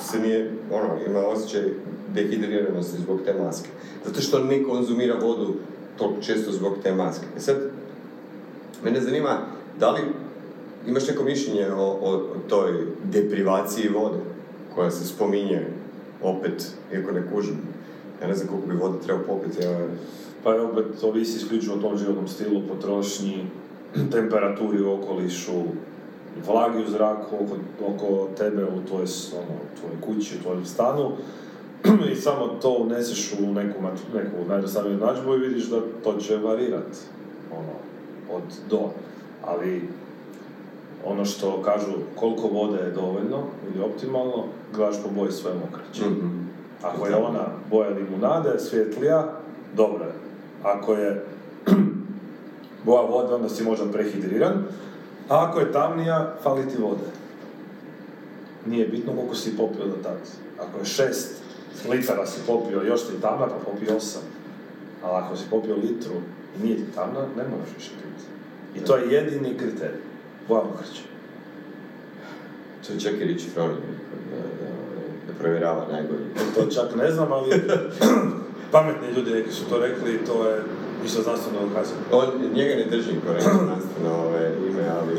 se 0.00 0.20
nije, 0.20 0.50
ono, 0.72 0.88
ima 1.06 1.20
osjećaj 1.26 1.62
dehidriranosti 2.14 2.96
zbog 2.96 3.20
te 3.24 3.34
maske. 3.34 3.68
Zato 4.04 4.20
što 4.20 4.38
ne 4.38 4.64
konzumira 4.64 5.14
vodu 5.22 5.54
toliko 5.98 6.22
često 6.22 6.52
zbog 6.52 6.72
te 6.82 6.94
maske. 6.94 7.26
E 7.36 7.40
sad, 7.40 7.56
mene 8.84 9.00
zanima, 9.00 9.38
da 9.80 9.90
li 9.90 10.00
imaš 10.86 11.08
neko 11.08 11.24
mišljenje 11.24 11.66
o, 11.70 11.98
o, 12.02 12.22
toj 12.48 12.72
deprivaciji 13.04 13.88
vode 13.88 14.18
koja 14.74 14.90
se 14.90 15.06
spominje 15.06 15.66
opet, 16.22 16.72
iako 16.94 17.12
ne 17.12 17.22
kužim, 17.32 17.56
ja 18.22 18.28
ne 18.28 18.34
znam 18.34 18.48
koliko 18.48 18.66
bi 18.66 18.74
vode 18.76 18.98
trebao 19.06 19.24
popiti, 19.26 19.62
ja 19.62 19.86
Pa 20.44 20.62
opet 20.62 21.02
ovisi 21.02 21.36
isključivo 21.36 21.74
o 21.74 21.80
tom 21.80 21.98
životnom 21.98 22.28
stilu, 22.28 22.62
potrošnji, 22.68 23.46
temperaturi 24.12 24.82
u 24.82 24.92
okolišu, 24.92 25.62
vlagi 26.46 26.82
u 26.82 26.90
zraku 26.90 27.36
oko, 27.36 27.56
oko 27.86 28.28
tebe 28.38 28.64
u 28.64 28.86
tvojoj, 28.88 29.06
s- 29.06 29.32
ono, 29.32 29.58
tvojoj 29.80 30.00
kući, 30.00 30.36
u 30.36 30.42
tvojem 30.42 30.64
stanu. 30.66 31.10
I 32.12 32.16
samo 32.16 32.46
to 32.46 32.70
uneseš 32.70 33.34
u 33.40 33.52
neku, 33.52 33.82
neku 34.14 34.48
najjednostavniju 34.48 34.96
načbu 34.96 35.34
i 35.34 35.38
vidiš 35.38 35.64
da 35.64 35.80
to 36.04 36.12
će 36.12 36.36
varirat. 36.36 36.96
Ono, 37.52 37.72
od 38.36 38.42
do. 38.70 38.90
Ali 39.44 39.88
ono 41.04 41.24
što 41.24 41.62
kažu 41.62 41.92
koliko 42.14 42.48
vode 42.48 42.78
je 42.78 42.90
dovoljno 42.90 43.42
ili 43.68 43.84
optimalno, 43.84 44.44
gledaš 44.74 45.02
po 45.02 45.08
boji 45.10 45.32
svoje 45.32 45.56
mokraće. 45.56 46.10
Mhm. 46.10 46.26
Ako 46.82 47.06
je 47.06 47.16
ona 47.16 47.44
boja 47.70 47.88
limunade, 47.90 48.58
svjetlija, 48.58 49.32
dobro 49.76 50.04
je. 50.04 50.12
Ako 50.62 50.92
je 50.92 51.24
boja 52.86 53.02
vode, 53.02 53.34
onda 53.34 53.48
si 53.48 53.64
možda 53.64 53.92
prehidriran. 53.92 54.52
A 55.28 55.46
ako 55.48 55.60
je 55.60 55.72
tamnija, 55.72 56.34
fali 56.42 56.68
ti 56.68 56.82
vode. 56.82 57.06
Nije 58.66 58.88
bitno 58.88 59.12
koliko 59.12 59.34
si 59.34 59.56
popio 59.56 59.86
do 59.86 60.02
tad. 60.02 60.18
Ako 60.60 60.78
je 60.78 60.84
šest 60.84 61.45
litara 61.90 62.26
si 62.26 62.40
popio, 62.46 62.82
još 62.82 63.06
ti 63.06 63.20
tamna, 63.22 63.46
pa 63.46 63.54
popi 63.54 63.92
osam. 63.96 64.22
Ali 65.02 65.24
ako 65.24 65.36
si 65.36 65.44
popio 65.50 65.74
litru 65.74 66.14
i 66.56 66.62
nije 66.62 66.76
ti 66.76 66.92
tamna, 66.94 67.20
ne 67.20 67.48
moraš 67.48 67.68
više 67.76 67.90
piti. 67.90 68.26
I 68.76 68.86
to 68.86 68.96
je 68.96 69.12
jedini 69.12 69.58
kriterij. 69.58 70.00
Boja 70.48 70.64
mokraće. 70.64 71.02
To 72.86 72.92
je 72.92 73.00
čak 73.00 73.12
i 73.12 73.24
Richie 73.24 73.50
Froning 73.54 73.80
da, 74.30 74.36
da, 75.26 75.38
provjerava 75.38 75.86
najbolji. 75.92 76.24
To 76.54 76.66
čak 76.74 76.96
ne 76.96 77.10
znam, 77.10 77.32
ali 77.32 77.50
pametni 78.72 79.08
ljudi 79.16 79.30
neki 79.30 79.52
su 79.52 79.64
to 79.70 79.78
rekli 79.78 80.14
i 80.14 80.24
to 80.26 80.48
je 80.48 80.62
više 81.02 81.22
znanstveno 81.22 81.58
dokazano. 81.68 82.00
On, 82.12 82.28
njega 82.54 82.74
ne 82.74 82.84
držim 82.84 83.20
korektno 83.26 83.52
znanstveno 83.52 84.10
ove 84.26 84.52
ime, 84.68 84.84
ali... 85.00 85.14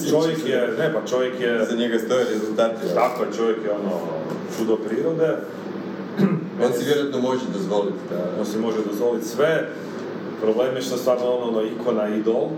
Čovjek 0.10 0.46
je, 0.46 0.74
ne 0.78 0.92
pa 0.94 1.06
čovjek 1.06 1.40
je, 1.40 1.66
Za 1.70 1.76
njega 1.76 1.98
stoje 1.98 2.24
rezultati. 2.24 2.94
tako 2.94 3.24
je, 3.24 3.32
čovjek 3.36 3.58
je 3.64 3.70
ono 3.70 3.96
čudo 4.56 4.76
prirode, 4.76 5.36
On 6.64 6.72
si 6.72 6.84
vjerojatno 6.84 7.20
može 7.20 7.44
dozvoliti 7.52 7.98
da... 8.10 8.40
on 8.40 8.46
si 8.46 8.58
može 8.58 8.78
dozvoliti 8.90 9.28
sve, 9.28 9.68
problem 10.42 10.76
je 10.76 10.82
što 10.82 10.96
stvarno 10.96 11.24
ono, 11.24 11.46
ono 11.48 11.62
ikona, 11.62 12.08
idol, 12.08 12.48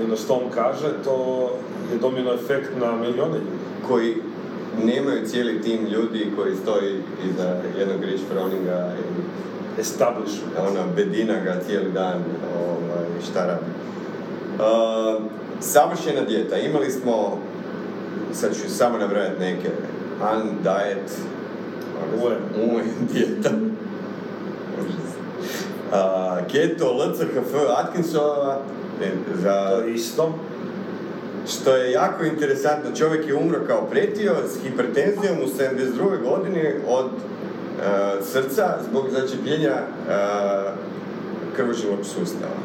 i 0.00 0.04
ono 0.04 0.16
što 0.16 0.34
on 0.34 0.50
kaže, 0.54 0.88
to 1.04 1.50
je 1.92 1.98
domino 1.98 2.34
efekt 2.34 2.70
na 2.80 2.92
milijone 2.96 3.38
ljudi. 3.38 3.46
koji 3.88 4.14
nemaju 4.84 5.26
cijeli 5.26 5.62
tim 5.62 5.86
ljudi 5.86 6.32
koji 6.36 6.56
stoji 6.56 7.02
iza 7.30 7.56
jednog 7.78 8.04
Rich 8.04 8.24
Froninga 8.32 8.92
i 8.98 9.02
Establishment. 9.80 10.58
ono, 10.58 10.80
bedina 10.96 11.34
ga 11.40 11.60
cijeli 11.66 11.92
dan, 11.92 12.24
ovaj, 12.56 13.04
šta 13.30 13.46
radi. 13.46 13.64
Uh, 14.58 15.22
savršena 15.60 16.20
dijeta. 16.20 16.56
Imali 16.56 16.90
smo, 16.90 17.38
sad 18.32 18.54
ću 18.54 18.70
samo 18.70 18.98
nabrajati 18.98 19.40
neke, 19.40 19.68
un 20.32 20.48
diet, 20.62 21.10
UN. 22.24 22.70
UN 22.70 23.06
dijeta. 23.12 23.50
Uh, 25.92 26.46
keto, 26.52 27.08
LCHF, 27.08 27.54
Atkinsova, 27.76 28.58
To 28.98 29.06
za, 29.42 29.50
je 29.50 29.94
isto. 29.94 30.34
što 31.48 31.76
je 31.76 31.92
jako 31.92 32.24
interesantno, 32.24 32.90
čovjek 32.96 33.28
je 33.28 33.34
umro 33.34 33.58
kao 33.66 33.86
pretio 33.90 34.34
s 34.48 34.62
hipertenzijom 34.62 35.38
u 35.38 35.46
72. 35.62 36.22
godini 36.22 36.62
od 36.88 37.06
srca 38.22 38.78
zbog 38.90 39.04
začepljenja 39.10 39.72
uh, 39.72 40.72
krvožilnog 41.56 41.98
sustava. 42.02 42.60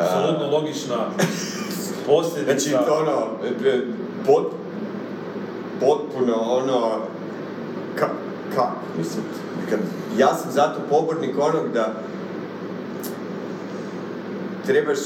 Apsolutno 0.00 0.50
logična 0.50 0.96
posljedica. 2.06 2.52
Znači, 2.52 2.86
to 2.86 2.94
ono, 2.94 3.26
e, 3.64 3.80
pot, 4.26 4.52
potpuno 5.80 6.34
ono, 6.34 6.98
ka, 7.98 8.08
ka, 8.54 8.70
mislim, 8.98 9.24
kad, 9.70 9.78
ja 10.18 10.34
sam 10.34 10.52
zato 10.52 10.80
pobornik 10.90 11.38
onog 11.38 11.72
da 11.74 11.92
trebaš 14.66 14.98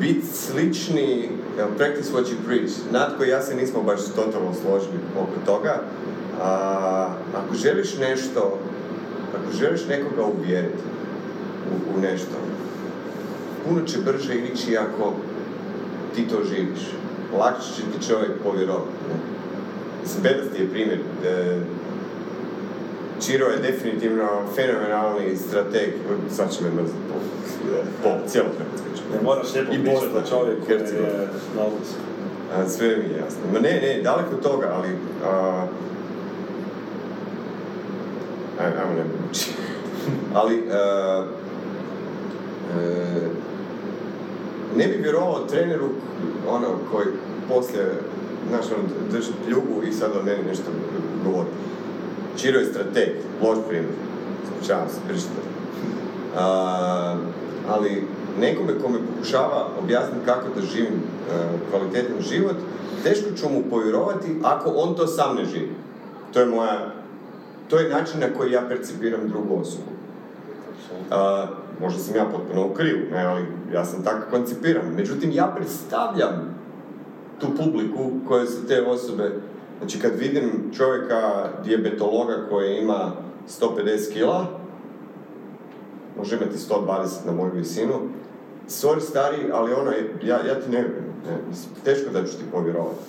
biti 0.00 0.26
slični, 0.26 1.28
practice 1.76 2.12
what 2.12 2.24
you 2.24 2.46
preach. 2.46 2.72
Natko 2.92 3.24
i 3.24 3.28
ja 3.28 3.42
se 3.42 3.54
nismo 3.54 3.82
baš 3.82 4.00
totalno 4.16 4.54
složili 4.62 4.98
oko 5.18 5.46
toga. 5.46 5.82
A, 6.40 7.08
ako 7.36 7.54
želiš 7.54 7.98
nešto, 7.98 8.58
ako 9.34 9.56
želiš 9.58 9.86
nekoga 9.88 10.22
uvjeriti 10.22 10.82
u, 11.70 11.96
u 11.96 12.00
nešto, 12.00 12.36
puno 13.64 13.86
će 13.86 13.98
brže 13.98 14.34
ići 14.34 14.76
ako 14.76 15.12
ti 16.14 16.28
to 16.28 16.36
živiš. 16.44 16.80
Lakše 17.38 17.68
će 17.76 17.82
ti 17.82 18.06
čovjek 18.08 18.30
povjerovati. 18.44 18.90
ne? 19.08 19.14
Mislim, 20.02 20.22
bedasti 20.22 20.62
je 20.62 20.70
primjer. 20.70 20.98
E, 21.26 21.60
Čiro 23.26 23.46
je 23.46 23.58
definitivno 23.58 24.28
fenomenalni 24.54 25.36
strateg. 25.36 25.90
Sad 26.30 26.56
će 26.56 26.64
me 26.64 26.70
mrziti 26.70 26.98
po, 27.08 27.18
po 28.02 28.28
cijelo 28.28 28.48
Hrvatsko 28.58 28.88
će 28.96 29.02
me 29.10 29.16
Ne 29.16 29.22
moraš 29.22 29.54
lijepo 29.54 29.72
pričati 29.72 30.14
da 30.14 30.30
čovjek 30.30 30.68
je 30.68 31.28
na 32.58 32.68
sve 32.68 32.96
mi 32.96 33.04
je 33.04 33.18
jasno. 33.24 33.40
Ma 33.52 33.58
ne, 33.58 33.80
ne, 33.82 34.02
daleko 34.02 34.34
od 34.34 34.42
toga, 34.42 34.72
ali... 34.74 34.88
A, 35.24 35.66
ajmo 38.60 38.94
ne 38.96 39.04
ali... 40.40 40.62
a, 40.72 41.26
e, 42.78 43.22
ne 44.76 44.86
bi 44.86 45.02
vjerovao 45.02 45.46
treneru, 45.50 45.88
ono, 46.48 46.68
koji 46.92 47.06
poslije, 47.48 47.92
znaš, 48.48 48.64
ono, 48.66 48.88
drži 49.10 49.32
pljugu 49.46 49.82
i 49.88 49.92
sad 49.92 50.10
o 50.16 50.22
meni 50.22 50.42
nešto 50.48 50.70
govori. 51.24 51.48
Čiro 52.36 52.58
je 52.58 52.66
strateg, 52.66 53.08
loš 53.42 53.58
primjer. 53.68 53.92
Ispričavam 54.44 54.88
se. 54.88 55.28
A, 56.36 57.16
ali 57.68 58.06
nekome 58.40 58.80
kome 58.82 58.98
pokušava 59.14 59.68
objasniti 59.82 60.26
kako 60.26 60.48
da 60.54 60.66
živim 60.66 60.94
e, 60.94 61.32
kvalitetan 61.70 62.20
život, 62.20 62.56
teško 63.02 63.30
ću 63.36 63.48
mu 63.48 63.62
povjerovati 63.70 64.36
ako 64.42 64.70
on 64.70 64.94
to 64.94 65.06
sam 65.06 65.36
ne 65.36 65.44
živi. 65.44 65.70
To 66.32 66.40
je 66.40 66.46
moja, 66.46 66.92
to 67.72 67.78
je 67.78 67.88
način 67.88 68.20
na 68.20 68.26
koji 68.36 68.52
ja 68.52 68.62
percipiram 68.68 69.28
drugu 69.28 69.60
osobu. 69.60 69.90
A, 71.10 71.46
možda 71.80 72.00
sam 72.00 72.16
ja 72.16 72.24
potpuno 72.24 72.66
u 72.66 72.74
krivu, 72.74 73.00
ne, 73.10 73.24
ali 73.24 73.46
ja 73.72 73.84
sam 73.84 74.04
tako 74.04 74.30
koncipiran. 74.30 74.94
Međutim, 74.96 75.30
ja 75.32 75.52
predstavljam 75.56 76.54
tu 77.40 77.46
publiku 77.56 78.10
koje 78.28 78.46
su 78.46 78.66
te 78.66 78.82
osobe, 78.82 79.30
znači 79.78 79.98
kad 80.00 80.18
vidim 80.18 80.70
čovjeka, 80.76 81.48
dijabetologa 81.64 82.46
koji 82.50 82.78
ima 82.78 83.12
150 83.60 84.12
kila, 84.12 84.46
može 86.18 86.36
imati 86.36 86.58
120 86.58 87.26
na 87.26 87.32
moju 87.32 87.52
visinu. 87.54 87.94
Sorry 88.68 89.00
stari, 89.00 89.50
ali 89.52 89.72
ono, 89.72 89.90
ja, 90.22 90.36
ja 90.46 90.60
ti 90.60 90.70
ne 90.70 90.78
vjerujem. 90.78 91.12
Teško 91.84 92.10
da 92.10 92.24
ću 92.24 92.32
ti 92.32 92.44
povjerovati. 92.52 93.00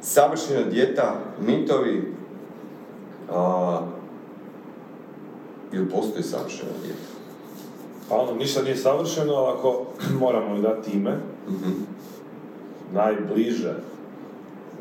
Savršena 0.00 0.62
dijeta, 0.70 1.20
mitovi, 1.46 2.14
a, 3.32 3.80
ili 5.72 5.88
postoji 5.90 6.22
savršena 6.22 6.70
dijeta? 6.82 7.00
Pa 8.08 8.14
ono, 8.16 8.34
ništa 8.34 8.62
nije 8.62 8.76
savršeno, 8.76 9.32
ali 9.34 9.58
ako 9.58 9.82
moramo 10.20 10.56
i 10.56 10.62
dati 10.62 10.90
ime, 10.90 11.18
Mhm. 11.48 11.70
najbliže 12.92 13.74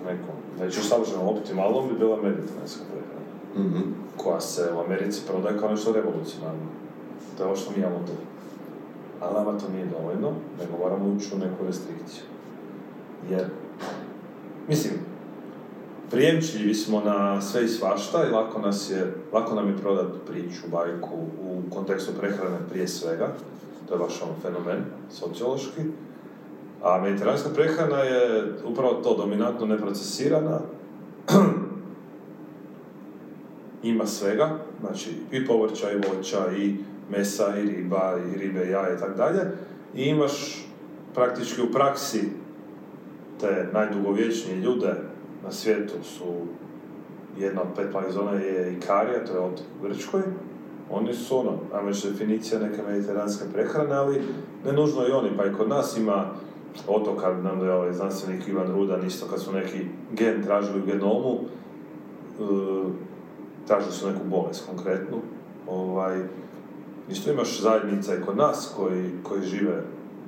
nekom, 0.05 0.35
neću 0.59 0.83
savršeno 0.83 1.29
optimalnom 1.29 1.87
bi 1.87 1.95
bila 1.99 2.15
mediteranska 2.21 2.81
prehrana, 2.91 3.67
Mhm. 3.69 3.89
koja 4.17 4.41
se 4.41 4.69
u 4.77 4.79
Americi 4.79 5.21
prodaje 5.27 5.59
kao 5.59 5.69
nešto 5.69 5.91
revolucionarno. 5.91 6.65
To 7.37 7.43
je 7.43 7.47
ovo 7.47 7.55
što 7.55 7.71
mi 7.71 7.77
imamo 7.77 7.97
tu. 8.07 8.11
Ali 9.21 9.33
nama 9.33 9.59
to 9.59 9.69
nije 9.69 9.85
dovoljno, 9.85 10.31
nego 10.59 10.77
moramo 10.83 11.15
ući 11.15 11.35
u 11.35 11.39
neku 11.39 11.65
restrikciju. 11.67 12.23
Jer, 13.29 13.45
mislim, 14.67 14.93
prijemčljivi 16.13 16.73
smo 16.73 17.01
na 17.01 17.41
sve 17.41 17.63
i 17.63 17.67
svašta 17.67 18.27
i 18.27 18.31
lako, 18.31 18.59
nas 18.59 18.91
je, 18.91 19.13
lako 19.31 19.55
nam 19.55 19.67
je 19.67 19.77
prodati 19.77 20.17
priču, 20.27 20.61
bajku 20.71 21.15
u 21.41 21.61
kontekstu 21.73 22.11
prehrane 22.19 22.57
prije 22.69 22.87
svega. 22.87 23.27
To 23.87 23.93
je 23.93 23.99
baš 23.99 24.21
ono 24.21 24.33
fenomen, 24.41 24.85
sociološki. 25.11 25.81
A 26.83 27.01
mediteranska 27.01 27.49
prehrana 27.49 27.97
je 27.97 28.53
upravo 28.65 28.93
to, 28.93 29.17
dominantno 29.17 29.65
neprocesirana, 29.65 30.59
ima 33.83 34.05
svega, 34.05 34.59
znači 34.79 35.09
i 35.31 35.45
povrća 35.45 35.91
i 35.91 35.95
voća 35.95 36.51
i 36.57 36.75
mesa 37.11 37.57
i 37.57 37.61
riba 37.61 38.17
i 38.33 38.37
ribe 38.37 38.65
i 38.65 38.71
jaja 38.71 38.95
i 38.95 38.99
tako 38.99 39.17
dalje 39.17 39.41
i 39.95 40.03
imaš 40.03 40.65
praktički 41.13 41.61
u 41.61 41.71
praksi 41.71 42.29
te 43.39 43.69
najdugovječnije 43.73 44.57
ljude 44.57 45.12
na 45.43 45.51
svijetu 45.51 45.93
su 46.03 46.25
jedna 47.37 47.61
od 47.61 47.67
pet 47.75 47.91
planih 47.91 48.11
zona 48.13 48.31
je 48.31 48.73
Ikarija, 48.73 49.25
to 49.25 49.33
je 49.33 49.39
od 49.39 49.61
Grčkoj. 49.81 50.21
Oni 50.89 51.13
su 51.13 51.39
ono, 51.39 51.51
ajmo 51.73 51.89
definicija 52.03 52.59
neke 52.59 52.81
mediteranske 52.81 53.45
prehrane, 53.53 53.95
ali 53.95 54.21
ne 54.65 54.73
nužno 54.73 55.07
i 55.07 55.11
oni, 55.11 55.29
pa 55.37 55.45
i 55.45 55.53
kod 55.53 55.69
nas 55.69 55.97
ima 55.97 56.25
otoka, 56.87 57.33
nam 57.33 57.59
da 57.59 57.65
je 57.65 57.73
ovaj 57.73 57.93
znanstvenik 57.93 58.47
Ivan 58.47 58.71
Rudan, 58.71 59.07
isto 59.07 59.25
kad 59.27 59.41
su 59.41 59.53
neki 59.53 59.85
gen 60.11 60.43
tražili 60.43 60.81
u 60.81 60.85
genomu, 60.85 61.39
e, 61.39 62.43
tražili 63.67 63.91
su 63.91 64.07
neku 64.07 64.21
bolest 64.25 64.67
konkretnu, 64.67 65.17
ovaj, 65.67 66.21
isto 67.09 67.31
imaš 67.31 67.61
zajednica 67.61 68.15
i 68.15 68.21
kod 68.21 68.37
nas 68.37 68.73
koji, 68.77 69.09
koji 69.23 69.41
žive 69.41 69.83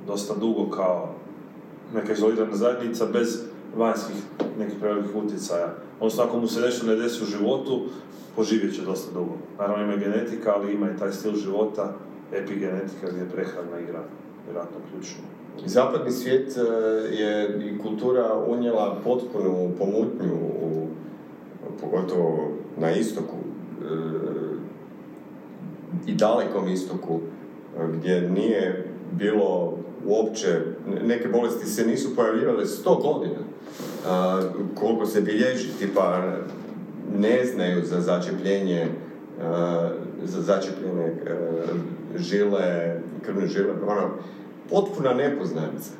dosta 0.06 0.34
dugo 0.34 0.70
kao 0.70 1.14
neka 1.94 2.12
izolirana 2.12 2.56
zajednica 2.56 3.06
bez 3.06 3.42
vanjskih 3.76 4.16
nekih 4.58 4.78
prevelikih 4.80 5.16
utjecaja. 5.16 5.74
Odnosno, 6.00 6.24
ako 6.24 6.38
mu 6.38 6.46
se 6.46 6.60
nešto 6.60 6.86
ne 6.86 6.96
desi 6.96 7.22
u 7.22 7.26
životu, 7.26 7.82
poživjet 8.36 8.74
će 8.74 8.82
dosta 8.82 9.12
dugo. 9.14 9.32
Naravno 9.58 9.84
ima 9.84 9.96
genetika, 9.96 10.52
ali 10.56 10.72
ima 10.72 10.90
i 10.90 10.98
taj 10.98 11.12
stil 11.12 11.34
života, 11.34 11.94
epigenetika 12.32 13.06
gdje 13.10 13.28
prehrana 13.28 13.80
igra 13.80 14.02
vjerojatno 14.46 14.76
ključnu. 14.90 15.22
Zapadni 15.66 16.10
svijet 16.12 16.56
e, 16.56 16.60
je 17.14 17.58
i 17.70 17.78
kultura 17.78 18.44
unijela 18.46 19.00
potpunu 19.04 19.70
pomutnju 19.78 20.34
u, 20.62 20.86
pogotovo 21.80 22.50
na 22.78 22.90
istoku 22.90 23.36
e, 23.36 23.86
i 26.06 26.14
dalekom 26.14 26.68
istoku 26.68 27.20
e, 27.78 27.86
gdje 27.92 28.20
nije 28.20 28.86
bilo 29.12 29.78
uopće, 30.06 30.60
neke 31.02 31.28
bolesti 31.28 31.66
se 31.66 31.86
nisu 31.86 32.16
pojavljivale 32.16 32.66
sto 32.66 32.94
godina. 32.94 33.55
Koliko 34.74 35.06
se 35.06 35.20
bilježi, 35.20 35.78
tipa 35.78 36.22
ne 37.18 37.44
znaju 37.44 37.84
za 37.84 38.00
začepljenje 38.00 38.88
za 40.24 40.42
začepljene 40.42 41.14
žile, 42.16 43.00
krvne 43.22 43.46
žile, 43.46 43.72
ono, 43.86 44.10
potpuna 44.70 45.14
nepoznanica. 45.14 45.90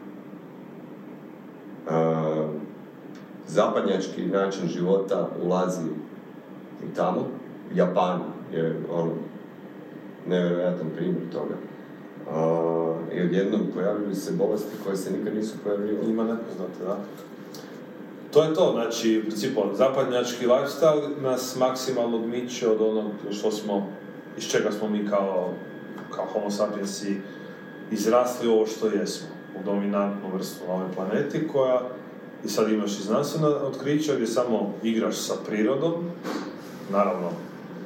A, 1.90 2.48
zapadnjački 3.46 4.26
način 4.26 4.68
života 4.68 5.28
ulazi 5.42 5.86
i 6.84 6.94
tamo. 6.96 7.28
Japan 7.74 8.20
je 8.52 8.80
ono, 8.92 9.12
nevjerojatan 10.28 10.86
primjer 10.96 11.22
toga. 11.32 11.54
I 13.14 13.22
odjednom 13.22 13.60
pojavljuju 13.74 14.14
se 14.14 14.32
bolesti 14.32 14.76
koje 14.84 14.96
se 14.96 15.12
nikad 15.18 15.34
nisu 15.34 15.54
pojavljivale. 15.64 16.10
Ima 16.10 16.22
nepoznate, 16.22 16.84
da. 16.84 16.98
To 18.36 18.42
je 18.42 18.54
to, 18.54 18.72
znači, 18.72 19.18
u 19.18 19.22
principu, 19.22 19.62
zapadnjački 19.74 20.46
lifestyle 20.46 21.20
nas 21.22 21.56
maksimalno 21.56 22.16
odmiče 22.16 22.68
od 22.68 22.80
onog 22.80 23.12
što 23.30 23.50
smo, 23.50 23.86
iz 24.38 24.44
čega 24.44 24.72
smo 24.72 24.88
mi 24.88 25.08
kao, 25.08 25.54
kao 26.14 26.26
homo 26.32 26.50
sapiensi 26.50 27.16
izrasli 27.90 28.48
ovo 28.48 28.66
što 28.66 28.86
jesmo, 28.86 29.28
u 29.60 29.64
dominantnu 29.64 30.28
vrstu 30.34 30.66
na 30.66 30.74
ovoj 30.74 30.86
planeti 30.94 31.48
koja, 31.48 31.80
i 32.44 32.48
sad 32.48 32.72
imaš 32.72 32.98
i 32.98 33.02
znanstvena 33.02 33.48
otkrića 33.48 34.14
gdje 34.14 34.26
samo 34.26 34.72
igraš 34.82 35.16
sa 35.16 35.34
prirodom, 35.46 35.94
naravno, 36.92 37.30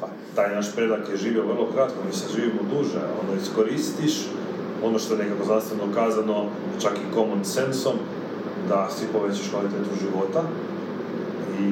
pa 0.01 0.09
taj 0.35 0.55
naš 0.55 0.75
predak 0.75 1.09
je 1.11 1.17
živio 1.17 1.47
vrlo 1.47 1.69
kratko, 1.75 1.97
mi 2.07 2.13
se 2.13 2.27
živimo 2.35 2.61
duže, 2.77 3.01
ono 3.23 3.41
iskoristiš, 3.43 4.27
ono 4.85 4.99
što 4.99 5.15
je 5.15 5.25
nekako 5.25 5.45
znanstveno 5.45 5.85
kazano, 5.95 6.47
čak 6.83 6.93
i 6.93 7.15
common 7.15 7.45
sensom, 7.45 7.95
da 8.69 8.89
si 8.91 9.07
povećaš 9.13 9.51
kvalitetu 9.51 9.91
života 10.01 10.43
i 11.61 11.63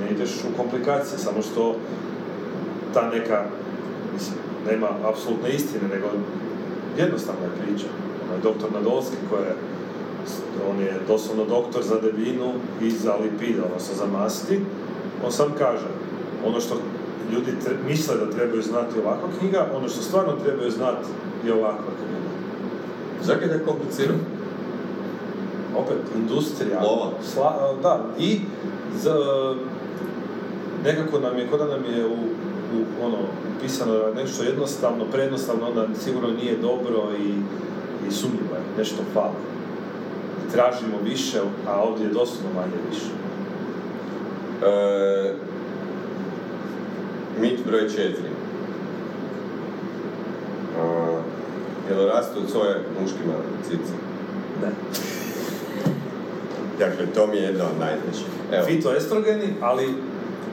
ne 0.00 0.10
ideš 0.10 0.30
u 0.30 0.56
komplikacije, 0.56 1.18
samo 1.18 1.42
što 1.42 1.76
ta 2.94 3.10
neka, 3.10 3.44
mislim, 4.14 4.38
nema 4.70 4.88
apsolutne 5.04 5.50
istine, 5.50 5.88
nego 5.94 6.06
jednostavna 6.98 7.42
je 7.42 7.62
priča. 7.62 7.86
Onaj 8.28 8.40
doktor 8.42 8.72
Nadolski 8.72 9.16
koji 9.30 9.42
je, 9.42 9.54
on 10.70 10.80
je 10.80 11.00
doslovno 11.08 11.44
doktor 11.44 11.82
za 11.82 12.00
debljinu 12.00 12.52
i 12.82 12.90
za 12.90 13.14
lipide, 13.16 13.62
odnosno 13.62 13.94
za 13.94 14.06
masti, 14.06 14.60
on 15.24 15.32
sam 15.32 15.52
kaže, 15.58 15.88
ono 16.46 16.60
što 16.60 16.74
ljudi 17.32 17.52
misle 17.88 18.16
da 18.16 18.30
trebaju 18.30 18.62
znati 18.62 19.00
ovakva 19.04 19.28
knjiga, 19.38 19.66
ono 19.76 19.88
što 19.88 20.02
stvarno 20.02 20.32
trebaju 20.44 20.70
znati 20.70 21.08
je 21.46 21.54
ovakva 21.54 21.92
knjiga. 21.98 22.28
Zakaj 23.22 23.48
da 23.48 23.54
je 23.54 23.64
kompliciran? 23.64 24.18
Opet 25.76 25.96
industrija. 26.16 26.80
Lova. 26.82 27.10
Sla, 27.32 27.74
da, 27.82 28.04
i 28.18 28.40
za, 29.02 29.14
nekako 30.84 31.18
nam 31.18 31.38
je, 31.38 31.46
kod 31.46 31.60
nam 31.60 31.94
je 31.94 32.06
u, 32.06 32.10
u 32.74 33.04
ono, 33.04 33.16
pisano 33.62 33.92
da 33.92 34.06
je 34.06 34.14
nešto 34.14 34.44
jednostavno, 34.44 35.04
prejednostavno, 35.12 35.66
onda 35.68 35.86
sigurno 36.04 36.28
nije 36.30 36.56
dobro 36.56 37.02
i, 37.18 37.28
i 38.08 38.12
sumnjivo 38.12 38.54
je, 38.54 38.78
nešto 38.78 39.02
fali. 39.14 39.34
Tražimo 40.52 40.96
više, 41.04 41.40
a 41.68 41.82
ovdje 41.82 42.06
je 42.06 42.12
doslovno 42.12 42.50
manje 42.54 42.78
više. 42.90 43.10
E, 44.62 45.34
mit 47.40 47.66
broj 47.66 47.88
četiri. 47.88 48.28
E, 50.78 51.90
jel 51.90 52.06
rastu 52.08 52.38
od 52.38 52.50
svoje 52.50 52.84
muškima 53.00 53.34
cici? 53.68 53.92
Ne. 54.62 54.70
Dakle, 56.78 57.06
to 57.14 57.26
mi 57.26 57.36
je 57.36 57.42
jedna 57.42 57.64
od. 57.64 57.70
Evo, 58.52 58.66
Fitoestrogeni, 58.66 59.54
ali 59.60 59.88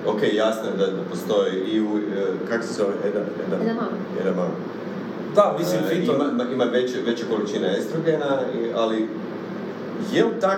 ok, 0.08 0.22
jasno 0.34 0.64
je 0.64 0.78
da, 0.78 0.86
da 0.86 1.02
postoji 1.10 1.54
i 1.64 1.82
u, 1.82 1.98
e, 1.98 2.26
kako 2.50 2.64
se 2.64 2.74
zove, 2.74 2.94
Eda, 3.06 3.20
Eda, 3.20 3.58
Edamame. 4.22 4.52
Da, 5.36 5.56
mislim, 5.60 5.80
E, 5.86 5.90
fito... 5.90 6.14
ima, 6.16 6.26
ima- 6.34 6.52
ima 6.54 6.64
veće, 6.64 6.98
veće 7.06 7.24
količine 7.36 7.78
estrogena, 7.78 8.40
ali 8.76 9.08
je 10.14 10.24
li 10.24 10.40
ta 10.42 10.58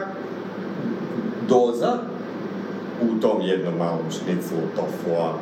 doza 1.49 1.97
u 3.01 3.19
tom 3.21 3.41
jednom 3.41 3.73
malom 3.77 4.05
šniclu 4.11 4.57
tofua 4.75 5.33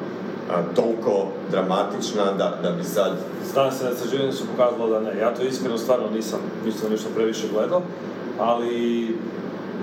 a, 0.52 0.64
toliko 0.76 1.28
dramatična 1.52 2.26
da, 2.38 2.60
da 2.64 2.72
bi 2.72 2.84
sad 2.84 3.12
Znam 3.54 3.72
se 3.72 3.84
da 3.84 3.90
istraživanje 3.92 4.32
su 4.32 4.44
pokazalo 4.48 4.90
da 4.90 5.00
ne. 5.00 5.18
Ja 5.20 5.34
to 5.34 5.44
iskreno 5.44 5.78
stvarno 5.78 6.10
nisam, 6.10 6.40
nisam 6.66 6.92
nešto 6.92 7.10
previše 7.16 7.48
gledao, 7.54 7.82
ali 8.40 9.08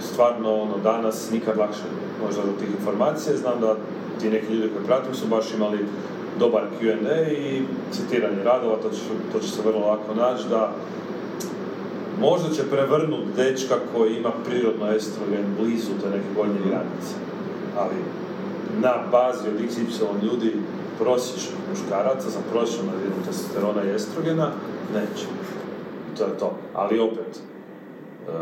stvarno 0.01 0.55
ono, 0.55 0.79
danas 0.79 1.31
nikad 1.31 1.59
lakše 1.59 1.83
možda 2.27 2.43
do 2.43 2.53
tih 2.61 2.69
informacija. 2.79 3.37
Znam 3.37 3.61
da 3.61 3.77
ti 4.21 4.31
neki 4.31 4.53
ljudi 4.53 4.71
koji 4.75 4.87
pratim 4.87 5.15
su 5.15 5.27
baš 5.27 5.55
imali 5.55 5.79
dobar 6.39 6.63
Q&A 6.81 7.33
i 7.33 7.63
citiranje 7.93 8.45
radova, 8.45 8.77
to 8.77 8.91
će, 8.91 9.01
to 9.33 9.39
će 9.39 9.49
se 9.49 9.63
vrlo 9.65 9.87
lako 9.87 10.15
naći 10.15 10.49
da 10.49 10.73
možda 12.21 12.51
će 12.55 12.71
prevrnuti 12.71 13.37
dečka 13.37 13.75
koji 13.95 14.17
ima 14.17 14.31
prirodno 14.47 14.93
estrogen 14.93 15.45
blizu 15.59 15.93
te 16.03 16.11
neke 16.11 16.29
gornje 16.37 16.61
granice. 16.67 17.15
Ali 17.79 17.97
na 18.83 18.95
bazi 19.13 19.49
od 19.49 19.61
XY 19.61 20.23
ljudi 20.23 20.53
prosječnih 20.99 21.57
muškaraca 21.71 22.31
za 22.31 22.39
prosječnu 22.53 22.91
razinu 22.93 23.25
testosterona 23.27 23.85
i 23.85 23.95
estrogena, 23.95 24.51
neće. 24.95 25.27
I 26.13 26.19
to 26.19 26.25
je 26.25 26.39
to. 26.39 26.57
Ali 26.75 27.01
opet, 27.01 27.41
e, 28.29 28.33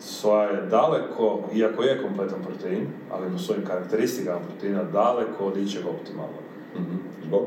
soja 0.00 0.42
je 0.50 0.66
daleko, 0.66 1.42
iako 1.54 1.82
je 1.82 2.02
kompletan 2.02 2.42
protein, 2.42 2.86
ali 3.12 3.32
po 3.32 3.38
svojim 3.38 3.66
karakteristikama 3.66 4.40
proteina 4.40 4.82
daleko 4.82 5.44
od 5.44 5.56
ičeg 5.56 5.86
optimalnog. 5.86 6.42
Mhm. 6.74 6.96
Zbog? 7.26 7.42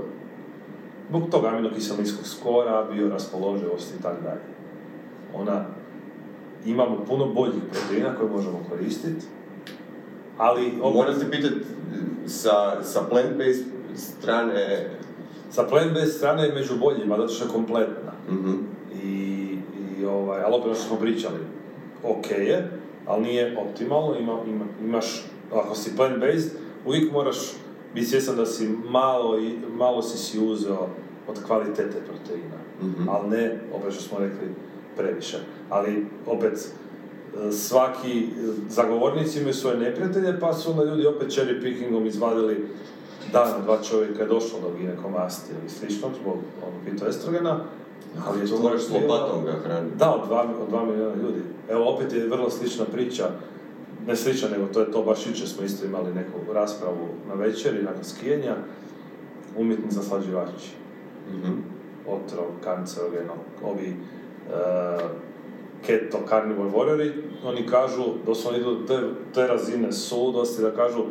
Zbog 1.09 1.29
tog 1.31 1.45
aminokiselinskog 1.45 2.25
skora, 2.27 2.85
bioraspoloživosti 2.93 3.95
i 3.99 4.01
tako 4.01 4.21
dalje. 4.21 4.41
Ona, 5.33 5.65
imamo 6.65 6.97
puno 7.07 7.25
boljih 7.25 7.63
proteina 7.71 8.15
koje 8.15 8.29
možemo 8.29 8.59
koristiti, 8.69 9.25
ali 10.37 10.73
opet, 10.81 10.95
Moram 10.95 11.19
se 11.19 11.31
pitat, 11.31 11.51
sa, 12.27 12.83
sa 12.83 13.01
plant-based 13.11 13.63
strane... 13.95 14.89
sa 15.49 15.67
plant-based 15.67 16.17
strane 16.17 16.43
je 16.43 16.53
među 16.53 16.77
boljima, 16.79 17.17
zato 17.17 17.33
što 17.33 17.45
je 17.45 17.51
kompletna. 17.51 18.11
Mhm. 18.29 18.53
I, 19.03 19.57
i 19.99 20.05
ovaj, 20.05 20.43
ali 20.43 20.55
opet 20.55 20.65
ono 20.65 20.75
što 20.75 20.87
smo 20.87 20.97
pričali, 20.97 21.37
ok 22.05 22.31
je, 22.31 22.71
ali 23.05 23.21
nije 23.21 23.57
optimalno, 23.59 24.15
ima, 24.15 24.37
ima, 24.47 24.65
imaš, 24.81 25.23
ako 25.53 25.75
si 25.75 25.91
plant-based, 25.91 26.49
uvijek 26.85 27.11
moraš 27.11 27.37
biti 27.93 28.07
svjestan 28.07 28.35
da 28.35 28.45
si 28.45 28.67
malo, 28.85 29.39
i- 29.39 29.55
malo 29.69 30.01
si 30.01 30.17
si 30.19 30.39
uzeo 30.41 30.87
od 31.27 31.43
kvalitete 31.43 31.97
proteina, 32.01 32.55
Mhm. 32.81 33.09
ali 33.09 33.29
ne, 33.29 33.59
opet 33.73 33.93
što 33.93 34.01
smo 34.03 34.17
rekli, 34.19 34.47
previše. 34.97 35.37
Ali 35.69 36.05
opet, 36.27 36.53
e, 36.53 37.51
svaki 37.51 38.19
e, 38.19 38.25
zagovornici 38.69 39.39
imaju 39.39 39.53
svoje 39.53 39.77
neprijatelje, 39.77 40.39
pa 40.39 40.53
su 40.53 40.71
onda 40.71 40.83
ljudi 40.85 41.07
opet 41.07 41.27
cherry 41.29 41.61
pickingom 41.61 42.05
izvadili 42.05 42.65
dana 43.33 43.59
dva 43.59 43.77
čovjeka 43.81 44.21
je 44.21 44.27
došlo 44.27 44.59
do 44.59 44.71
ginekomastije 44.71 45.55
ili 45.59 45.69
sličnog 45.69 46.11
zbog 46.21 46.33
ono, 46.57 46.75
fitoestrogena, 46.85 47.59
ali 48.27 48.49
to 48.49 48.57
Moraš 48.57 48.81
s 48.81 48.89
lopatom 48.89 49.45
ga 49.45 49.51
hraniti. 49.63 49.95
da, 49.95 50.11
od 50.11 50.27
dva, 50.27 50.45
od 50.61 50.69
dva 50.69 50.85
milijuna 50.85 51.15
ljudi. 51.15 51.39
Evo, 51.69 51.85
opet 51.85 52.13
je 52.13 52.27
vrlo 52.29 52.49
slična 52.49 52.85
priča, 52.85 53.29
ne 54.07 54.15
slična, 54.15 54.49
nego 54.49 54.65
to 54.65 54.79
je 54.79 54.91
to 54.91 55.03
baš 55.03 55.27
jučer 55.27 55.47
smo 55.47 55.65
isto 55.65 55.85
imali 55.85 56.13
neku 56.13 56.53
raspravu 56.53 57.07
na 57.27 57.33
večeri, 57.33 57.83
nakon 57.83 58.03
skijenja, 58.03 58.55
umjetni 59.57 59.91
zaslađivači, 59.91 60.69
Mhm. 61.33 61.51
otrov, 62.07 62.45
kancerogeno, 62.63 63.33
ovi 63.63 63.95
uh, 64.47 65.09
keto 65.85 66.17
carnivore 66.29 66.69
warriori, 66.69 67.11
oni 67.45 67.67
kažu, 67.67 68.03
doslovno 68.25 68.59
idu 68.59 68.75
do 68.75 68.85
te, 68.87 68.99
te 69.33 69.47
razine 69.47 69.91
suludosti 69.91 70.61
da 70.61 70.71
kažu 70.71 71.03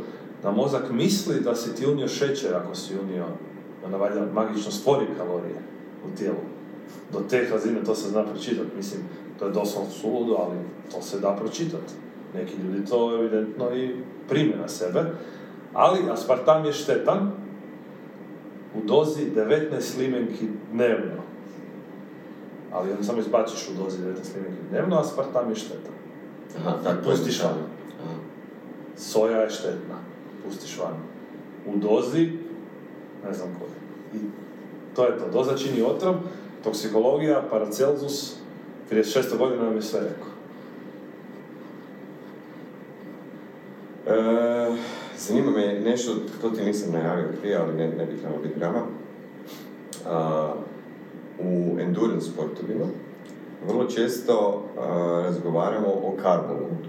da 0.43 0.51
mozak 0.51 0.91
misli 0.91 1.41
da 1.41 1.55
si 1.55 1.75
ti 1.75 1.87
unio 1.87 2.09
šećer 2.09 2.55
ako 2.57 2.75
si 2.75 2.95
unio, 2.99 3.25
da 3.91 3.97
valjda 3.97 4.27
magično 4.33 4.70
stvori 4.70 5.07
kalorije 5.19 5.61
u 6.07 6.16
tijelu. 6.19 6.37
Do 7.12 7.20
te 7.31 7.48
razine 7.51 7.85
to 7.85 7.94
se 7.94 8.09
zna 8.09 8.24
pročitati, 8.24 8.77
mislim, 8.77 9.01
to 9.39 9.47
je 9.47 9.52
doslovno 9.52 9.90
suludo, 9.90 10.36
ali 10.39 10.56
to 10.93 11.02
se 11.02 11.20
da 11.20 11.36
pročitati. 11.40 11.93
Neki 12.35 12.52
ljudi 12.62 12.86
to 12.86 13.15
evidentno 13.19 13.77
i 13.77 13.97
prime 14.28 14.56
na 14.56 14.69
sebe. 14.69 15.05
Ali 15.74 16.10
aspartam 16.10 16.65
je 16.65 16.73
štetan 16.73 17.32
u 18.74 18.86
dozi 18.86 19.31
19 19.36 19.98
limenki 19.98 20.48
dnevno. 20.73 21.23
Ali 22.73 22.93
on 22.93 23.05
samo 23.05 23.19
izbačiš 23.19 23.69
u 23.69 23.85
dozi 23.85 23.98
19 23.98 24.05
limenki 24.36 24.62
dnevno, 24.70 24.97
a 24.97 25.01
aspartam 25.01 25.51
je 25.51 25.56
štetan. 25.56 25.94
Aha, 26.59 26.77
tako 26.85 27.02
Pustiš 27.05 27.43
van. 27.43 27.55
Soja 28.97 29.40
je 29.40 29.51
štetna, 29.51 29.98
pustiš 30.44 30.78
van. 30.78 30.94
U 31.66 31.77
dozi, 31.77 32.32
ne 33.27 33.35
znam 33.35 33.48
koji. 33.59 34.23
I 34.23 34.27
to 34.97 35.05
je 35.05 35.19
to. 35.19 35.28
Doza 35.32 35.56
čini 35.56 35.82
otrov, 35.82 36.15
toksikologija, 36.64 37.43
Paracelsus, 37.51 38.36
prije 38.89 39.05
600 39.05 39.39
godina 39.39 39.62
nam 39.62 39.76
je 39.76 39.82
sve 39.82 40.01
rekao. 40.01 40.28
E, 44.06 44.76
zanima 45.18 45.51
me 45.51 45.80
nešto, 45.80 46.12
to 46.40 46.51
ti 46.51 46.64
nisam 46.64 46.93
najavio 46.93 47.28
prije, 47.40 47.56
ali 47.56 47.74
ne, 47.74 47.89
ne 47.89 48.06
bi 48.06 48.16
trebalo 48.16 48.43
biti 48.43 48.59
drama. 48.59 48.80
U 51.39 51.78
endurance 51.80 52.26
sportovima 52.30 52.86
vrlo 53.66 53.86
često 53.86 54.64
razgovaramo 55.24 55.86
o 55.86 56.16
carbo 56.22 56.52
loadu. 56.52 56.89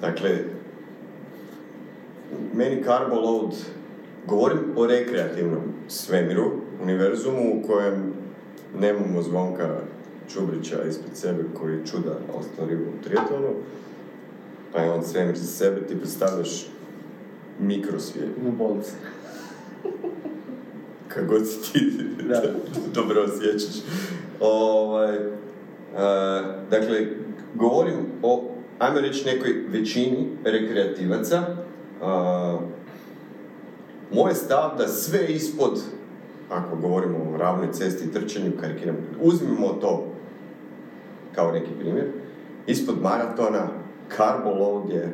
Dakle, 0.00 0.38
meni 2.54 2.84
carbo 2.84 3.14
load, 3.14 3.54
govorim 4.26 4.58
o 4.76 4.86
rekreativnom 4.86 5.62
svemiru, 5.88 6.50
univerzumu 6.82 7.40
u 7.54 7.66
kojem 7.66 8.12
nemamo 8.80 9.22
zvonka 9.22 9.80
Čubrića 10.32 10.84
ispred 10.88 11.16
sebe 11.16 11.44
koji 11.58 11.72
je 11.72 11.86
čuda 11.86 12.12
ostvario 12.38 12.78
u 12.78 13.04
triatlonu, 13.04 13.48
pa 14.72 14.80
je 14.80 14.90
on 14.90 15.04
svemir 15.04 15.36
za 15.36 15.46
sebe, 15.46 15.86
ti 15.86 15.98
predstavljaš 15.98 16.66
mikrosvijet. 17.60 18.28
U 18.46 18.52
bolnici. 18.52 18.92
Kako 21.08 21.26
god 21.26 21.48
si 21.48 21.72
ti 21.72 21.92
Da. 22.28 22.42
dobro 22.94 23.22
osjećaš. 23.22 23.82
Ovaj, 24.40 25.14
e, 25.14 25.20
dakle, 26.70 27.06
govorim 27.54 27.96
o, 28.22 28.50
ajmo 28.78 29.00
reći, 29.00 29.26
nekoj 29.26 29.64
većini 29.68 30.26
rekreativaca. 30.44 31.42
A, 32.02 32.58
moj 34.12 34.34
stav 34.34 34.74
da 34.78 34.88
sve 34.88 35.26
ispod, 35.26 35.80
ako 36.50 36.76
govorimo 36.76 37.18
o 37.18 37.36
ravnoj 37.36 37.72
cesti 37.72 38.04
i 38.04 38.12
trčanju, 38.12 38.52
karikiram, 38.60 38.96
uzmimo 39.20 39.68
to 39.68 40.06
kao 41.34 41.52
neki 41.52 41.70
primjer, 41.80 42.06
ispod 42.66 43.02
maratona 43.02 43.68
carbo 44.16 44.50
load 44.50 44.90
je 44.90 45.12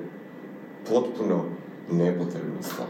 potpuno 0.88 1.44
nepotrebna 1.90 2.62
stvar. 2.62 2.88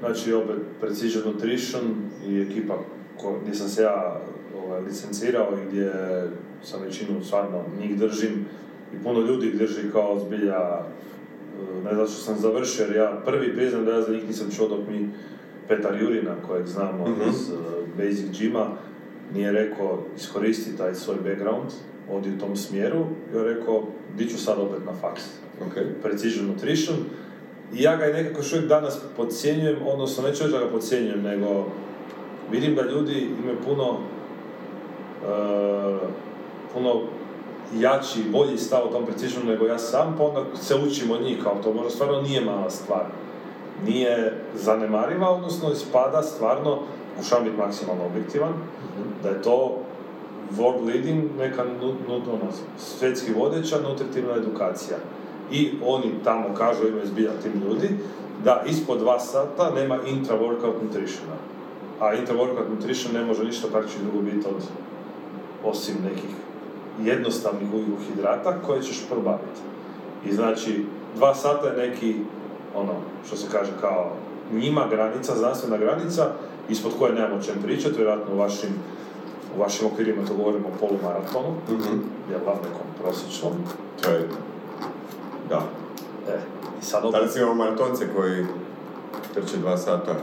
Znači, 0.00 0.32
opet, 0.32 0.56
Precision 0.80 1.24
Nutrition 1.26 1.82
i 2.26 2.40
ekipa 2.40 2.74
ko, 3.16 3.38
gdje 3.42 3.54
sam 3.54 3.68
se 3.68 3.82
ja 3.82 4.20
ovaj, 4.64 4.80
licencirao 4.80 5.48
i 5.52 5.68
gdje 5.68 5.92
sam 6.62 6.82
većinu 6.82 7.24
stvarno 7.24 7.64
njih 7.80 7.98
držim 7.98 8.46
i 8.94 9.02
puno 9.02 9.20
ljudi 9.20 9.46
ih 9.46 9.58
drži 9.58 9.92
kao 9.92 10.20
zbilja 10.26 10.60
eh, 10.60 11.84
ne 11.84 11.94
znam 11.94 12.06
što 12.06 12.22
sam 12.22 12.38
završio, 12.38 12.84
jer 12.84 12.96
ja 12.96 13.22
prvi 13.24 13.56
priznam 13.56 13.84
da 13.84 13.92
ja 13.92 14.02
za 14.02 14.12
njih 14.12 14.26
nisam 14.26 14.50
čuo 14.56 14.68
dok 14.68 14.88
mi 14.88 15.08
Petar 15.70 16.02
Jurina, 16.02 16.34
kojeg 16.48 16.66
znamo 16.66 17.08
Mhm. 17.08 17.30
iz 17.30 17.50
eh, 17.50 17.54
Basic 17.98 18.26
Gyma, 18.30 18.66
nije 19.34 19.52
rekao 19.52 19.98
iskoristi 20.16 20.76
taj 20.76 20.94
svoj 20.94 21.16
background, 21.24 21.70
odi 22.12 22.30
u 22.30 22.38
tom 22.40 22.56
smjeru, 22.56 23.04
i 23.32 23.36
je 23.36 23.44
rekao, 23.44 23.82
di 24.16 24.28
ću 24.28 24.38
sad 24.38 24.58
opet 24.58 24.86
na 24.86 24.92
faks. 25.00 25.22
Okay. 25.68 25.84
Precision 26.02 26.46
Nutrition. 26.46 26.96
I 27.74 27.82
ja 27.82 27.96
ga 27.96 28.06
i 28.06 28.12
nekako 28.12 28.40
još 28.40 28.52
uvijek 28.52 28.68
danas 28.68 28.98
podcjenjujem, 29.16 29.76
odnosno 29.86 30.28
neću 30.28 30.42
reći 30.42 30.52
da 30.52 30.58
ga 30.58 30.70
podcjenjujem, 30.70 31.22
nego 31.22 31.66
vidim 32.50 32.74
da 32.74 32.82
ljudi 32.82 33.28
imaju 33.42 33.56
puno 33.64 33.98
e, 35.24 36.08
puno 36.74 37.00
jači 37.78 38.20
i 38.20 38.30
bolji 38.30 38.58
stav 38.58 38.80
o 38.84 38.92
tom 38.92 39.06
Precisionu 39.06 39.50
nego 39.50 39.66
ja 39.66 39.78
sam, 39.78 40.14
pa 40.18 40.24
onda 40.24 40.44
se 40.56 40.74
učim 40.74 41.10
od 41.10 41.22
njih, 41.22 41.42
kao 41.42 41.60
to 41.62 41.72
možda 41.72 41.90
stvarno 41.90 42.22
nije 42.22 42.40
mala 42.40 42.70
stvar. 42.70 43.04
Nije 43.86 44.42
zanemariva, 44.54 45.30
odnosno 45.30 45.72
ispada 45.72 46.22
stvarno, 46.22 46.78
pokušavam 47.16 47.44
biti 47.44 47.56
maksimalno 47.56 48.06
objektivan, 48.06 48.52
da 49.22 49.28
je 49.28 49.42
to 49.42 49.76
world 50.58 50.86
leading, 50.86 51.24
neka 51.38 51.64
ono, 52.10 52.52
svjetski 52.78 53.32
vodeća 53.32 53.76
nutritivna 53.88 54.34
edukacija. 54.34 54.96
I 55.52 55.70
oni 55.84 56.14
tamo 56.24 56.54
kažu, 56.54 56.88
imaju 56.88 57.06
zbilja 57.06 57.30
tim 57.42 57.52
ljudi, 57.68 57.88
da 58.44 58.62
ispod 58.66 58.98
dva 58.98 59.20
sata 59.20 59.70
nema 59.74 59.98
intra-workout 60.06 60.82
nutritiona. 60.82 61.36
A 62.00 62.14
intra-workout 62.14 62.70
nutrition 62.70 63.14
ne 63.14 63.24
može 63.24 63.44
ništa 63.44 63.68
praktički 63.72 64.02
drugo 64.02 64.22
biti 64.22 64.46
od, 64.48 64.62
osim 65.64 65.94
nekih 66.04 66.30
jednostavnih 67.04 67.68
ugljuhidrata 67.74 68.58
koje 68.66 68.82
ćeš 68.82 69.06
probaviti. 69.08 69.60
I 70.26 70.32
znači, 70.32 70.84
dva 71.16 71.34
sata 71.34 71.68
je 71.68 71.88
neki, 71.88 72.14
ono, 72.74 72.92
što 73.26 73.36
se 73.36 73.46
kaže 73.52 73.70
kao 73.80 74.10
njima 74.52 74.86
granica, 74.90 75.36
znanstvena 75.36 75.76
granica, 75.76 76.26
ispod 76.68 76.92
koje 76.98 77.12
nemamo 77.12 77.42
čem 77.42 77.62
pričati, 77.62 77.96
vjerojatno 77.96 78.34
u 78.34 78.38
vašim, 78.38 78.70
u 79.56 79.60
vašim 79.60 79.86
okvirima 79.86 80.26
to 80.28 80.34
govorimo 80.34 80.68
o 80.68 80.78
polumaratonu, 80.80 81.54
Mhm. 81.68 81.98
jel 82.30 82.40
nekom 82.40 82.86
prosječnom. 83.02 83.52
To 84.02 84.10
je... 84.10 84.28
Da. 85.48 85.60
E, 86.28 86.38
i 86.80 86.84
sad 86.84 87.04
opet, 87.04 87.20
Danas 87.20 87.36
imamo 87.36 87.54
maratonce 87.54 88.06
koji 88.16 88.46
trče 89.34 89.56
dva 89.56 89.76
sata. 89.76 90.14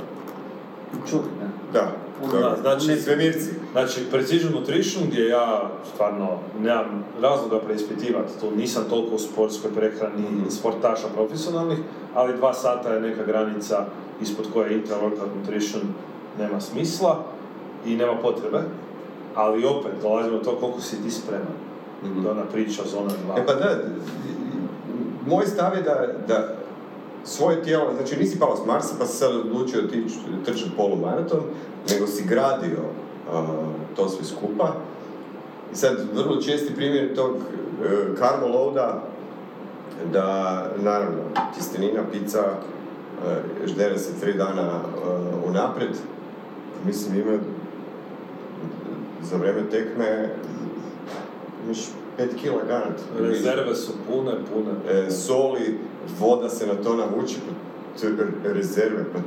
Čuli, 1.09 1.23
ne? 1.41 1.47
Da, 1.73 1.91
Da, 2.31 2.55
znači- 2.61 2.95
Svemirci. 2.97 3.49
Znači, 3.71 4.01
Precision 4.11 4.53
Nutrition, 4.53 5.03
gdje 5.07 5.27
ja 5.27 5.61
stvarno 5.93 6.27
nemam 6.59 6.85
razloga 7.21 7.59
preispitivati, 7.59 8.39
tu 8.39 8.51
nisam 8.51 8.83
toliko 8.89 9.15
u 9.15 9.19
sportskoj 9.19 9.71
prehrani 9.71 10.21
Mhm. 10.21 10.49
sportaša 10.49 11.07
profesionalnih, 11.15 11.77
ali 12.15 12.37
dva 12.37 12.53
sata 12.53 12.93
je 12.93 13.01
neka 13.01 13.23
granica 13.23 13.85
ispod 14.21 14.45
koje 14.53 14.71
intra-workout 14.73 15.35
nutrition 15.37 15.81
nema 16.39 16.61
smisla 16.61 17.23
i 17.85 17.95
nema 17.95 18.15
potrebe, 18.15 18.61
ali 19.35 19.65
opet 19.65 19.91
dolazimo 20.01 20.37
do 20.37 20.43
to 20.43 20.55
koliko 20.55 20.81
si 20.81 21.03
ti 21.03 21.11
spreman. 21.11 21.55
Mhm. 22.03 22.21
To 22.23 22.27
je 22.27 22.31
ona 22.31 22.45
priča 22.45 22.81
zona 22.85 23.11
2. 23.27 23.37
E 23.37 23.45
pa 23.45 23.53
da, 23.53 23.75
moj 25.27 25.45
stav 25.45 25.75
je 25.75 25.81
da, 25.81 25.95
da 26.27 26.53
svoje 27.27 27.63
tijelo, 27.63 27.93
znači 27.95 28.17
nisi 28.17 28.39
pao 28.39 28.57
s 28.57 28.65
Marsa 28.67 28.95
pa 28.99 29.05
si 29.05 29.17
sad 29.17 29.35
odlučio 29.35 29.79
otići 29.79 30.15
trčati 30.45 30.71
polumaraton, 30.77 31.41
nego 31.89 32.07
si 32.07 32.27
gradio 32.27 32.79
a, 33.33 33.45
to 33.95 34.09
sve 34.09 34.25
skupa. 34.25 34.73
I 35.73 35.75
sad 35.75 35.97
vrlo 36.13 36.41
česti 36.41 36.75
primjer 36.75 37.15
tog 37.15 37.35
uh, 37.35 38.17
carbo 38.17 38.47
loada, 38.47 39.03
da 40.13 40.67
naravno 40.77 41.19
tjestenina, 41.53 42.01
pizza, 42.11 42.43
uh, 42.43 43.67
ždere 43.67 43.97
se 43.97 44.19
tri 44.21 44.33
dana 44.33 44.71
uh, 44.71 45.49
unaprijed, 45.49 45.91
mislim 46.85 47.15
ima 47.15 47.37
za 49.23 49.37
vrijeme 49.37 49.69
tekme 49.71 50.29
imaš 51.65 51.77
5 52.19 52.35
kila 52.35 52.63
garant. 52.63 52.97
Rezerve 53.19 53.75
su 53.75 53.91
pune, 54.07 54.31
pune. 54.31 54.99
E, 54.99 55.11
soli, 55.11 55.77
voda 56.19 56.49
se 56.49 56.67
na 56.67 56.73
to 56.75 56.95
navuče, 56.95 57.35
pa 58.43 58.49
rezerve, 58.49 59.05
pa 59.13 59.19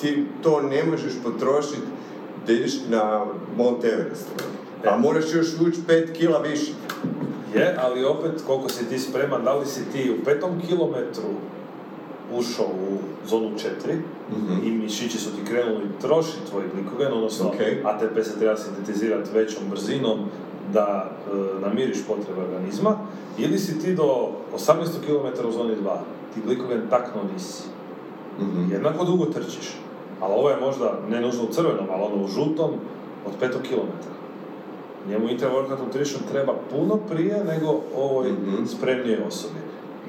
ti 0.00 0.26
to 0.42 0.60
ne 0.62 0.84
možeš 0.84 1.12
potrošiti 1.24 1.82
da 2.46 2.52
ideš 2.52 2.72
na 2.88 3.26
Mount 3.56 3.84
Everest. 3.84 4.26
A 4.84 4.94
E. 4.94 4.98
moraš 4.98 5.24
još 5.34 5.46
ući 5.60 5.80
5 5.88 6.12
kila 6.12 6.38
više. 6.38 6.72
Je, 7.54 7.76
ali 7.78 8.04
opet 8.04 8.30
koliko 8.46 8.68
si 8.68 8.88
ti 8.88 8.98
spreman, 8.98 9.44
da 9.44 9.54
li 9.54 9.66
si 9.66 9.80
ti 9.92 10.10
u 10.12 10.24
petom 10.24 10.50
kilometru 10.60 11.24
ušao 12.32 12.66
u 12.66 12.98
zonu 13.28 13.50
4 13.86 13.96
Mhm. 14.30 14.66
i 14.66 14.72
mišići 14.72 15.18
su 15.18 15.30
ti 15.30 15.50
krenuli 15.50 15.84
trošiti 16.00 16.50
tvoj 16.50 16.62
glikogen, 16.74 17.12
odnosno 17.12 17.48
Ok. 17.48 17.54
ATP 17.84 18.22
se 18.22 18.38
treba 18.38 18.56
sintetizirati 18.56 19.30
većom 19.34 19.62
brzinom 19.70 20.18
da 20.74 21.10
e, 21.10 21.30
namiriš 21.60 22.06
potrebe 22.06 22.40
organizma, 22.40 22.96
ili 23.38 23.58
si 23.58 23.80
ti 23.80 23.94
do 23.94 24.28
18 24.56 24.68
km 25.06 25.48
u 25.48 25.52
zoni 25.52 25.74
2, 25.76 25.96
ti 26.34 26.40
glikogen 26.46 26.82
takno 26.90 27.20
nisi. 27.32 27.62
Mhm. 28.40 28.72
Jednako 28.72 29.04
dugo 29.04 29.24
trčiš, 29.24 29.76
ali 30.20 30.34
ovo 30.34 30.50
je 30.50 30.60
možda 30.60 30.92
ne 31.10 31.20
nužno 31.20 31.42
u 31.44 31.52
crvenom, 31.52 31.86
ali 31.92 32.02
ono 32.02 32.24
u 32.24 32.28
žutom 32.28 32.70
od 33.26 33.32
5 33.40 33.48
km. 33.68 33.90
Njemu 35.10 35.28
intra-workout 35.28 35.78
nutrition 35.86 36.22
treba 36.32 36.52
puno 36.70 36.96
prije 37.10 37.44
nego 37.44 37.80
ovoj 37.96 38.32
Mhm. 38.32 38.64
spremnijoj 38.66 39.22
osobi. 39.26 39.58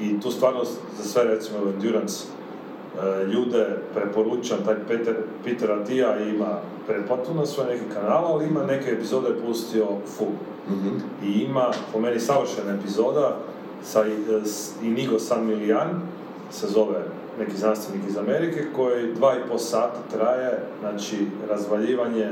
I 0.01 0.19
tu 0.21 0.31
stvarno 0.31 0.63
za 0.97 1.03
sve 1.03 1.23
recimo 1.23 1.57
endurance 1.75 2.23
e, 2.23 3.25
ljude 3.25 3.65
preporučam, 3.95 4.57
taj 4.65 4.75
Peter, 4.87 5.15
Peter 5.43 5.71
Atija 5.71 6.19
ima 6.19 6.57
pretplatu 6.87 7.33
na 7.33 7.45
svoj 7.45 7.65
neki 7.65 7.83
kanal, 7.93 8.25
ali 8.25 8.45
ima 8.47 8.63
neke 8.63 8.91
epizode 8.91 9.29
pustio 9.47 9.85
full. 10.17 10.31
Mhm. 10.69 10.97
I 11.23 11.43
ima, 11.43 11.71
po 11.93 11.99
meni, 11.99 12.19
savršena 12.19 12.71
epizoda 12.71 13.37
sa 13.83 14.03
s 14.45 14.71
Inigo 14.83 15.19
San 15.19 15.45
Milian, 15.45 16.01
se 16.51 16.67
zove 16.67 17.03
neki 17.39 17.57
znanstvenik 17.57 18.09
iz 18.09 18.17
Amerike, 18.17 18.65
koji 18.75 19.13
dva 19.13 19.35
i 19.35 19.47
pol 19.49 19.57
sata 19.57 19.99
traje, 20.11 20.59
znači, 20.79 21.27
razvaljivanje 21.49 22.29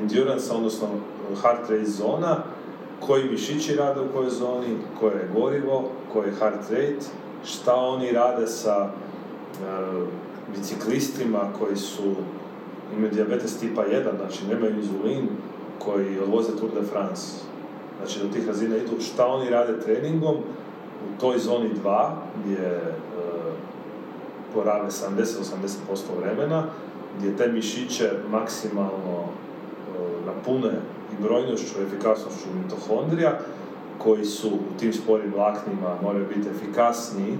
endurance, 0.00 0.52
odnosno 0.52 0.88
heart 1.42 1.70
rate 1.70 1.84
zona, 1.84 2.36
koji 3.00 3.30
mišići 3.30 3.76
rade 3.76 4.00
u 4.00 4.12
kojoj 4.14 4.30
zoni, 4.30 4.76
koje 5.00 5.14
je 5.14 5.30
gorivo, 5.34 5.90
koji 6.12 6.28
je 6.28 6.34
heart 6.34 6.70
rate, 6.70 6.96
šta 7.44 7.74
oni 7.74 8.12
rade 8.12 8.46
sa 8.46 8.86
e, 8.86 8.90
biciklistima 10.56 11.40
koji 11.58 11.76
su 11.76 12.14
imaju 12.96 13.12
dijabetes 13.12 13.58
tipa 13.58 13.82
1, 13.82 14.16
znači 14.16 14.46
nemaju 14.46 14.74
inzulin, 14.76 15.28
koji 15.78 16.18
odvoze 16.18 16.56
Tour 16.56 16.70
de 16.80 16.86
France. 16.86 17.22
Znači 17.98 18.18
do 18.22 18.32
tih 18.32 18.46
razina 18.46 18.76
idu 18.76 19.00
šta 19.00 19.26
oni 19.26 19.50
rade 19.50 19.80
treningom 19.80 20.36
u 21.04 21.20
toj 21.20 21.38
zoni 21.38 21.70
2 21.84 22.08
gdje 22.44 22.66
e, 22.66 22.80
porave 24.54 24.88
70-80% 24.90 25.66
vremena, 26.20 26.64
gdje 27.18 27.36
te 27.36 27.52
mišiće 27.52 28.10
maksimalno 28.30 29.18
e, 29.18 29.26
napune 30.26 30.72
i 31.12 31.22
brojnošću, 31.22 31.82
efikasnošću 31.86 32.46
mitohondrija, 32.62 33.38
koji 33.98 34.24
su 34.24 34.48
u 34.48 34.78
tim 34.80 34.92
sporim 34.92 35.32
vlaknima 35.34 35.96
moraju 36.02 36.24
biti 36.36 36.48
efikasniji 36.48 37.38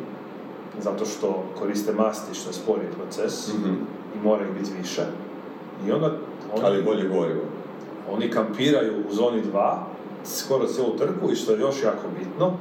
zato 0.82 1.04
što 1.04 1.44
koriste 1.58 1.92
masti 1.92 2.34
što 2.34 2.50
je 2.50 2.54
spori 2.54 2.86
proces 2.96 3.48
Mhm. 3.48 3.74
i 4.14 4.24
mora 4.24 4.44
ih 4.44 4.50
biti 4.58 4.70
više. 4.82 5.02
I 5.86 5.92
onda 5.92 6.06
oni, 6.54 6.64
Ali 6.64 6.82
bolje 6.82 7.08
gorivo. 7.08 7.42
oni 8.10 8.30
kampiraju 8.30 8.92
u 9.10 9.14
zoni 9.14 9.42
2 9.52 9.76
skoro 10.24 10.66
cijelu 10.66 10.96
trku 10.96 11.32
i 11.32 11.36
što 11.36 11.52
je 11.52 11.60
još 11.60 11.82
jako 11.82 12.08
bitno, 12.18 12.52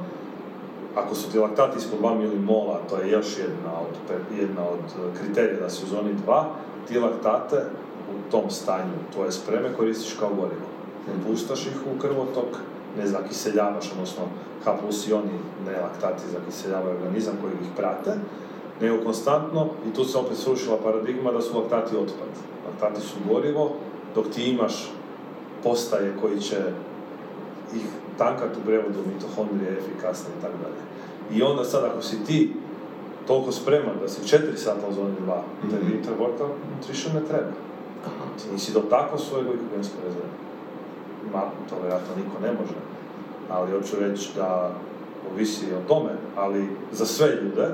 ako 0.96 1.14
su 1.14 1.30
ti 1.30 1.38
laktati 1.38 1.78
ispod 1.78 2.00
2 2.00 2.18
milimola, 2.18 2.80
to 2.90 2.96
je 2.96 3.10
još 3.10 3.38
jedna 3.38 3.72
od, 3.80 4.18
jedna 4.40 4.62
od 4.62 4.78
eh, 4.78 5.18
kriterija 5.18 5.60
da 5.60 5.70
si 5.70 5.84
u 5.84 5.88
zoni 5.88 6.14
2, 6.26 6.44
ti 6.88 6.98
laktate 6.98 7.56
u 8.10 8.30
tom 8.30 8.50
stanju 8.50 8.94
tvoje 9.12 9.32
spreme 9.32 9.68
koristiš 9.76 10.16
kao 10.18 10.28
gorivo. 10.28 10.68
Puštaš 11.26 11.66
ih 11.66 11.76
u 11.96 12.00
krvotok, 12.00 12.58
ne 12.98 13.06
zakiseljavaš, 13.06 13.92
odnosno 13.92 14.22
H 14.64 14.76
plus 14.80 15.08
i 15.08 15.12
oni 15.12 15.38
ne 15.66 15.80
laktati 15.80 16.22
zakiseljavaju 16.32 16.96
organizam 16.96 17.34
koji 17.42 17.52
ih 17.52 17.68
prate, 17.76 18.10
nego 18.80 19.04
konstantno, 19.04 19.66
i 19.90 19.94
tu 19.94 20.04
se 20.04 20.18
opet 20.18 20.36
srušila 20.36 20.78
paradigma 20.84 21.32
da 21.32 21.40
su 21.40 21.58
laktati 21.58 21.96
otpad. 21.96 22.28
Laktati 22.66 23.00
su 23.00 23.14
gorivo, 23.28 23.70
dok 24.14 24.26
ti 24.28 24.50
imaš 24.50 24.92
postaje 25.64 26.16
koji 26.20 26.40
će 26.40 26.56
ih 27.76 27.82
tankat 28.18 28.56
u 28.56 28.66
prevodu 28.66 28.98
mitohondrije 29.14 29.72
efikasne 29.78 30.30
i 30.38 30.42
tako 30.42 30.54
dalje. 30.62 30.80
I 31.38 31.42
onda 31.42 31.64
sad 31.64 31.84
ako 31.84 32.02
si 32.02 32.24
ti 32.24 32.52
toliko 33.26 33.52
spreman 33.52 33.94
da 34.02 34.08
si 34.08 34.20
4 34.36 34.56
sata 34.56 34.88
u 34.88 34.92
zoni 34.92 35.14
2, 35.26 35.36
mm 35.64 35.70
tebi 35.70 35.84
Mhm. 35.84 35.92
inter-workout 35.94 36.54
nutrition 36.76 37.14
ne 37.14 37.20
treba. 37.28 37.50
Ti 38.38 38.52
nisi 38.52 38.72
dotakao 38.72 39.18
svoje 39.18 39.44
glikogenske 39.44 39.94
rezerve. 40.04 40.28
Ma, 41.32 41.40
to 41.70 41.74
vjerojatno 41.82 42.14
niko 42.16 42.40
ne 42.42 42.52
može. 42.52 42.74
Ali 43.50 43.72
hoću 43.72 43.96
reći 44.00 44.30
da 44.36 44.70
ovisi 45.32 45.66
o 45.74 45.88
tome, 45.88 46.10
ali 46.36 46.68
za 46.92 47.06
sve 47.06 47.28
ljude 47.28 47.68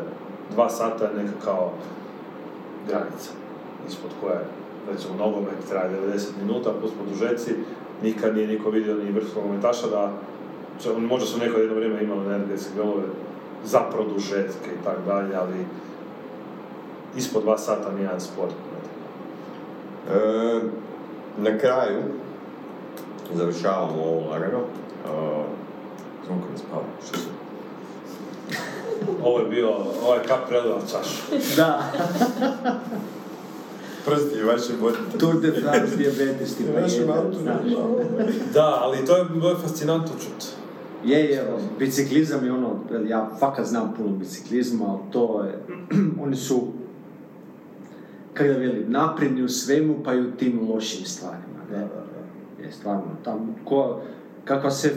dva 0.55 0.71
sata 0.71 1.05
je 1.05 1.15
neka 1.23 1.33
kao 1.45 1.73
granica 2.89 3.31
ispod 3.89 4.11
koje 4.21 4.41
recimo 4.93 5.15
nogomet 5.19 5.69
traje 5.69 5.91
90 6.15 6.27
minuta 6.43 6.71
plus 6.81 6.93
produžeci, 6.93 7.51
nikad 8.05 8.35
nije 8.37 8.47
niko 8.47 8.71
vidio 8.71 8.95
ni 8.95 9.11
vrhunskog 9.13 9.43
nogometaša 9.43 9.87
da 9.87 10.13
će- 10.83 10.93
možda 10.93 11.27
su 11.27 11.39
neko 11.39 11.59
jedno 11.59 11.77
vrijeme 11.77 12.03
imali 12.03 12.27
energetske 12.27 12.71
golove 12.77 13.03
za 13.65 13.79
produžetke 13.81 14.71
i 14.71 14.85
tako 14.85 15.01
dalje, 15.07 15.37
ali 15.37 15.67
ispod 17.17 17.43
dva 17.43 17.59
sata 17.59 17.93
nijedan 17.93 18.21
sport. 18.21 18.53
E, 20.11 20.61
na 21.39 21.59
kraju, 21.59 21.99
završavamo 23.35 24.03
ovo 24.03 24.31
lagano. 24.31 24.59
E, 24.59 25.45
Zvonko 26.27 26.47
ne 26.53 26.59
spava, 26.59 26.83
što 27.07 27.19
su? 27.19 27.29
Ovo 29.25 29.39
je 29.39 29.47
bio, 29.47 29.71
ovaj 30.07 30.19
kap 30.29 30.49
prelila 30.49 30.81
čašu. 30.81 31.23
Da, 31.57 31.83
Prsti 34.05 34.43
vaše 34.43 34.73
bodi. 34.81 34.97
Tour 35.19 35.41
de 35.41 35.53
France 35.53 35.97
diabetes 35.97 36.57
tipa. 36.57 36.81
Da, 38.55 38.79
ali 38.81 39.07
to 39.07 39.17
je 39.17 39.25
bilo 39.25 39.59
fascinantno 39.59 40.13
čut. 40.21 40.49
Je, 41.05 41.19
je, 41.25 41.45
biciklizam 41.79 42.45
je 42.45 42.53
ono, 42.53 42.81
ja 43.09 43.31
fakat 43.41 43.67
znam 43.67 43.95
puno 43.97 44.09
biciklizma, 44.17 44.85
ali 44.87 45.01
to 45.13 45.45
je, 45.45 45.59
oni 46.25 46.37
su, 46.37 46.63
kako 48.35 48.49
da 48.53 48.59
velim, 48.59 48.85
napredni 48.89 49.43
u 49.43 49.49
svemu, 49.49 49.97
pa 50.05 50.15
i 50.15 50.21
u 50.21 50.31
tim 50.33 50.69
lošim 50.71 51.05
stvarima, 51.05 51.61
ne? 51.73 51.87
Je, 52.65 52.73
stvarno, 52.73 53.03
tam, 53.25 53.57
ko, 53.65 54.01
kakva 54.45 54.71
se 54.71 54.93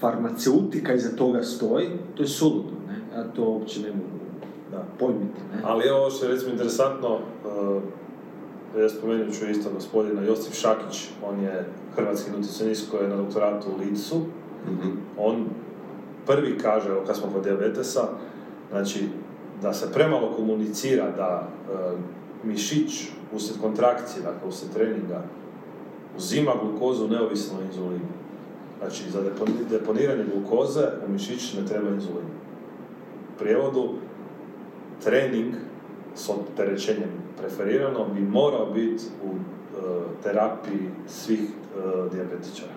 farmaceutika 0.00 0.94
iza 0.94 1.16
toga 1.16 1.42
stoji, 1.42 1.86
to 2.14 2.22
je 2.22 2.28
suludo, 2.28 2.70
ne? 2.88 3.18
Ja 3.18 3.24
to 3.36 3.42
uopće 3.44 3.80
ne 3.80 3.88
mogu 3.88 4.18
Da. 4.70 4.84
pojmiti, 4.98 5.40
ne? 5.54 5.62
Ali 5.64 5.88
ovo 5.90 6.10
što 6.10 6.26
je 6.26 6.32
recimo 6.32 6.52
interesantno, 6.52 7.14
uh, 7.14 7.82
spomenut 8.98 9.34
ću 9.38 9.50
isto 9.50 9.70
gospodina 9.74 10.22
Josip 10.22 10.54
Šakić, 10.54 11.08
on 11.24 11.40
je 11.40 11.66
hrvatski 11.96 12.30
nutricionist 12.30 12.90
koji 12.90 13.02
je 13.02 13.08
na 13.08 13.16
doktoratu 13.16 13.66
u 13.70 13.78
Lidsu. 13.80 14.20
Mhm. 14.66 14.88
On 15.18 15.46
prvi 16.26 16.58
kaže, 16.58 16.90
evo 16.90 17.02
kad 17.06 17.16
smo 17.16 17.32
kod 17.32 17.44
diabetesa, 17.44 18.08
znači 18.70 19.08
da 19.62 19.72
se 19.72 19.92
premalo 19.92 20.32
komunicira 20.36 21.10
da 21.16 21.48
uh, 21.48 21.98
mišić 22.44 23.08
usred 23.34 23.60
kontrakcije, 23.60 24.22
dakle 24.22 24.48
usred 24.48 24.72
treninga, 24.72 25.22
uzima 26.16 26.52
glukozu 26.62 27.08
neovisno 27.08 27.58
o 27.58 27.62
inzulinu. 27.62 28.08
Znači, 28.78 29.10
za 29.10 29.20
deponi- 29.22 29.68
deponiranje 29.70 30.24
glukoze 30.34 30.88
u 31.06 31.12
mišić 31.12 31.54
ne 31.54 31.66
treba 31.66 31.90
inzulin. 31.90 32.28
U 33.34 33.38
prijevodu, 33.38 33.88
trening 35.04 35.54
s 36.14 36.28
opterećenjem 36.28 37.27
preferirano 37.40 38.08
bi 38.14 38.20
morao 38.20 38.66
biti 38.66 39.04
u 39.24 39.28
e, 39.28 39.80
terapiji 40.22 40.90
svih 41.08 41.40
uh, 41.40 42.12
dijabetičara. 42.12 42.72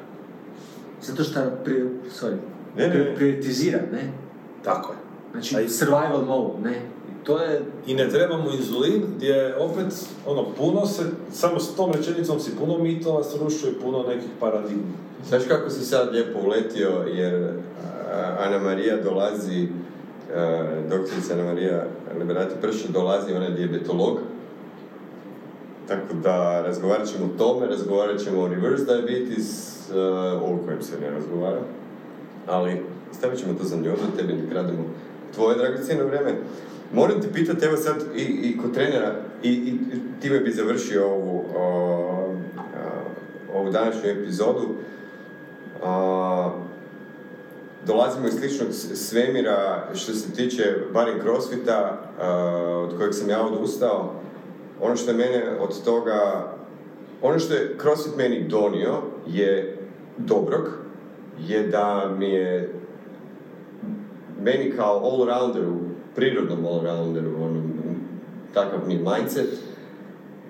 Zato 1.01 1.23
što 1.23 1.39
pri, 1.63 1.89
sorry, 2.09 2.37
Ne, 2.77 2.87
ne, 2.87 3.15
prioritizira, 3.15 3.79
ne? 3.91 4.11
Tako 4.63 4.93
je. 4.93 4.97
Znači, 5.31 5.69
survival 5.69 6.25
mode, 6.25 6.69
ne? 6.69 6.75
I 7.09 7.25
to 7.25 7.37
je... 7.37 7.61
I 7.87 7.93
ne 7.93 8.09
trebamo 8.09 8.51
inzulin 8.51 9.03
gdje 9.15 9.55
opet, 9.59 9.85
ono, 10.25 10.45
puno 10.57 10.85
se, 10.85 11.03
samo 11.31 11.59
s 11.59 11.75
tom 11.75 11.91
rečenicom 11.91 12.39
si 12.39 12.55
puno 12.57 12.77
mitova 12.77 13.23
srušuje, 13.23 13.79
puno 13.81 14.03
nekih 14.03 14.29
paradigmi. 14.39 14.83
Znaš 15.27 15.43
kako 15.47 15.69
si 15.69 15.85
sad 15.85 16.13
lijepo 16.13 16.39
uletio, 16.39 16.89
jer 17.07 17.49
a, 18.11 18.35
Ana 18.39 18.59
Marija 18.59 18.97
dolazi, 18.97 19.67
doktorica 20.89 21.33
Ana 21.33 21.43
Marija 21.43 21.85
Liberati 22.19 22.55
Prša 22.61 22.87
dolazi, 22.87 23.33
ona 23.33 23.45
je 23.45 23.51
dijabetolog. 23.51 24.19
Tako 25.87 26.13
da 26.23 26.61
razgovarat 26.61 27.07
ćemo 27.07 27.25
o 27.25 27.37
tome, 27.37 27.67
razgovarat 27.67 28.19
ćemo 28.19 28.41
o 28.41 28.47
reverse 28.47 28.85
diabetes, 28.85 29.79
a, 29.91 30.39
o 30.43 30.57
kojem 30.65 30.81
se 30.81 30.99
ne 31.01 31.09
razgovara. 31.09 31.61
Ali 32.47 32.81
stavit 33.11 33.39
ćemo 33.39 33.53
to 33.53 33.63
za 33.63 33.75
nju, 33.75 33.83
da 33.83 34.17
tebi 34.17 34.33
ne 34.33 34.49
krademo 34.49 34.83
tvoje 35.35 35.57
dragocjeno 35.57 36.05
vrijeme. 36.05 36.33
Moram 36.93 37.21
te 37.21 37.33
pitati, 37.33 37.65
evo 37.65 37.77
sad 37.77 37.95
i, 38.15 38.21
i 38.21 38.57
kod 38.57 38.73
trenera, 38.73 39.15
i, 39.43 39.49
i 39.49 39.79
time 40.21 40.39
bi 40.39 40.51
završio 40.51 41.07
ovu, 41.07 41.45
o, 41.55 42.35
a, 42.57 42.63
ovu 43.55 43.71
današnju 43.71 44.09
epizodu. 44.09 44.67
A, 45.83 46.51
dolazimo 47.87 48.27
iz 48.27 48.33
sličnog 48.33 48.67
svemira 48.93 49.87
što 49.93 50.13
se 50.13 50.31
tiče 50.31 50.75
barem 50.93 51.19
crossfita, 51.21 52.01
od 52.83 52.97
kojeg 52.97 53.13
sam 53.13 53.29
ja 53.29 53.45
odustao. 53.45 54.20
Ono 54.81 54.95
što 54.95 55.11
je 55.11 55.17
mene 55.17 55.43
od 55.59 55.83
toga, 55.83 56.47
ono 57.21 57.39
što 57.39 57.53
je 57.53 57.77
crossfit 57.81 58.17
meni 58.17 58.47
donio 58.47 59.01
je 59.27 59.77
dobrog, 60.17 60.69
je 61.47 61.67
da 61.67 62.15
mi 62.17 62.29
je 62.29 62.73
meni 64.41 64.71
kao 64.75 65.01
all-rounderu, 65.03 65.77
prirodnom 66.15 66.65
all-rounderu, 66.65 67.43
ono, 67.43 67.61
takav 68.53 68.79
mi 68.87 68.95
mindset, 68.95 69.49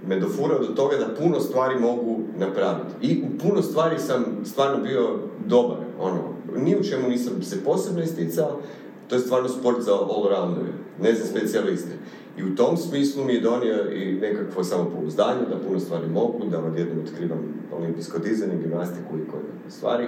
me 0.08 0.20
dofurao 0.20 0.60
do 0.60 0.68
toga 0.68 0.98
da 0.98 1.16
puno 1.20 1.40
stvari 1.40 1.80
mogu 1.80 2.20
napraviti. 2.38 3.08
I 3.08 3.24
u 3.24 3.40
puno 3.40 3.62
stvari 3.62 3.99
sam 3.99 4.26
stvarno 4.45 4.84
bio 4.84 5.20
dobar, 5.45 5.78
ono, 5.99 6.22
ni 6.56 6.76
u 6.76 6.84
čemu 6.84 7.10
nisam 7.10 7.44
se 7.44 7.64
posebno 7.64 8.03
isticao, 8.03 8.60
to 9.08 9.16
je 9.16 9.22
stvarno 9.22 9.49
sport 9.49 9.82
za 9.82 9.94
all-roundere, 9.94 10.72
ne 11.02 11.14
za 11.14 11.26
specijaliste. 11.26 11.91
I 12.38 12.44
u 12.44 12.56
tom 12.56 12.78
smislu 12.78 13.24
mi 13.24 13.34
je 13.34 13.41
donio 13.41 13.91
i 13.91 14.14
nekakvo 14.14 14.64
samopouzdanje 14.64 15.41
da 15.49 15.68
puno 15.68 15.80
stvari 15.80 16.08
mogu, 16.08 16.45
da 16.52 16.60
odjednom 16.60 17.06
otkrivam 17.06 17.40
olimpijsko 17.78 18.20
dizanje, 18.20 18.58
gimnastiku 18.58 19.18
i 19.18 19.32
koje 19.32 19.44
stvari. 19.70 20.08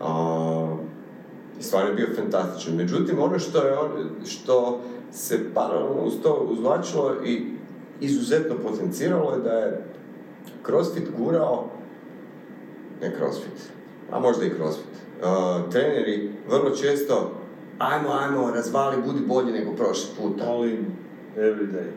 A, 0.00 0.76
i 1.60 1.62
stvarno 1.62 1.88
je 1.90 1.94
bio 1.94 2.16
fantastičan. 2.16 2.76
Međutim, 2.76 3.18
ono 3.18 3.38
što, 3.38 3.58
je 3.58 3.76
što 4.26 4.80
se 5.12 5.54
paralelno 5.54 6.02
uz 6.04 6.14
to 6.22 6.46
uzvlačilo 6.50 7.14
i 7.24 7.46
izuzetno 8.00 8.56
potenciralo 8.62 9.32
je 9.32 9.40
da 9.40 9.52
je 9.52 9.84
CrossFit 10.66 11.08
gurao, 11.18 11.64
ne 13.00 13.12
CrossFit, 13.16 13.70
a 14.10 14.20
možda 14.20 14.44
i 14.44 14.54
CrossFit, 14.56 14.94
uh, 15.22 15.70
treneri 15.70 16.30
vrlo 16.48 16.70
često 16.70 17.30
ajmo, 17.78 18.08
ajmo, 18.12 18.50
razvali, 18.50 19.02
budi 19.06 19.20
bolji 19.26 19.52
nego 19.52 19.72
prošli 19.72 20.10
puta. 20.18 20.44
All 20.50 20.64
in, 20.64 20.86
every 21.36 21.66
day. 21.66 21.90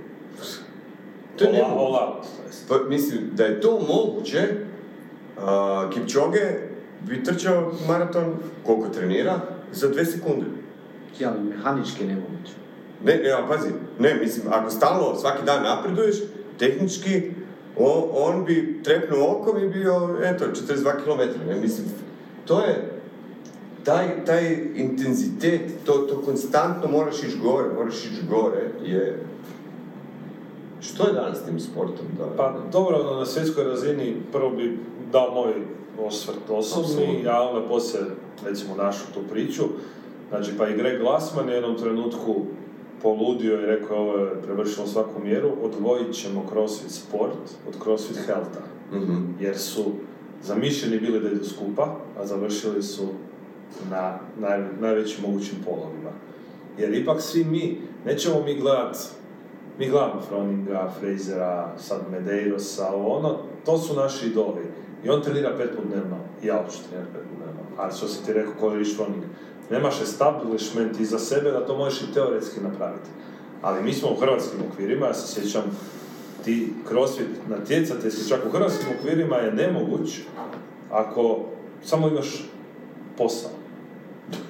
To 1.38 1.46
je 1.46 1.62
all. 1.62 2.24
Pa, 2.68 2.76
mislim, 2.90 3.20
da 3.34 3.46
je 3.46 3.62
to 3.62 3.80
moguće, 3.80 4.48
uh, 5.38 5.94
Kipchoge 5.94 6.60
bi 7.02 7.24
trčao 7.24 7.72
maraton, 7.88 8.36
koliko 8.66 8.90
trenira, 8.90 9.40
za 9.72 9.88
dve 9.88 10.06
sekunde. 10.06 10.46
Ja, 11.20 11.34
mehanički 11.50 12.06
nemoguće. 12.06 12.54
Ne, 13.04 13.18
ne, 13.18 13.32
ali 13.32 13.48
pazi, 13.48 13.70
ne, 14.00 14.14
mislim, 14.14 14.54
ako 14.54 14.70
stalno 14.70 15.16
svaki 15.16 15.46
dan 15.46 15.64
napreduješ, 15.64 16.16
tehnički, 16.60 17.32
on, 17.78 18.04
on 18.12 18.46
bi 18.46 18.82
trepnuo 18.84 19.32
okom 19.32 19.64
i 19.64 19.68
bio, 19.68 20.18
eto, 20.24 20.46
42 20.46 21.04
km, 21.04 21.50
ne, 21.50 21.56
mislim, 21.56 21.88
to 22.46 22.60
je, 22.60 22.97
taj, 23.88 24.26
taj 24.26 24.58
intenzitet, 24.76 25.62
to, 25.86 25.94
to 25.94 26.22
konstantno 26.26 26.92
moraš 26.92 27.24
ići 27.24 27.38
gore, 27.44 27.70
moraš 27.74 28.06
ići 28.06 28.22
gore, 28.30 28.72
je, 28.86 29.26
što 30.82 31.08
je 31.08 31.14
danas 31.14 31.38
s 31.38 31.46
tim 31.46 31.60
sportom? 31.60 32.06
Da, 32.18 32.26
Pa 32.38 32.56
dobro, 32.72 32.98
ono, 32.98 33.20
na 33.20 33.26
svjetskoj 33.26 33.64
razini 33.64 34.16
prvo 34.32 34.50
bi 34.50 34.80
dao 35.12 35.34
moj 35.34 35.54
osvrt 36.08 36.50
osobni, 36.50 37.04
Apsolutno. 37.04 37.32
a 37.32 37.50
onda 37.50 37.68
poslije, 37.68 38.04
recimo, 38.46 38.76
našu 38.76 39.06
tu 39.14 39.20
priču. 39.32 39.64
Znači, 40.30 40.52
pa 40.58 40.68
i 40.68 40.78
Greg 40.78 41.00
Glassman 41.00 41.48
je 41.48 41.52
u 41.52 41.56
jednom 41.56 41.78
trenutku 41.78 42.36
poludio 43.02 43.62
i 43.62 43.66
rekao 43.66 43.98
ovo 43.98 44.18
je 44.18 44.42
prevršilo 44.44 44.88
svaku 44.88 45.24
mjeru, 45.24 45.52
odvojit 45.62 46.14
ćemo 46.16 46.46
CrossFit 46.50 46.92
sport 46.92 47.38
od 47.68 47.84
CrossFit 47.84 48.18
healtha. 48.26 48.62
Mhm. 48.94 49.16
Jer 49.40 49.58
su 49.58 49.84
zamišljeni 50.44 51.00
bili 51.00 51.20
da 51.20 51.30
idu 51.30 51.46
skupa, 51.46 51.96
a 52.20 52.26
završili 52.26 52.84
su 52.84 53.08
na 53.90 54.20
naj, 54.40 54.64
najvećim 54.80 55.24
mogućim 55.28 55.58
polovima. 55.66 56.12
Jer 56.78 56.94
ipak 56.94 57.22
svi 57.22 57.44
mi, 57.44 57.82
nećemo 58.06 58.42
mi 58.46 58.56
gledat, 58.56 58.98
mi 59.80 59.90
gledamo 59.90 60.22
Froninga, 60.28 60.92
Frasera, 61.00 61.74
sad 61.78 62.02
Medeirosa, 62.12 62.96
ono, 62.96 63.38
to 63.66 63.78
su 63.78 63.96
naši 63.96 64.28
idoli. 64.28 64.62
I 65.04 65.10
on 65.10 65.22
trenira 65.22 65.58
pet 65.58 65.70
put 65.76 65.86
dnevno, 65.86 66.18
i 66.44 66.48
ja 66.48 66.66
ću 66.72 66.78
trenirati 66.90 67.14
pet 67.14 67.24
put 67.24 67.38
dnevno. 67.38 67.62
A 67.78 67.92
što 67.92 68.08
si 68.08 68.26
ti 68.26 68.34
rekao, 68.34 68.54
ko 68.60 68.72
je 68.72 68.86
Froning, 68.96 69.24
nemaš 69.72 70.02
establishment 70.02 71.00
iza 71.00 71.20
sebe 71.20 71.52
da 71.52 71.66
to 71.66 71.78
možeš 71.78 72.02
i 72.02 72.14
teoretski 72.14 72.62
napraviti. 72.62 73.10
Ali 73.62 73.84
mi 73.84 73.94
smo 73.94 74.10
u 74.10 74.20
hrvatskim 74.20 74.60
okvirima, 74.72 75.06
ja 75.06 75.14
se 75.14 75.42
sjećam, 75.42 75.64
ti 76.46 76.74
crossfit 76.88 77.28
natjecateljski, 77.50 78.30
čak 78.30 78.46
u 78.46 78.50
hrvatskim 78.50 78.88
okvirima 79.00 79.36
je 79.36 79.54
nemoguć 79.54 80.20
ako 80.92 81.40
samo 81.84 82.08
imaš 82.08 82.50
posao 83.18 83.57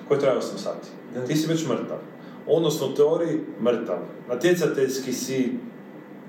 koji 0.07 0.19
traje 0.19 0.37
8 0.37 0.41
sati. 0.57 0.87
Ti 1.27 1.35
si 1.35 1.47
već 1.47 1.67
mrtav. 1.67 1.97
Odnosno, 2.47 2.87
u 2.87 2.93
teoriji 2.93 3.39
mrtav. 3.61 3.97
Natjecateljski 4.29 5.13
si 5.13 5.53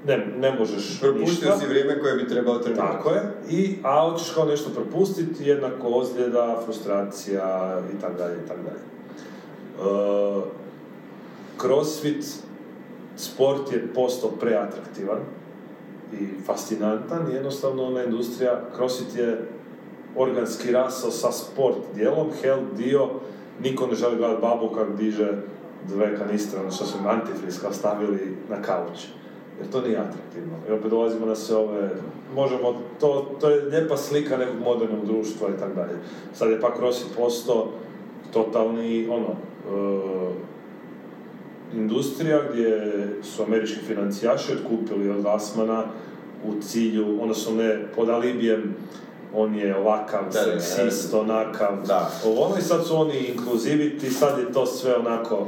ne, 0.07 0.27
ne 0.39 0.55
možeš 0.59 1.01
Propustio 1.01 1.49
ništa. 1.49 1.59
si 1.59 1.67
vrijeme 1.67 2.01
koje 2.01 2.15
bi 2.15 2.29
trebao 2.29 2.59
trenirati. 2.59 2.93
Tako 2.93 3.11
je. 3.11 3.23
I, 3.51 3.79
a 3.83 4.11
hoćeš 4.11 4.31
kao 4.35 4.45
nešto 4.45 4.71
propustiti, 4.71 5.45
jednako 5.45 5.89
ozljeda, 5.89 6.61
frustracija 6.65 7.81
i 7.97 8.01
tako 8.01 8.19
dalje 8.19 8.35
i 8.35 8.49
tako 8.49 8.61
dalje. 8.63 8.81
E, 8.81 10.43
crossfit 11.61 12.25
sport 13.17 13.73
je 13.73 13.87
postao 13.95 14.31
preatraktivan 14.31 15.19
i 16.13 16.27
fascinantan, 16.47 17.33
jednostavno 17.33 17.85
ona 17.85 18.05
industrija, 18.05 18.61
crossfit 18.77 19.17
je 19.17 19.49
organski 20.17 20.73
rasao 20.73 21.11
sa 21.11 21.33
sport 21.33 21.77
dijelom, 21.95 22.29
health 22.43 22.75
dio, 22.77 23.09
niko 23.63 23.87
ne 23.87 23.95
želi 23.95 24.17
gledati 24.17 24.43
babu 24.43 24.69
kako 24.69 24.93
diže 24.93 25.33
dve 25.89 26.17
kanistre, 26.19 26.61
ono 26.61 26.71
što 26.71 26.85
su 26.85 26.99
kao 27.61 27.73
stavili 27.73 28.37
na 28.51 28.63
kauč. 28.63 28.99
Jer 29.61 29.71
to 29.71 29.81
nije 29.81 29.99
atraktivno. 29.99 30.55
I 30.69 30.73
opet 30.73 30.91
dolazimo 30.91 31.27
na 31.27 31.35
sve 31.35 31.57
ove, 31.57 31.91
možemo, 32.35 32.75
to, 33.01 33.37
to 33.41 33.51
je 33.51 33.63
lijepa 33.63 33.97
slika 33.97 34.37
nekog 34.37 34.61
modernog 34.65 35.07
društva 35.07 35.49
i 35.49 35.59
tako 35.61 35.75
dalje. 35.75 35.99
Sad 36.35 36.51
je 36.51 36.61
pa 36.61 36.77
CrossFit 36.77 37.17
postao 37.17 37.67
totalni, 38.33 39.09
ono, 39.09 39.27
e, 39.27 40.49
industrija 41.77 42.41
gdje 42.51 42.93
su 43.23 43.43
američki 43.43 43.81
financijaši 43.87 44.53
otkupili 44.53 45.11
od 45.11 45.23
Gassmana 45.23 45.85
u 46.45 46.63
cilju, 46.63 47.23
odnosno 47.23 47.55
ne 47.55 47.87
pod 47.97 48.09
alibijem, 48.09 48.77
on 49.35 49.55
je 49.55 49.77
ovakav, 49.77 50.21
Da, 50.33 50.61
seksist, 50.61 51.15
onakav, 51.15 51.87
Da. 51.87 52.11
ovo 52.25 52.43
ono 52.43 52.59
i 52.59 52.63
sad 52.63 52.87
su 52.87 52.97
oni 52.97 53.19
inkluziviti, 53.19 54.11
sad 54.11 54.39
je 54.39 54.53
to 54.53 54.67
sve 54.67 54.97
onako, 54.97 55.47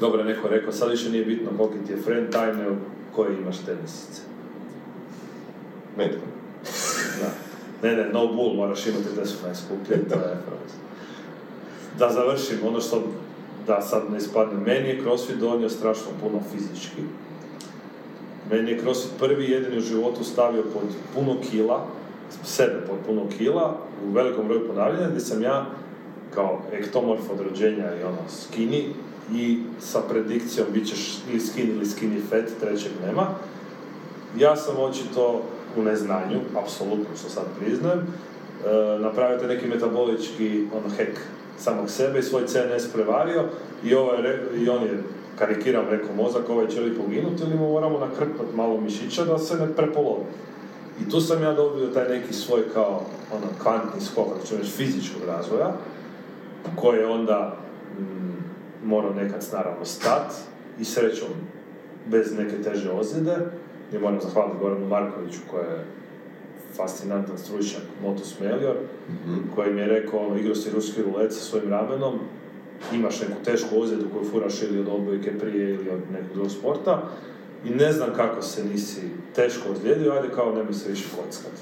dobro 0.00 0.20
je 0.20 0.26
neko 0.26 0.48
rekao, 0.48 0.72
sad 0.72 0.90
više 0.90 1.10
nije 1.10 1.24
bitno 1.24 1.50
koliki 1.56 1.86
ti 1.86 1.92
je 1.92 2.02
friend 2.02 2.30
time, 2.30 2.54
nego 2.54 2.76
koje 3.16 3.38
imaš 3.38 3.56
tenisice. 3.58 4.22
Metko. 5.96 6.20
Da. 7.20 7.88
Ne, 7.88 7.96
ne, 7.96 8.08
no 8.12 8.26
bull, 8.26 8.54
moraš 8.54 8.86
imati 8.86 9.14
da 9.16 9.26
su 9.26 9.36
najskuplje, 9.46 10.08
to 10.08 10.14
je 10.14 10.36
Da 11.98 12.10
završim, 12.10 12.58
ono 12.66 12.80
što, 12.80 13.02
da 13.66 13.80
sad 13.80 14.02
ne 14.10 14.18
ispadne, 14.18 14.54
meni 14.66 14.88
je 14.88 15.00
CrossFit 15.02 15.36
donio 15.36 15.68
strašno 15.68 16.06
puno 16.20 16.40
fizički. 16.52 17.02
Meni 18.50 18.70
je 18.70 18.80
CrossFit 18.80 19.18
prvi 19.18 19.50
jedini 19.50 19.78
u 19.78 19.80
životu 19.80 20.24
stavio 20.24 20.62
pod 20.62 20.82
puno 21.14 21.36
kila, 21.50 21.86
sebe 22.44 22.80
pod 22.86 22.96
puno 23.06 23.22
kila, 23.38 23.76
u 24.08 24.12
velikom 24.12 24.48
broju 24.48 24.68
ponavljanja, 24.68 25.08
gdje 25.08 25.20
sam 25.20 25.42
ja 25.42 25.66
kao 26.34 26.60
ektomorf 26.72 27.20
od 27.30 27.40
rođenja 27.40 27.94
i 28.00 28.02
ono 28.02 28.18
skinny 28.28 28.84
i 29.34 29.62
sa 29.80 30.00
predikcijom 30.00 30.66
bit 30.72 30.88
ćeš 30.88 31.18
ili 31.30 31.40
skinny 31.40 31.70
ili 31.70 31.86
skinny 31.86 32.20
fat, 32.30 32.60
trećeg 32.60 32.92
nema. 33.06 33.26
Ja 34.38 34.56
sam 34.56 34.74
očito 34.80 35.42
u 35.76 35.82
neznanju, 35.82 36.40
apsolutno 36.62 37.16
što 37.20 37.28
sad 37.28 37.44
priznajem, 37.60 37.98
e, 37.98 38.98
napravio 38.98 39.38
taj 39.38 39.48
neki 39.48 39.66
metabolički 39.66 40.66
ono, 40.74 40.94
hek 40.96 41.20
samog 41.58 41.90
sebe 41.90 42.18
i 42.18 42.22
svoj 42.22 42.46
CNS 42.46 42.92
prevario 42.92 43.44
i, 43.84 43.90
re- 44.22 44.42
i 44.56 44.68
on 44.68 44.82
je 44.82 45.02
karikiram 45.38 45.84
rekao 45.90 46.14
mozak, 46.16 46.48
ovaj 46.48 46.68
će 46.68 46.80
li 46.80 46.96
poginuti 46.96 47.42
ili 47.42 47.54
mu 47.54 47.72
moramo 47.72 47.98
nakrpati 47.98 48.56
malo 48.56 48.80
mišića 48.80 49.24
da 49.24 49.38
se 49.38 49.56
ne 49.56 49.74
prepolovi. 49.76 50.24
I 51.00 51.10
tu 51.10 51.20
sam 51.20 51.42
ja 51.42 51.52
dobio 51.52 51.86
taj 51.86 52.08
neki 52.08 52.32
svoj 52.32 52.62
kao 52.74 53.02
ono 53.32 53.46
kvantni 53.62 54.00
skok, 54.00 54.26
ako 54.36 54.46
ću 54.46 54.56
reći 54.56 54.70
fizičkog 54.70 55.22
razvoja, 55.26 55.72
koji 56.76 56.98
je 56.98 57.06
onda 57.06 57.56
mm, 57.98 58.88
morao 58.88 59.14
nekad 59.14 59.46
naravno 59.52 59.84
stat 59.84 60.32
i 60.80 60.84
srećom 60.84 61.28
bez 62.06 62.36
neke 62.38 62.62
teže 62.62 62.90
ozljede. 62.90 63.36
I 63.92 63.98
moram 63.98 64.20
zahvaliti 64.20 64.58
Goranu 64.60 64.86
Markoviću 64.86 65.38
koji 65.50 65.64
je 65.64 65.84
fascinantan 66.76 67.38
stručnjak 67.38 67.82
Motus 68.02 68.40
Melior, 68.40 68.76
koji 69.54 69.74
mi 69.74 69.80
je 69.80 69.86
rekao, 69.86 70.20
ono, 70.20 70.36
igrao 70.36 70.54
si 70.54 70.70
ruski 70.70 71.02
rulet 71.02 71.32
sa 71.32 71.40
svojim 71.40 71.70
ramenom, 71.70 72.18
imaš 72.92 73.20
neku 73.20 73.42
tešku 73.44 73.80
ozljedu 73.80 74.04
koju 74.12 74.30
furaš 74.30 74.62
ili 74.62 74.80
od 74.80 74.88
odbojke 74.88 75.38
prije 75.38 75.74
ili 75.74 75.90
od 75.90 76.00
nekog 76.12 76.32
drugog 76.32 76.50
sporta 76.50 77.02
i 77.64 77.70
ne 77.70 77.92
znam 77.92 78.08
kako 78.16 78.42
se 78.42 78.64
nisi 78.64 79.00
teško 79.34 79.72
ozlijedio, 79.72 80.12
ajde 80.12 80.28
kao 80.34 80.54
nemoj 80.54 80.72
se 80.72 80.90
više 80.90 81.04
kockat. 81.16 81.52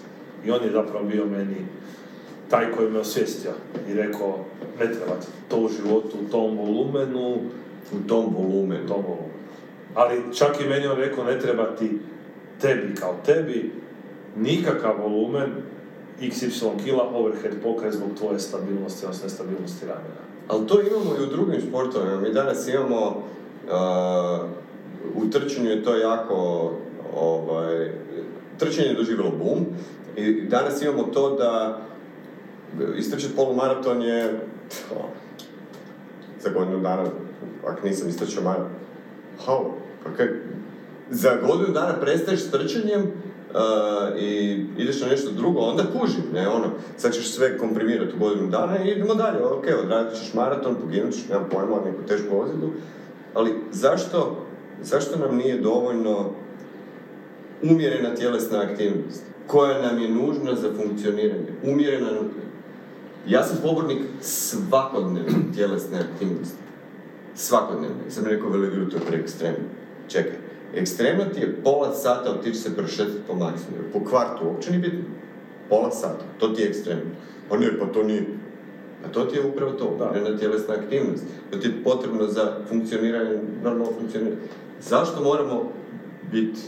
I 0.45 0.51
on 0.51 0.65
je 0.65 0.71
zapravo 0.71 1.05
bio 1.05 1.27
meni 1.27 1.57
taj 2.51 2.73
koji 2.73 2.91
me 2.91 2.99
osvijestio 2.99 3.51
i 3.89 3.95
rekao, 3.95 4.45
ne 4.81 4.87
treba 4.87 5.17
to 5.49 5.57
u 5.57 5.69
životu, 5.69 6.17
u 6.27 6.31
tom 6.31 6.59
volumenu, 6.59 7.37
U 7.93 8.09
tom 8.09 8.35
volumenu. 8.35 8.85
u 8.85 8.89
tom 8.89 9.03
volumenu. 9.03 9.37
Ali 9.95 10.35
čak 10.35 10.61
i 10.61 10.69
meni 10.69 10.87
on 10.87 10.97
rekao, 10.97 11.25
ne 11.25 11.39
treba 11.41 11.77
ti 11.77 11.99
tebi 12.61 12.95
kao 12.95 13.15
tebi, 13.27 13.73
nikakav 14.37 14.95
volumen, 15.03 15.53
XY 16.21 16.85
kila 16.85 17.11
overhead 17.15 17.55
pokret 17.63 17.95
zbog 17.95 18.09
tvoje 18.19 18.39
stabilnosti, 18.39 19.07
odnosno 19.07 19.25
nestabilnosti 19.25 19.87
ramena. 19.87 20.23
Ali 20.49 20.67
to 20.67 20.81
imamo 20.81 21.17
i 21.21 21.23
u 21.23 21.27
drugim 21.27 21.61
sportovima. 21.69 22.21
Mi 22.21 22.33
danas 22.33 22.69
imamo, 22.69 23.07
uh, 23.07 24.49
u 25.15 25.31
trčanju 25.31 25.71
je 25.71 25.83
to 25.83 25.97
jako, 25.97 26.71
ovaj, 27.17 27.91
trčanje 28.59 28.89
je 28.89 28.95
doživjelo 28.95 29.31
boom 29.31 29.67
i 30.17 30.43
danas 30.43 30.83
imamo 30.83 31.03
to 31.03 31.37
da 31.37 31.79
istrčati 32.97 33.37
polumaraton 33.37 34.03
je 34.03 34.41
za 36.41 36.51
godinu 36.51 36.81
dana, 36.81 37.05
ako 37.67 37.87
nisam 37.87 38.09
istrčao 38.09 38.43
maraton. 38.43 38.71
Pa 40.05 40.11
za 41.11 41.37
godinu 41.47 41.73
dana 41.73 42.01
prestaješ 42.01 42.41
s 42.41 42.51
trčanjem 42.51 43.01
uh, 43.01 44.19
i 44.19 44.61
ideš 44.79 45.01
na 45.01 45.07
nešto 45.07 45.31
drugo, 45.31 45.61
onda 45.61 45.83
kužim, 46.01 46.23
ne, 46.33 46.49
ono, 46.49 46.71
sad 46.97 47.15
ćeš 47.15 47.31
sve 47.31 47.59
komprimirati 47.59 48.13
u 48.17 48.19
godinu 48.19 48.49
dana 48.51 48.79
i 48.79 48.91
idemo 48.91 49.15
dalje, 49.15 49.45
ok, 49.45 49.65
odradit 49.83 50.19
ćeš 50.19 50.35
maraton, 50.35 50.75
poginut 50.75 51.15
ćeš, 51.15 51.29
nemam 51.29 51.49
pojma, 51.51 51.77
neku 51.85 52.03
tešku 52.09 52.41
ozljedu, 52.41 52.71
ali 53.35 53.55
zašto, 53.73 54.46
zašto 54.83 55.19
nam 55.19 55.37
nije 55.37 55.61
dovoljno 55.61 56.31
umjerena 57.63 58.15
tjelesna 58.15 58.61
aktivnost, 58.61 59.23
koja 59.47 59.83
nam 59.83 60.03
je 60.03 60.09
nužna 60.09 60.55
za 60.55 60.69
funkcioniranje, 60.77 61.49
umjerena, 61.65 62.11
ja 63.27 63.43
sam 63.43 63.59
pobornik 63.63 64.03
svakodnevne 64.21 65.39
tjelesne 65.55 65.99
aktivnosti, 65.99 66.59
svakodnevne, 67.35 68.11
sam 68.11 68.25
rekao 68.25 68.51
veliko 68.51 68.91
to 68.91 68.97
je 68.97 69.03
preekstremno, 69.09 69.69
čekaj, 70.09 70.37
ekstremno 70.75 71.25
ti 71.25 71.41
je 71.41 71.57
pola 71.65 71.95
sata 71.95 72.31
otići 72.31 72.59
se 72.59 72.77
prošetati 72.77 73.19
po 73.27 73.35
maksimumu, 73.35 73.85
po 73.93 74.05
kvartu, 74.05 74.47
uopće 74.47 74.71
nije 74.71 74.81
bitno, 74.81 75.05
pola 75.69 75.91
sata, 75.91 76.25
to 76.39 76.49
ti 76.49 76.63
je 76.63 76.69
ekstremno, 76.69 77.11
pa 77.49 77.57
ne, 77.57 77.79
pa 77.79 77.87
to 77.87 78.03
nije, 78.03 78.27
a 79.05 79.13
to 79.13 79.25
ti 79.25 79.37
je 79.37 79.45
upravo 79.45 79.73
to, 79.73 79.97
Da. 79.99 80.11
umjerena 80.11 80.39
tjelesna 80.39 80.75
aktivnost, 80.75 81.25
to 81.51 81.59
ti 81.59 81.69
je 81.69 81.85
potrebno 81.85 82.27
za 82.27 82.57
funkcioniranje, 82.69 83.41
normalno 83.63 83.93
funkcioniranje. 83.99 84.37
Zašto 84.81 85.23
moramo 85.23 85.73
biti 86.33 86.61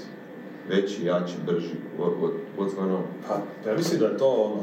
veći, 0.68 1.04
jači, 1.04 1.34
brži, 1.46 1.74
going 2.56 2.92
on? 2.92 3.02
Pa, 3.28 3.70
ja 3.70 3.76
mislim 3.76 4.00
da 4.00 4.06
je 4.06 4.18
to 4.18 4.28
ono, 4.28 4.62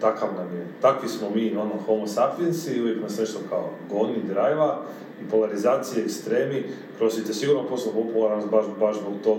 takav 0.00 0.28
nam 0.36 0.56
je, 0.56 0.66
takvi 0.82 1.08
smo 1.08 1.30
mi, 1.34 1.56
ono, 1.56 1.74
homo 1.86 2.06
sapiens 2.06 2.66
i 2.66 2.80
uvijek 2.80 3.02
nas 3.02 3.18
nešto 3.18 3.38
kao 3.48 3.70
goni, 3.90 4.22
drajva 4.28 4.82
i 5.22 5.30
polarizacije, 5.30 6.04
ekstremi, 6.04 6.64
crossfit 6.98 7.28
je 7.28 7.34
sigurno 7.34 7.68
postao 7.68 7.92
popularan 7.92 8.42
baš, 8.50 8.64
baš 8.80 8.96
zbog 8.96 9.14
tog 9.24 9.38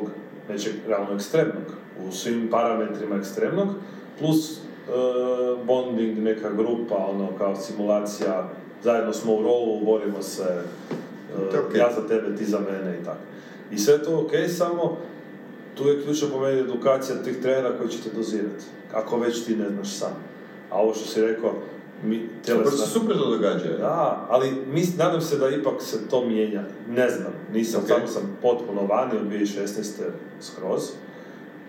nečeg 0.49 0.73
realno 0.87 1.15
ekstremnog, 1.15 1.63
u 2.07 2.11
svim 2.11 2.47
parametrima 2.51 3.15
ekstremnog, 3.15 3.67
plus 4.19 4.57
e, 4.57 4.59
bonding, 5.65 6.17
neka 6.17 6.49
grupa, 6.51 6.95
ono, 6.95 7.27
kao 7.37 7.55
simulacija, 7.55 8.49
zajedno 8.83 9.13
smo 9.13 9.33
u 9.33 9.43
rovu, 9.43 9.85
borimo 9.85 10.21
se, 10.21 10.63
okej. 11.35 11.79
ja 11.79 11.89
za 11.95 12.07
tebe, 12.07 12.35
ti 12.35 12.45
za 12.45 12.59
mene 12.59 12.97
i 13.01 13.03
tako. 13.05 13.19
I 13.71 13.77
sve 13.77 14.03
to 14.03 14.19
ok, 14.19 14.31
samo 14.57 14.97
tu 15.75 15.87
je 15.87 16.03
ključno 16.03 16.27
po 16.29 16.39
meni 16.39 16.59
edukacija 16.59 17.23
tih 17.23 17.37
trenera 17.41 17.77
koji 17.77 17.89
će 17.89 17.97
te 18.03 18.09
dozirati. 18.15 18.65
Ako 18.93 19.17
već 19.17 19.45
ti 19.45 19.55
ne 19.55 19.69
znaš 19.69 19.97
sam. 19.97 20.11
A 20.69 20.81
ovo 20.81 20.93
što 20.93 21.05
si 21.05 21.21
rekao, 21.21 21.53
mi, 22.03 22.29
tjelesna... 22.45 22.71
se 22.71 22.91
super 22.91 23.17
to 23.17 23.29
događa. 23.29 23.77
Da, 23.77 24.27
ali 24.29 24.51
mis, 24.73 24.97
nadam 24.97 25.21
se 25.21 25.37
da 25.37 25.49
ipak 25.49 25.73
se 25.81 26.07
to 26.09 26.25
mijenja. 26.25 26.63
Ne 26.89 27.09
znam, 27.09 27.33
nisam, 27.53 27.81
Ok. 27.81 27.87
samo 27.87 28.07
sam 28.07 28.37
potpuno 28.41 28.85
vani 28.85 29.17
od 29.17 29.27
2016. 29.27 29.91
skroz. 30.41 30.81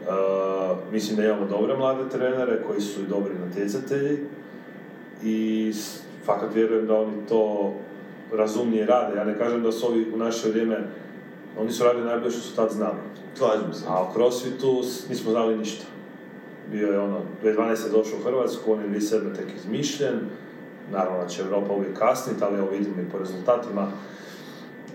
Uh, 0.00 0.76
mislim 0.92 1.16
da 1.16 1.24
imamo 1.24 1.46
dobre 1.46 1.76
mlade 1.76 2.08
trenere 2.08 2.62
koji 2.66 2.80
su 2.80 3.00
i 3.00 3.06
dobri 3.06 3.34
natjecatelji 3.46 4.18
i 5.22 5.72
fakat 6.24 6.54
vjerujem 6.54 6.86
da 6.86 6.94
oni 6.94 7.12
to 7.28 7.74
razumnije 8.32 8.86
rade. 8.86 9.16
Ja 9.16 9.24
ne 9.24 9.38
kažem 9.38 9.62
da 9.62 9.72
su 9.72 9.86
ovi 9.86 10.12
u 10.14 10.16
naše 10.16 10.48
vrijeme, 10.48 10.78
oni 11.58 11.72
su 11.72 11.84
radili 11.84 12.06
najbolje 12.06 12.30
što 12.30 12.40
su 12.40 12.56
tad 12.56 12.70
znali. 12.70 12.98
Slažem 13.34 13.72
se. 13.72 13.84
A 13.88 14.02
o 14.02 14.12
CrossFitu 14.12 14.82
nismo 15.08 15.30
znali 15.30 15.58
ništa. 15.58 15.84
Bio 16.72 16.92
je 16.92 17.00
ono, 17.00 17.20
2012. 17.44 17.84
je 17.84 17.90
došao 17.92 18.18
u 18.18 18.24
Hrvatsku, 18.24 18.72
on 18.72 18.80
je 18.80 18.88
2007. 18.88 19.36
tek 19.36 19.46
izmišljen. 19.56 20.20
Naravno 20.92 21.18
da 21.18 21.28
će 21.28 21.42
Europa 21.42 21.72
uvijek 21.72 21.98
kasniti, 21.98 22.44
ali 22.44 22.58
evo 22.58 22.68
vidimo 22.70 23.02
i 23.02 23.10
po 23.12 23.18
rezultatima 23.18 23.88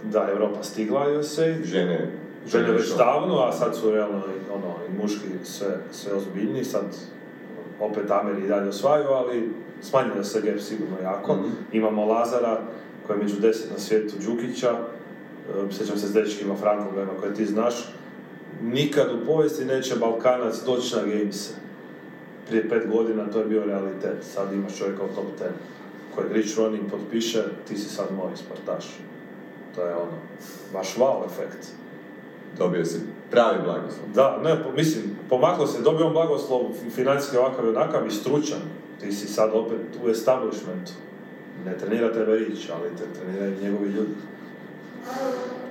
da 0.03 0.23
je 0.23 0.31
Europa 0.31 0.63
stigla 0.63 1.11
i 1.11 1.17
USA. 1.17 1.45
Žene... 1.63 2.11
Žene 2.47 2.71
već 2.71 2.95
davno, 2.97 3.39
a 3.39 3.51
sad 3.51 3.75
su 3.75 3.91
realno 3.91 4.21
ono, 4.53 4.75
i 4.89 5.01
muški 5.01 5.27
sve, 5.43 5.77
sve 5.91 6.13
ozbiljniji. 6.13 6.63
Sad 6.63 6.83
opet 7.79 8.11
Ameri 8.11 8.45
i 8.45 8.47
dalje 8.47 8.69
osvajaju, 8.69 9.09
ali 9.09 9.53
smanjio 9.81 10.23
se 10.23 10.41
gap 10.41 10.59
sigurno 10.59 10.95
jako. 11.03 11.33
Mhm. 11.33 11.49
Imamo 11.71 12.05
Lazara, 12.05 12.61
koji 13.07 13.17
je 13.17 13.23
među 13.23 13.39
deset 13.39 13.71
na 13.71 13.79
svijetu 13.79 14.15
Đukića. 14.25 14.69
E, 14.69 15.73
Sjećam 15.73 15.97
se 15.97 16.07
s 16.07 16.13
dečkima 16.13 16.55
Frankovima 16.55 17.11
koje 17.19 17.33
ti 17.33 17.45
znaš. 17.45 17.75
Nikad 18.63 19.07
u 19.13 19.25
povijesti 19.25 19.65
neće 19.65 19.95
Balkanac 19.95 20.55
doći 20.65 20.95
na 20.95 21.01
Gamese. 21.01 21.53
Prije 22.47 22.69
pet 22.69 22.87
godina 22.91 23.25
to 23.31 23.39
je 23.39 23.45
bio 23.45 23.65
realitet. 23.65 24.23
Sad 24.33 24.53
imaš 24.53 24.77
čovjeka 24.77 25.03
u 25.03 25.15
top 25.15 25.25
10 25.39 25.45
koji 26.15 26.33
Rich 26.33 26.57
Running 26.57 26.91
potpiše, 26.91 27.43
ti 27.67 27.77
si 27.77 27.89
sad 27.89 28.07
moj 28.11 28.31
sportaš. 28.35 28.85
To 29.75 29.81
je 29.81 29.95
ono, 29.95 30.17
baš 30.73 30.95
wow 30.97 31.25
efekt. 31.25 31.67
Dobio 32.57 32.85
si 32.85 32.99
pravi 33.31 33.57
blagoslov. 33.63 34.09
Da, 34.13 34.41
ne, 34.43 34.63
po, 34.63 34.71
mislim, 34.71 35.03
pomaklo 35.29 35.67
se, 35.67 35.81
dobio 35.81 36.07
on 36.07 36.13
blagoslov 36.13 36.61
fi- 36.61 36.89
financijski 36.89 37.37
ovakav 37.37 37.65
i 37.65 37.69
onakav 37.69 38.07
i 38.07 38.11
stručan. 38.11 38.59
Ti 38.99 39.11
si 39.11 39.27
sad 39.27 39.49
opet 39.53 39.79
u 40.05 40.09
establishmentu. 40.09 40.91
Ne 41.65 41.77
trenira 41.77 42.13
tebe 42.13 42.39
ići, 42.39 42.69
ali 42.71 42.89
te 42.97 43.19
treniraju 43.19 43.61
njegovi 43.61 43.89
ljudi. 43.89 44.15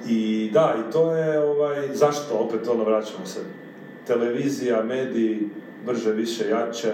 I 0.09 0.51
da, 0.52 0.74
i 0.78 0.93
to 0.93 1.16
je, 1.16 1.40
ovaj, 1.40 1.89
zašto, 1.94 2.35
opet 2.35 2.69
ono 2.69 2.85
vraćamo 2.85 3.27
se, 3.27 3.40
televizija, 4.06 4.82
mediji, 4.82 5.48
brže, 5.86 6.12
više, 6.12 6.48
jače, 6.48 6.93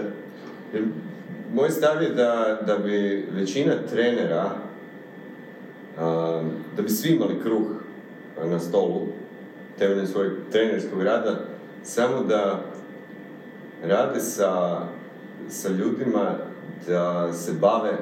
Jer 0.72 0.84
moj 1.54 1.70
stav 1.70 2.02
je 2.02 2.08
da, 2.08 2.60
da 2.66 2.78
bi 2.78 3.26
većina 3.32 3.72
trenera, 3.90 4.50
a, 5.98 6.42
da 6.76 6.82
bi 6.82 6.88
svi 6.88 7.10
imali 7.10 7.40
kruh 7.42 7.66
na 8.44 8.60
stolu 8.60 9.06
temeljem 9.78 10.06
svojeg 10.06 10.32
trenerskog 10.52 11.02
rada, 11.02 11.36
samo 11.82 12.22
da 12.22 12.60
rade 13.84 14.20
sa, 14.20 14.80
sa 15.48 15.68
ljudima 15.68 16.34
da 16.86 17.32
se 17.32 17.52
bave 17.52 17.92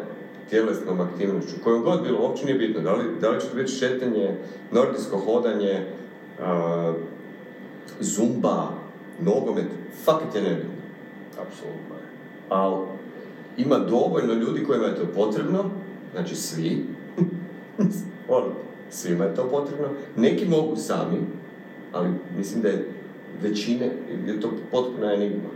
tjelesnom 0.50 1.00
aktivnošću, 1.00 1.54
kojom 1.64 1.82
god 1.82 2.02
bilo, 2.02 2.22
uopće 2.22 2.44
nije 2.44 2.58
bitno, 2.58 2.80
da 2.80 2.92
li, 2.92 3.04
da 3.20 3.30
li 3.30 3.40
će 3.40 3.46
to 3.46 3.56
biti 3.56 3.72
šetanje, 3.72 4.36
nordijsko 4.72 5.18
hodanje, 5.18 5.86
a, 6.42 6.92
zumba, 8.00 8.68
nogomet, 9.20 9.66
fakat 10.04 10.34
je 10.34 10.42
nebitno 10.42 10.70
apsolutno 11.32 11.94
je. 11.94 12.08
ali 12.48 12.86
ima 13.56 13.78
dovoljno 13.78 14.34
ljudi 14.34 14.64
kojima 14.64 14.84
je 14.86 14.96
to 14.96 15.06
potrebno, 15.14 15.64
znači 16.14 16.36
svi, 16.36 16.84
Ono, 18.28 18.46
svima 18.90 19.24
je 19.24 19.34
to 19.34 19.48
potrebno, 19.50 19.88
neki 20.16 20.44
mogu 20.48 20.76
sami, 20.76 21.18
ali 21.92 22.08
mislim 22.36 22.62
da 22.62 22.68
je 22.68 22.88
većine 23.42 23.90
je 24.26 24.40
to 24.40 24.50
potpuna 24.70 25.14
enigma. 25.14 25.48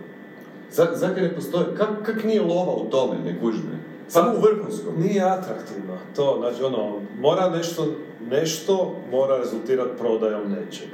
Za- 0.72 0.92
Zakaj 0.94 1.22
ne 1.22 1.34
postoji, 1.34 1.64
kak, 1.76 1.88
kak 2.02 2.24
nije 2.24 2.42
lova 2.42 2.72
u 2.72 2.90
tome, 2.90 3.18
ne 3.24 3.40
kuži 3.40 3.58
me? 3.58 3.91
Samo 4.12 4.32
u 4.32 4.40
vrhunskom. 4.40 4.94
Nije 4.98 5.22
atraktivno. 5.22 5.98
To, 6.16 6.36
znači, 6.40 6.62
ono, 6.62 7.00
mora 7.18 7.50
nešto, 7.50 7.86
nešto 8.30 8.96
mora 9.10 9.36
rezultirati 9.36 9.98
prodajom 9.98 10.50
nečeg. 10.50 10.88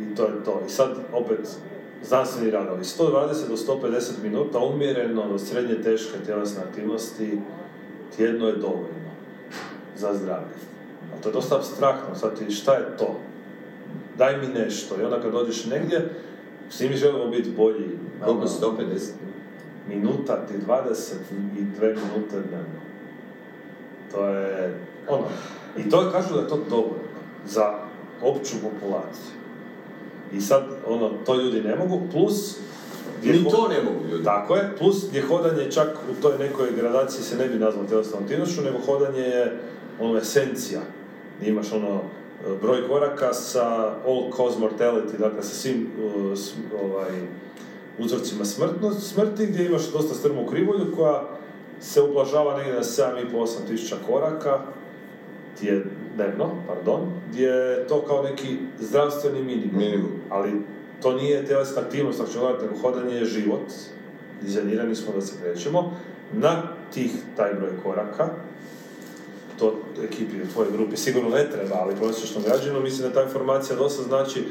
I 0.00 0.14
to 0.14 0.22
je 0.22 0.44
to. 0.44 0.62
I 0.66 0.70
sad, 0.70 0.90
opet, 1.12 1.48
znanstveni 2.02 2.50
radovi. 2.50 2.84
120 2.84 3.48
do 3.48 3.56
150 3.56 4.22
minuta 4.22 4.58
umjereno 4.58 5.28
do 5.28 5.38
srednje 5.38 5.82
teške 5.82 6.18
tjelesne 6.26 6.62
aktivnosti 6.62 7.40
tjedno 8.16 8.46
je 8.46 8.56
dovoljno 8.56 9.12
za 9.96 10.14
zdravlje. 10.14 10.56
A 11.14 11.22
to 11.22 11.28
je 11.28 11.32
dosta 11.32 11.56
abstraktno. 11.56 12.14
Sad 12.14 12.38
ti, 12.38 12.50
šta 12.50 12.74
je 12.74 12.96
to? 12.98 13.16
Daj 14.18 14.36
mi 14.36 14.46
nešto. 14.46 15.00
I 15.00 15.04
onda 15.04 15.20
kad 15.20 15.32
dođeš 15.32 15.64
negdje, 15.64 16.14
svi 16.70 16.88
mi 16.88 16.96
želimo 16.96 17.26
biti 17.26 17.50
bolji. 17.50 17.98
Koliko? 18.24 18.40
ono, 18.40 18.76
150? 18.76 19.10
Minuta 19.88 20.46
ti 20.46 20.54
20 20.58 21.12
i 21.58 21.76
dve 21.76 21.88
minute 21.88 22.36
dnevno. 22.48 22.80
To 24.12 24.26
je 24.26 24.74
ono. 25.08 25.24
I 25.76 25.90
to 25.90 26.02
je, 26.02 26.12
kažu 26.12 26.34
da 26.34 26.40
je 26.40 26.48
to 26.48 26.58
dovoljno 26.70 27.08
za 27.46 27.74
opću 28.22 28.52
populaciju. 28.62 29.32
I 30.32 30.40
sad, 30.40 30.62
ono, 30.86 31.10
to 31.26 31.34
ljudi 31.34 31.60
ne 31.60 31.76
mogu, 31.76 32.00
plus... 32.12 32.56
Ni 33.22 33.50
to 33.50 33.68
ne 33.68 33.82
mogu 33.82 34.04
ljudi. 34.10 34.24
Tako 34.24 34.56
je, 34.56 34.76
plus 34.78 35.08
gdje 35.08 35.22
hodanje 35.22 35.70
čak 35.70 35.88
u 36.10 36.22
toj 36.22 36.38
nekoj 36.38 36.68
gradaciji 36.72 37.22
se 37.22 37.36
ne 37.36 37.48
bi 37.48 37.58
nazvalo 37.58 37.88
tjelesnom 37.88 38.22
aktivnošću, 38.22 38.62
nego 38.62 38.78
hodanje 38.78 39.20
je 39.20 39.58
ono 40.00 40.18
esencija. 40.18 40.80
Gdje 41.38 41.50
imaš 41.50 41.72
ono 41.72 42.00
broj 42.62 42.88
koraka 42.88 43.32
sa 43.32 43.66
all 44.06 44.30
cause 44.36 44.58
mortality, 44.58 45.18
dakle 45.18 45.42
sa 45.42 45.54
svim 45.54 45.86
uh, 45.98 46.38
s- 46.38 46.52
ovaj, 46.84 47.10
uzorcima 47.98 48.44
smrtno, 48.44 48.94
smrti, 48.94 49.46
gdje 49.46 49.66
imaš 49.66 49.92
dosta 49.92 50.14
strmu 50.14 50.46
krivulju 50.46 50.96
koja 50.96 51.22
se 51.80 52.02
ublažava 52.02 52.56
negdje 52.56 52.74
na 52.74 52.82
7,5-8 52.82 53.66
tisuća 53.68 53.96
koraka 54.06 54.60
tjed- 55.60 55.84
dnevno, 56.14 56.50
pardon, 56.68 57.00
gdje 57.30 57.46
je 57.46 57.86
to 57.86 58.00
kao 58.00 58.22
neki 58.22 58.56
zdravstveni 58.80 59.42
minimum. 59.42 59.78
Minimum. 59.78 60.10
Ali 60.30 60.52
to 61.02 61.12
nije 61.12 61.46
tjelesna 61.46 61.82
aktivnost, 61.82 62.20
ako 62.20 62.30
ćemo 62.30 62.44
gledati, 62.44 62.80
hodanje 62.82 63.14
je 63.14 63.24
život. 63.24 63.72
Dizajnirani 64.42 64.94
smo 64.94 65.12
da 65.14 65.20
se 65.20 65.34
krećemo. 65.42 65.96
Na 66.32 66.62
tih 66.94 67.12
taj 67.36 67.54
broj 67.54 67.70
koraka, 67.82 68.28
to 69.58 69.74
ekipi 70.04 70.42
u 70.42 70.52
tvojoj 70.52 70.72
grupi 70.72 70.96
sigurno 70.96 71.28
ne 71.28 71.50
treba, 71.50 71.74
ali 71.74 71.96
prosječnom 71.96 72.44
građanu 72.44 72.80
mislim 72.80 73.08
da 73.08 73.14
ta 73.14 73.22
informacija 73.22 73.76
dosta 73.76 74.02
znači 74.02 74.44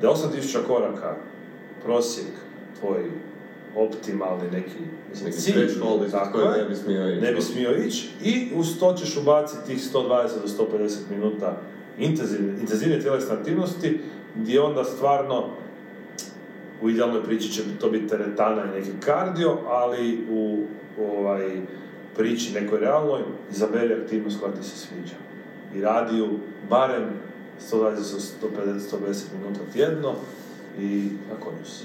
da 0.00 0.08
je 0.08 0.14
8000 0.14 0.58
koraka 0.66 1.14
prosjek 1.84 2.26
tvoj 2.80 3.10
optimalni 3.76 4.50
neki, 4.50 4.78
Neki 5.24 5.36
cilj, 5.36 5.80
tako 6.10 6.38
je, 6.40 6.62
ne 6.62 6.68
bi 6.68 6.76
smio 6.76 7.08
ići. 7.12 7.20
ne 7.20 7.32
bi 7.32 7.42
smio 7.42 7.76
ići 7.76 8.08
i 8.22 8.48
uz 8.54 8.78
to 8.80 8.92
ćeš 8.92 9.16
ubaciti 9.16 9.66
tih 9.66 9.78
120 9.94 10.08
do 10.42 10.66
150 10.78 10.96
minuta 11.10 11.60
intenzivne, 11.98 12.60
intenzivne 12.60 13.00
tjelesne 13.00 13.34
aktivnosti 13.34 14.00
gdje 14.34 14.60
onda 14.60 14.84
stvarno 14.84 15.44
u 16.82 16.90
idealnoj 16.90 17.24
priči 17.24 17.52
će 17.52 17.62
to 17.80 17.90
biti 17.90 18.08
teretana 18.08 18.64
i 18.64 18.78
neki 18.78 18.90
kardio, 19.00 19.56
ali 19.66 20.26
u 20.30 20.64
ovaj, 21.00 21.60
priči 22.16 22.54
nekoj 22.54 22.80
realnoj 22.80 23.20
izaberi 23.50 23.94
aktivnost 23.94 24.40
koja 24.40 24.52
ti 24.52 24.62
se 24.64 24.76
sviđa. 24.76 25.14
I 25.74 25.80
radi 25.80 26.18
ju 26.18 26.28
barem 26.70 27.04
120 27.72 27.80
do 28.40 28.48
150, 28.56 28.96
150 28.96 29.22
minuta 29.38 29.60
tjedno 29.72 30.14
i 30.80 31.08
na 31.30 31.40
konju 31.40 31.64
si. 31.64 31.84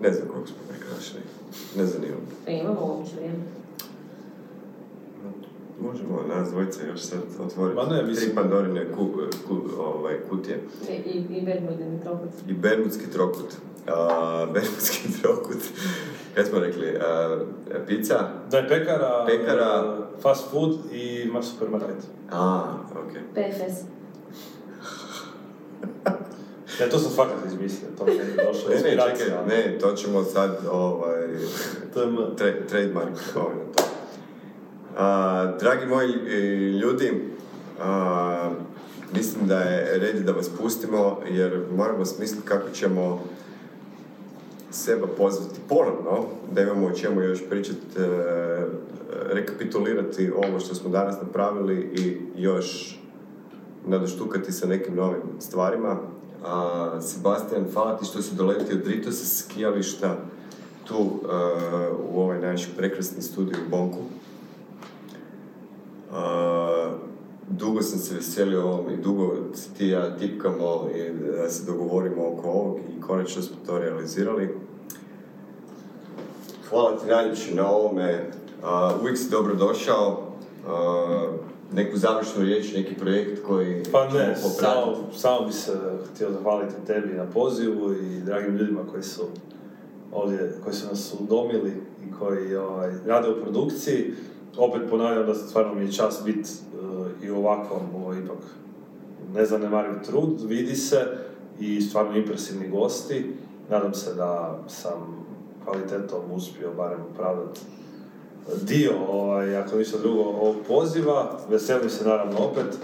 Ne 0.00 0.12
znam 0.12 0.28
koliko 0.28 0.46
smo 0.48 0.56
prekrašili. 0.68 1.20
Ne 1.76 1.84
zanima 1.84 2.14
me. 2.46 2.52
E, 2.52 2.58
imamo 2.58 2.80
uopće 2.86 3.16
vrijeme. 3.16 3.38
Možemo 5.82 6.22
nas 6.28 6.50
dvojice 6.50 6.86
još 6.86 7.00
sad 7.00 7.18
otvoriti 7.40 7.76
Ma 7.76 7.84
ne, 7.86 8.02
mislim- 8.02 8.26
tri 8.26 8.34
Pandorine 8.34 8.92
ku, 8.92 9.06
ku, 9.48 9.56
ovaj, 9.78 10.16
kutije. 10.30 10.60
I, 10.88 10.92
i, 10.92 11.26
i 11.30 11.42
Bermudin 11.42 12.00
trokut. 12.02 12.28
I 12.48 12.52
Bermudski 12.52 13.10
trokut. 13.12 13.54
A, 13.86 14.46
Bermudski 14.54 15.08
trokut. 15.22 15.56
Kaj 16.34 16.44
smo 16.44 16.58
rekli? 16.58 16.96
A, 16.96 17.38
pizza? 17.86 18.28
Da 18.50 18.58
je 18.58 18.68
pekara, 18.68 19.24
Pekara. 19.26 19.96
eh, 19.98 20.22
fast 20.22 20.50
food 20.50 20.78
i 20.92 21.30
ma 21.32 21.42
supermarket. 21.42 21.96
A, 22.30 22.62
okej. 23.06 23.22
PFS. 23.34 23.84
Ne, 26.80 26.88
to 26.88 26.98
sam 26.98 27.12
fakat 27.16 27.46
izmislio, 27.46 27.88
to 27.98 28.04
mi 28.04 28.12
je 28.12 28.24
došlo 28.46 28.70
Ne, 28.70 28.76
ne, 28.76 28.90
čekaj, 28.90 29.46
ne, 29.48 29.78
to 29.78 29.92
ćemo 29.92 30.24
sad, 30.24 30.58
ovaj, 30.70 31.28
tra- 31.94 32.66
trademark, 32.68 33.18
ovaj, 33.36 33.54
na 33.54 33.72
to. 33.76 33.82
A, 34.96 35.52
dragi 35.60 35.86
moji 35.86 36.10
e, 36.10 36.38
ljudi, 36.70 37.22
a, 37.80 38.50
mislim 39.14 39.46
da 39.46 39.58
je 39.60 39.98
red 39.98 40.16
da 40.16 40.32
vas 40.32 40.50
pustimo, 40.58 41.20
jer 41.30 41.62
moramo 41.76 42.04
smisliti 42.04 42.46
kako 42.46 42.70
ćemo 42.70 43.24
sebe 44.70 45.06
pozvati 45.16 45.60
ponovno, 45.68 46.26
da 46.52 46.62
imamo 46.62 46.86
o 46.86 46.92
čemu 46.92 47.20
još 47.20 47.42
pričati, 47.50 47.78
e, 47.98 48.66
rekapitulirati 49.32 50.32
ovo 50.36 50.60
što 50.60 50.74
smo 50.74 50.90
danas 50.90 51.16
napravili 51.22 51.76
i 51.80 52.16
još 52.42 52.98
nadoštukati 53.86 54.52
sa 54.52 54.66
nekim 54.66 54.94
novim 54.94 55.22
stvarima. 55.38 55.96
A, 56.44 57.00
Sebastian, 57.00 57.64
hvala 57.72 57.96
ti 57.96 58.04
što 58.04 58.22
si 58.22 58.34
doletio 58.34 58.76
od 58.76 58.86
Ritosa 58.86 59.24
skijališta 59.24 60.16
tu 60.84 60.94
e, 60.94 61.26
u 62.12 62.20
ovaj 62.20 62.40
naš 62.40 62.68
prekrasni 62.76 63.22
studij 63.22 63.60
u 63.66 63.70
Bonku. 63.70 63.98
A, 66.12 66.90
dugo 67.48 67.82
sam 67.82 67.98
se 67.98 68.14
veselio 68.14 68.64
ovom 68.64 68.90
i 68.90 68.96
dugo 68.96 69.36
ti 69.78 69.88
ja 69.88 70.16
tipkamo 70.16 70.88
i 70.94 71.10
da 71.36 71.50
se 71.50 71.64
dogovorimo 71.66 72.28
oko 72.28 72.48
ovog 72.48 72.78
i 72.78 73.00
konačno 73.00 73.42
smo 73.42 73.56
to 73.66 73.78
realizirali. 73.78 74.58
Hvala 76.68 76.98
ti 76.98 77.06
najljepše 77.06 77.54
na 77.54 77.70
ovome. 77.70 78.30
A, 78.62 78.96
uvijek 79.00 79.18
si 79.18 79.30
dobro 79.30 79.54
došao. 79.54 80.22
A, 80.68 81.26
neku 81.72 81.96
završnu 81.96 82.42
riječ, 82.42 82.72
neki 82.74 82.94
projekt 82.94 83.46
koji 83.46 83.82
Pa 83.92 84.08
ne, 84.08 84.36
samo, 84.36 84.96
samo 85.16 85.46
bi 85.46 85.52
se 85.52 85.72
htio 86.14 86.30
zahvaliti 86.30 86.74
tebi 86.86 87.14
na 87.14 87.26
pozivu 87.26 87.92
i 87.92 88.20
dragim 88.20 88.56
ljudima 88.56 88.80
koji 88.90 89.02
su 89.02 89.22
ovdje, 90.12 90.52
koji 90.64 90.74
su 90.74 90.86
nas 90.86 91.14
udomili 91.20 91.72
i 92.08 92.12
koji 92.18 92.56
ovaj, 92.56 92.92
rade 93.06 93.28
u 93.28 93.42
produkciji. 93.42 94.12
Opet 94.56 94.82
ponavljam 94.90 95.26
da 95.26 95.34
stvarno 95.34 95.74
mi 95.74 95.84
je 95.84 95.92
čast 95.92 96.24
biti 96.24 96.50
eh, 96.50 97.26
i 97.26 97.30
u 97.30 97.36
ovakvom, 97.36 97.94
ovo 97.94 98.12
je 98.12 98.24
ipak 98.24 98.38
nezanemariv 99.34 99.92
trud, 100.06 100.40
vidi 100.44 100.76
se 100.76 101.06
i 101.60 101.80
stvarno 101.80 102.16
impresivni 102.16 102.68
gosti. 102.68 103.32
Nadam 103.70 103.94
se 103.94 104.14
da 104.14 104.58
sam 104.68 105.26
kvalitetom 105.64 106.20
uspio 106.32 106.70
barem 106.76 107.00
opravdati 107.14 107.60
dio, 108.62 108.92
ovaj, 109.08 109.56
ako 109.56 109.76
ništa 109.76 109.98
drugo, 109.98 110.20
ovog 110.20 110.56
poziva. 110.68 111.38
Veselim 111.48 111.90
se 111.90 112.04
naravno 112.04 112.38
opet. 112.38 112.78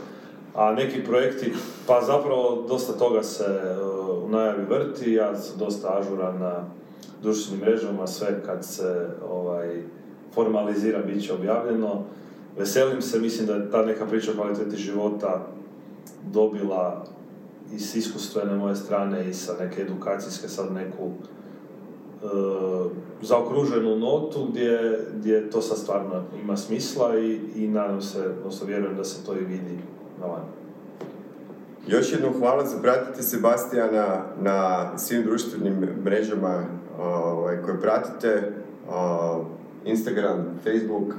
A 0.54 0.72
neki 0.72 1.04
projekti, 1.04 1.52
pa 1.86 2.00
zapravo 2.00 2.64
dosta 2.68 2.92
toga 2.92 3.22
se 3.22 3.44
uh, 3.44 4.24
u 4.24 4.28
najavi 4.28 4.64
vrti, 4.64 5.12
ja 5.12 5.36
sam 5.36 5.58
dosta 5.58 5.98
ažuran 5.98 6.38
na 6.38 6.64
društvenim 7.22 7.64
mrežama, 7.64 8.06
sve 8.06 8.42
kad 8.46 8.64
se 8.64 9.08
ovaj, 9.30 9.82
formalizira 10.34 11.02
bit 11.02 11.24
će 11.24 11.34
objavljeno. 11.34 12.04
Veselim 12.58 13.02
se, 13.02 13.20
mislim 13.20 13.46
da 13.46 13.54
je 13.54 13.70
ta 13.70 13.84
neka 13.84 14.06
priča 14.06 14.30
o 14.30 14.34
kvaliteti 14.34 14.76
života 14.76 15.46
dobila 16.32 17.04
i 17.74 17.78
s 17.78 17.94
iskustvene 17.94 18.56
moje 18.56 18.76
strane 18.76 19.28
i 19.30 19.34
sa 19.34 19.52
neke 19.60 19.82
edukacijske 19.82 20.48
sad 20.48 20.72
neku 20.72 21.10
zaokruženu 23.22 23.96
notu 23.96 24.46
gdje, 24.50 24.98
gdje 25.14 25.50
to 25.50 25.60
sad 25.60 25.78
stvarno 25.78 26.22
ima 26.42 26.56
smisla 26.56 27.18
i, 27.18 27.40
i 27.56 27.68
nadam 27.68 28.02
se, 28.02 28.28
odnosno 28.38 28.66
vjerujem 28.66 28.96
da 28.96 29.04
se 29.04 29.26
to 29.26 29.34
i 29.34 29.44
vidi 29.44 29.78
na 30.20 30.26
van. 30.26 30.42
Još 31.86 32.12
jednom 32.12 32.32
hvala 32.38 32.66
za 32.66 32.78
pratiti 32.82 33.22
Sebastijana 33.22 34.24
na 34.40 34.90
svim 34.98 35.22
društvenim 35.22 35.88
mrežama 36.04 36.64
ovaj, 37.00 37.62
koje 37.62 37.80
pratite. 37.80 38.52
A, 38.90 39.38
Instagram, 39.84 40.60
Facebook, 40.64 41.14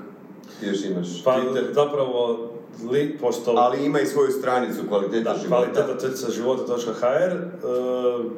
ti 0.60 0.66
još 0.66 0.86
imaš 0.86 1.24
Pa 1.24 1.32
Twitter. 1.32 1.74
zapravo, 1.74 2.50
li, 2.92 3.18
pošto... 3.22 3.52
Ali 3.58 3.86
ima 3.86 4.00
i 4.00 4.06
svoju 4.06 4.32
stranicu 4.32 4.82
kvaliteta 4.88 5.34
Da, 5.34 5.40
života. 5.40 5.72
kvaliteta 5.72 6.32
života.hr 6.32 7.32
e, 7.32 7.40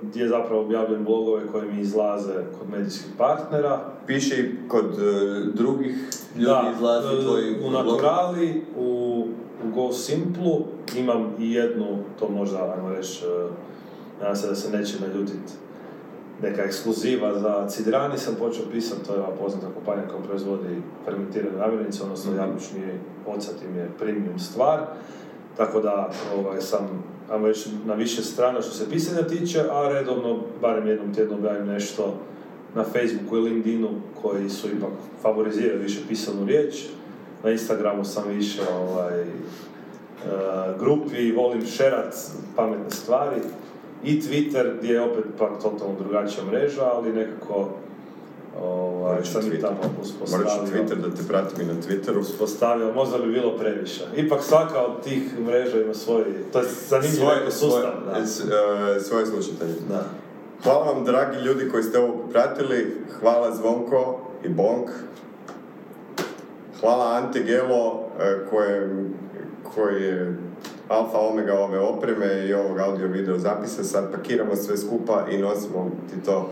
gdje 0.03 0.27
zapravo 0.27 0.61
objavljujem 0.61 1.03
blogove 1.05 1.47
koji 1.51 1.71
mi 1.71 1.81
izlaze 1.81 2.33
kod 2.59 2.69
medijskih 2.69 3.11
partnera. 3.17 3.79
Piše 4.07 4.35
i 4.35 4.67
kod 4.67 4.85
e, 4.85 5.45
drugih 5.53 5.95
ljudi 6.35 6.45
da, 6.45 6.73
izlazi 6.75 7.07
e, 7.07 7.21
tvoji 7.21 7.55
u. 7.63 7.71
Naturali, 7.71 8.63
u, 8.77 9.25
u 9.65 9.69
Go 9.75 9.93
Simplu, 9.93 10.59
imam 10.97 11.35
i 11.39 11.53
jednu, 11.53 11.97
to 12.19 12.29
možda, 12.29 12.73
ajmo 12.75 12.89
reći, 12.89 13.21
nadam 14.21 14.35
se 14.35 14.47
da 14.47 14.55
se 14.55 14.77
neće 14.77 14.93
naljutiti, 15.01 15.53
neka 16.41 16.63
ekskluziva 16.63 17.39
za 17.39 17.67
Cidrani 17.69 18.17
sam 18.17 18.35
počeo 18.35 18.65
pisati, 18.71 19.05
to 19.07 19.13
je 19.13 19.19
ova 19.19 19.35
poznata 19.39 19.67
kompanija 19.73 20.07
koja 20.07 20.21
proizvodi 20.23 20.81
fermentirane 21.05 21.57
namirnice, 21.57 22.03
odnosno 22.03 22.31
Mhm. 22.31 22.39
jabučni 22.41 22.81
ocat 23.27 23.55
im 23.69 23.75
je 23.75 23.89
premium 23.99 24.39
stvar, 24.39 24.79
tako 25.57 25.79
da 25.81 26.09
ovaj, 26.37 26.61
sam 26.61 27.03
ajmo 27.31 27.47
reći, 27.47 27.69
na 27.85 27.93
više 27.93 28.23
strana 28.23 28.61
što 28.61 28.71
se 28.71 28.89
pisanja 28.89 29.27
tiče, 29.27 29.59
a 29.71 29.89
redovno, 29.93 30.39
barem 30.61 30.87
jednom 30.87 31.13
tjedno 31.13 31.35
objavim 31.35 31.67
nešto 31.67 32.13
na 32.75 32.83
Facebooku 32.83 33.37
i 33.37 33.41
LinkedInu 33.41 33.89
koji 34.21 34.49
su 34.49 34.67
ipak 34.67 34.91
favoriziraju 35.21 35.81
više 35.81 35.99
pisanu 36.07 36.45
riječ. 36.45 36.75
Na 37.43 37.51
Instagramu 37.51 38.05
sam 38.05 38.23
više 38.27 38.61
ovaj, 38.73 39.21
e, 39.21 39.25
grupi, 40.79 41.31
volim 41.31 41.65
šerat 41.65 42.15
pametne 42.55 42.89
stvari. 42.91 43.41
I 44.03 44.21
Twitter 44.21 44.77
gdje 44.79 44.89
je 44.89 45.01
opet 45.01 45.23
pak 45.37 45.51
totalno 45.53 45.95
drugačija 45.99 46.43
mreža, 46.45 46.83
ali 46.85 47.13
nekako 47.13 47.69
ovaj, 48.61 49.25
sam 49.25 49.41
i 49.47 49.61
tamo 49.61 49.77
uspostavio. 50.01 50.45
Twitter 50.47 50.95
da 50.97 51.09
te 51.09 51.23
pratim 51.27 51.61
i 51.61 51.65
na 51.65 51.81
Twitteru. 51.81 52.19
Uspostavio, 52.19 52.93
možda 52.93 53.17
bi 53.17 53.31
bilo 53.31 53.57
previše. 53.57 54.03
Ipak 54.15 54.43
svaka 54.43 54.79
od 54.79 55.03
tih 55.03 55.39
mreža 55.39 55.77
ima 55.77 55.93
svoj, 55.93 56.23
to 56.53 56.59
je 56.59 56.65
zanimljiv 56.87 57.15
Svoje, 57.15 57.37
ekosustav. 57.37 57.69
svoje, 57.71 57.93
da. 58.13 58.25
s- 58.25 58.43
e, 58.97 58.99
svoje 58.99 59.25
slušatelje. 59.25 59.73
Da. 59.89 60.03
Hvala 60.63 60.85
vam, 60.85 61.05
dragi 61.05 61.37
ljudi 61.37 61.69
koji 61.69 61.83
ste 61.83 61.99
ovo 61.99 62.13
pratili. 62.31 62.95
Hvala 63.19 63.55
Zvonko 63.55 64.19
i 64.43 64.49
Bonk. 64.49 64.89
Hvala 66.79 67.05
Ante 67.13 67.39
Gelo, 67.41 67.99
e, 68.19 68.37
koje, 68.49 68.89
koji 69.65 70.03
je 70.03 70.35
alfa 70.89 71.19
omega 71.19 71.59
ove 71.59 71.79
opreme 71.79 72.47
i 72.47 72.53
ovog 72.53 72.79
audio 72.79 73.07
video 73.07 73.37
zapisa. 73.37 73.83
Sad 73.83 74.11
pakiramo 74.11 74.55
sve 74.55 74.77
skupa 74.77 75.25
i 75.31 75.37
nosimo 75.37 75.91
ti 76.09 76.25
to 76.25 76.49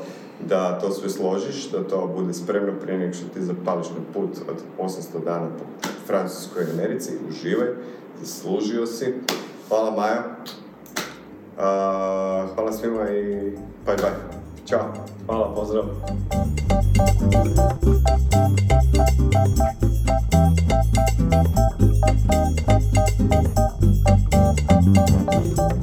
da 0.50 0.80
to 0.80 0.92
sve 0.92 1.10
složiš, 1.10 1.72
da 1.72 1.88
to 1.88 2.14
bude 2.16 2.34
spremno 2.34 2.74
prije 2.82 3.00
nego 3.00 3.14
što 3.14 3.28
ti 3.28 3.42
zapališ 3.42 3.88
na 3.88 4.14
put 4.14 4.30
od 4.50 4.88
800 4.88 5.24
dana 5.26 5.48
po 5.58 5.88
Francuskoj 6.08 6.64
Americi. 6.74 7.12
Uživaj, 7.30 7.68
zaslužio 8.22 8.86
si. 8.86 9.14
Hvala 9.70 9.92
Maja. 9.92 10.24
A, 11.58 12.48
hvala 12.56 12.72
svima 12.72 13.10
i 13.10 13.52
bye 13.86 13.98
bye. 13.98 14.12
Ćao. 14.66 14.94
Hvala, 15.26 15.56
pozdrav. 15.56 15.86
Thank 22.28 22.77
Música 24.98 25.78